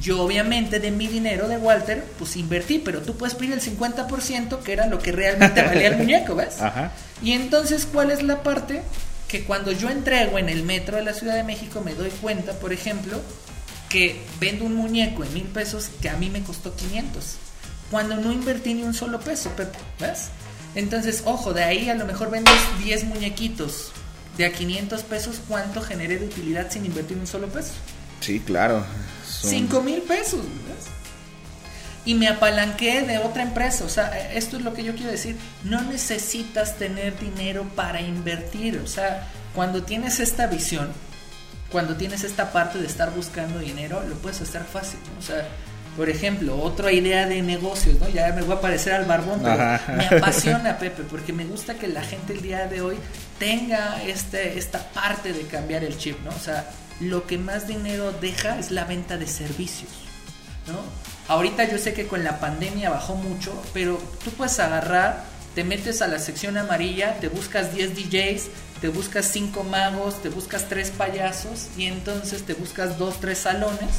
Yo 0.00 0.22
obviamente 0.22 0.80
de 0.80 0.90
mi 0.90 1.06
dinero 1.06 1.48
de 1.48 1.58
Walter, 1.58 2.04
pues 2.18 2.36
invertí, 2.36 2.78
pero 2.78 3.02
tú 3.02 3.16
puedes 3.16 3.34
pedir 3.34 3.52
el 3.52 3.60
50% 3.60 4.60
que 4.60 4.72
era 4.72 4.86
lo 4.86 4.98
que 4.98 5.12
realmente 5.12 5.62
valía 5.62 5.88
el 5.88 5.96
muñeco, 5.98 6.34
¿ves? 6.34 6.60
Ajá. 6.60 6.92
Y 7.22 7.32
entonces, 7.32 7.86
¿cuál 7.90 8.10
es 8.10 8.22
la 8.22 8.42
parte? 8.42 8.82
que 9.30 9.44
cuando 9.44 9.70
yo 9.70 9.88
entrego 9.88 10.38
en 10.38 10.48
el 10.48 10.64
metro 10.64 10.96
de 10.96 11.04
la 11.04 11.14
Ciudad 11.14 11.36
de 11.36 11.44
México 11.44 11.82
me 11.84 11.94
doy 11.94 12.10
cuenta, 12.10 12.52
por 12.54 12.72
ejemplo, 12.72 13.20
que 13.88 14.20
vendo 14.40 14.64
un 14.64 14.74
muñeco 14.74 15.22
en 15.22 15.32
mil 15.32 15.44
pesos 15.44 15.88
que 16.02 16.08
a 16.08 16.16
mí 16.16 16.30
me 16.30 16.42
costó 16.42 16.74
500. 16.74 17.36
Cuando 17.92 18.16
no 18.16 18.32
invertí 18.32 18.74
ni 18.74 18.82
un 18.82 18.92
solo 18.92 19.20
peso, 19.20 19.50
Pepe, 19.50 19.78
¿ves? 20.00 20.30
Entonces, 20.74 21.22
ojo, 21.26 21.52
de 21.52 21.62
ahí 21.62 21.88
a 21.88 21.94
lo 21.94 22.06
mejor 22.06 22.30
vendes 22.30 22.54
10 22.82 23.04
muñequitos 23.04 23.92
de 24.36 24.46
a 24.46 24.52
500 24.52 25.02
pesos, 25.04 25.40
¿cuánto 25.46 25.80
generé 25.80 26.18
de 26.18 26.26
utilidad 26.26 26.70
sin 26.70 26.84
invertir 26.84 27.16
un 27.16 27.26
solo 27.28 27.46
peso? 27.48 27.72
Sí, 28.20 28.40
claro. 28.40 28.84
5 29.42 29.82
mil 29.82 30.02
pesos, 30.02 30.40
¿ves? 30.40 30.86
Y 32.04 32.14
me 32.14 32.28
apalanqué 32.28 33.02
de 33.02 33.18
otra 33.18 33.42
empresa. 33.42 33.84
O 33.84 33.88
sea, 33.88 34.30
esto 34.32 34.56
es 34.56 34.62
lo 34.62 34.72
que 34.72 34.82
yo 34.82 34.94
quiero 34.94 35.10
decir. 35.10 35.36
No 35.64 35.82
necesitas 35.82 36.76
tener 36.76 37.18
dinero 37.18 37.64
para 37.76 38.00
invertir. 38.00 38.78
O 38.78 38.86
sea, 38.86 39.28
cuando 39.54 39.82
tienes 39.82 40.18
esta 40.18 40.46
visión, 40.46 40.90
cuando 41.70 41.96
tienes 41.96 42.24
esta 42.24 42.52
parte 42.52 42.78
de 42.78 42.86
estar 42.86 43.14
buscando 43.14 43.58
dinero, 43.58 44.02
lo 44.08 44.16
puedes 44.16 44.40
hacer 44.40 44.62
fácil. 44.62 44.98
O 45.18 45.22
sea, 45.22 45.46
por 45.96 46.08
ejemplo, 46.08 46.56
otra 46.60 46.92
idea 46.92 47.26
de 47.26 47.42
negocios, 47.42 47.98
¿no? 48.00 48.08
Ya 48.08 48.32
me 48.32 48.42
voy 48.42 48.56
a 48.56 48.60
parecer 48.60 48.94
al 48.94 49.04
barbón, 49.04 49.40
pero 49.42 49.96
me 49.96 50.06
apasiona, 50.06 50.78
Pepe, 50.78 51.02
porque 51.02 51.32
me 51.32 51.44
gusta 51.44 51.74
que 51.74 51.88
la 51.88 52.02
gente 52.02 52.32
el 52.32 52.42
día 52.42 52.66
de 52.66 52.80
hoy 52.80 52.96
tenga 53.38 54.02
este, 54.04 54.58
esta 54.58 54.78
parte 54.92 55.32
de 55.32 55.42
cambiar 55.42 55.84
el 55.84 55.98
chip, 55.98 56.18
¿no? 56.24 56.30
O 56.30 56.38
sea, 56.38 56.64
lo 57.00 57.26
que 57.26 57.38
más 57.38 57.66
dinero 57.66 58.12
deja 58.12 58.58
es 58.58 58.70
la 58.70 58.84
venta 58.84 59.16
de 59.16 59.26
servicios, 59.26 59.90
¿no? 60.66 60.78
Ahorita 61.32 61.64
yo 61.70 61.78
sé 61.78 61.94
que 61.94 62.06
con 62.06 62.24
la 62.24 62.40
pandemia 62.40 62.90
bajó 62.90 63.14
mucho, 63.14 63.52
pero 63.72 63.98
tú 64.24 64.30
puedes 64.32 64.58
agarrar, 64.58 65.24
te 65.54 65.64
metes 65.64 66.02
a 66.02 66.08
la 66.08 66.18
sección 66.18 66.56
amarilla, 66.56 67.18
te 67.20 67.28
buscas 67.28 67.74
10 67.74 67.94
DJs, 67.94 68.48
te 68.80 68.88
buscas 68.88 69.26
5 69.26 69.62
magos, 69.64 70.22
te 70.22 70.28
buscas 70.28 70.68
3 70.68 70.90
payasos 70.90 71.68
y 71.76 71.86
entonces 71.86 72.42
te 72.42 72.54
buscas 72.54 72.98
2, 72.98 73.20
3 73.20 73.38
salones 73.38 73.90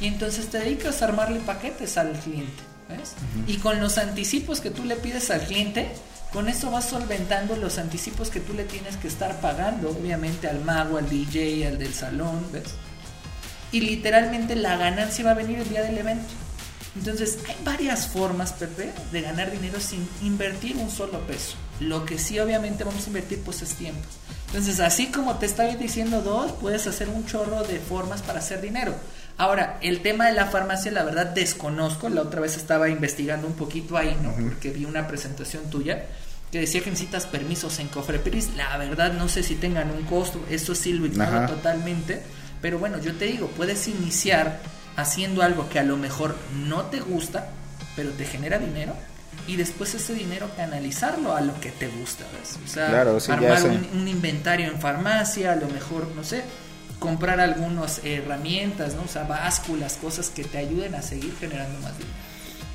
y 0.00 0.06
entonces 0.06 0.48
te 0.48 0.58
dedicas 0.58 1.00
a 1.02 1.06
armarle 1.06 1.40
paquetes 1.40 1.96
al 1.96 2.12
cliente. 2.12 2.62
¿ves? 2.88 3.14
Y 3.46 3.58
con 3.58 3.80
los 3.80 3.98
anticipos 3.98 4.60
que 4.60 4.70
tú 4.70 4.84
le 4.84 4.96
pides 4.96 5.30
al 5.30 5.40
cliente, 5.40 5.88
con 6.34 6.48
eso 6.48 6.68
vas 6.72 6.86
solventando 6.86 7.54
los 7.54 7.78
anticipos 7.78 8.28
que 8.28 8.40
tú 8.40 8.54
le 8.54 8.64
tienes 8.64 8.96
que 8.96 9.06
estar 9.06 9.40
pagando, 9.40 9.90
obviamente 9.90 10.48
al 10.48 10.64
mago, 10.64 10.98
al 10.98 11.08
DJ, 11.08 11.68
al 11.68 11.78
del 11.78 11.94
salón, 11.94 12.44
¿ves? 12.52 12.74
Y 13.70 13.80
literalmente 13.80 14.56
la 14.56 14.76
ganancia 14.76 15.24
va 15.24 15.30
a 15.30 15.34
venir 15.34 15.60
el 15.60 15.68
día 15.68 15.82
del 15.82 15.96
evento. 15.96 16.26
Entonces, 16.96 17.38
hay 17.48 17.54
varias 17.64 18.08
formas, 18.08 18.52
Pepe, 18.52 18.92
de 19.12 19.20
ganar 19.20 19.52
dinero 19.52 19.78
sin 19.78 20.08
invertir 20.22 20.76
un 20.76 20.90
solo 20.90 21.20
peso. 21.20 21.54
Lo 21.78 22.04
que 22.04 22.18
sí, 22.18 22.38
obviamente, 22.40 22.82
vamos 22.82 23.04
a 23.04 23.08
invertir, 23.08 23.40
pues 23.44 23.62
es 23.62 23.74
tiempo. 23.74 24.02
Entonces, 24.48 24.80
así 24.80 25.06
como 25.06 25.36
te 25.36 25.46
estaba 25.46 25.72
diciendo 25.74 26.20
dos, 26.20 26.50
puedes 26.52 26.88
hacer 26.88 27.08
un 27.10 27.26
chorro 27.26 27.62
de 27.62 27.78
formas 27.78 28.22
para 28.22 28.40
hacer 28.40 28.60
dinero. 28.60 28.94
Ahora, 29.38 29.78
el 29.82 30.02
tema 30.02 30.26
de 30.26 30.32
la 30.32 30.46
farmacia, 30.46 30.90
la 30.90 31.04
verdad, 31.04 31.26
desconozco. 31.26 32.08
La 32.08 32.22
otra 32.22 32.40
vez 32.40 32.56
estaba 32.56 32.88
investigando 32.88 33.46
un 33.46 33.54
poquito 33.54 33.96
ahí, 33.96 34.16
¿no? 34.20 34.32
Porque 34.32 34.70
vi 34.70 34.84
una 34.84 35.06
presentación 35.06 35.70
tuya 35.70 36.06
que 36.54 36.60
decía 36.60 36.84
que 36.84 36.90
necesitas 36.90 37.26
permisos 37.26 37.80
en 37.80 37.88
Cofrepiris. 37.88 38.54
La 38.54 38.76
verdad, 38.76 39.12
no 39.12 39.28
sé 39.28 39.42
si 39.42 39.56
tengan 39.56 39.90
un 39.90 40.04
costo. 40.04 40.40
Eso 40.48 40.76
sí 40.76 40.92
lo 40.92 41.04
ignoro 41.04 41.48
totalmente. 41.48 42.22
Pero 42.62 42.78
bueno, 42.78 43.00
yo 43.00 43.12
te 43.16 43.24
digo, 43.24 43.48
puedes 43.48 43.88
iniciar 43.88 44.60
haciendo 44.94 45.42
algo 45.42 45.68
que 45.68 45.80
a 45.80 45.82
lo 45.82 45.96
mejor 45.96 46.36
no 46.54 46.82
te 46.82 47.00
gusta, 47.00 47.48
pero 47.96 48.10
te 48.10 48.24
genera 48.24 48.60
dinero 48.60 48.94
y 49.48 49.56
después 49.56 49.96
ese 49.96 50.14
dinero 50.14 50.48
canalizarlo 50.56 51.34
a 51.34 51.40
lo 51.40 51.58
que 51.58 51.72
te 51.72 51.88
gusta, 51.88 52.24
¿ves? 52.38 52.56
O 52.64 52.68
sea, 52.68 53.00
armar 53.34 53.64
un, 53.92 54.06
inventario 54.06 54.68
en 54.68 54.80
farmacia, 54.80 55.54
a 55.54 55.56
lo 55.56 55.68
mejor, 55.68 56.06
no 56.14 56.22
sé, 56.22 56.44
comprar 57.00 57.40
algunas 57.40 58.00
herramientas, 58.04 58.94
¿no? 58.94 59.02
O 59.02 59.08
sea, 59.08 59.24
básculas, 59.24 59.96
cosas 59.96 60.30
que 60.30 60.44
te 60.44 60.58
ayuden 60.58 60.94
a 60.94 61.02
seguir 61.02 61.34
generando 61.40 61.80
más 61.80 61.98
dinero. 61.98 62.14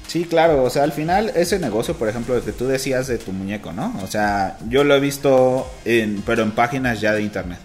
Sí, 0.09 0.25
claro, 0.25 0.63
o 0.63 0.71
sea, 0.71 0.81
al 0.83 0.91
final 0.91 1.31
ese 1.35 1.59
negocio, 1.59 1.93
por 1.95 2.09
ejemplo, 2.09 2.35
el 2.35 2.41
que 2.41 2.51
tú 2.51 2.65
decías 2.65 3.05
de 3.05 3.19
tu 3.19 3.31
muñeco, 3.31 3.71
¿no? 3.73 3.93
O 4.03 4.07
sea, 4.07 4.57
yo 4.67 4.83
lo 4.83 4.95
he 4.95 4.99
visto 4.99 5.71
en, 5.85 6.23
pero 6.23 6.41
en 6.41 6.49
páginas 6.49 6.99
ya 6.99 7.13
de 7.13 7.21
internet. 7.21 7.59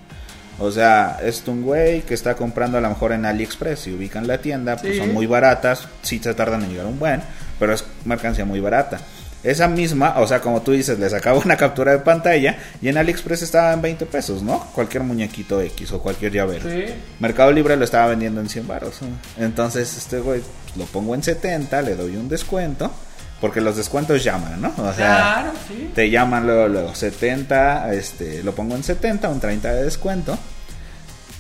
O 0.59 0.71
sea, 0.71 1.19
es 1.23 1.43
un 1.49 1.63
güey 1.63 2.03
que 2.03 2.13
está 2.13 2.35
comprando 2.35 2.77
a 2.77 2.83
lo 2.83 2.91
mejor 2.91 3.13
en 3.13 3.25
AliExpress. 3.25 3.81
Si 3.81 3.95
ubican 3.95 4.27
la 4.27 4.39
tienda, 4.39 4.77
pues 4.77 4.99
son 4.99 5.15
muy 5.15 5.25
baratas. 5.25 5.89
Sí 6.03 6.21
se 6.23 6.35
tardan 6.35 6.63
en 6.65 6.71
llegar 6.71 6.85
un 6.85 6.99
buen, 6.99 7.23
pero 7.59 7.73
es 7.73 7.83
mercancía 8.05 8.45
muy 8.45 8.61
barata. 8.61 9.01
Esa 9.45 9.69
misma, 9.69 10.19
o 10.19 10.27
sea, 10.27 10.41
como 10.41 10.63
tú 10.63 10.73
dices, 10.73 10.99
le 10.99 11.09
sacaba 11.09 11.39
una 11.45 11.57
captura 11.57 11.93
de 11.93 11.99
pantalla 11.99 12.57
y 12.81 12.89
en 12.89 12.97
AliExpress 12.97 13.43
estaba 13.43 13.73
en 13.73 13.83
20 13.83 14.07
pesos, 14.07 14.43
¿no? 14.43 14.67
Cualquier 14.75 15.03
muñequito 15.03 15.61
X 15.61 15.93
o 15.93 16.01
cualquier 16.01 16.33
llavero. 16.33 16.69
Mercado 17.21 17.53
Libre 17.53 17.77
lo 17.77 17.85
estaba 17.85 18.09
vendiendo 18.09 18.41
en 18.41 18.49
100 18.49 18.67
baros. 18.67 19.01
Entonces, 19.39 19.97
este 19.97 20.19
güey 20.19 20.43
lo 20.77 20.85
pongo 20.87 21.15
en 21.15 21.23
70, 21.23 21.83
le 21.83 21.95
doy 21.95 22.17
un 22.17 22.29
descuento 22.29 22.91
porque 23.41 23.61
los 23.61 23.77
descuentos 23.77 24.25
llaman, 24.25 24.59
¿no? 24.59 24.73
O 24.79 24.93
sea, 24.95 25.53
te 25.95 26.09
llaman 26.09 26.47
luego, 26.47 26.67
luego 26.67 26.95
70, 26.95 27.93
este, 27.93 28.43
lo 28.43 28.55
pongo 28.55 28.75
en 28.75 28.83
70, 28.83 29.29
un 29.29 29.39
30 29.39 29.71
de 29.71 29.85
descuento. 29.85 30.39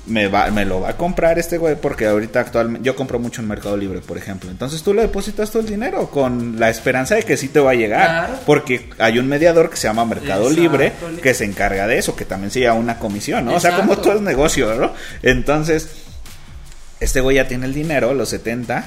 Me, 0.07 0.28
va, 0.28 0.50
me 0.50 0.66
lo 0.66 0.82
va 0.82 0.90
a 0.90 0.96
comprar 0.98 1.38
este 1.38 1.57
güey 1.57 1.76
porque 1.76 2.07
ahorita 2.07 2.40
actualmente 2.40 2.84
yo 2.84 2.94
compro 2.94 3.18
mucho 3.18 3.40
en 3.40 3.48
Mercado 3.48 3.76
Libre, 3.76 4.00
por 4.00 4.18
ejemplo. 4.18 4.50
Entonces 4.50 4.82
tú 4.82 4.92
le 4.92 5.02
depositas 5.02 5.50
todo 5.50 5.62
el 5.62 5.68
dinero 5.68 6.11
con 6.11 6.61
la 6.61 6.68
esperanza 6.68 7.14
de 7.14 7.22
que 7.22 7.36
sí 7.36 7.48
te 7.48 7.61
va 7.61 7.70
a 7.70 7.74
llegar. 7.74 8.40
Porque 8.44 8.90
hay 8.98 9.18
un 9.18 9.26
mediador 9.28 9.70
que 9.70 9.76
se 9.76 9.88
llama 9.88 10.05
Mercado 10.05 10.50
Libre 10.50 10.92
que 11.22 11.32
se 11.32 11.44
encarga 11.44 11.86
de 11.86 11.98
eso, 11.98 12.14
que 12.14 12.24
también 12.24 12.50
se 12.50 12.61
llama 12.61 12.80
una 12.80 12.98
comisión, 12.98 13.46
¿no? 13.46 13.55
O 13.55 13.61
sea, 13.61 13.76
como 13.76 13.96
todo 13.96 14.12
el 14.12 14.24
negocio, 14.24 14.74
¿no? 14.74 14.92
Entonces, 15.22 15.88
este 17.00 17.20
güey 17.20 17.36
ya 17.36 17.48
tiene 17.48 17.66
el 17.66 17.74
dinero, 17.74 18.14
los 18.14 18.28
70, 18.28 18.84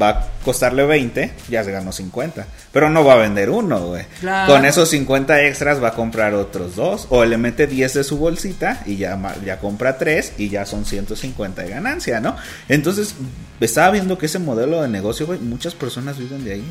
va 0.00 0.08
a 0.08 0.28
costarle 0.44 0.84
20, 0.84 1.32
ya 1.48 1.64
se 1.64 1.72
ganó 1.72 1.92
50. 1.92 2.46
Pero 2.72 2.90
no 2.90 3.04
va 3.04 3.14
a 3.14 3.16
vender 3.16 3.50
uno, 3.50 3.80
güey. 3.88 4.04
Con 4.46 4.64
esos 4.64 4.88
50 4.90 5.42
extras 5.42 5.82
va 5.82 5.88
a 5.88 5.94
comprar 5.94 6.34
otros 6.34 6.76
dos. 6.76 7.06
O 7.10 7.24
le 7.24 7.36
mete 7.36 7.66
10 7.66 7.94
de 7.94 8.04
su 8.04 8.18
bolsita 8.18 8.82
y 8.86 8.96
ya, 8.96 9.18
ya 9.44 9.58
compra 9.58 9.98
3 9.98 10.34
y 10.38 10.48
ya 10.48 10.66
son 10.66 10.84
150 10.84 11.62
de 11.62 11.68
ganancia, 11.68 12.20
¿no? 12.20 12.36
Entonces, 12.68 13.14
estaba 13.60 13.90
viendo 13.90 14.18
que 14.18 14.26
ese 14.26 14.38
modelo 14.38 14.82
de 14.82 14.88
negocio, 14.88 15.26
güey, 15.26 15.38
muchas 15.38 15.74
personas 15.74 16.18
viven 16.18 16.44
de 16.44 16.52
ahí. 16.54 16.64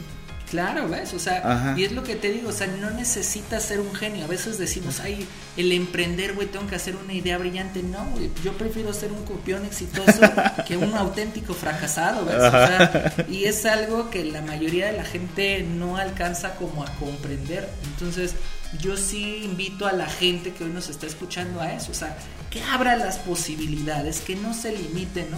Claro, 0.54 0.88
¿ves? 0.88 1.16
O 1.16 1.20
sea, 1.20 1.74
y 1.76 1.84
es 1.84 1.94
lo 1.94 2.04
que 2.04 2.16
te 2.16 2.32
digo, 2.32 2.50
o 2.50 2.52
sea, 2.52 2.68
no 2.68 2.92
necesitas 2.92 3.64
ser 3.64 3.80
un 3.80 3.92
genio. 3.96 4.26
A 4.26 4.28
veces 4.28 4.60
decimos, 4.60 5.00
ay, 5.00 5.28
el 5.58 5.72
emprender, 5.72 6.36
güey, 6.36 6.48
tengo 6.48 6.68
que 6.68 6.76
hacer 6.76 6.96
una 6.96 7.12
idea 7.12 7.40
brillante. 7.40 7.82
No, 7.82 8.06
güey, 8.12 8.30
yo 8.44 8.54
prefiero 8.54 8.94
ser 8.94 9.12
un 9.12 9.26
copión 9.26 9.66
exitoso 9.66 10.22
que 10.68 10.78
un 10.78 10.94
auténtico 10.94 11.56
fracasado, 11.56 12.24
¿ves? 12.26 12.36
O 12.36 12.52
sea, 12.52 13.16
y 13.28 13.46
es 13.46 13.66
algo 13.66 14.12
que 14.12 14.26
la 14.26 14.44
mayoría 14.44 14.86
de 14.86 14.94
la 14.94 15.06
gente 15.06 15.64
no 15.64 15.98
alcanza 15.98 16.54
como 16.54 16.84
a 16.84 16.92
comprender. 16.98 17.68
Entonces, 17.86 18.36
yo 18.80 18.96
sí 18.96 19.46
invito 19.46 19.88
a 19.88 19.92
la 19.94 20.06
gente 20.06 20.54
que 20.54 20.66
hoy 20.66 20.70
nos 20.70 20.88
está 20.88 21.08
escuchando 21.08 21.62
a 21.62 21.74
eso, 21.74 21.92
o 21.92 21.96
sea, 21.96 22.16
que 22.52 22.62
abra 22.62 22.96
las 22.96 23.18
posibilidades, 23.18 24.20
que 24.20 24.36
no 24.36 24.54
se 24.54 24.72
limite, 24.72 25.26
¿no? 25.32 25.38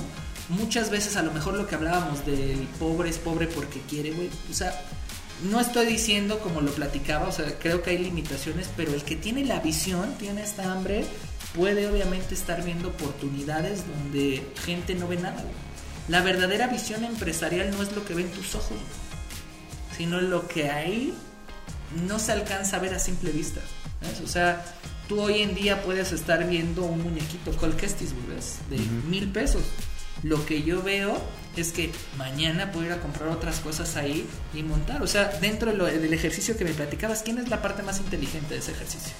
Muchas 0.49 0.89
veces 0.89 1.15
a 1.15 1.23
lo 1.23 1.31
mejor 1.31 1.53
lo 1.53 1.67
que 1.67 1.75
hablábamos 1.75 2.25
del 2.25 2.67
pobre 2.77 3.09
es 3.09 3.17
pobre 3.17 3.47
porque 3.47 3.79
quiere, 3.89 4.11
güey, 4.11 4.29
o 4.51 4.53
sea, 4.53 4.77
no 5.43 5.59
estoy 5.59 5.85
diciendo 5.85 6.39
como 6.39 6.61
lo 6.61 6.71
platicaba, 6.71 7.27
o 7.27 7.31
sea, 7.31 7.57
creo 7.59 7.83
que 7.83 7.91
hay 7.91 7.97
limitaciones, 7.97 8.69
pero 8.75 8.93
el 8.93 9.03
que 9.03 9.15
tiene 9.15 9.45
la 9.45 9.59
visión, 9.59 10.13
tiene 10.17 10.43
esta 10.43 10.71
hambre, 10.71 11.05
puede 11.53 11.87
obviamente 11.87 12.33
estar 12.33 12.63
viendo 12.63 12.89
oportunidades 12.89 13.83
donde 13.87 14.45
gente 14.65 14.95
no 14.95 15.07
ve 15.07 15.17
nada. 15.17 15.43
La 16.07 16.21
verdadera 16.21 16.67
visión 16.67 17.03
empresarial 17.03 17.71
no 17.71 17.81
es 17.81 17.91
lo 17.93 18.05
que 18.05 18.13
ven 18.13 18.29
tus 18.31 18.55
ojos, 18.55 18.77
sino 19.97 20.21
lo 20.21 20.47
que 20.47 20.69
ahí 20.69 21.13
no 22.07 22.19
se 22.19 22.31
alcanza 22.31 22.77
a 22.77 22.79
ver 22.79 22.93
a 22.93 22.99
simple 22.99 23.31
vista. 23.31 23.61
O 24.23 24.27
sea, 24.27 24.63
tú 25.07 25.19
hoy 25.21 25.41
en 25.41 25.55
día 25.55 25.81
puedes 25.83 26.11
estar 26.11 26.47
viendo 26.47 26.83
un 26.83 27.01
muñequito 27.01 27.51
Colquestis, 27.57 28.13
¿ves? 28.27 28.59
De 28.69 28.77
mil 29.09 29.31
pesos. 29.31 29.63
Lo 30.25 30.43
que 30.43 30.63
yo 30.63 30.81
veo 30.81 31.15
es 31.55 31.71
que 31.71 31.91
mañana 32.17 32.71
puedo 32.71 32.87
ir 32.87 32.91
a 32.91 32.97
comprar 32.97 33.29
otras 33.29 33.59
cosas 33.59 33.95
ahí 33.95 34.25
y 34.55 34.63
montar. 34.63 35.03
O 35.03 35.07
sea, 35.07 35.25
dentro 35.39 35.71
del 35.71 36.13
ejercicio 36.13 36.57
que 36.57 36.65
me 36.65 36.71
platicabas, 36.71 37.21
¿quién 37.21 37.37
es 37.37 37.49
la 37.49 37.61
parte 37.61 37.83
más 37.83 37.99
inteligente 37.99 38.55
de 38.55 38.59
ese 38.59 38.71
ejercicio? 38.71 39.13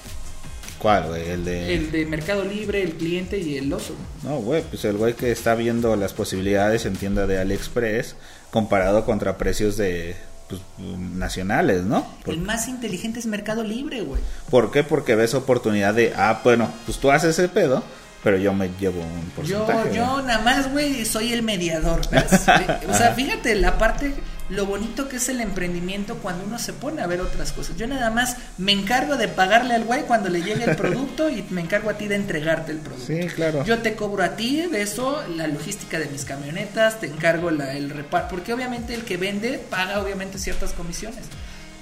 ¿Cuál? 0.80 1.16
El 1.16 1.46
de... 1.46 1.76
El 1.76 1.92
de 1.92 2.08
Mercado 2.08 2.44
Libre, 2.44 2.82
el 2.82 2.94
cliente 2.94 3.38
y 3.38 3.56
el 3.56 3.72
oso. 3.72 3.94
No, 4.24 4.38
güey, 4.40 4.64
pues 4.64 4.84
el 4.86 4.98
güey 4.98 5.14
que 5.14 5.32
está 5.32 5.54
viendo 5.54 5.96
las 5.96 6.14
posibilidades 6.14 6.88
en 6.88 6.96
tienda 6.96 7.28
de 7.28 7.38
AliExpress 7.38 8.16
comparado 8.50 9.06
contra 9.06 9.38
precios 9.38 9.78
de 9.78 10.16
pues, 10.50 10.60
nacionales, 10.98 11.84
¿no? 11.84 12.08
el 12.26 12.40
más 12.40 12.68
inteligente 12.68 13.20
es 13.20 13.28
Mercado 13.28 13.64
Libre, 13.64 14.02
güey. 14.02 14.22
¿Por 14.50 14.72
qué? 14.72 14.82
Porque 14.82 15.14
ves 15.14 15.36
oportunidad 15.36 15.94
de, 15.94 16.14
ah, 16.16 16.42
bueno, 16.44 16.68
pues 16.88 16.98
tú 16.98 17.12
haces 17.12 17.38
ese 17.38 17.48
pedo, 17.48 17.84
pero 18.26 18.38
yo 18.38 18.56
me 18.56 18.72
llevo 18.80 19.02
un 19.02 19.30
porcentaje. 19.36 19.90
Yo, 19.90 20.18
yo 20.18 20.22
nada 20.24 20.40
más, 20.40 20.72
güey, 20.72 21.06
soy 21.06 21.32
el 21.32 21.44
mediador. 21.44 22.02
o 22.90 22.94
sea, 22.94 23.14
fíjate 23.16 23.54
la 23.54 23.78
parte 23.78 24.16
lo 24.50 24.66
bonito 24.66 25.08
que 25.08 25.18
es 25.18 25.30
el 25.30 25.42
emprendimiento 25.42 26.16
cuando 26.16 26.44
uno 26.44 26.58
se 26.58 26.74
pone 26.74 27.04
a 27.04 27.08
ver 27.08 27.22
otras 27.22 27.52
cosas. 27.52 27.78
Yo 27.78 27.86
nada 27.86 28.10
más 28.10 28.38
me 28.58 28.72
encargo 28.72 29.16
de 29.16 29.28
pagarle 29.28 29.76
al 29.76 29.84
güey 29.84 30.06
cuando 30.06 30.30
le 30.30 30.42
llegue 30.42 30.64
el 30.64 30.76
producto 30.76 31.30
y 31.30 31.46
me 31.52 31.62
encargo 31.62 31.92
a 31.92 32.00
ti 32.00 32.08
de 32.08 32.16
entregarte 32.16 32.72
el 32.72 32.80
producto. 32.80 33.06
Sí, 33.06 33.28
claro. 33.28 33.64
Yo 33.64 33.78
te 33.80 33.94
cobro 33.94 34.24
a 34.24 34.36
ti 34.36 34.66
de 34.72 34.82
eso, 34.82 35.24
la 35.36 35.46
logística 35.46 36.00
de 36.00 36.08
mis 36.08 36.26
camionetas, 36.26 37.00
te 37.00 37.06
encargo 37.06 37.52
la, 37.52 37.74
el 37.74 37.92
reparto, 37.92 38.30
porque 38.30 38.54
obviamente 38.54 38.96
el 38.96 39.04
que 39.04 39.18
vende 39.18 39.60
paga 39.70 40.02
obviamente 40.02 40.40
ciertas 40.40 40.74
comisiones 40.74 41.26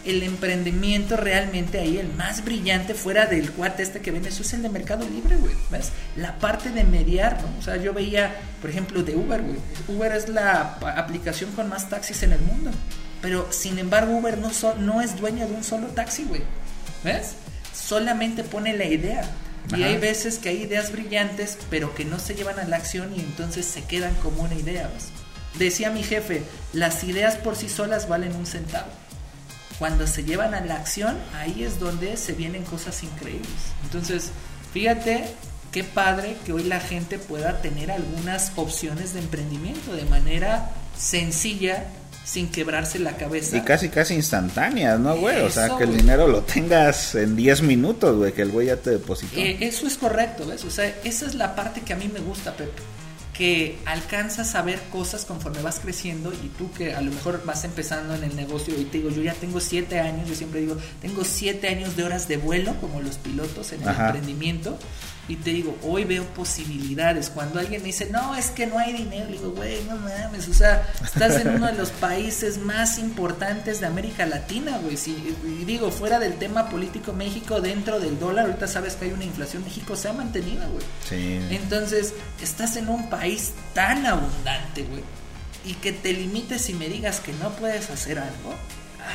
el 0.05 0.23
emprendimiento 0.23 1.15
realmente 1.15 1.79
ahí, 1.79 1.97
el 1.97 2.09
más 2.13 2.43
brillante 2.43 2.93
fuera 2.93 3.25
del 3.25 3.51
cuate 3.51 3.83
este 3.83 4.01
que 4.01 4.11
vende, 4.11 4.29
eso 4.29 4.43
es 4.43 4.53
el 4.53 4.61
de 4.61 4.69
Mercado 4.69 5.07
Libre, 5.07 5.37
güey. 5.37 5.55
¿Ves? 5.71 5.91
La 6.15 6.37
parte 6.39 6.71
de 6.71 6.83
mediar, 6.83 7.41
¿no? 7.41 7.59
O 7.59 7.61
sea, 7.61 7.77
yo 7.77 7.93
veía, 7.93 8.35
por 8.61 8.69
ejemplo, 8.69 9.03
de 9.03 9.15
Uber, 9.15 9.41
güey. 9.41 9.57
Uber 9.87 10.11
es 10.11 10.29
la 10.29 10.77
aplicación 10.95 11.51
con 11.51 11.69
más 11.69 11.89
taxis 11.89 12.23
en 12.23 12.33
el 12.33 12.41
mundo. 12.41 12.71
Pero, 13.21 13.47
sin 13.51 13.79
embargo, 13.79 14.17
Uber 14.17 14.37
no, 14.37 14.51
no 14.79 15.01
es 15.01 15.17
dueño 15.17 15.47
de 15.47 15.53
un 15.53 15.63
solo 15.63 15.87
taxi, 15.87 16.25
güey. 16.25 16.41
¿Ves? 17.03 17.35
Solamente 17.73 18.43
pone 18.43 18.75
la 18.75 18.85
idea. 18.85 19.23
Y 19.75 19.83
hay 19.83 19.97
veces 19.97 20.39
que 20.39 20.49
hay 20.49 20.63
ideas 20.63 20.91
brillantes, 20.91 21.57
pero 21.69 21.95
que 21.95 22.03
no 22.03 22.19
se 22.19 22.35
llevan 22.35 22.59
a 22.59 22.65
la 22.65 22.75
acción 22.75 23.13
y 23.15 23.21
entonces 23.21 23.65
se 23.65 23.85
quedan 23.85 24.13
como 24.15 24.43
una 24.43 24.55
idea. 24.55 24.89
¿ves? 24.93 25.07
Decía 25.57 25.89
mi 25.89 26.03
jefe, 26.03 26.43
las 26.73 27.05
ideas 27.05 27.35
por 27.35 27.55
sí 27.55 27.69
solas 27.69 28.09
valen 28.09 28.35
un 28.35 28.45
centavo 28.45 28.87
cuando 29.79 30.07
se 30.07 30.23
llevan 30.23 30.53
a 30.53 30.61
la 30.61 30.75
acción, 30.75 31.17
ahí 31.35 31.63
es 31.63 31.79
donde 31.79 32.17
se 32.17 32.33
vienen 32.33 32.63
cosas 32.63 33.03
increíbles. 33.03 33.49
Entonces, 33.83 34.31
fíjate 34.71 35.25
qué 35.71 35.83
padre 35.83 36.37
que 36.45 36.53
hoy 36.53 36.63
la 36.63 36.79
gente 36.79 37.17
pueda 37.17 37.61
tener 37.61 37.91
algunas 37.91 38.51
opciones 38.55 39.13
de 39.13 39.19
emprendimiento 39.19 39.93
de 39.93 40.05
manera 40.05 40.71
sencilla, 40.97 41.85
sin 42.23 42.49
quebrarse 42.49 42.99
la 42.99 43.17
cabeza. 43.17 43.57
Y 43.57 43.61
casi, 43.61 43.89
casi 43.89 44.13
instantáneas, 44.13 44.99
¿no, 44.99 45.17
güey? 45.17 45.41
O 45.41 45.49
sea, 45.49 45.75
que 45.77 45.83
el 45.83 45.97
dinero 45.97 46.27
lo 46.27 46.43
tengas 46.43 47.15
en 47.15 47.35
10 47.35 47.63
minutos, 47.63 48.15
güey, 48.15 48.31
que 48.31 48.43
el 48.43 48.51
güey 48.51 48.67
ya 48.67 48.77
te 48.77 48.91
depositó. 48.91 49.35
Eh, 49.37 49.57
eso 49.61 49.87
es 49.87 49.97
correcto, 49.97 50.45
¿ves? 50.45 50.63
O 50.63 50.71
sea, 50.71 50.87
esa 51.03 51.25
es 51.25 51.35
la 51.35 51.55
parte 51.55 51.81
que 51.81 51.93
a 51.93 51.97
mí 51.97 52.07
me 52.07 52.19
gusta, 52.19 52.55
Pepe 52.55 52.92
que 53.33 53.79
alcanzas 53.85 54.53
a 54.55 54.61
ver 54.61 54.79
cosas 54.91 55.25
conforme 55.25 55.61
vas 55.61 55.79
creciendo 55.79 56.31
y 56.31 56.49
tú 56.49 56.71
que 56.71 56.93
a 56.93 57.01
lo 57.01 57.11
mejor 57.11 57.43
vas 57.45 57.63
empezando 57.63 58.13
en 58.13 58.23
el 58.23 58.35
negocio 58.35 58.79
y 58.79 58.85
te 58.85 58.99
digo, 58.99 59.09
yo 59.09 59.23
ya 59.23 59.33
tengo 59.33 59.59
siete 59.59 59.99
años, 59.99 60.29
yo 60.29 60.35
siempre 60.35 60.61
digo, 60.61 60.77
tengo 61.01 61.23
siete 61.23 61.67
años 61.67 61.95
de 61.95 62.03
horas 62.03 62.27
de 62.27 62.37
vuelo 62.37 62.75
como 62.79 63.01
los 63.01 63.17
pilotos 63.17 63.71
en 63.73 63.81
el 63.81 63.89
emprendimiento 63.89 64.77
y 65.27 65.37
te 65.37 65.51
digo, 65.51 65.77
hoy 65.83 66.03
veo 66.03 66.25
posibilidades. 66.33 67.29
Cuando 67.29 67.59
alguien 67.59 67.81
me 67.81 67.87
dice, 67.87 68.09
no, 68.11 68.35
es 68.35 68.49
que 68.49 68.67
no 68.67 68.77
hay 68.77 68.91
dinero, 68.91 69.27
digo, 69.27 69.51
güey, 69.51 69.81
no 69.85 69.95
mames, 69.95 70.49
o 70.49 70.53
sea, 70.53 70.85
estás 71.03 71.39
en 71.39 71.49
uno 71.49 71.67
de 71.67 71.73
los 71.73 71.91
países 71.91 72.57
más 72.57 72.99
importantes 72.99 73.79
de 73.79 73.85
América 73.87 74.25
Latina, 74.25 74.77
güey. 74.79 74.97
Si, 74.97 75.11
y 75.11 75.63
digo, 75.63 75.91
fuera 75.91 76.19
del 76.19 76.33
tema 76.33 76.69
político, 76.69 77.13
México 77.13 77.61
dentro 77.61 78.01
del 78.01 78.19
dólar, 78.19 78.47
ahorita 78.47 78.67
sabes 78.67 78.95
que 78.95 79.05
hay 79.05 79.11
una 79.11 79.23
inflación, 79.23 79.63
México 79.63 79.95
se 79.95 80.09
ha 80.09 80.13
mantenido, 80.13 80.69
güey. 80.69 80.85
Sí. 81.07 81.39
Entonces, 81.51 82.13
estás 82.41 82.75
en 82.75 82.89
un 82.89 83.09
país 83.09 83.53
tan 83.73 84.05
abundante, 84.05 84.83
güey, 84.83 85.03
y 85.65 85.75
que 85.75 85.93
te 85.93 86.11
limites 86.11 86.69
y 86.69 86.73
me 86.73 86.89
digas 86.89 87.21
que 87.21 87.31
no 87.33 87.51
puedes 87.51 87.89
hacer 87.89 88.19
algo, 88.19 88.53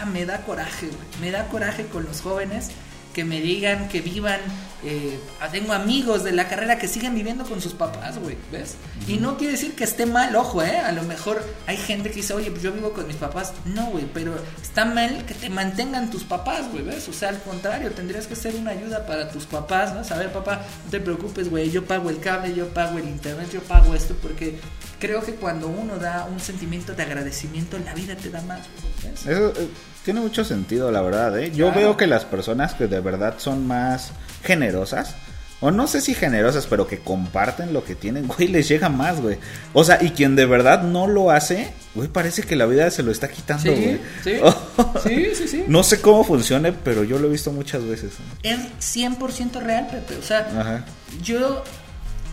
ah, 0.00 0.06
me 0.06 0.24
da 0.24 0.38
coraje, 0.38 0.86
güey. 0.86 1.20
Me 1.20 1.30
da 1.30 1.48
coraje 1.48 1.84
con 1.84 2.06
los 2.06 2.22
jóvenes 2.22 2.70
que 3.18 3.24
me 3.24 3.40
digan 3.40 3.88
que 3.88 4.00
vivan. 4.00 4.38
Eh, 4.84 5.18
tengo 5.50 5.72
amigos 5.72 6.22
de 6.22 6.30
la 6.30 6.46
carrera 6.46 6.78
que 6.78 6.86
siguen 6.86 7.16
viviendo 7.16 7.44
con 7.44 7.60
sus 7.60 7.72
papás, 7.72 8.16
güey, 8.16 8.36
¿ves? 8.52 8.76
Y 9.08 9.16
no 9.16 9.36
quiere 9.36 9.54
decir 9.54 9.74
que 9.74 9.82
esté 9.82 10.06
mal, 10.06 10.36
ojo, 10.36 10.62
¿eh? 10.62 10.76
A 10.76 10.92
lo 10.92 11.02
mejor 11.02 11.44
hay 11.66 11.76
gente 11.76 12.10
que 12.10 12.16
dice, 12.16 12.32
oye, 12.32 12.52
pues 12.52 12.62
yo 12.62 12.70
vivo 12.70 12.92
con 12.92 13.08
mis 13.08 13.16
papás. 13.16 13.54
No, 13.64 13.86
güey, 13.86 14.06
pero 14.14 14.36
está 14.62 14.84
mal 14.84 15.24
que 15.26 15.34
te 15.34 15.50
mantengan 15.50 16.12
tus 16.12 16.22
papás, 16.22 16.70
güey, 16.70 16.84
¿ves? 16.84 17.08
O 17.08 17.12
sea, 17.12 17.30
al 17.30 17.42
contrario, 17.42 17.90
tendrías 17.90 18.28
que 18.28 18.36
ser 18.36 18.54
una 18.54 18.70
ayuda 18.70 19.04
para 19.04 19.32
tus 19.32 19.46
papás, 19.46 19.92
¿no? 19.94 20.04
Saber, 20.04 20.30
papá, 20.32 20.60
no 20.84 20.90
te 20.92 21.00
preocupes, 21.00 21.50
güey, 21.50 21.72
yo 21.72 21.84
pago 21.84 22.10
el 22.10 22.20
cable, 22.20 22.54
yo 22.54 22.68
pago 22.68 22.98
el 22.98 23.08
internet, 23.08 23.50
yo 23.52 23.62
pago 23.62 23.96
esto, 23.96 24.14
porque 24.22 24.60
creo 25.00 25.24
que 25.24 25.34
cuando 25.34 25.66
uno 25.66 25.96
da 25.98 26.28
un 26.30 26.38
sentimiento 26.38 26.94
de 26.94 27.02
agradecimiento, 27.02 27.80
la 27.80 27.94
vida 27.94 28.14
te 28.14 28.30
da 28.30 28.42
más, 28.42 28.60
güey, 28.60 29.12
¿ves? 29.12 29.26
Eso, 29.26 29.60
eh, 29.60 29.68
tiene 30.08 30.22
mucho 30.22 30.42
sentido, 30.42 30.90
la 30.90 31.02
verdad, 31.02 31.38
¿eh? 31.38 31.52
Yo 31.54 31.70
veo 31.70 31.98
que 31.98 32.06
las 32.06 32.24
personas 32.24 32.72
que 32.72 32.86
de 32.86 32.98
verdad 33.00 33.34
son 33.36 33.66
más 33.66 34.12
generosas, 34.42 35.16
o 35.60 35.70
no 35.70 35.86
sé 35.86 36.00
si 36.00 36.14
generosas, 36.14 36.66
pero 36.66 36.86
que 36.86 37.00
comparten 37.00 37.74
lo 37.74 37.84
que 37.84 37.94
tienen, 37.94 38.26
güey, 38.26 38.48
les 38.48 38.66
llega 38.68 38.88
más, 38.88 39.20
güey. 39.20 39.36
O 39.74 39.84
sea, 39.84 40.02
y 40.02 40.12
quien 40.12 40.34
de 40.34 40.46
verdad 40.46 40.82
no 40.82 41.06
lo 41.06 41.30
hace, 41.30 41.74
güey, 41.94 42.08
parece 42.08 42.40
que 42.40 42.56
la 42.56 42.64
vida 42.64 42.90
se 42.90 43.02
lo 43.02 43.12
está 43.12 43.28
quitando, 43.28 43.70
güey. 43.70 44.00
Sí, 44.24 44.36
sí, 45.04 45.34
sí, 45.34 45.48
sí, 45.48 45.64
No 45.68 45.82
sé 45.82 46.00
cómo 46.00 46.24
funcione, 46.24 46.72
pero 46.72 47.04
yo 47.04 47.18
lo 47.18 47.28
he 47.28 47.30
visto 47.30 47.52
muchas 47.52 47.84
veces. 47.84 48.12
Es 48.42 48.58
100% 48.80 49.60
real, 49.60 49.88
Pepe. 49.88 50.16
O 50.16 50.22
sea, 50.22 50.86
yo 51.22 51.62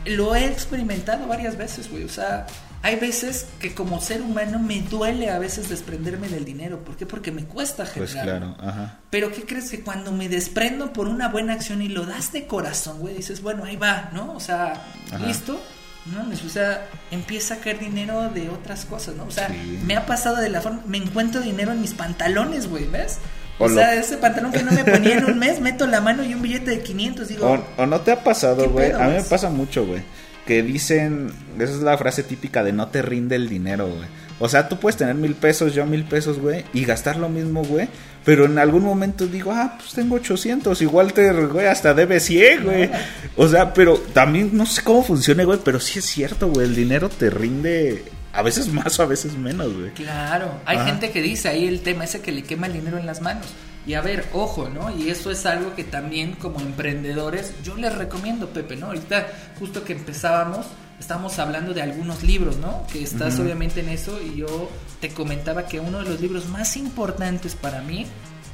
lo 0.05 0.33
he 0.33 0.45
experimentado 0.45 1.27
varias 1.27 1.57
veces, 1.57 1.91
güey. 1.91 2.05
O 2.05 2.09
sea, 2.09 2.47
hay 2.85 2.97
veces 2.97 3.47
que 3.59 3.73
como 3.73 3.99
ser 3.99 4.21
humano 4.21 4.59
me 4.59 4.79
duele 4.79 5.31
a 5.31 5.39
veces 5.39 5.69
desprenderme 5.69 6.29
del 6.29 6.45
dinero. 6.45 6.83
¿Por 6.83 6.95
qué? 6.95 7.07
Porque 7.07 7.31
me 7.31 7.43
cuesta 7.45 7.83
generar. 7.83 8.13
Pues 8.13 8.23
claro, 8.23 8.55
ajá. 8.59 8.99
Pero 9.09 9.31
¿qué 9.31 9.41
crees 9.41 9.71
que 9.71 9.81
cuando 9.81 10.11
me 10.11 10.29
desprendo 10.29 10.93
por 10.93 11.07
una 11.07 11.29
buena 11.29 11.53
acción 11.53 11.81
y 11.81 11.87
lo 11.87 12.05
das 12.05 12.31
de 12.31 12.45
corazón, 12.45 12.99
güey, 12.99 13.15
dices, 13.15 13.41
bueno, 13.41 13.63
ahí 13.63 13.75
va, 13.75 14.11
¿no? 14.13 14.35
O 14.35 14.39
sea, 14.39 14.85
listo. 15.25 15.59
¿no? 16.05 16.29
O 16.31 16.49
sea, 16.49 16.87
empieza 17.09 17.55
a 17.55 17.57
caer 17.57 17.79
dinero 17.79 18.29
de 18.29 18.49
otras 18.49 18.85
cosas, 18.85 19.15
¿no? 19.15 19.23
O 19.23 19.31
sea, 19.31 19.49
me 19.83 19.95
ha 19.95 20.05
pasado 20.05 20.35
de 20.35 20.49
la 20.49 20.61
forma, 20.61 20.83
me 20.85 20.97
encuentro 20.97 21.41
dinero 21.41 21.71
en 21.71 21.81
mis 21.81 21.95
pantalones, 21.95 22.69
güey, 22.69 22.85
¿ves? 22.85 23.17
O, 23.57 23.67
sea, 23.67 23.95
ese 23.95 24.17
pantalón 24.17 24.51
que 24.51 24.61
no 24.61 24.71
me 24.71 24.83
ponía 24.83 25.17
en 25.17 25.25
un 25.25 25.39
mes, 25.39 25.59
meto 25.59 25.87
la 25.87 26.01
mano 26.01 26.23
y 26.23 26.35
un 26.35 26.43
billete 26.43 26.69
de 26.69 26.83
500, 26.83 27.27
digo... 27.29 27.47
O, 27.47 27.81
o 27.81 27.85
no 27.87 28.01
te 28.01 28.11
ha 28.11 28.23
pasado, 28.23 28.69
güey, 28.69 28.91
a 28.91 29.07
mí 29.07 29.13
me 29.13 29.23
pasa 29.23 29.49
mucho, 29.49 29.87
güey 29.87 30.03
que 30.45 30.63
dicen, 30.63 31.31
esa 31.59 31.73
es 31.73 31.81
la 31.81 31.97
frase 31.97 32.23
típica 32.23 32.63
de 32.63 32.71
no 32.71 32.87
te 32.87 33.01
rinde 33.01 33.35
el 33.35 33.49
dinero, 33.49 33.87
güey. 33.87 34.07
O 34.39 34.49
sea, 34.49 34.67
tú 34.67 34.79
puedes 34.79 34.97
tener 34.97 35.15
mil 35.15 35.33
pesos, 35.33 35.73
yo 35.73 35.85
mil 35.85 36.03
pesos, 36.03 36.39
güey, 36.39 36.65
y 36.73 36.83
gastar 36.83 37.17
lo 37.17 37.29
mismo, 37.29 37.63
güey. 37.63 37.87
Pero 38.25 38.45
en 38.45 38.57
algún 38.57 38.83
momento 38.83 39.27
digo, 39.27 39.51
ah, 39.51 39.75
pues 39.77 39.93
tengo 39.93 40.15
800, 40.15 40.81
igual 40.81 41.13
te, 41.13 41.31
güey, 41.31 41.67
hasta 41.67 41.93
debe 41.93 42.19
100, 42.19 42.63
güey. 42.63 42.89
O 43.37 43.47
sea, 43.47 43.73
pero 43.73 43.97
también 43.97 44.49
no 44.53 44.65
sé 44.65 44.81
cómo 44.81 45.03
funciona, 45.03 45.43
güey, 45.43 45.59
pero 45.63 45.79
sí 45.79 45.99
es 45.99 46.05
cierto, 46.05 46.49
güey, 46.49 46.67
el 46.67 46.75
dinero 46.75 47.07
te 47.09 47.29
rinde 47.29 48.03
a 48.33 48.41
veces 48.41 48.67
más 48.67 48.99
o 48.99 49.03
a 49.03 49.05
veces 49.05 49.37
menos, 49.37 49.73
güey. 49.73 49.91
Claro, 49.91 50.59
hay 50.65 50.79
gente 50.79 51.11
que 51.11 51.21
dice 51.21 51.47
ahí 51.47 51.67
el 51.67 51.81
tema 51.81 52.03
ese 52.03 52.21
que 52.21 52.33
le 52.33 52.43
quema 52.43 52.67
el 52.67 52.73
dinero 52.73 52.97
en 52.97 53.05
las 53.05 53.21
manos. 53.21 53.47
Y 53.87 53.93
a 53.93 54.01
ver, 54.01 54.25
ojo, 54.33 54.67
¿no? 54.69 54.95
Y 54.95 55.09
eso 55.09 55.29
es 55.29 55.45
algo 55.45 55.75
que 55.75 55.83
también 55.83 56.33
como 56.33 56.59
emprendedores 56.59 57.53
yo 57.63 57.75
les 57.75 57.93
recomiendo, 57.95 58.49
Pepe, 58.49 58.75
¿no? 58.75 58.87
Ahorita 58.87 59.27
justo 59.59 59.83
que 59.83 59.93
empezábamos, 59.93 60.65
estamos 60.99 61.37
hablando 61.37 61.73
de 61.73 61.83
algunos 61.83 62.23
libros, 62.23 62.57
¿no? 62.57 62.85
Que 62.91 63.03
estás 63.03 63.39
obviamente 63.39 63.81
en 63.81 63.89
eso 63.89 64.19
y 64.21 64.37
yo 64.37 64.69
te 65.01 65.09
comentaba 65.09 65.67
que 65.67 65.79
uno 65.79 65.99
de 65.99 66.09
los 66.09 66.19
libros 66.19 66.47
más 66.49 66.77
importantes 66.77 67.55
para 67.55 67.81
mí, 67.81 68.07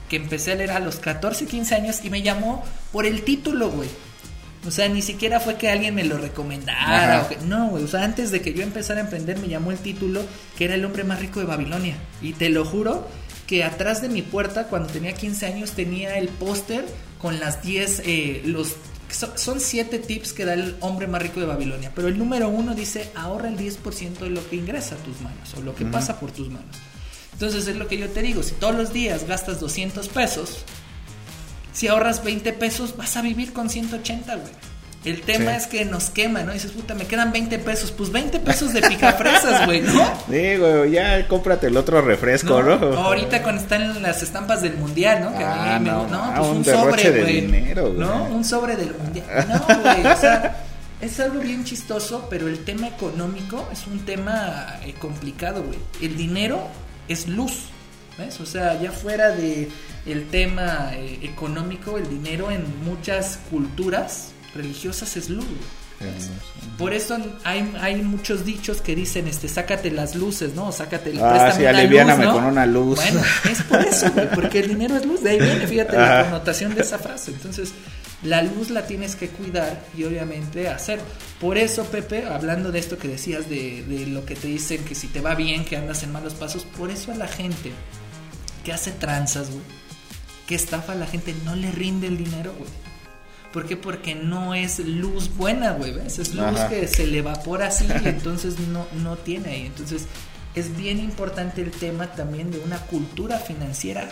que 0.10 0.18
empecé 0.18 0.52
a 0.52 0.56
leer 0.56 0.72
a 0.72 0.80
los 0.80 0.98
14, 0.98 1.46
15 1.46 1.76
años 1.76 2.04
y 2.04 2.10
me 2.10 2.22
llamó 2.22 2.64
por 2.92 3.06
el 3.06 3.22
título, 3.24 3.70
güey. 3.70 3.88
O 4.68 4.70
sea, 4.70 4.88
ni 4.90 5.02
siquiera 5.02 5.40
fue 5.40 5.56
que 5.56 5.70
alguien 5.70 5.96
me 5.96 6.04
lo 6.04 6.18
recomendara. 6.18 7.28
no, 7.46 7.70
güey. 7.70 7.84
O 7.84 7.88
sea, 7.88 8.04
antes 8.04 8.30
de 8.32 8.42
que 8.42 8.54
yo 8.54 8.62
empezara 8.62 9.00
a 9.00 9.04
emprender, 9.04 9.40
me 9.40 9.48
llamó 9.48 9.72
el 9.72 9.80
título 9.80 10.22
que 10.58 10.66
era 10.66 10.76
el 10.76 10.86
hombre 10.86 11.04
más 11.04 11.20
rico 11.20 11.40
de 11.40 11.48
Babilonia. 11.48 11.96
Y 12.22 12.34
te 12.34 12.50
lo 12.50 12.64
juro 12.64 13.08
que 13.52 13.66
atrás 13.66 14.02
de 14.02 14.08
mi 14.08 14.22
puerta, 14.22 14.68
cuando 14.68 14.88
tenía 14.88 15.12
15 15.12 15.46
años, 15.46 15.72
tenía 15.72 16.18
el 16.18 16.30
póster 16.30 16.86
con 17.20 17.42
las 17.42 17.62
10, 17.62 18.04
eh, 18.06 18.42
los... 18.46 18.78
Son 19.36 19.60
7 19.60 20.00
tips 20.00 20.32
que 20.32 20.46
da 20.46 20.54
el 20.54 20.78
hombre 20.80 21.06
más 21.06 21.22
rico 21.22 21.42
de 21.42 21.48
Babilonia, 21.48 21.92
pero 21.94 22.08
el 22.08 22.18
número 22.18 22.48
uno 22.48 22.76
dice 22.76 23.12
ahorra 23.14 23.50
el 23.50 23.58
10% 23.58 24.20
de 24.20 24.30
lo 24.30 24.50
que 24.50 24.56
ingresa 24.56 24.96
a 24.96 25.00
tus 25.00 25.20
manos 25.20 25.54
o 25.58 25.62
lo 25.64 25.76
que 25.76 25.84
pasa 25.84 26.18
por 26.18 26.32
tus 26.32 26.48
manos. 26.48 26.78
Entonces 27.34 27.68
es 27.68 27.76
lo 27.76 27.90
que 27.90 27.98
yo 27.98 28.10
te 28.10 28.22
digo, 28.22 28.42
si 28.42 28.54
todos 28.54 28.74
los 28.74 28.94
días 28.94 29.28
gastas 29.28 29.60
200 29.60 30.08
pesos, 30.08 30.60
si 31.74 31.90
ahorras 31.90 32.24
20 32.24 32.54
pesos 32.54 32.96
vas 32.96 33.18
a 33.18 33.22
vivir 33.22 33.52
con 33.52 33.70
180, 33.70 34.34
güey. 34.34 34.54
El 35.04 35.22
tema 35.22 35.56
es 35.56 35.66
que 35.66 35.84
nos 35.84 36.12
quema, 36.12 36.44
¿no? 36.44 36.54
dices, 36.54 36.72
puta, 36.72 36.94
me 36.94 37.06
quedan 37.06 37.32
20 37.32 37.58
pesos. 37.60 37.92
Pues 37.92 38.12
20 38.12 38.40
pesos 38.40 38.72
de 38.72 38.82
picafresas, 38.84 39.66
güey, 39.66 39.82
¿no? 39.82 39.94
Sí, 40.30 40.58
güey, 40.58 40.92
ya 40.92 41.28
cómprate 41.28 41.68
el 41.68 41.78
otro 41.78 42.02
refresco, 42.02 42.62
¿no? 42.62 42.74
Ahorita 42.74 43.42
cuando 43.42 43.62
están 43.64 44.04
las 44.04 44.22
estampas 44.22 44.62
del 44.62 44.78
mundial, 44.78 45.24
¿no? 45.24 45.36
Que 45.36 45.44
a 45.44 45.56
mí 45.56 45.70
ah, 45.72 45.80
me 45.80 45.90
no, 45.90 46.08
no, 46.08 46.24
ah, 46.24 46.34
pues 46.38 46.50
un, 46.50 46.66
sobre, 46.66 47.22
güey. 47.22 47.42
¿No? 47.98 48.26
Un 48.26 48.46
sobre 48.46 48.76
del 48.76 48.94
mundial. 48.94 49.26
No, 49.48 49.82
güey, 49.82 50.06
o 50.06 50.18
sea, 50.18 50.66
es 51.02 51.20
algo 51.20 51.40
bien 51.40 51.64
chistoso, 51.64 52.28
pero 52.30 52.48
el 52.48 52.64
tema 52.64 52.88
económico 52.88 53.68
es 53.74 53.88
un 53.88 54.06
tema 54.06 54.80
eh, 54.84 54.94
complicado, 55.00 55.64
güey. 55.64 55.80
El 56.00 56.16
dinero 56.16 56.68
es 57.08 57.28
luz, 57.28 57.70
¿ves? 58.20 58.40
O 58.40 58.46
sea, 58.46 58.80
ya 58.80 58.92
fuera 58.92 59.32
de 59.32 59.68
el 60.06 60.28
tema 60.28 60.92
eh, 60.94 61.20
económico, 61.24 61.98
el 61.98 62.08
dinero 62.08 62.52
en 62.52 62.66
muchas 62.86 63.40
culturas 63.50 64.31
religiosas 64.56 65.18
es 65.18 65.30
luz. 65.30 65.46
Por 66.78 66.94
eso 66.94 67.18
hay, 67.44 67.72
hay 67.80 68.02
muchos 68.02 68.44
dichos 68.44 68.82
que 68.82 68.96
dicen, 68.96 69.28
este, 69.28 69.48
sácate 69.48 69.92
las 69.92 70.16
luces, 70.16 70.56
¿no? 70.56 70.72
Sácate, 70.72 71.14
ah, 71.22 71.54
sí, 71.56 71.66
aliviáname 71.66 72.26
con 72.26 72.44
una 72.46 72.66
luz. 72.66 72.96
Bueno, 72.96 73.22
es 73.52 73.62
por 73.64 73.82
eso, 73.82 74.08
porque 74.34 74.60
el 74.60 74.70
dinero 74.70 74.98
es 74.98 75.06
luz. 75.06 75.22
De 75.22 75.32
ahí 75.32 75.40
viene, 75.40 75.68
fíjate, 75.68 75.96
la 75.98 76.24
connotación 76.24 76.74
de 76.74 76.82
esa 76.82 76.98
frase. 76.98 77.32
Entonces, 77.32 77.74
la 78.24 78.42
luz 78.42 78.72
la 78.72 78.88
tienes 78.88 79.16
que 79.16 79.30
cuidar 79.30 79.84
y 79.96 80.04
obviamente 80.04 80.70
hacer. 80.70 81.00
Por 81.40 81.58
eso, 81.58 81.84
Pepe, 81.86 82.26
hablando 82.26 82.72
de 82.72 82.80
esto 82.80 82.98
que 82.98 83.08
decías, 83.08 83.48
de, 83.50 83.84
de 83.84 84.08
lo 84.08 84.26
que 84.26 84.36
te 84.36 84.48
dicen, 84.48 84.84
que 84.84 84.96
si 84.96 85.08
te 85.08 85.22
va 85.22 85.36
bien, 85.36 85.66
que 85.66 85.78
andas 85.78 86.02
en 86.04 86.12
malos 86.12 86.34
pasos, 86.34 86.64
por 86.64 86.90
eso 86.90 87.12
a 87.12 87.16
la 87.16 87.28
gente 87.28 87.72
que 88.64 88.74
hace 88.74 88.92
tranzas, 88.92 89.50
güey, 89.50 89.64
que 90.48 90.56
estafa 90.56 90.94
a 90.94 90.96
la 90.96 91.06
gente, 91.06 91.36
no 91.46 91.56
le 91.56 91.72
rinde 91.72 92.08
el 92.08 92.18
dinero, 92.18 92.54
güey. 92.58 92.70
¿Por 93.52 93.66
qué? 93.66 93.76
Porque 93.76 94.16
no 94.16 94.54
es 94.54 94.80
luz 94.80 95.36
buena, 95.36 95.72
güey, 95.74 95.92
¿ves? 95.92 96.20
Es 96.20 96.34
luz 96.34 96.60
que 96.70 96.88
se 96.88 97.06
le 97.06 97.20
evapora 97.20 97.68
así 97.68 97.86
y 98.04 98.08
entonces 98.08 98.60
no, 98.60 98.88
no 99.04 99.18
tiene 99.18 99.50
ahí. 99.50 99.66
Entonces 99.66 100.08
es 100.56 100.76
bien 100.78 101.00
importante 101.00 101.62
el 101.62 101.72
tema 101.72 102.08
también 102.08 102.52
de 102.52 102.60
una 102.60 102.78
cultura 102.78 103.38
financiera 103.38 104.10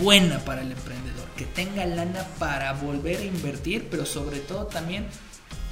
buena 0.00 0.38
para 0.40 0.62
el 0.62 0.72
emprendedor, 0.72 1.26
que 1.36 1.44
tenga 1.44 1.84
lana 1.86 2.26
para 2.38 2.72
volver 2.74 3.18
a 3.18 3.24
invertir, 3.24 3.88
pero 3.90 4.06
sobre 4.06 4.40
todo 4.40 4.66
también 4.66 5.06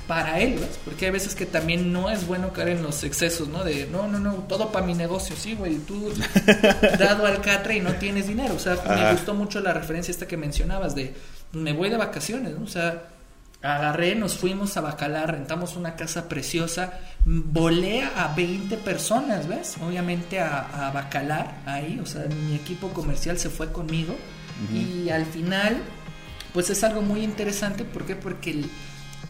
para 0.06 0.40
él, 0.40 0.54
¿ves? 0.58 0.78
Porque 0.84 1.04
hay 1.04 1.12
veces 1.12 1.34
que 1.34 1.44
también 1.44 1.92
no 1.92 2.10
es 2.10 2.26
bueno 2.26 2.52
caer 2.52 2.70
en 2.70 2.82
los 2.82 3.04
excesos, 3.04 3.48
¿no? 3.48 3.62
De, 3.62 3.86
no, 3.86 4.08
no, 4.08 4.18
no, 4.18 4.32
todo 4.48 4.72
para 4.72 4.86
mi 4.86 4.94
negocio, 4.94 5.36
sí, 5.36 5.54
güey, 5.54 5.76
tú 5.76 6.12
dado 6.98 7.26
al 7.26 7.42
catre 7.42 7.76
y 7.76 7.80
no 7.80 7.92
tienes 7.94 8.26
dinero. 8.26 8.54
O 8.54 8.58
sea, 8.58 8.76
me 8.88 9.12
gustó 9.12 9.34
mucho 9.34 9.60
la 9.60 9.74
referencia 9.74 10.10
esta 10.10 10.26
que 10.26 10.38
mencionabas 10.38 10.94
de, 10.94 11.14
me 11.52 11.72
voy 11.72 11.90
de 11.90 11.96
vacaciones, 11.96 12.56
¿no? 12.56 12.64
O 12.64 12.68
sea, 12.68 13.08
agarré, 13.62 14.14
nos 14.14 14.36
fuimos 14.36 14.76
a 14.76 14.80
Bacalar, 14.80 15.32
rentamos 15.32 15.76
una 15.76 15.96
casa 15.96 16.28
preciosa, 16.28 17.00
volé 17.24 18.02
a 18.02 18.32
20 18.36 18.76
personas, 18.78 19.48
¿ves? 19.48 19.76
Obviamente 19.80 20.40
a, 20.40 20.88
a 20.88 20.90
Bacalar, 20.92 21.62
ahí, 21.66 21.98
o 22.02 22.06
sea, 22.06 22.24
mi 22.46 22.54
equipo 22.54 22.88
comercial 22.90 23.38
se 23.38 23.50
fue 23.50 23.72
conmigo 23.72 24.14
y 24.74 25.08
al 25.10 25.24
final, 25.24 25.76
pues 26.52 26.68
es 26.70 26.82
algo 26.82 27.00
muy 27.00 27.22
interesante, 27.22 27.84
¿por 27.84 28.04
qué? 28.06 28.16
Porque 28.16 28.50
el 28.50 28.70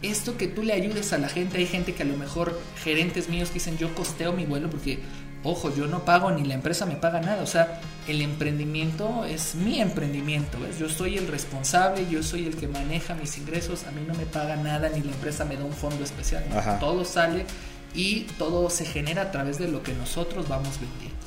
esto 0.01 0.37
que 0.37 0.47
tú 0.47 0.63
le 0.63 0.73
ayudes 0.73 1.11
a 1.13 1.17
la 1.17 1.27
gente, 1.27 1.57
hay 1.57 1.65
gente 1.65 1.93
que 1.93 2.03
a 2.03 2.05
lo 2.05 2.15
mejor 2.15 2.59
gerentes 2.83 3.27
míos 3.29 3.49
que 3.49 3.55
dicen 3.55 3.77
yo 3.77 3.93
costeo 3.95 4.31
mi 4.31 4.45
vuelo 4.45 4.69
porque, 4.69 4.99
ojo, 5.43 5.73
yo 5.73 5.87
no 5.87 6.03
pago 6.05 6.31
ni 6.31 6.43
la 6.43 6.53
empresa 6.53 6.85
me 6.85 6.95
paga 6.95 7.21
nada, 7.21 7.41
o 7.41 7.47
sea, 7.47 7.79
el 8.07 8.21
emprendimiento 8.21 9.25
es 9.25 9.55
mi 9.55 9.79
emprendimiento, 9.79 10.59
¿ves? 10.59 10.77
Yo 10.79 10.89
soy 10.89 11.17
el 11.17 11.27
responsable, 11.27 12.07
yo 12.09 12.23
soy 12.23 12.47
el 12.47 12.55
que 12.55 12.67
maneja 12.67 13.15
mis 13.15 13.37
ingresos, 13.37 13.85
a 13.85 13.91
mí 13.91 14.01
no 14.07 14.13
me 14.15 14.25
paga 14.25 14.55
nada 14.55 14.89
ni 14.89 15.01
la 15.01 15.11
empresa 15.11 15.45
me 15.45 15.55
da 15.55 15.63
un 15.63 15.73
fondo 15.73 16.03
especial, 16.03 16.43
todo 16.79 17.05
sale 17.05 17.45
y 17.93 18.21
todo 18.37 18.69
se 18.69 18.85
genera 18.85 19.23
a 19.23 19.31
través 19.31 19.57
de 19.57 19.67
lo 19.67 19.81
que 19.83 19.93
nosotros 19.93 20.47
vamos 20.47 20.79
vendiendo. 20.79 21.17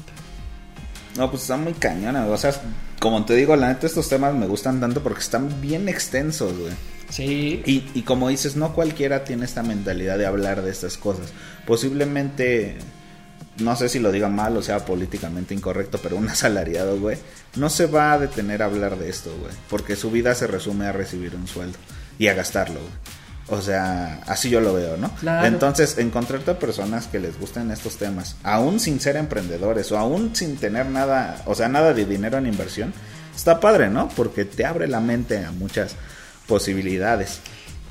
No, 1.17 1.31
pues 1.31 1.43
están 1.43 1.65
muy 1.65 1.75
cañonas, 1.75 2.29
o 2.29 2.37
sea, 2.37 2.53
como 2.99 3.25
te 3.25 3.35
digo, 3.35 3.55
la 3.57 3.69
neta 3.69 3.87
estos 3.87 4.09
temas 4.09 4.35
me 4.35 4.47
gustan 4.47 4.81
tanto 4.81 5.03
porque 5.03 5.21
están 5.21 5.61
bien 5.61 5.89
extensos, 5.89 6.57
güey. 6.57 6.73
Sí. 7.11 7.63
Y, 7.67 7.85
y 7.95 8.03
como 8.03 8.31
dices, 8.31 8.57
no 8.57 8.73
cualquiera 8.75 9.23
tiene 9.25 9.45
esta 9.45 9.63
mentalidad 9.63 10.17
de 10.17 10.25
hablar 10.25 10.63
de 10.63 10.71
estas 10.71 10.97
cosas. 10.97 11.27
Posiblemente, 11.67 12.79
no 13.59 13.77
sé 13.77 13.89
si 13.89 13.99
lo 13.99 14.13
diga 14.13 14.29
mal 14.29 14.57
o 14.57 14.63
sea 14.63 14.85
políticamente 14.85 15.55
incorrecto, 15.55 15.99
pero 16.03 16.17
un 16.17 16.29
asalariado, 16.31 16.99
güey, 16.99 17.19
no 17.57 17.69
se 17.69 17.87
va 17.87 18.13
a 18.13 18.19
detener 18.19 18.63
a 18.63 18.67
hablar 18.67 18.99
de 18.99 19.09
esto, 19.09 19.35
güey. 19.41 19.53
Porque 19.69 19.97
su 19.97 20.11
vida 20.11 20.35
se 20.35 20.47
resume 20.47 20.87
a 20.87 20.93
recibir 20.93 21.35
un 21.35 21.47
sueldo 21.47 21.79
y 22.19 22.29
a 22.29 22.35
gastarlo, 22.35 22.81
güey. 22.81 22.93
O 23.49 23.61
sea, 23.61 24.21
así 24.27 24.49
yo 24.49 24.61
lo 24.61 24.73
veo, 24.73 24.97
¿no? 24.97 25.11
Claro. 25.17 25.47
Entonces, 25.47 25.99
encontrarte 25.99 26.53
a 26.53 26.59
personas 26.59 27.07
que 27.09 27.19
les 27.19 27.39
gusten 27.39 27.71
estos 27.71 27.97
temas, 27.97 28.37
aún 28.45 28.81
sin 28.81 29.01
ser 29.01 29.17
emprendedores 29.17 29.91
o 29.93 29.99
aún 29.99 30.35
sin 30.35 30.57
tener 30.57 30.87
nada, 30.87 31.43
o 31.45 31.55
sea, 31.55 31.69
nada 31.69 31.93
de 31.93 32.07
dinero 32.07 32.39
en 32.39 32.47
inversión, 32.47 32.95
está 33.35 33.61
padre, 33.61 33.91
¿no? 33.91 34.09
Porque 34.11 34.45
te 34.45 34.65
abre 34.65 34.87
la 34.87 35.01
mente 35.01 35.45
a 35.45 35.51
muchas 35.51 35.97
posibilidades. 36.47 37.41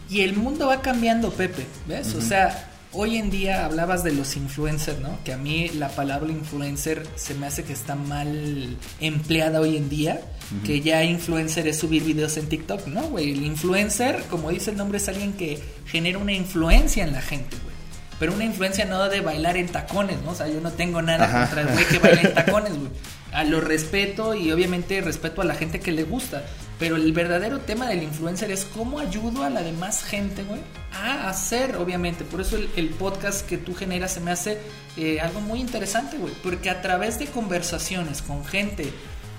Y 0.10 0.22
el 0.22 0.36
mundo 0.36 0.68
va 0.68 0.82
cambiando, 0.82 1.32
Pepe, 1.32 1.66
¿ves? 1.88 2.16
O 2.16 2.22
sea, 2.22 2.71
hoy 2.94 3.18
en 3.18 3.30
día 3.30 3.66
hablabas 3.66 4.04
de 4.04 4.12
los 4.14 4.36
influencers, 4.36 5.00
¿no? 5.00 5.18
Que 5.24 5.34
a 5.34 5.38
mí 5.38 5.70
la 5.70 5.90
palabra 5.90 6.32
influencer 6.32 7.08
se 7.16 7.34
me 7.34 7.48
hace 7.48 7.64
que 7.64 7.74
está 7.74 7.96
mal 7.96 8.78
empleada 9.00 9.60
hoy 9.62 9.78
en 9.78 9.90
día. 9.90 10.22
Que 10.66 10.82
ya 10.82 11.02
influencer 11.06 11.66
es 11.68 11.80
subir 11.80 12.04
videos 12.04 12.36
en 12.36 12.50
TikTok, 12.50 12.88
¿no, 12.88 13.04
güey? 13.04 13.32
El 13.32 13.46
influencer, 13.46 14.22
como 14.30 14.50
dice 14.50 14.72
el 14.72 14.78
nombre, 14.78 14.98
es 14.98 15.08
alguien 15.08 15.32
que 15.32 15.64
genera 15.86 16.18
una 16.18 16.34
influencia 16.34 17.06
en 17.06 17.14
la 17.14 17.22
gente, 17.22 17.56
güey. 17.64 17.74
Pero 18.20 18.34
una 18.34 18.44
influencia 18.44 18.84
no 18.84 19.08
de 19.08 19.22
bailar 19.22 19.56
en 19.56 19.70
tacones, 19.70 20.22
¿no? 20.24 20.32
O 20.32 20.36
sea, 20.36 20.50
yo 20.50 20.60
no 20.60 20.72
tengo 20.72 21.02
nada 21.02 21.32
contra 21.32 21.62
el 21.62 21.68
güey 21.70 21.86
que 21.86 22.00
baila 22.00 22.22
en 22.22 22.34
tacones, 22.36 22.78
güey. 22.78 22.92
A 23.32 23.44
lo 23.44 23.62
respeto 23.62 24.36
y 24.36 24.52
obviamente 24.52 25.02
respeto 25.02 25.42
a 25.42 25.46
la 25.46 25.56
gente 25.56 25.80
que 25.80 25.92
le 25.92 26.04
gusta. 26.04 26.44
Pero 26.80 26.96
el 26.96 27.14
verdadero 27.14 27.60
tema 27.60 27.88
del 27.88 28.02
influencer 28.02 28.50
es 28.50 28.66
cómo 28.66 29.00
ayudo 29.00 29.44
a 29.44 29.50
la 29.50 29.62
demás 29.62 30.04
gente, 30.04 30.44
güey, 30.44 30.62
a 30.94 31.30
hacer, 31.30 31.78
obviamente. 31.78 32.24
Por 32.24 32.42
eso 32.42 32.58
el, 32.58 32.90
podcast 32.90 33.48
que 33.48 33.58
tú 33.58 33.76
generas 33.76 34.14
se 34.14 34.20
me 34.20 34.32
hace 34.32 34.58
eh, 34.98 35.22
algo 35.22 35.42
muy 35.42 35.60
interesante, 35.60 36.18
güey. 36.18 36.34
Porque 36.42 36.72
a 36.72 36.82
través 36.82 37.20
de 37.20 37.28
conversaciones 37.28 38.24
con 38.24 38.44
gente 38.44 38.92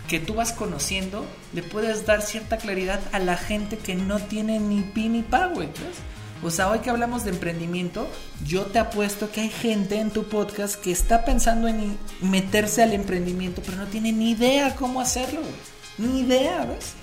que 0.08 0.20
tú 0.20 0.34
vas 0.34 0.52
conociendo, 0.52 1.26
le 1.52 1.62
puedes 1.62 2.06
dar 2.06 2.22
cierta 2.22 2.58
claridad 2.58 3.00
a 3.12 3.18
la 3.18 3.36
gente 3.36 3.76
que 3.76 3.94
no 3.94 4.20
tiene 4.20 4.60
ni 4.60 4.82
pi 4.82 5.08
ni 5.08 5.22
pa, 5.22 5.46
güey. 5.46 5.68
O 6.42 6.50
sea, 6.50 6.70
hoy 6.70 6.80
que 6.80 6.90
hablamos 6.90 7.24
de 7.24 7.30
emprendimiento, 7.30 8.08
yo 8.44 8.62
te 8.62 8.78
apuesto 8.78 9.30
que 9.30 9.42
hay 9.42 9.50
gente 9.50 10.00
en 10.00 10.10
tu 10.10 10.24
podcast 10.24 10.74
que 10.74 10.90
está 10.90 11.24
pensando 11.24 11.68
en 11.68 11.96
meterse 12.20 12.82
al 12.82 12.92
emprendimiento, 12.92 13.62
pero 13.64 13.76
no 13.76 13.86
tiene 13.86 14.12
ni 14.12 14.32
idea 14.32 14.74
cómo 14.74 15.00
hacerlo. 15.00 15.40
Ni 15.98 16.20
idea, 16.20 16.64
¿ves? 16.64 16.94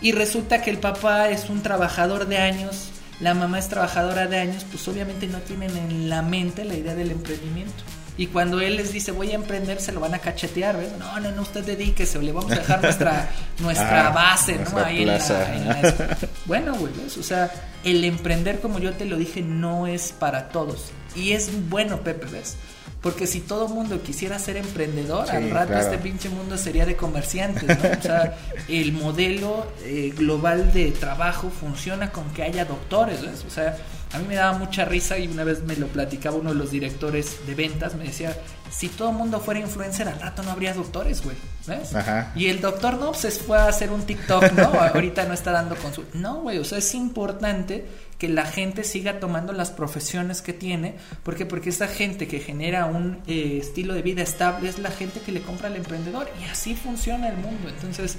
y 0.00 0.12
resulta 0.12 0.62
que 0.62 0.70
el 0.70 0.78
papá 0.78 1.28
es 1.28 1.50
un 1.50 1.62
trabajador 1.62 2.26
de 2.28 2.38
años, 2.38 2.90
la 3.20 3.34
mamá 3.34 3.58
es 3.58 3.68
trabajadora 3.68 4.26
de 4.26 4.38
años, 4.38 4.64
pues 4.70 4.86
obviamente 4.88 5.26
no 5.26 5.38
tienen 5.38 5.76
en 5.76 6.08
la 6.08 6.22
mente 6.22 6.64
la 6.64 6.74
idea 6.74 6.94
del 6.94 7.10
emprendimiento. 7.10 7.82
Y 8.18 8.26
cuando 8.26 8.60
él 8.60 8.76
les 8.76 8.92
dice 8.92 9.12
voy 9.12 9.30
a 9.30 9.36
emprender, 9.36 9.80
se 9.80 9.92
lo 9.92 10.00
van 10.00 10.12
a 10.12 10.18
cachetear, 10.18 10.76
¿ves? 10.76 10.90
No, 10.98 11.20
no, 11.20 11.30
no, 11.30 11.42
usted 11.42 11.64
dedíquese, 11.64 12.20
le 12.20 12.32
vamos 12.32 12.50
a 12.50 12.56
dejar 12.56 12.82
nuestra, 12.82 13.30
nuestra 13.60 14.08
ah, 14.08 14.10
base, 14.10 14.58
¿no? 14.58 14.76
Ahí 14.78 15.02
en 15.02 15.06
la, 15.06 16.18
Bueno, 16.44 16.74
güey, 16.74 16.92
O 17.18 17.22
sea, 17.22 17.48
el 17.84 18.04
emprender, 18.04 18.58
como 18.60 18.80
yo 18.80 18.92
te 18.94 19.04
lo 19.04 19.16
dije, 19.16 19.40
no 19.40 19.86
es 19.86 20.10
para 20.10 20.48
todos. 20.48 20.90
Y 21.14 21.30
es 21.30 21.68
bueno, 21.70 22.00
Pepe, 22.00 22.26
¿ves? 22.26 22.56
Porque 23.00 23.28
si 23.28 23.38
todo 23.38 23.68
mundo 23.68 24.02
quisiera 24.02 24.40
ser 24.40 24.56
emprendedor, 24.56 25.30
al 25.30 25.50
rato 25.50 25.74
este 25.74 25.98
pinche 25.98 26.28
mundo 26.28 26.58
sería 26.58 26.84
de 26.84 26.96
comerciantes, 26.96 27.68
¿no? 27.68 27.98
O 27.98 28.02
sea, 28.02 28.36
el 28.68 28.92
modelo 28.92 29.68
eh, 29.84 30.12
global 30.16 30.72
de 30.72 30.90
trabajo 30.90 31.50
funciona 31.50 32.10
con 32.10 32.28
que 32.30 32.42
haya 32.42 32.64
doctores, 32.64 33.22
¿ves? 33.22 33.44
O 33.46 33.50
sea, 33.50 33.76
a 34.12 34.18
mí 34.18 34.24
me 34.26 34.36
daba 34.36 34.56
mucha 34.56 34.84
risa 34.84 35.18
y 35.18 35.28
una 35.28 35.44
vez 35.44 35.62
me 35.62 35.76
lo 35.76 35.86
platicaba 35.88 36.36
uno 36.36 36.50
de 36.50 36.56
los 36.56 36.70
directores 36.70 37.46
de 37.46 37.54
ventas, 37.54 37.94
me 37.94 38.04
decía, 38.04 38.36
si 38.70 38.88
todo 38.88 39.10
el 39.10 39.16
mundo 39.16 39.40
fuera 39.40 39.60
influencer, 39.60 40.08
al 40.08 40.20
rato 40.20 40.42
no 40.42 40.50
habría 40.50 40.72
doctores, 40.72 41.22
güey, 41.22 41.36
¿ves? 41.66 41.94
Ajá. 41.94 42.32
Y 42.34 42.46
el 42.46 42.60
doctor 42.60 42.94
no, 42.94 43.12
pues 43.12 43.20
se 43.20 43.30
fue 43.30 43.58
a 43.58 43.68
hacer 43.68 43.90
un 43.90 44.02
TikTok, 44.02 44.52
¿no? 44.52 44.68
Ahorita 44.94 45.24
no 45.24 45.34
está 45.34 45.52
dando 45.52 45.76
consulta. 45.76 46.18
No, 46.18 46.42
güey, 46.42 46.58
o 46.58 46.64
sea, 46.64 46.78
es 46.78 46.94
importante 46.94 47.86
que 48.18 48.28
la 48.28 48.44
gente 48.44 48.82
siga 48.82 49.20
tomando 49.20 49.52
las 49.52 49.70
profesiones 49.70 50.42
que 50.42 50.52
tiene. 50.52 50.96
¿Por 51.22 51.36
qué? 51.36 51.46
Porque 51.46 51.70
esa 51.70 51.86
gente 51.86 52.26
que 52.26 52.40
genera 52.40 52.86
un 52.86 53.20
eh, 53.26 53.58
estilo 53.60 53.94
de 53.94 54.02
vida 54.02 54.22
estable 54.22 54.68
es 54.68 54.78
la 54.78 54.90
gente 54.90 55.20
que 55.20 55.32
le 55.32 55.40
compra 55.40 55.68
al 55.68 55.76
emprendedor. 55.76 56.28
Y 56.40 56.50
así 56.50 56.74
funciona 56.74 57.28
el 57.28 57.36
mundo. 57.36 57.68
Entonces, 57.68 58.16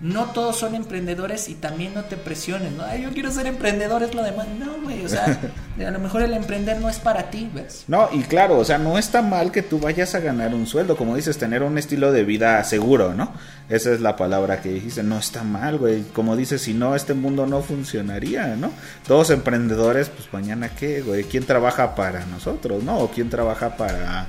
no 0.00 0.26
todos 0.26 0.56
son 0.56 0.76
emprendedores 0.76 1.48
y 1.48 1.54
también 1.54 1.92
no 1.92 2.04
te 2.04 2.16
presiones, 2.16 2.72
¿no? 2.72 2.84
Ay, 2.84 3.02
yo 3.02 3.10
quiero 3.10 3.32
ser 3.32 3.46
emprendedor, 3.48 4.04
es 4.04 4.14
lo 4.14 4.22
demás. 4.22 4.46
No, 4.58 4.80
güey, 4.82 5.04
o 5.04 5.08
sea, 5.08 5.40
a 5.86 5.90
lo 5.90 5.98
mejor 5.98 6.22
el 6.22 6.34
emprender 6.34 6.80
no 6.80 6.88
es 6.88 7.00
para 7.00 7.30
ti, 7.30 7.50
¿ves? 7.52 7.84
No, 7.88 8.08
y 8.12 8.22
claro, 8.22 8.58
o 8.58 8.64
sea, 8.64 8.78
no 8.78 8.96
está 8.96 9.22
mal 9.22 9.50
que 9.50 9.62
tú 9.62 9.80
vayas 9.80 10.14
a 10.14 10.20
ganar 10.20 10.54
un 10.54 10.66
sueldo, 10.68 10.96
como 10.96 11.16
dices, 11.16 11.36
tener 11.38 11.64
un 11.64 11.78
estilo 11.78 12.12
de 12.12 12.22
vida 12.22 12.62
seguro, 12.62 13.12
¿no? 13.14 13.32
Esa 13.68 13.92
es 13.92 14.00
la 14.00 14.14
palabra 14.14 14.60
que 14.60 14.68
dijiste, 14.68 15.02
no 15.02 15.18
está 15.18 15.42
mal, 15.42 15.78
güey. 15.78 16.02
Como 16.12 16.36
dices, 16.36 16.62
si 16.62 16.74
no, 16.74 16.94
este 16.94 17.14
mundo 17.14 17.46
no 17.46 17.60
funcionaría, 17.60 18.54
¿no? 18.54 18.70
Todos 19.06 19.30
emprendedores, 19.30 20.10
pues 20.10 20.32
mañana 20.32 20.68
qué, 20.68 21.02
güey, 21.02 21.24
¿quién 21.24 21.44
trabaja 21.44 21.96
para 21.96 22.24
nosotros, 22.26 22.84
¿no? 22.84 22.98
O 22.98 23.10
quién 23.10 23.30
trabaja 23.30 23.76
para... 23.76 24.28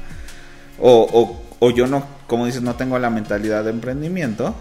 O, 0.79 1.07
o, 1.11 1.43
o 1.59 1.71
yo 1.71 1.85
no, 1.85 2.05
como 2.25 2.45
dices, 2.45 2.61
no 2.61 2.75
tengo 2.75 2.97
la 2.97 3.09
mentalidad 3.09 3.65
de 3.65 3.69
emprendimiento, 3.69 4.55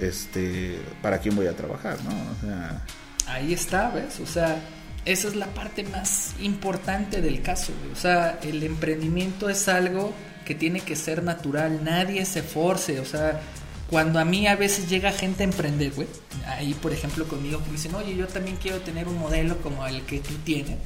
este, 0.00 0.78
¿para 1.02 1.18
quién 1.18 1.36
voy 1.36 1.46
a 1.46 1.56
trabajar, 1.56 1.98
no? 2.04 2.10
O 2.10 2.46
sea... 2.46 2.82
Ahí 3.26 3.52
está, 3.52 3.90
¿ves? 3.90 4.18
O 4.20 4.26
sea, 4.26 4.60
esa 5.04 5.28
es 5.28 5.36
la 5.36 5.46
parte 5.46 5.82
más 5.84 6.34
importante 6.40 7.22
del 7.22 7.42
caso, 7.42 7.72
O 7.92 7.96
sea, 7.96 8.38
el 8.42 8.62
emprendimiento 8.62 9.48
es 9.48 9.68
algo 9.68 10.12
que 10.44 10.54
tiene 10.54 10.80
que 10.80 10.96
ser 10.96 11.22
natural, 11.22 11.84
nadie 11.84 12.24
se 12.26 12.42
force, 12.42 12.98
o 13.00 13.04
sea, 13.04 13.40
cuando 13.88 14.18
a 14.18 14.24
mí 14.24 14.46
a 14.46 14.56
veces 14.56 14.88
llega 14.88 15.12
gente 15.12 15.42
a 15.42 15.44
emprender, 15.44 15.92
güey, 15.92 16.08
ahí 16.46 16.74
por 16.74 16.92
ejemplo 16.92 17.26
conmigo 17.26 17.62
que 17.64 17.72
dicen, 17.72 17.94
oye, 17.94 18.16
yo 18.16 18.26
también 18.26 18.56
quiero 18.56 18.80
tener 18.80 19.08
un 19.08 19.18
modelo 19.18 19.58
como 19.62 19.86
el 19.86 20.02
que 20.02 20.20
tú 20.20 20.34
tienes. 20.44 20.76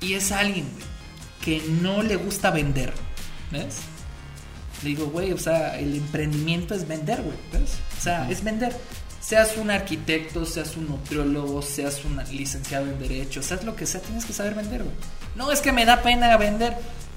y 0.00 0.14
es 0.14 0.30
alguien, 0.32 0.66
güey, 0.72 0.84
que 1.42 1.66
no 1.82 2.02
le 2.02 2.16
gusta 2.16 2.50
vender, 2.50 2.92
¿ves? 3.50 3.78
Le 4.82 4.90
digo, 4.90 5.06
güey, 5.06 5.32
o 5.32 5.38
sea, 5.38 5.78
el 5.78 5.96
emprendimiento 5.96 6.74
es 6.74 6.86
vender, 6.86 7.22
güey, 7.22 7.36
¿ves? 7.52 7.72
O 7.98 8.00
sea, 8.00 8.30
es 8.30 8.44
vender. 8.44 8.74
Seas 9.20 9.56
un 9.56 9.70
arquitecto, 9.70 10.46
seas 10.46 10.76
un 10.76 10.88
nutriólogo, 10.88 11.60
seas 11.60 12.04
un 12.04 12.18
licenciado 12.32 12.86
en 12.86 12.98
Derecho, 12.98 13.42
seas 13.42 13.64
lo 13.64 13.74
que 13.76 13.86
sea, 13.86 14.00
tienes 14.00 14.24
que 14.24 14.32
saber 14.32 14.54
vender, 14.54 14.84
güey. 14.84 14.94
No 15.34 15.52
es 15.52 15.60
que 15.60 15.72
me 15.72 15.84
da 15.84 16.02
pena 16.02 16.36
vender. 16.36 16.76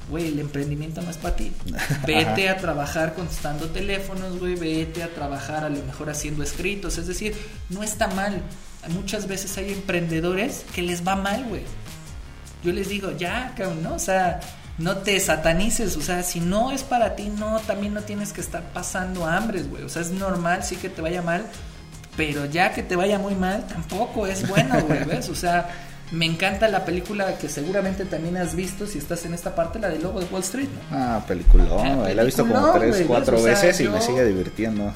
Güey, 0.09 0.27
el 0.27 0.39
emprendimiento 0.39 1.01
no 1.01 1.09
es 1.09 1.17
para 1.17 1.35
ti. 1.35 1.53
Vete 2.05 2.49
a 2.49 2.57
trabajar 2.57 3.13
contestando 3.13 3.69
teléfonos, 3.69 4.39
güey. 4.39 4.55
Vete 4.55 5.03
a 5.03 5.13
trabajar 5.13 5.63
a 5.63 5.69
lo 5.69 5.81
mejor 5.85 6.09
haciendo 6.09 6.43
escritos. 6.43 6.97
Es 6.97 7.07
decir, 7.07 7.35
no 7.69 7.81
está 7.81 8.07
mal. 8.07 8.41
Muchas 8.89 9.27
veces 9.27 9.57
hay 9.57 9.71
emprendedores 9.71 10.65
que 10.75 10.81
les 10.81 11.07
va 11.07 11.15
mal, 11.15 11.45
güey. 11.45 11.61
Yo 12.63 12.73
les 12.73 12.89
digo, 12.89 13.11
ya, 13.17 13.53
cabrón, 13.55 13.83
¿no? 13.83 13.95
O 13.95 13.99
sea, 13.99 14.39
no 14.77 14.97
te 14.97 15.19
satanices, 15.19 15.95
o 15.97 16.01
sea, 16.01 16.23
si 16.23 16.39
no 16.39 16.71
es 16.71 16.83
para 16.83 17.15
ti, 17.15 17.29
no, 17.29 17.59
también 17.59 17.93
no 17.93 18.01
tienes 18.01 18.33
que 18.33 18.41
estar 18.41 18.63
pasando 18.73 19.25
hambres, 19.25 19.69
güey. 19.69 19.83
O 19.83 19.89
sea, 19.89 20.01
es 20.01 20.11
normal, 20.11 20.63
sí 20.63 20.75
que 20.75 20.89
te 20.89 21.01
vaya 21.01 21.21
mal, 21.21 21.45
pero 22.17 22.45
ya 22.45 22.73
que 22.73 22.83
te 22.83 22.95
vaya 22.95 23.19
muy 23.19 23.35
mal, 23.35 23.65
tampoco 23.67 24.27
es 24.27 24.47
bueno, 24.47 24.81
güey, 24.81 25.03
¿ves? 25.05 25.29
O 25.29 25.35
sea, 25.35 25.69
me 26.11 26.25
encanta 26.25 26.67
la 26.67 26.83
película 26.83 27.37
que 27.37 27.47
seguramente 27.47 28.05
también 28.05 28.37
has 28.37 28.55
visto 28.55 28.85
si 28.85 28.97
estás 28.97 29.25
en 29.25 29.33
esta 29.33 29.55
parte, 29.55 29.79
la 29.79 29.89
de 29.89 29.99
Lobo 29.99 30.19
de 30.19 30.25
Wall 30.27 30.41
Street, 30.41 30.67
¿no? 30.67 30.97
Ah, 30.97 31.23
película, 31.27 31.65
ah, 31.79 32.09
la 32.13 32.21
he 32.21 32.25
visto 32.25 32.45
como 32.45 32.71
tres, 32.73 33.03
cuatro 33.07 33.41
veces 33.41 33.79
y 33.79 33.87
me 33.87 34.01
sigue 34.01 34.25
divirtiendo. 34.25 34.91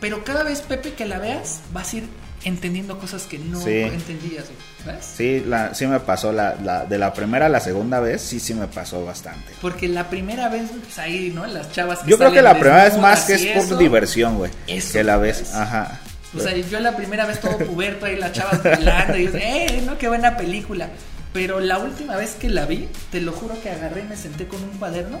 Pero 0.00 0.24
cada 0.24 0.42
vez, 0.42 0.60
Pepe, 0.62 0.94
que 0.94 1.06
la 1.06 1.18
veas, 1.18 1.60
vas 1.72 1.92
a 1.92 1.96
ir 1.98 2.08
entendiendo 2.44 2.98
cosas 2.98 3.24
que 3.24 3.38
no 3.38 3.60
entendías, 3.66 4.46
¿ves? 4.86 5.14
Sí, 5.16 5.42
la, 5.46 5.74
sí 5.74 5.86
me 5.86 6.00
pasó, 6.00 6.32
la, 6.32 6.56
la, 6.56 6.84
de 6.84 6.98
la 6.98 7.12
primera 7.12 7.46
a 7.46 7.48
la 7.48 7.60
segunda 7.60 8.00
vez, 8.00 8.20
sí, 8.22 8.40
sí 8.40 8.54
me 8.54 8.66
pasó 8.66 9.04
bastante. 9.04 9.52
Porque 9.60 9.88
la 9.88 10.10
primera 10.10 10.48
vez, 10.48 10.70
pues 10.82 10.98
ahí, 10.98 11.30
¿no? 11.34 11.46
Las 11.46 11.72
chavas 11.72 12.00
que 12.00 12.10
Yo 12.10 12.18
creo 12.18 12.32
que 12.32 12.42
la 12.42 12.54
primera 12.54 12.84
vez 12.84 12.98
más 12.98 13.24
que 13.24 13.34
es 13.34 13.66
por 13.66 13.78
diversión, 13.78 14.38
güey. 14.38 14.50
Que 14.92 15.04
la 15.04 15.16
ves, 15.16 15.54
ajá. 15.54 16.00
O 16.36 16.40
sea, 16.40 16.56
yo 16.56 16.80
la 16.80 16.96
primera 16.96 17.26
vez 17.26 17.40
todo 17.40 17.58
puberto 17.58 18.06
ahí 18.06 18.16
las 18.16 18.32
chavas 18.32 18.62
bailando 18.62 19.18
y 19.18 19.26
yo, 19.26 19.32
¡eh, 19.34 19.82
no, 19.84 19.98
qué 19.98 20.08
buena 20.08 20.36
película! 20.36 20.88
Pero 21.32 21.60
la 21.60 21.78
última 21.78 22.16
vez 22.16 22.34
que 22.34 22.48
la 22.48 22.66
vi, 22.66 22.88
te 23.10 23.20
lo 23.20 23.32
juro 23.32 23.60
que 23.62 23.70
agarré 23.70 24.02
y 24.02 24.04
me 24.04 24.16
senté 24.16 24.46
con 24.46 24.62
un 24.62 24.70
cuaderno 24.78 25.20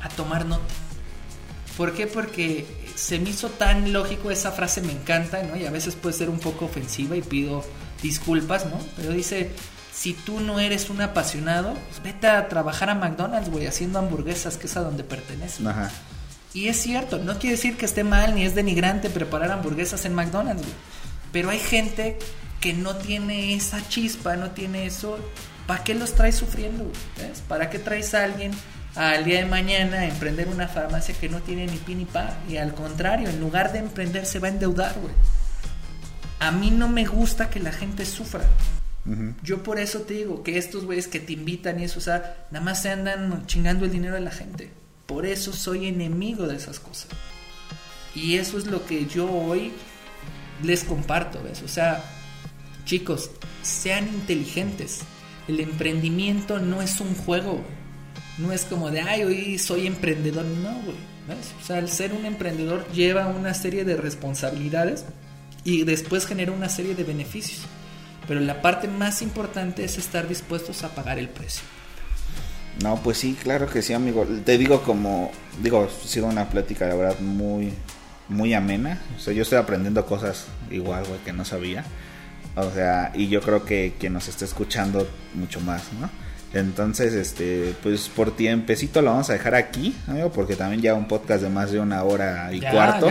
a 0.00 0.08
tomar 0.10 0.44
nota. 0.44 0.62
¿Por 1.76 1.94
qué? 1.94 2.06
Porque 2.06 2.66
se 2.94 3.18
me 3.18 3.30
hizo 3.30 3.48
tan 3.48 3.92
lógico 3.92 4.30
esa 4.30 4.52
frase, 4.52 4.82
me 4.82 4.92
encanta, 4.92 5.42
¿no? 5.42 5.56
Y 5.56 5.66
a 5.66 5.70
veces 5.70 5.94
puede 5.94 6.14
ser 6.14 6.28
un 6.28 6.38
poco 6.38 6.66
ofensiva 6.66 7.16
y 7.16 7.22
pido 7.22 7.64
disculpas, 8.02 8.66
¿no? 8.66 8.78
Pero 8.96 9.12
dice, 9.12 9.50
si 9.92 10.12
tú 10.12 10.40
no 10.40 10.60
eres 10.60 10.90
un 10.90 11.00
apasionado, 11.00 11.74
pues 11.74 12.02
vete 12.02 12.26
a 12.26 12.48
trabajar 12.48 12.90
a 12.90 12.94
McDonald's, 12.94 13.50
güey, 13.50 13.66
haciendo 13.66 13.98
hamburguesas, 13.98 14.56
que 14.56 14.66
es 14.66 14.76
a 14.76 14.80
donde 14.80 15.04
perteneces. 15.04 15.66
Ajá. 15.66 15.90
Y 16.54 16.68
es 16.68 16.76
cierto, 16.76 17.18
no 17.18 17.38
quiere 17.38 17.56
decir 17.56 17.76
que 17.76 17.86
esté 17.86 18.04
mal 18.04 18.34
ni 18.34 18.44
es 18.44 18.54
denigrante 18.54 19.08
preparar 19.08 19.50
hamburguesas 19.52 20.04
en 20.04 20.14
McDonald's, 20.14 20.62
güey. 20.62 20.74
Pero 21.32 21.48
hay 21.48 21.58
gente 21.58 22.18
que 22.60 22.74
no 22.74 22.96
tiene 22.96 23.54
esa 23.54 23.86
chispa, 23.88 24.36
no 24.36 24.50
tiene 24.50 24.86
eso. 24.86 25.18
¿Para 25.66 25.82
qué 25.82 25.94
los 25.94 26.14
traes 26.14 26.36
sufriendo? 26.36 26.90
¿Ves? 27.16 27.42
¿Para 27.48 27.70
qué 27.70 27.78
traes 27.78 28.12
a 28.14 28.24
alguien 28.24 28.52
al 28.94 29.24
día 29.24 29.38
de 29.38 29.46
mañana 29.46 30.06
emprender 30.06 30.48
una 30.48 30.68
farmacia 30.68 31.14
que 31.14 31.28
no 31.28 31.40
tiene 31.40 31.66
ni 31.66 31.76
pi 31.78 31.94
ni 31.94 32.04
pa? 32.04 32.38
Y 32.48 32.56
al 32.56 32.74
contrario, 32.74 33.28
en 33.28 33.40
lugar 33.40 33.72
de 33.72 33.78
emprender 33.78 34.26
se 34.26 34.38
va 34.38 34.48
a 34.48 34.50
endeudar, 34.50 34.94
güey. 35.00 35.14
A 36.40 36.50
mí 36.50 36.70
no 36.70 36.88
me 36.88 37.04
gusta 37.06 37.48
que 37.50 37.60
la 37.60 37.72
gente 37.72 38.04
sufra. 38.04 38.44
Yo 39.42 39.64
por 39.64 39.80
eso 39.80 40.02
te 40.02 40.14
digo 40.14 40.44
que 40.44 40.58
estos 40.58 40.84
güeyes 40.84 41.08
que 41.08 41.18
te 41.18 41.32
invitan 41.32 41.80
y 41.80 41.84
eso, 41.84 41.98
o 41.98 42.02
sea, 42.02 42.46
nada 42.52 42.64
más 42.64 42.82
se 42.82 42.90
andan 42.90 43.46
chingando 43.46 43.84
el 43.84 43.90
dinero 43.90 44.14
de 44.14 44.20
la 44.20 44.30
gente. 44.30 44.70
Por 45.06 45.26
eso 45.26 45.52
soy 45.52 45.86
enemigo 45.86 46.46
de 46.46 46.56
esas 46.56 46.78
cosas. 46.78 47.08
Y 48.14 48.36
eso 48.36 48.58
es 48.58 48.66
lo 48.66 48.86
que 48.86 49.06
yo 49.06 49.30
hoy 49.30 49.72
les 50.62 50.84
comparto, 50.84 51.42
¿ves? 51.42 51.62
O 51.62 51.68
sea, 51.68 52.04
chicos, 52.84 53.30
sean 53.62 54.06
inteligentes. 54.08 55.00
El 55.48 55.58
emprendimiento 55.60 56.60
no 56.60 56.82
es 56.82 57.00
un 57.00 57.14
juego. 57.14 57.64
No 58.42 58.52
es 58.52 58.64
como 58.64 58.90
de, 58.90 59.00
ay, 59.00 59.22
hoy 59.22 59.58
soy 59.58 59.86
emprendedor. 59.86 60.44
No, 60.44 60.72
güey. 60.82 60.96
¿ves? 61.28 61.54
O 61.60 61.64
sea, 61.64 61.78
el 61.78 61.88
ser 61.88 62.12
un 62.12 62.24
emprendedor 62.24 62.86
lleva 62.92 63.26
una 63.28 63.54
serie 63.54 63.84
de 63.84 63.96
responsabilidades 63.96 65.04
y 65.64 65.84
después 65.84 66.26
genera 66.26 66.52
una 66.52 66.68
serie 66.68 66.94
de 66.94 67.04
beneficios. 67.04 67.60
Pero 68.26 68.40
la 68.40 68.62
parte 68.62 68.88
más 68.88 69.22
importante 69.22 69.84
es 69.84 69.98
estar 69.98 70.28
dispuestos 70.28 70.84
a 70.84 70.94
pagar 70.94 71.18
el 71.18 71.28
precio. 71.28 71.62
No, 72.82 72.96
pues 72.96 73.18
sí, 73.18 73.36
claro 73.40 73.68
que 73.68 73.82
sí, 73.82 73.92
amigo. 73.92 74.26
Te 74.44 74.56
digo 74.58 74.82
como, 74.82 75.30
digo, 75.62 75.88
ha 75.88 76.08
sido 76.08 76.26
una 76.26 76.48
plática, 76.48 76.86
la 76.86 76.94
verdad, 76.94 77.20
muy, 77.20 77.72
muy 78.28 78.54
amena. 78.54 79.00
O 79.16 79.20
sea, 79.20 79.32
yo 79.32 79.42
estoy 79.42 79.58
aprendiendo 79.58 80.06
cosas 80.06 80.46
igual, 80.70 81.04
güey, 81.06 81.20
que 81.20 81.32
no 81.32 81.44
sabía. 81.44 81.84
O 82.56 82.70
sea, 82.70 83.12
y 83.14 83.28
yo 83.28 83.40
creo 83.40 83.64
que 83.64 83.94
quien 83.98 84.12
nos 84.12 84.28
está 84.28 84.44
escuchando 84.44 85.06
mucho 85.34 85.60
más, 85.60 85.84
¿no? 86.00 86.10
Entonces, 86.54 87.14
este, 87.14 87.74
pues 87.82 88.08
por 88.08 88.36
tiempecito 88.36 89.00
lo 89.00 89.10
vamos 89.10 89.30
a 89.30 89.34
dejar 89.34 89.54
aquí, 89.54 89.96
amigo, 90.06 90.30
porque 90.30 90.54
también 90.54 90.82
ya 90.82 90.94
un 90.94 91.08
podcast 91.08 91.42
de 91.42 91.48
más 91.48 91.70
de 91.70 91.80
una 91.80 92.02
hora 92.02 92.52
y 92.52 92.60
cuarto. 92.60 93.08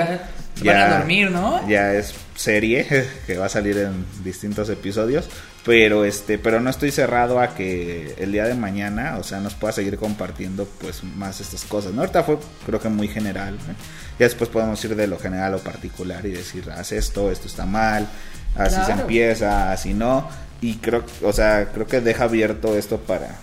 Ya, 0.62 0.74
van 0.74 0.92
a 0.92 0.98
dormir, 0.98 1.32
¿no? 1.32 1.68
Ya 1.68 1.94
es 1.94 2.14
serie 2.36 2.86
que 3.26 3.38
va 3.38 3.48
a 3.48 3.50
salir 3.50 3.78
en 3.80 4.06
distintos 4.24 4.70
episodios, 4.70 5.28
pero 5.66 6.06
este, 6.06 6.38
pero 6.38 6.60
no 6.60 6.70
estoy 6.70 6.92
cerrado 6.92 7.40
a 7.40 7.56
que 7.56 8.14
el 8.20 8.32
día 8.32 8.46
de 8.46 8.54
mañana, 8.54 9.18
o 9.18 9.24
sea, 9.24 9.40
nos 9.40 9.56
pueda 9.56 9.74
seguir 9.74 9.98
compartiendo 9.98 10.68
pues 10.80 11.04
más 11.04 11.42
estas 11.42 11.64
cosas. 11.64 11.94
¿no? 11.94 12.02
Ahorita 12.02 12.24
fue 12.24 12.38
creo 12.66 12.80
que 12.80 12.90
muy 12.90 13.08
general. 13.08 13.56
¿eh? 13.56 13.74
Ya 14.20 14.26
después 14.26 14.52
podemos 14.52 14.84
ir 14.86 14.96
de 14.96 15.08
lo 15.08 15.18
general 15.18 15.56
o 15.56 15.60
particular 15.60 16.24
y 16.28 16.32
decir, 16.32 16.70
haz 16.70 16.92
esto, 16.92 17.32
esto 17.32 17.48
está 17.48 17.66
mal, 17.66 18.08
así 18.56 18.78
se 18.86 18.92
empieza, 18.92 19.72
así 19.72 19.96
no 19.96 20.28
y 20.62 20.76
creo, 20.76 21.04
o 21.24 21.34
sea, 21.34 21.70
creo 21.74 21.88
que 21.88 22.02
deja 22.02 22.26
abierto 22.26 22.78
esto 22.78 22.98
para 23.00 23.40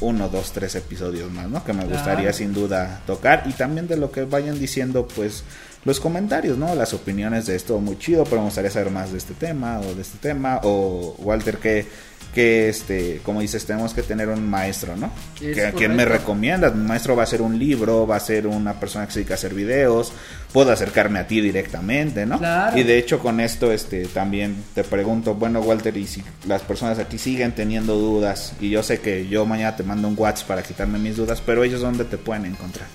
uno, 0.00 0.28
dos, 0.28 0.52
tres 0.52 0.74
episodios 0.74 1.30
más, 1.30 1.48
¿no? 1.48 1.62
Que 1.64 1.72
me 1.72 1.84
gustaría 1.84 2.32
sin 2.32 2.52
duda 2.52 3.02
tocar 3.06 3.44
y 3.46 3.52
también 3.52 3.86
de 3.86 3.96
lo 3.96 4.10
que 4.10 4.24
vayan 4.24 4.58
diciendo, 4.58 5.06
pues 5.06 5.44
los 5.84 6.00
comentarios, 6.00 6.58
¿no? 6.58 6.74
Las 6.74 6.94
opiniones 6.94 7.46
de 7.46 7.56
esto 7.56 7.78
muy 7.80 7.98
chido, 7.98 8.24
pero 8.24 8.38
me 8.38 8.46
gustaría 8.46 8.70
saber 8.70 8.90
más 8.90 9.12
de 9.12 9.18
este 9.18 9.34
tema 9.34 9.80
o 9.80 9.94
de 9.94 10.02
este 10.02 10.18
tema 10.18 10.60
o 10.62 11.16
Walter 11.18 11.58
que 11.58 11.86
que 12.32 12.70
este, 12.70 13.20
como 13.22 13.40
dices, 13.40 13.66
tenemos 13.66 13.92
que 13.92 14.02
tener 14.02 14.28
un 14.28 14.48
maestro, 14.48 14.96
¿no? 14.96 15.10
Que, 15.38 15.66
¿A 15.66 15.72
quién 15.72 15.94
me 15.94 16.04
recomiendas? 16.06 16.74
Mi 16.74 16.86
maestro 16.86 17.14
va 17.14 17.24
a 17.24 17.26
ser 17.26 17.42
un 17.42 17.58
libro, 17.58 18.06
va 18.06 18.16
a 18.16 18.20
ser 18.20 18.46
una 18.46 18.80
persona 18.80 19.06
que 19.06 19.12
se 19.12 19.18
dedica 19.20 19.34
a 19.34 19.36
hacer 19.36 19.52
videos, 19.52 20.12
puedo 20.52 20.72
acercarme 20.72 21.18
a 21.18 21.26
ti 21.26 21.40
directamente, 21.40 22.24
¿no? 22.24 22.40
Y 22.74 22.84
de 22.84 22.96
hecho 22.96 23.18
con 23.18 23.38
esto 23.40 23.70
este 23.70 24.06
también 24.06 24.56
te 24.74 24.82
pregunto, 24.82 25.34
bueno, 25.34 25.60
Walter, 25.60 25.94
y 25.96 26.06
si 26.06 26.22
las 26.46 26.62
personas 26.62 26.98
aquí 26.98 27.18
siguen 27.18 27.52
teniendo 27.52 27.96
dudas 27.96 28.54
y 28.60 28.70
yo 28.70 28.82
sé 28.82 29.00
que 29.00 29.28
yo 29.28 29.44
mañana 29.44 29.76
te 29.76 29.82
mando 29.82 30.08
un 30.08 30.14
WhatsApp 30.16 30.48
para 30.48 30.62
quitarme 30.62 30.98
mis 30.98 31.16
dudas, 31.16 31.42
pero 31.44 31.64
ellos 31.64 31.82
dónde 31.82 32.04
te 32.04 32.16
pueden 32.16 32.46
encontrar? 32.46 32.86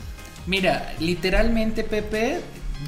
Mira, 0.47 0.93
literalmente 0.99 1.83
Pepe, 1.83 2.39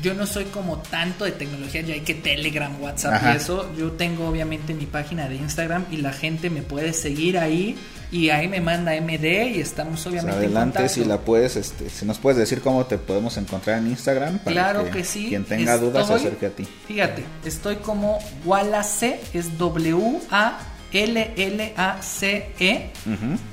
yo 0.02 0.14
no 0.14 0.26
soy 0.26 0.46
como 0.46 0.78
tanto 0.78 1.26
de 1.26 1.32
tecnología, 1.32 1.82
ya 1.82 1.94
hay 1.94 2.02
que 2.02 2.14
Telegram, 2.14 2.72
WhatsApp 2.82 3.22
y 3.26 3.38
eso. 3.38 3.70
Yo 3.78 3.92
tengo 3.94 4.28
obviamente 4.28 4.74
mi 4.74 4.86
página 4.86 5.28
de 5.28 5.36
Instagram 5.36 5.86
y 5.92 5.98
la 5.98 6.14
gente 6.14 6.50
me 6.50 6.62
puede 6.62 6.94
seguir 6.94 7.38
ahí 7.38 7.76
y 8.12 8.30
ahí 8.30 8.48
me 8.48 8.60
manda 8.60 9.00
MD 9.00 9.56
y 9.56 9.60
estamos 9.60 10.06
obviamente 10.08 10.38
adelante 10.38 10.90
si 10.90 11.06
la 11.06 11.20
puedes 11.20 11.56
este 11.56 11.90
si 11.90 12.06
nos 12.06 12.18
puedes 12.18 12.40
decir 12.40 12.60
cómo 12.62 12.86
te 12.88 12.98
podemos 12.98 13.38
encontrar 13.38 13.78
en 13.78 13.88
Instagram 13.88 14.40
claro 14.40 14.90
que, 14.90 15.04
sí 15.04 15.28
quien 15.30 15.46
tenga 15.46 15.78
dudas 15.78 16.08
se 16.08 16.16
acerque 16.16 16.48
a 16.48 16.50
ti. 16.50 16.68
fíjate 16.88 17.24
estoy 17.46 17.76
como 17.76 18.18
Wallace 18.46 19.20
es 19.34 19.60
W 19.60 20.22
A 20.32 20.60
L 20.92 21.34
L 21.38 21.74
A 21.78 22.02
C 22.02 22.50
E 22.60 22.90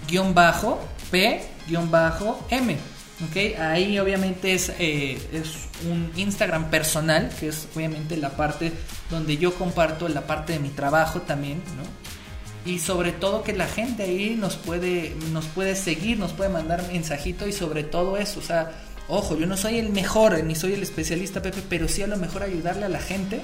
guion 0.08 0.32
bajo 0.32 0.80
P 1.10 1.42
guion 1.68 1.90
bajo 1.90 2.46
M 2.48 2.95
¿ok? 3.24 3.59
Ahí 3.60 3.98
obviamente 3.98 4.55
es, 4.55 4.72
eh, 4.78 5.18
es 5.32 5.55
un 5.88 6.10
Instagram 6.16 6.70
personal, 6.70 7.30
que 7.38 7.48
es 7.48 7.68
obviamente 7.74 8.16
la 8.16 8.30
parte 8.30 8.72
donde 9.10 9.36
yo 9.36 9.55
comparto 9.55 10.09
la 10.09 10.26
parte 10.26 10.55
de 10.55 10.59
mi 10.59 10.70
trabajo 10.70 11.22
también, 11.22 11.62
¿no? 11.76 12.70
Y 12.70 12.80
sobre 12.80 13.12
todo 13.12 13.44
que 13.44 13.52
la 13.52 13.66
gente 13.66 14.02
ahí 14.02 14.36
nos 14.38 14.56
puede, 14.56 15.14
nos 15.32 15.47
puede 15.47 15.76
seguir, 15.76 16.18
nos 16.18 16.32
puede 16.32 16.51
mandar 16.51 16.84
mensajito 16.93 17.47
y 17.47 17.52
sobre 17.52 17.84
todo 17.84 18.16
eso, 18.16 18.40
o 18.40 18.43
sea, 18.43 18.72
ojo, 19.09 19.38
yo 19.38 19.47
no 19.47 19.56
soy 19.56 19.78
el 19.78 19.90
mejor, 19.90 20.43
ni 20.43 20.56
soy 20.56 20.72
el 20.72 20.82
especialista, 20.82 21.40
Pepe, 21.40 21.62
pero 21.68 21.86
sí 21.86 22.02
a 22.02 22.09
lo 22.09 22.16
mejor 22.16 22.43
ayudarle 22.43 22.86
a 22.86 22.88
la 22.88 22.98
gente 22.98 23.40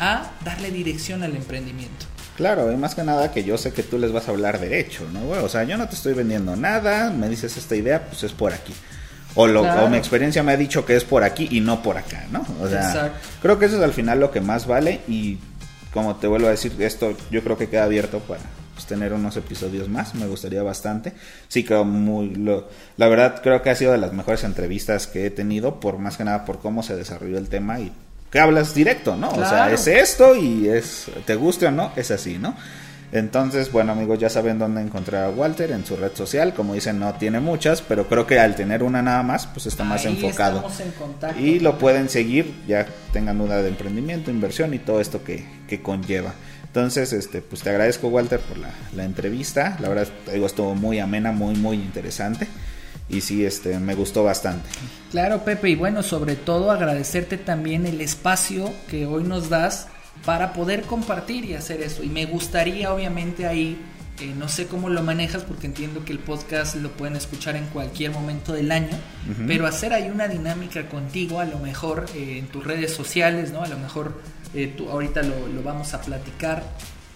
a 0.00 0.32
darle 0.44 0.72
dirección 0.72 1.22
al 1.22 1.36
emprendimiento. 1.36 2.06
Claro, 2.36 2.70
y 2.72 2.76
más 2.76 2.94
que 2.94 3.02
nada 3.02 3.32
que 3.32 3.42
yo 3.42 3.58
sé 3.58 3.72
que 3.72 3.82
tú 3.82 3.98
les 3.98 4.12
vas 4.12 4.28
a 4.28 4.30
hablar 4.32 4.60
derecho, 4.60 5.08
¿no? 5.12 5.28
o 5.28 5.48
sea, 5.48 5.64
yo 5.64 5.76
no 5.76 5.88
te 5.88 5.96
estoy 5.96 6.14
vendiendo 6.14 6.54
nada, 6.54 7.10
me 7.10 7.28
dices 7.28 7.56
esta 7.56 7.74
idea, 7.74 8.06
pues 8.06 8.22
es 8.24 8.32
por 8.32 8.52
aquí. 8.52 8.72
O, 9.34 9.46
lo, 9.46 9.62
mi 9.88 9.96
experiencia 9.96 10.42
me 10.42 10.52
ha 10.52 10.56
dicho 10.56 10.84
que 10.84 10.96
es 10.96 11.04
por 11.04 11.22
aquí 11.22 11.48
y 11.50 11.60
no 11.60 11.82
por 11.82 11.96
acá, 11.96 12.26
¿no? 12.32 12.44
O 12.60 12.68
sea, 12.68 13.12
creo 13.40 13.58
que 13.58 13.66
eso 13.66 13.76
es 13.76 13.82
al 13.82 13.92
final 13.92 14.18
lo 14.20 14.30
que 14.30 14.40
más 14.40 14.66
vale 14.66 15.00
y 15.06 15.38
como 15.92 16.16
te 16.16 16.26
vuelvo 16.26 16.48
a 16.48 16.50
decir, 16.50 16.72
esto 16.80 17.16
yo 17.30 17.42
creo 17.42 17.56
que 17.56 17.68
queda 17.68 17.84
abierto 17.84 18.18
para 18.20 18.40
pues, 18.74 18.86
tener 18.86 19.12
unos 19.12 19.36
episodios 19.36 19.88
más, 19.88 20.14
me 20.14 20.26
gustaría 20.26 20.62
bastante. 20.62 21.12
Sí, 21.48 21.64
creo 21.64 21.84
muy, 21.84 22.34
lo, 22.34 22.68
la 22.96 23.08
verdad 23.08 23.40
creo 23.42 23.62
que 23.62 23.70
ha 23.70 23.74
sido 23.74 23.92
de 23.92 23.98
las 23.98 24.12
mejores 24.12 24.44
entrevistas 24.44 25.06
que 25.06 25.26
he 25.26 25.30
tenido, 25.30 25.80
por 25.80 25.98
más 25.98 26.16
que 26.16 26.24
nada 26.24 26.44
por 26.44 26.60
cómo 26.60 26.82
se 26.82 26.96
desarrolló 26.96 27.38
el 27.38 27.48
tema 27.48 27.80
y 27.80 27.92
que 28.30 28.40
hablas 28.40 28.74
directo, 28.74 29.16
¿no? 29.16 29.30
O 29.30 29.44
sea, 29.46 29.72
es 29.72 29.86
esto 29.86 30.36
y 30.36 30.68
es, 30.68 31.06
te 31.24 31.34
guste 31.34 31.66
o 31.66 31.70
no, 31.70 31.92
es 31.96 32.10
así, 32.10 32.38
¿no? 32.38 32.54
Entonces, 33.10 33.72
bueno 33.72 33.92
amigos, 33.92 34.18
ya 34.18 34.28
saben 34.28 34.58
dónde 34.58 34.82
encontrar 34.82 35.24
a 35.24 35.30
Walter 35.30 35.70
en 35.70 35.86
su 35.86 35.96
red 35.96 36.12
social. 36.14 36.52
Como 36.54 36.74
dicen, 36.74 36.98
no 36.98 37.14
tiene 37.14 37.40
muchas, 37.40 37.80
pero 37.80 38.08
creo 38.08 38.26
que 38.26 38.38
al 38.38 38.54
tener 38.54 38.82
una 38.82 39.02
nada 39.02 39.22
más, 39.22 39.46
pues 39.46 39.66
está 39.66 39.84
más 39.84 40.04
enfocado. 40.04 40.64
y 41.38 41.60
lo 41.60 41.78
pueden 41.78 42.08
seguir, 42.08 42.54
ya 42.66 42.86
tengan 43.12 43.38
duda 43.38 43.62
de 43.62 43.68
emprendimiento, 43.68 44.30
inversión 44.30 44.74
y 44.74 44.78
todo 44.78 45.00
esto 45.00 45.24
que, 45.24 45.46
que 45.66 45.80
conlleva. 45.80 46.34
Entonces, 46.66 47.14
este, 47.14 47.40
pues 47.40 47.62
te 47.62 47.70
agradezco 47.70 48.08
Walter 48.08 48.40
por 48.40 48.58
la, 48.58 48.70
la 48.94 49.04
entrevista. 49.04 49.78
La 49.80 49.88
verdad, 49.88 50.08
digo, 50.30 50.46
estuvo 50.46 50.74
muy 50.74 50.98
amena, 50.98 51.32
muy, 51.32 51.54
muy 51.56 51.76
interesante 51.76 52.46
y 53.08 53.22
sí, 53.22 53.44
este, 53.44 53.78
me 53.78 53.94
gustó 53.94 54.24
bastante. 54.24 54.68
Claro, 55.10 55.44
Pepe, 55.44 55.70
y 55.70 55.74
bueno, 55.74 56.02
sobre 56.02 56.36
todo 56.36 56.70
agradecerte 56.70 57.38
también 57.38 57.86
el 57.86 58.00
espacio 58.00 58.70
que 58.88 59.06
hoy 59.06 59.24
nos 59.24 59.48
das 59.48 59.88
para 60.24 60.52
poder 60.52 60.82
compartir 60.82 61.44
y 61.44 61.54
hacer 61.54 61.80
eso. 61.80 62.02
Y 62.02 62.08
me 62.08 62.26
gustaría, 62.26 62.92
obviamente, 62.92 63.46
ahí, 63.46 63.78
eh, 64.20 64.34
no 64.36 64.48
sé 64.48 64.66
cómo 64.66 64.88
lo 64.88 65.02
manejas, 65.02 65.44
porque 65.44 65.66
entiendo 65.66 66.04
que 66.04 66.12
el 66.12 66.18
podcast 66.18 66.76
lo 66.76 66.90
pueden 66.90 67.16
escuchar 67.16 67.56
en 67.56 67.66
cualquier 67.66 68.10
momento 68.10 68.52
del 68.52 68.70
año, 68.72 68.96
pero 69.46 69.66
hacer 69.66 69.92
ahí 69.92 70.10
una 70.10 70.28
dinámica 70.28 70.88
contigo, 70.88 71.40
a 71.40 71.44
lo 71.44 71.58
mejor 71.58 72.06
eh, 72.14 72.38
en 72.38 72.48
tus 72.48 72.64
redes 72.64 72.92
sociales, 72.92 73.52
¿no? 73.52 73.62
A 73.62 73.68
lo 73.68 73.78
mejor 73.78 74.20
eh, 74.54 74.72
tú, 74.76 74.90
ahorita 74.90 75.22
lo, 75.22 75.46
lo 75.48 75.62
vamos 75.62 75.94
a 75.94 76.00
platicar, 76.00 76.62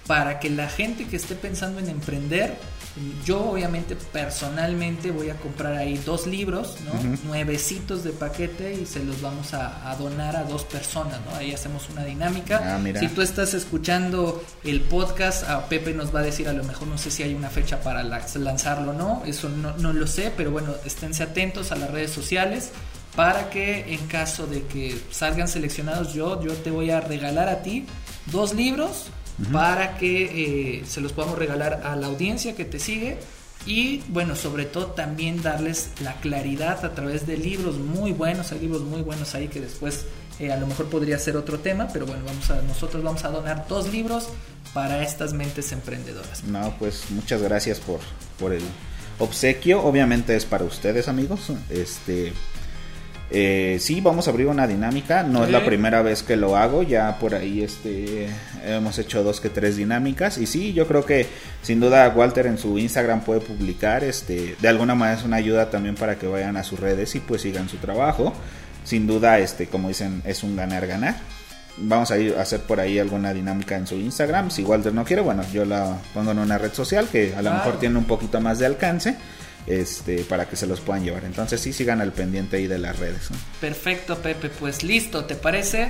para 0.06 0.40
que 0.40 0.50
la 0.50 0.68
gente 0.68 1.06
que 1.06 1.16
esté 1.16 1.34
pensando 1.34 1.78
en 1.80 1.88
emprender, 1.88 2.56
yo 3.24 3.50
obviamente 3.50 3.96
personalmente 3.96 5.10
voy 5.10 5.30
a 5.30 5.36
comprar 5.36 5.74
ahí 5.74 5.96
dos 5.98 6.26
libros, 6.26 6.76
¿no? 6.84 6.92
Nuevecitos 7.24 8.04
de 8.04 8.10
paquete 8.10 8.74
y 8.74 8.86
se 8.86 9.02
los 9.02 9.22
vamos 9.22 9.54
a, 9.54 9.96
donar 9.98 10.36
a 10.36 10.44
dos 10.44 10.64
personas, 10.64 11.20
¿no? 11.24 11.36
Ahí 11.36 11.52
hacemos 11.52 11.88
una 11.90 12.04
dinámica. 12.04 12.76
Ah, 12.76 12.98
si 12.98 13.08
tú 13.08 13.22
estás 13.22 13.54
escuchando 13.54 14.44
el 14.64 14.80
podcast, 14.82 15.48
a 15.48 15.66
Pepe 15.68 15.94
nos 15.94 16.14
va 16.14 16.20
a 16.20 16.22
decir 16.22 16.48
a 16.48 16.52
lo 16.52 16.64
mejor 16.64 16.88
no 16.88 16.98
sé 16.98 17.10
si 17.10 17.22
hay 17.22 17.34
una 17.34 17.48
fecha 17.48 17.80
para 17.80 18.02
lanzarlo 18.02 18.90
o 18.90 18.94
no, 18.94 19.22
eso 19.26 19.48
no, 19.48 19.76
no 19.78 19.92
lo 19.92 20.06
sé, 20.06 20.32
pero 20.36 20.50
bueno, 20.50 20.74
esténse 20.84 21.22
atentos 21.22 21.72
a 21.72 21.76
las 21.76 21.90
redes 21.90 22.10
sociales 22.10 22.72
para 23.16 23.50
que 23.50 23.94
en 23.94 24.06
caso 24.06 24.46
de 24.46 24.62
que 24.62 24.98
salgan 25.10 25.48
seleccionados 25.48 26.14
yo, 26.14 26.42
yo 26.42 26.54
te 26.54 26.70
voy 26.70 26.90
a 26.90 27.00
regalar 27.00 27.48
a 27.48 27.62
ti 27.62 27.86
dos 28.26 28.54
libros 28.54 29.06
para 29.50 29.96
que 29.96 30.78
eh, 30.78 30.84
se 30.86 31.00
los 31.00 31.12
podamos 31.12 31.38
regalar 31.38 31.82
a 31.84 31.96
la 31.96 32.06
audiencia 32.06 32.54
que 32.54 32.64
te 32.64 32.78
sigue 32.78 33.18
y 33.66 34.02
bueno, 34.08 34.34
sobre 34.34 34.64
todo 34.64 34.88
también 34.88 35.42
darles 35.42 35.90
la 36.02 36.14
claridad 36.14 36.84
a 36.84 36.94
través 36.94 37.26
de 37.26 37.36
libros 37.36 37.78
muy 37.78 38.12
buenos, 38.12 38.52
hay 38.52 38.60
libros 38.60 38.82
muy 38.82 39.02
buenos 39.02 39.34
ahí 39.34 39.48
que 39.48 39.60
después 39.60 40.04
eh, 40.40 40.50
a 40.50 40.56
lo 40.56 40.66
mejor 40.66 40.86
podría 40.86 41.18
ser 41.18 41.36
otro 41.36 41.60
tema, 41.60 41.88
pero 41.92 42.06
bueno, 42.06 42.24
vamos 42.24 42.50
a, 42.50 42.60
nosotros 42.62 43.02
vamos 43.02 43.24
a 43.24 43.28
donar 43.28 43.66
dos 43.68 43.92
libros 43.92 44.28
para 44.74 45.02
estas 45.02 45.32
mentes 45.32 45.70
emprendedoras. 45.72 46.44
No, 46.44 46.74
pues 46.78 47.04
muchas 47.10 47.42
gracias 47.42 47.78
por, 47.78 48.00
por 48.38 48.52
el 48.52 48.62
obsequio, 49.18 49.82
obviamente 49.82 50.34
es 50.34 50.44
para 50.44 50.64
ustedes 50.64 51.06
amigos, 51.06 51.52
este 51.70 52.32
eh, 53.34 53.78
sí, 53.80 54.02
vamos 54.02 54.28
a 54.28 54.30
abrir 54.30 54.46
una 54.46 54.66
dinámica. 54.66 55.22
No 55.22 55.42
es 55.44 55.50
la 55.50 55.64
primera 55.64 56.02
vez 56.02 56.22
que 56.22 56.36
lo 56.36 56.54
hago. 56.54 56.82
Ya 56.82 57.18
por 57.18 57.34
ahí 57.34 57.62
este, 57.62 58.28
hemos 58.62 58.98
hecho 58.98 59.22
dos 59.22 59.40
que 59.40 59.48
tres 59.48 59.76
dinámicas. 59.76 60.36
Y 60.36 60.46
sí, 60.46 60.74
yo 60.74 60.86
creo 60.86 61.06
que 61.06 61.26
sin 61.62 61.80
duda 61.80 62.12
Walter 62.14 62.46
en 62.46 62.58
su 62.58 62.78
Instagram 62.78 63.22
puede 63.22 63.40
publicar. 63.40 64.04
Este, 64.04 64.54
de 64.60 64.68
alguna 64.68 64.94
manera 64.94 65.18
es 65.18 65.24
una 65.24 65.36
ayuda 65.36 65.70
también 65.70 65.94
para 65.94 66.18
que 66.18 66.26
vayan 66.26 66.58
a 66.58 66.62
sus 66.62 66.78
redes 66.78 67.14
y 67.14 67.20
pues 67.20 67.40
sigan 67.40 67.70
su 67.70 67.78
trabajo. 67.78 68.34
Sin 68.84 69.06
duda, 69.06 69.38
este, 69.38 69.66
como 69.66 69.88
dicen, 69.88 70.22
es 70.26 70.42
un 70.42 70.54
ganar-ganar. 70.54 71.16
Vamos 71.78 72.10
a 72.10 72.18
ir 72.18 72.34
a 72.36 72.42
hacer 72.42 72.60
por 72.60 72.80
ahí 72.80 72.98
alguna 72.98 73.32
dinámica 73.32 73.76
en 73.76 73.86
su 73.86 73.94
Instagram. 73.94 74.50
Si 74.50 74.62
Walter 74.62 74.92
no 74.92 75.04
quiere, 75.04 75.22
bueno, 75.22 75.42
yo 75.54 75.64
la 75.64 75.96
pongo 76.12 76.32
en 76.32 76.38
una 76.38 76.58
red 76.58 76.74
social 76.74 77.08
que 77.10 77.34
a 77.34 77.40
lo 77.40 77.50
mejor 77.50 77.80
tiene 77.80 77.96
un 77.96 78.04
poquito 78.04 78.42
más 78.42 78.58
de 78.58 78.66
alcance 78.66 79.16
este, 79.66 80.24
para 80.24 80.48
que 80.48 80.56
se 80.56 80.66
los 80.66 80.80
puedan 80.80 81.04
llevar. 81.04 81.24
Entonces 81.24 81.60
sí 81.60 81.72
sigan 81.72 82.00
al 82.00 82.12
pendiente 82.12 82.56
ahí 82.56 82.66
de 82.66 82.78
las 82.78 82.98
redes. 82.98 83.28
Perfecto, 83.60 84.18
Pepe. 84.18 84.48
Pues 84.48 84.82
listo, 84.82 85.24
¿te 85.24 85.34
parece? 85.34 85.88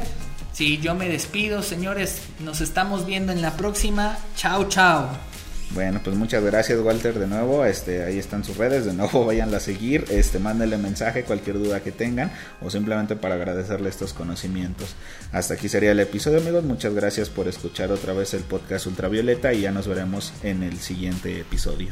Si 0.52 0.78
yo 0.78 0.94
me 0.94 1.08
despido, 1.08 1.62
señores, 1.62 2.20
nos 2.40 2.60
estamos 2.60 3.06
viendo 3.06 3.32
en 3.32 3.40
la 3.40 3.56
próxima. 3.56 4.18
Chao, 4.36 4.68
chao. 4.68 5.08
Bueno, 5.74 6.00
pues 6.04 6.14
muchas 6.16 6.44
gracias 6.44 6.78
Walter 6.80 7.18
de 7.18 7.26
nuevo. 7.26 7.64
Este, 7.64 8.04
ahí 8.04 8.18
están 8.18 8.44
sus 8.44 8.58
redes, 8.58 8.84
de 8.84 8.92
nuevo 8.92 9.24
vayan 9.26 9.54
a 9.54 9.60
seguir, 9.60 10.04
este, 10.10 10.38
mándenle 10.38 10.76
mensaje, 10.76 11.24
cualquier 11.24 11.58
duda 11.58 11.80
que 11.80 11.92
tengan, 11.92 12.30
o 12.60 12.68
simplemente 12.68 13.16
para 13.16 13.36
agradecerle 13.36 13.88
estos 13.88 14.12
conocimientos. 14.12 14.94
Hasta 15.32 15.54
aquí 15.54 15.70
sería 15.70 15.92
el 15.92 16.00
episodio, 16.00 16.38
amigos. 16.38 16.64
Muchas 16.64 16.92
gracias 16.92 17.30
por 17.30 17.48
escuchar 17.48 17.90
otra 17.90 18.12
vez 18.12 18.34
el 18.34 18.42
podcast 18.42 18.86
Ultravioleta 18.86 19.54
y 19.54 19.62
ya 19.62 19.72
nos 19.72 19.88
veremos 19.88 20.34
en 20.42 20.62
el 20.62 20.78
siguiente 20.78 21.40
episodio. 21.40 21.88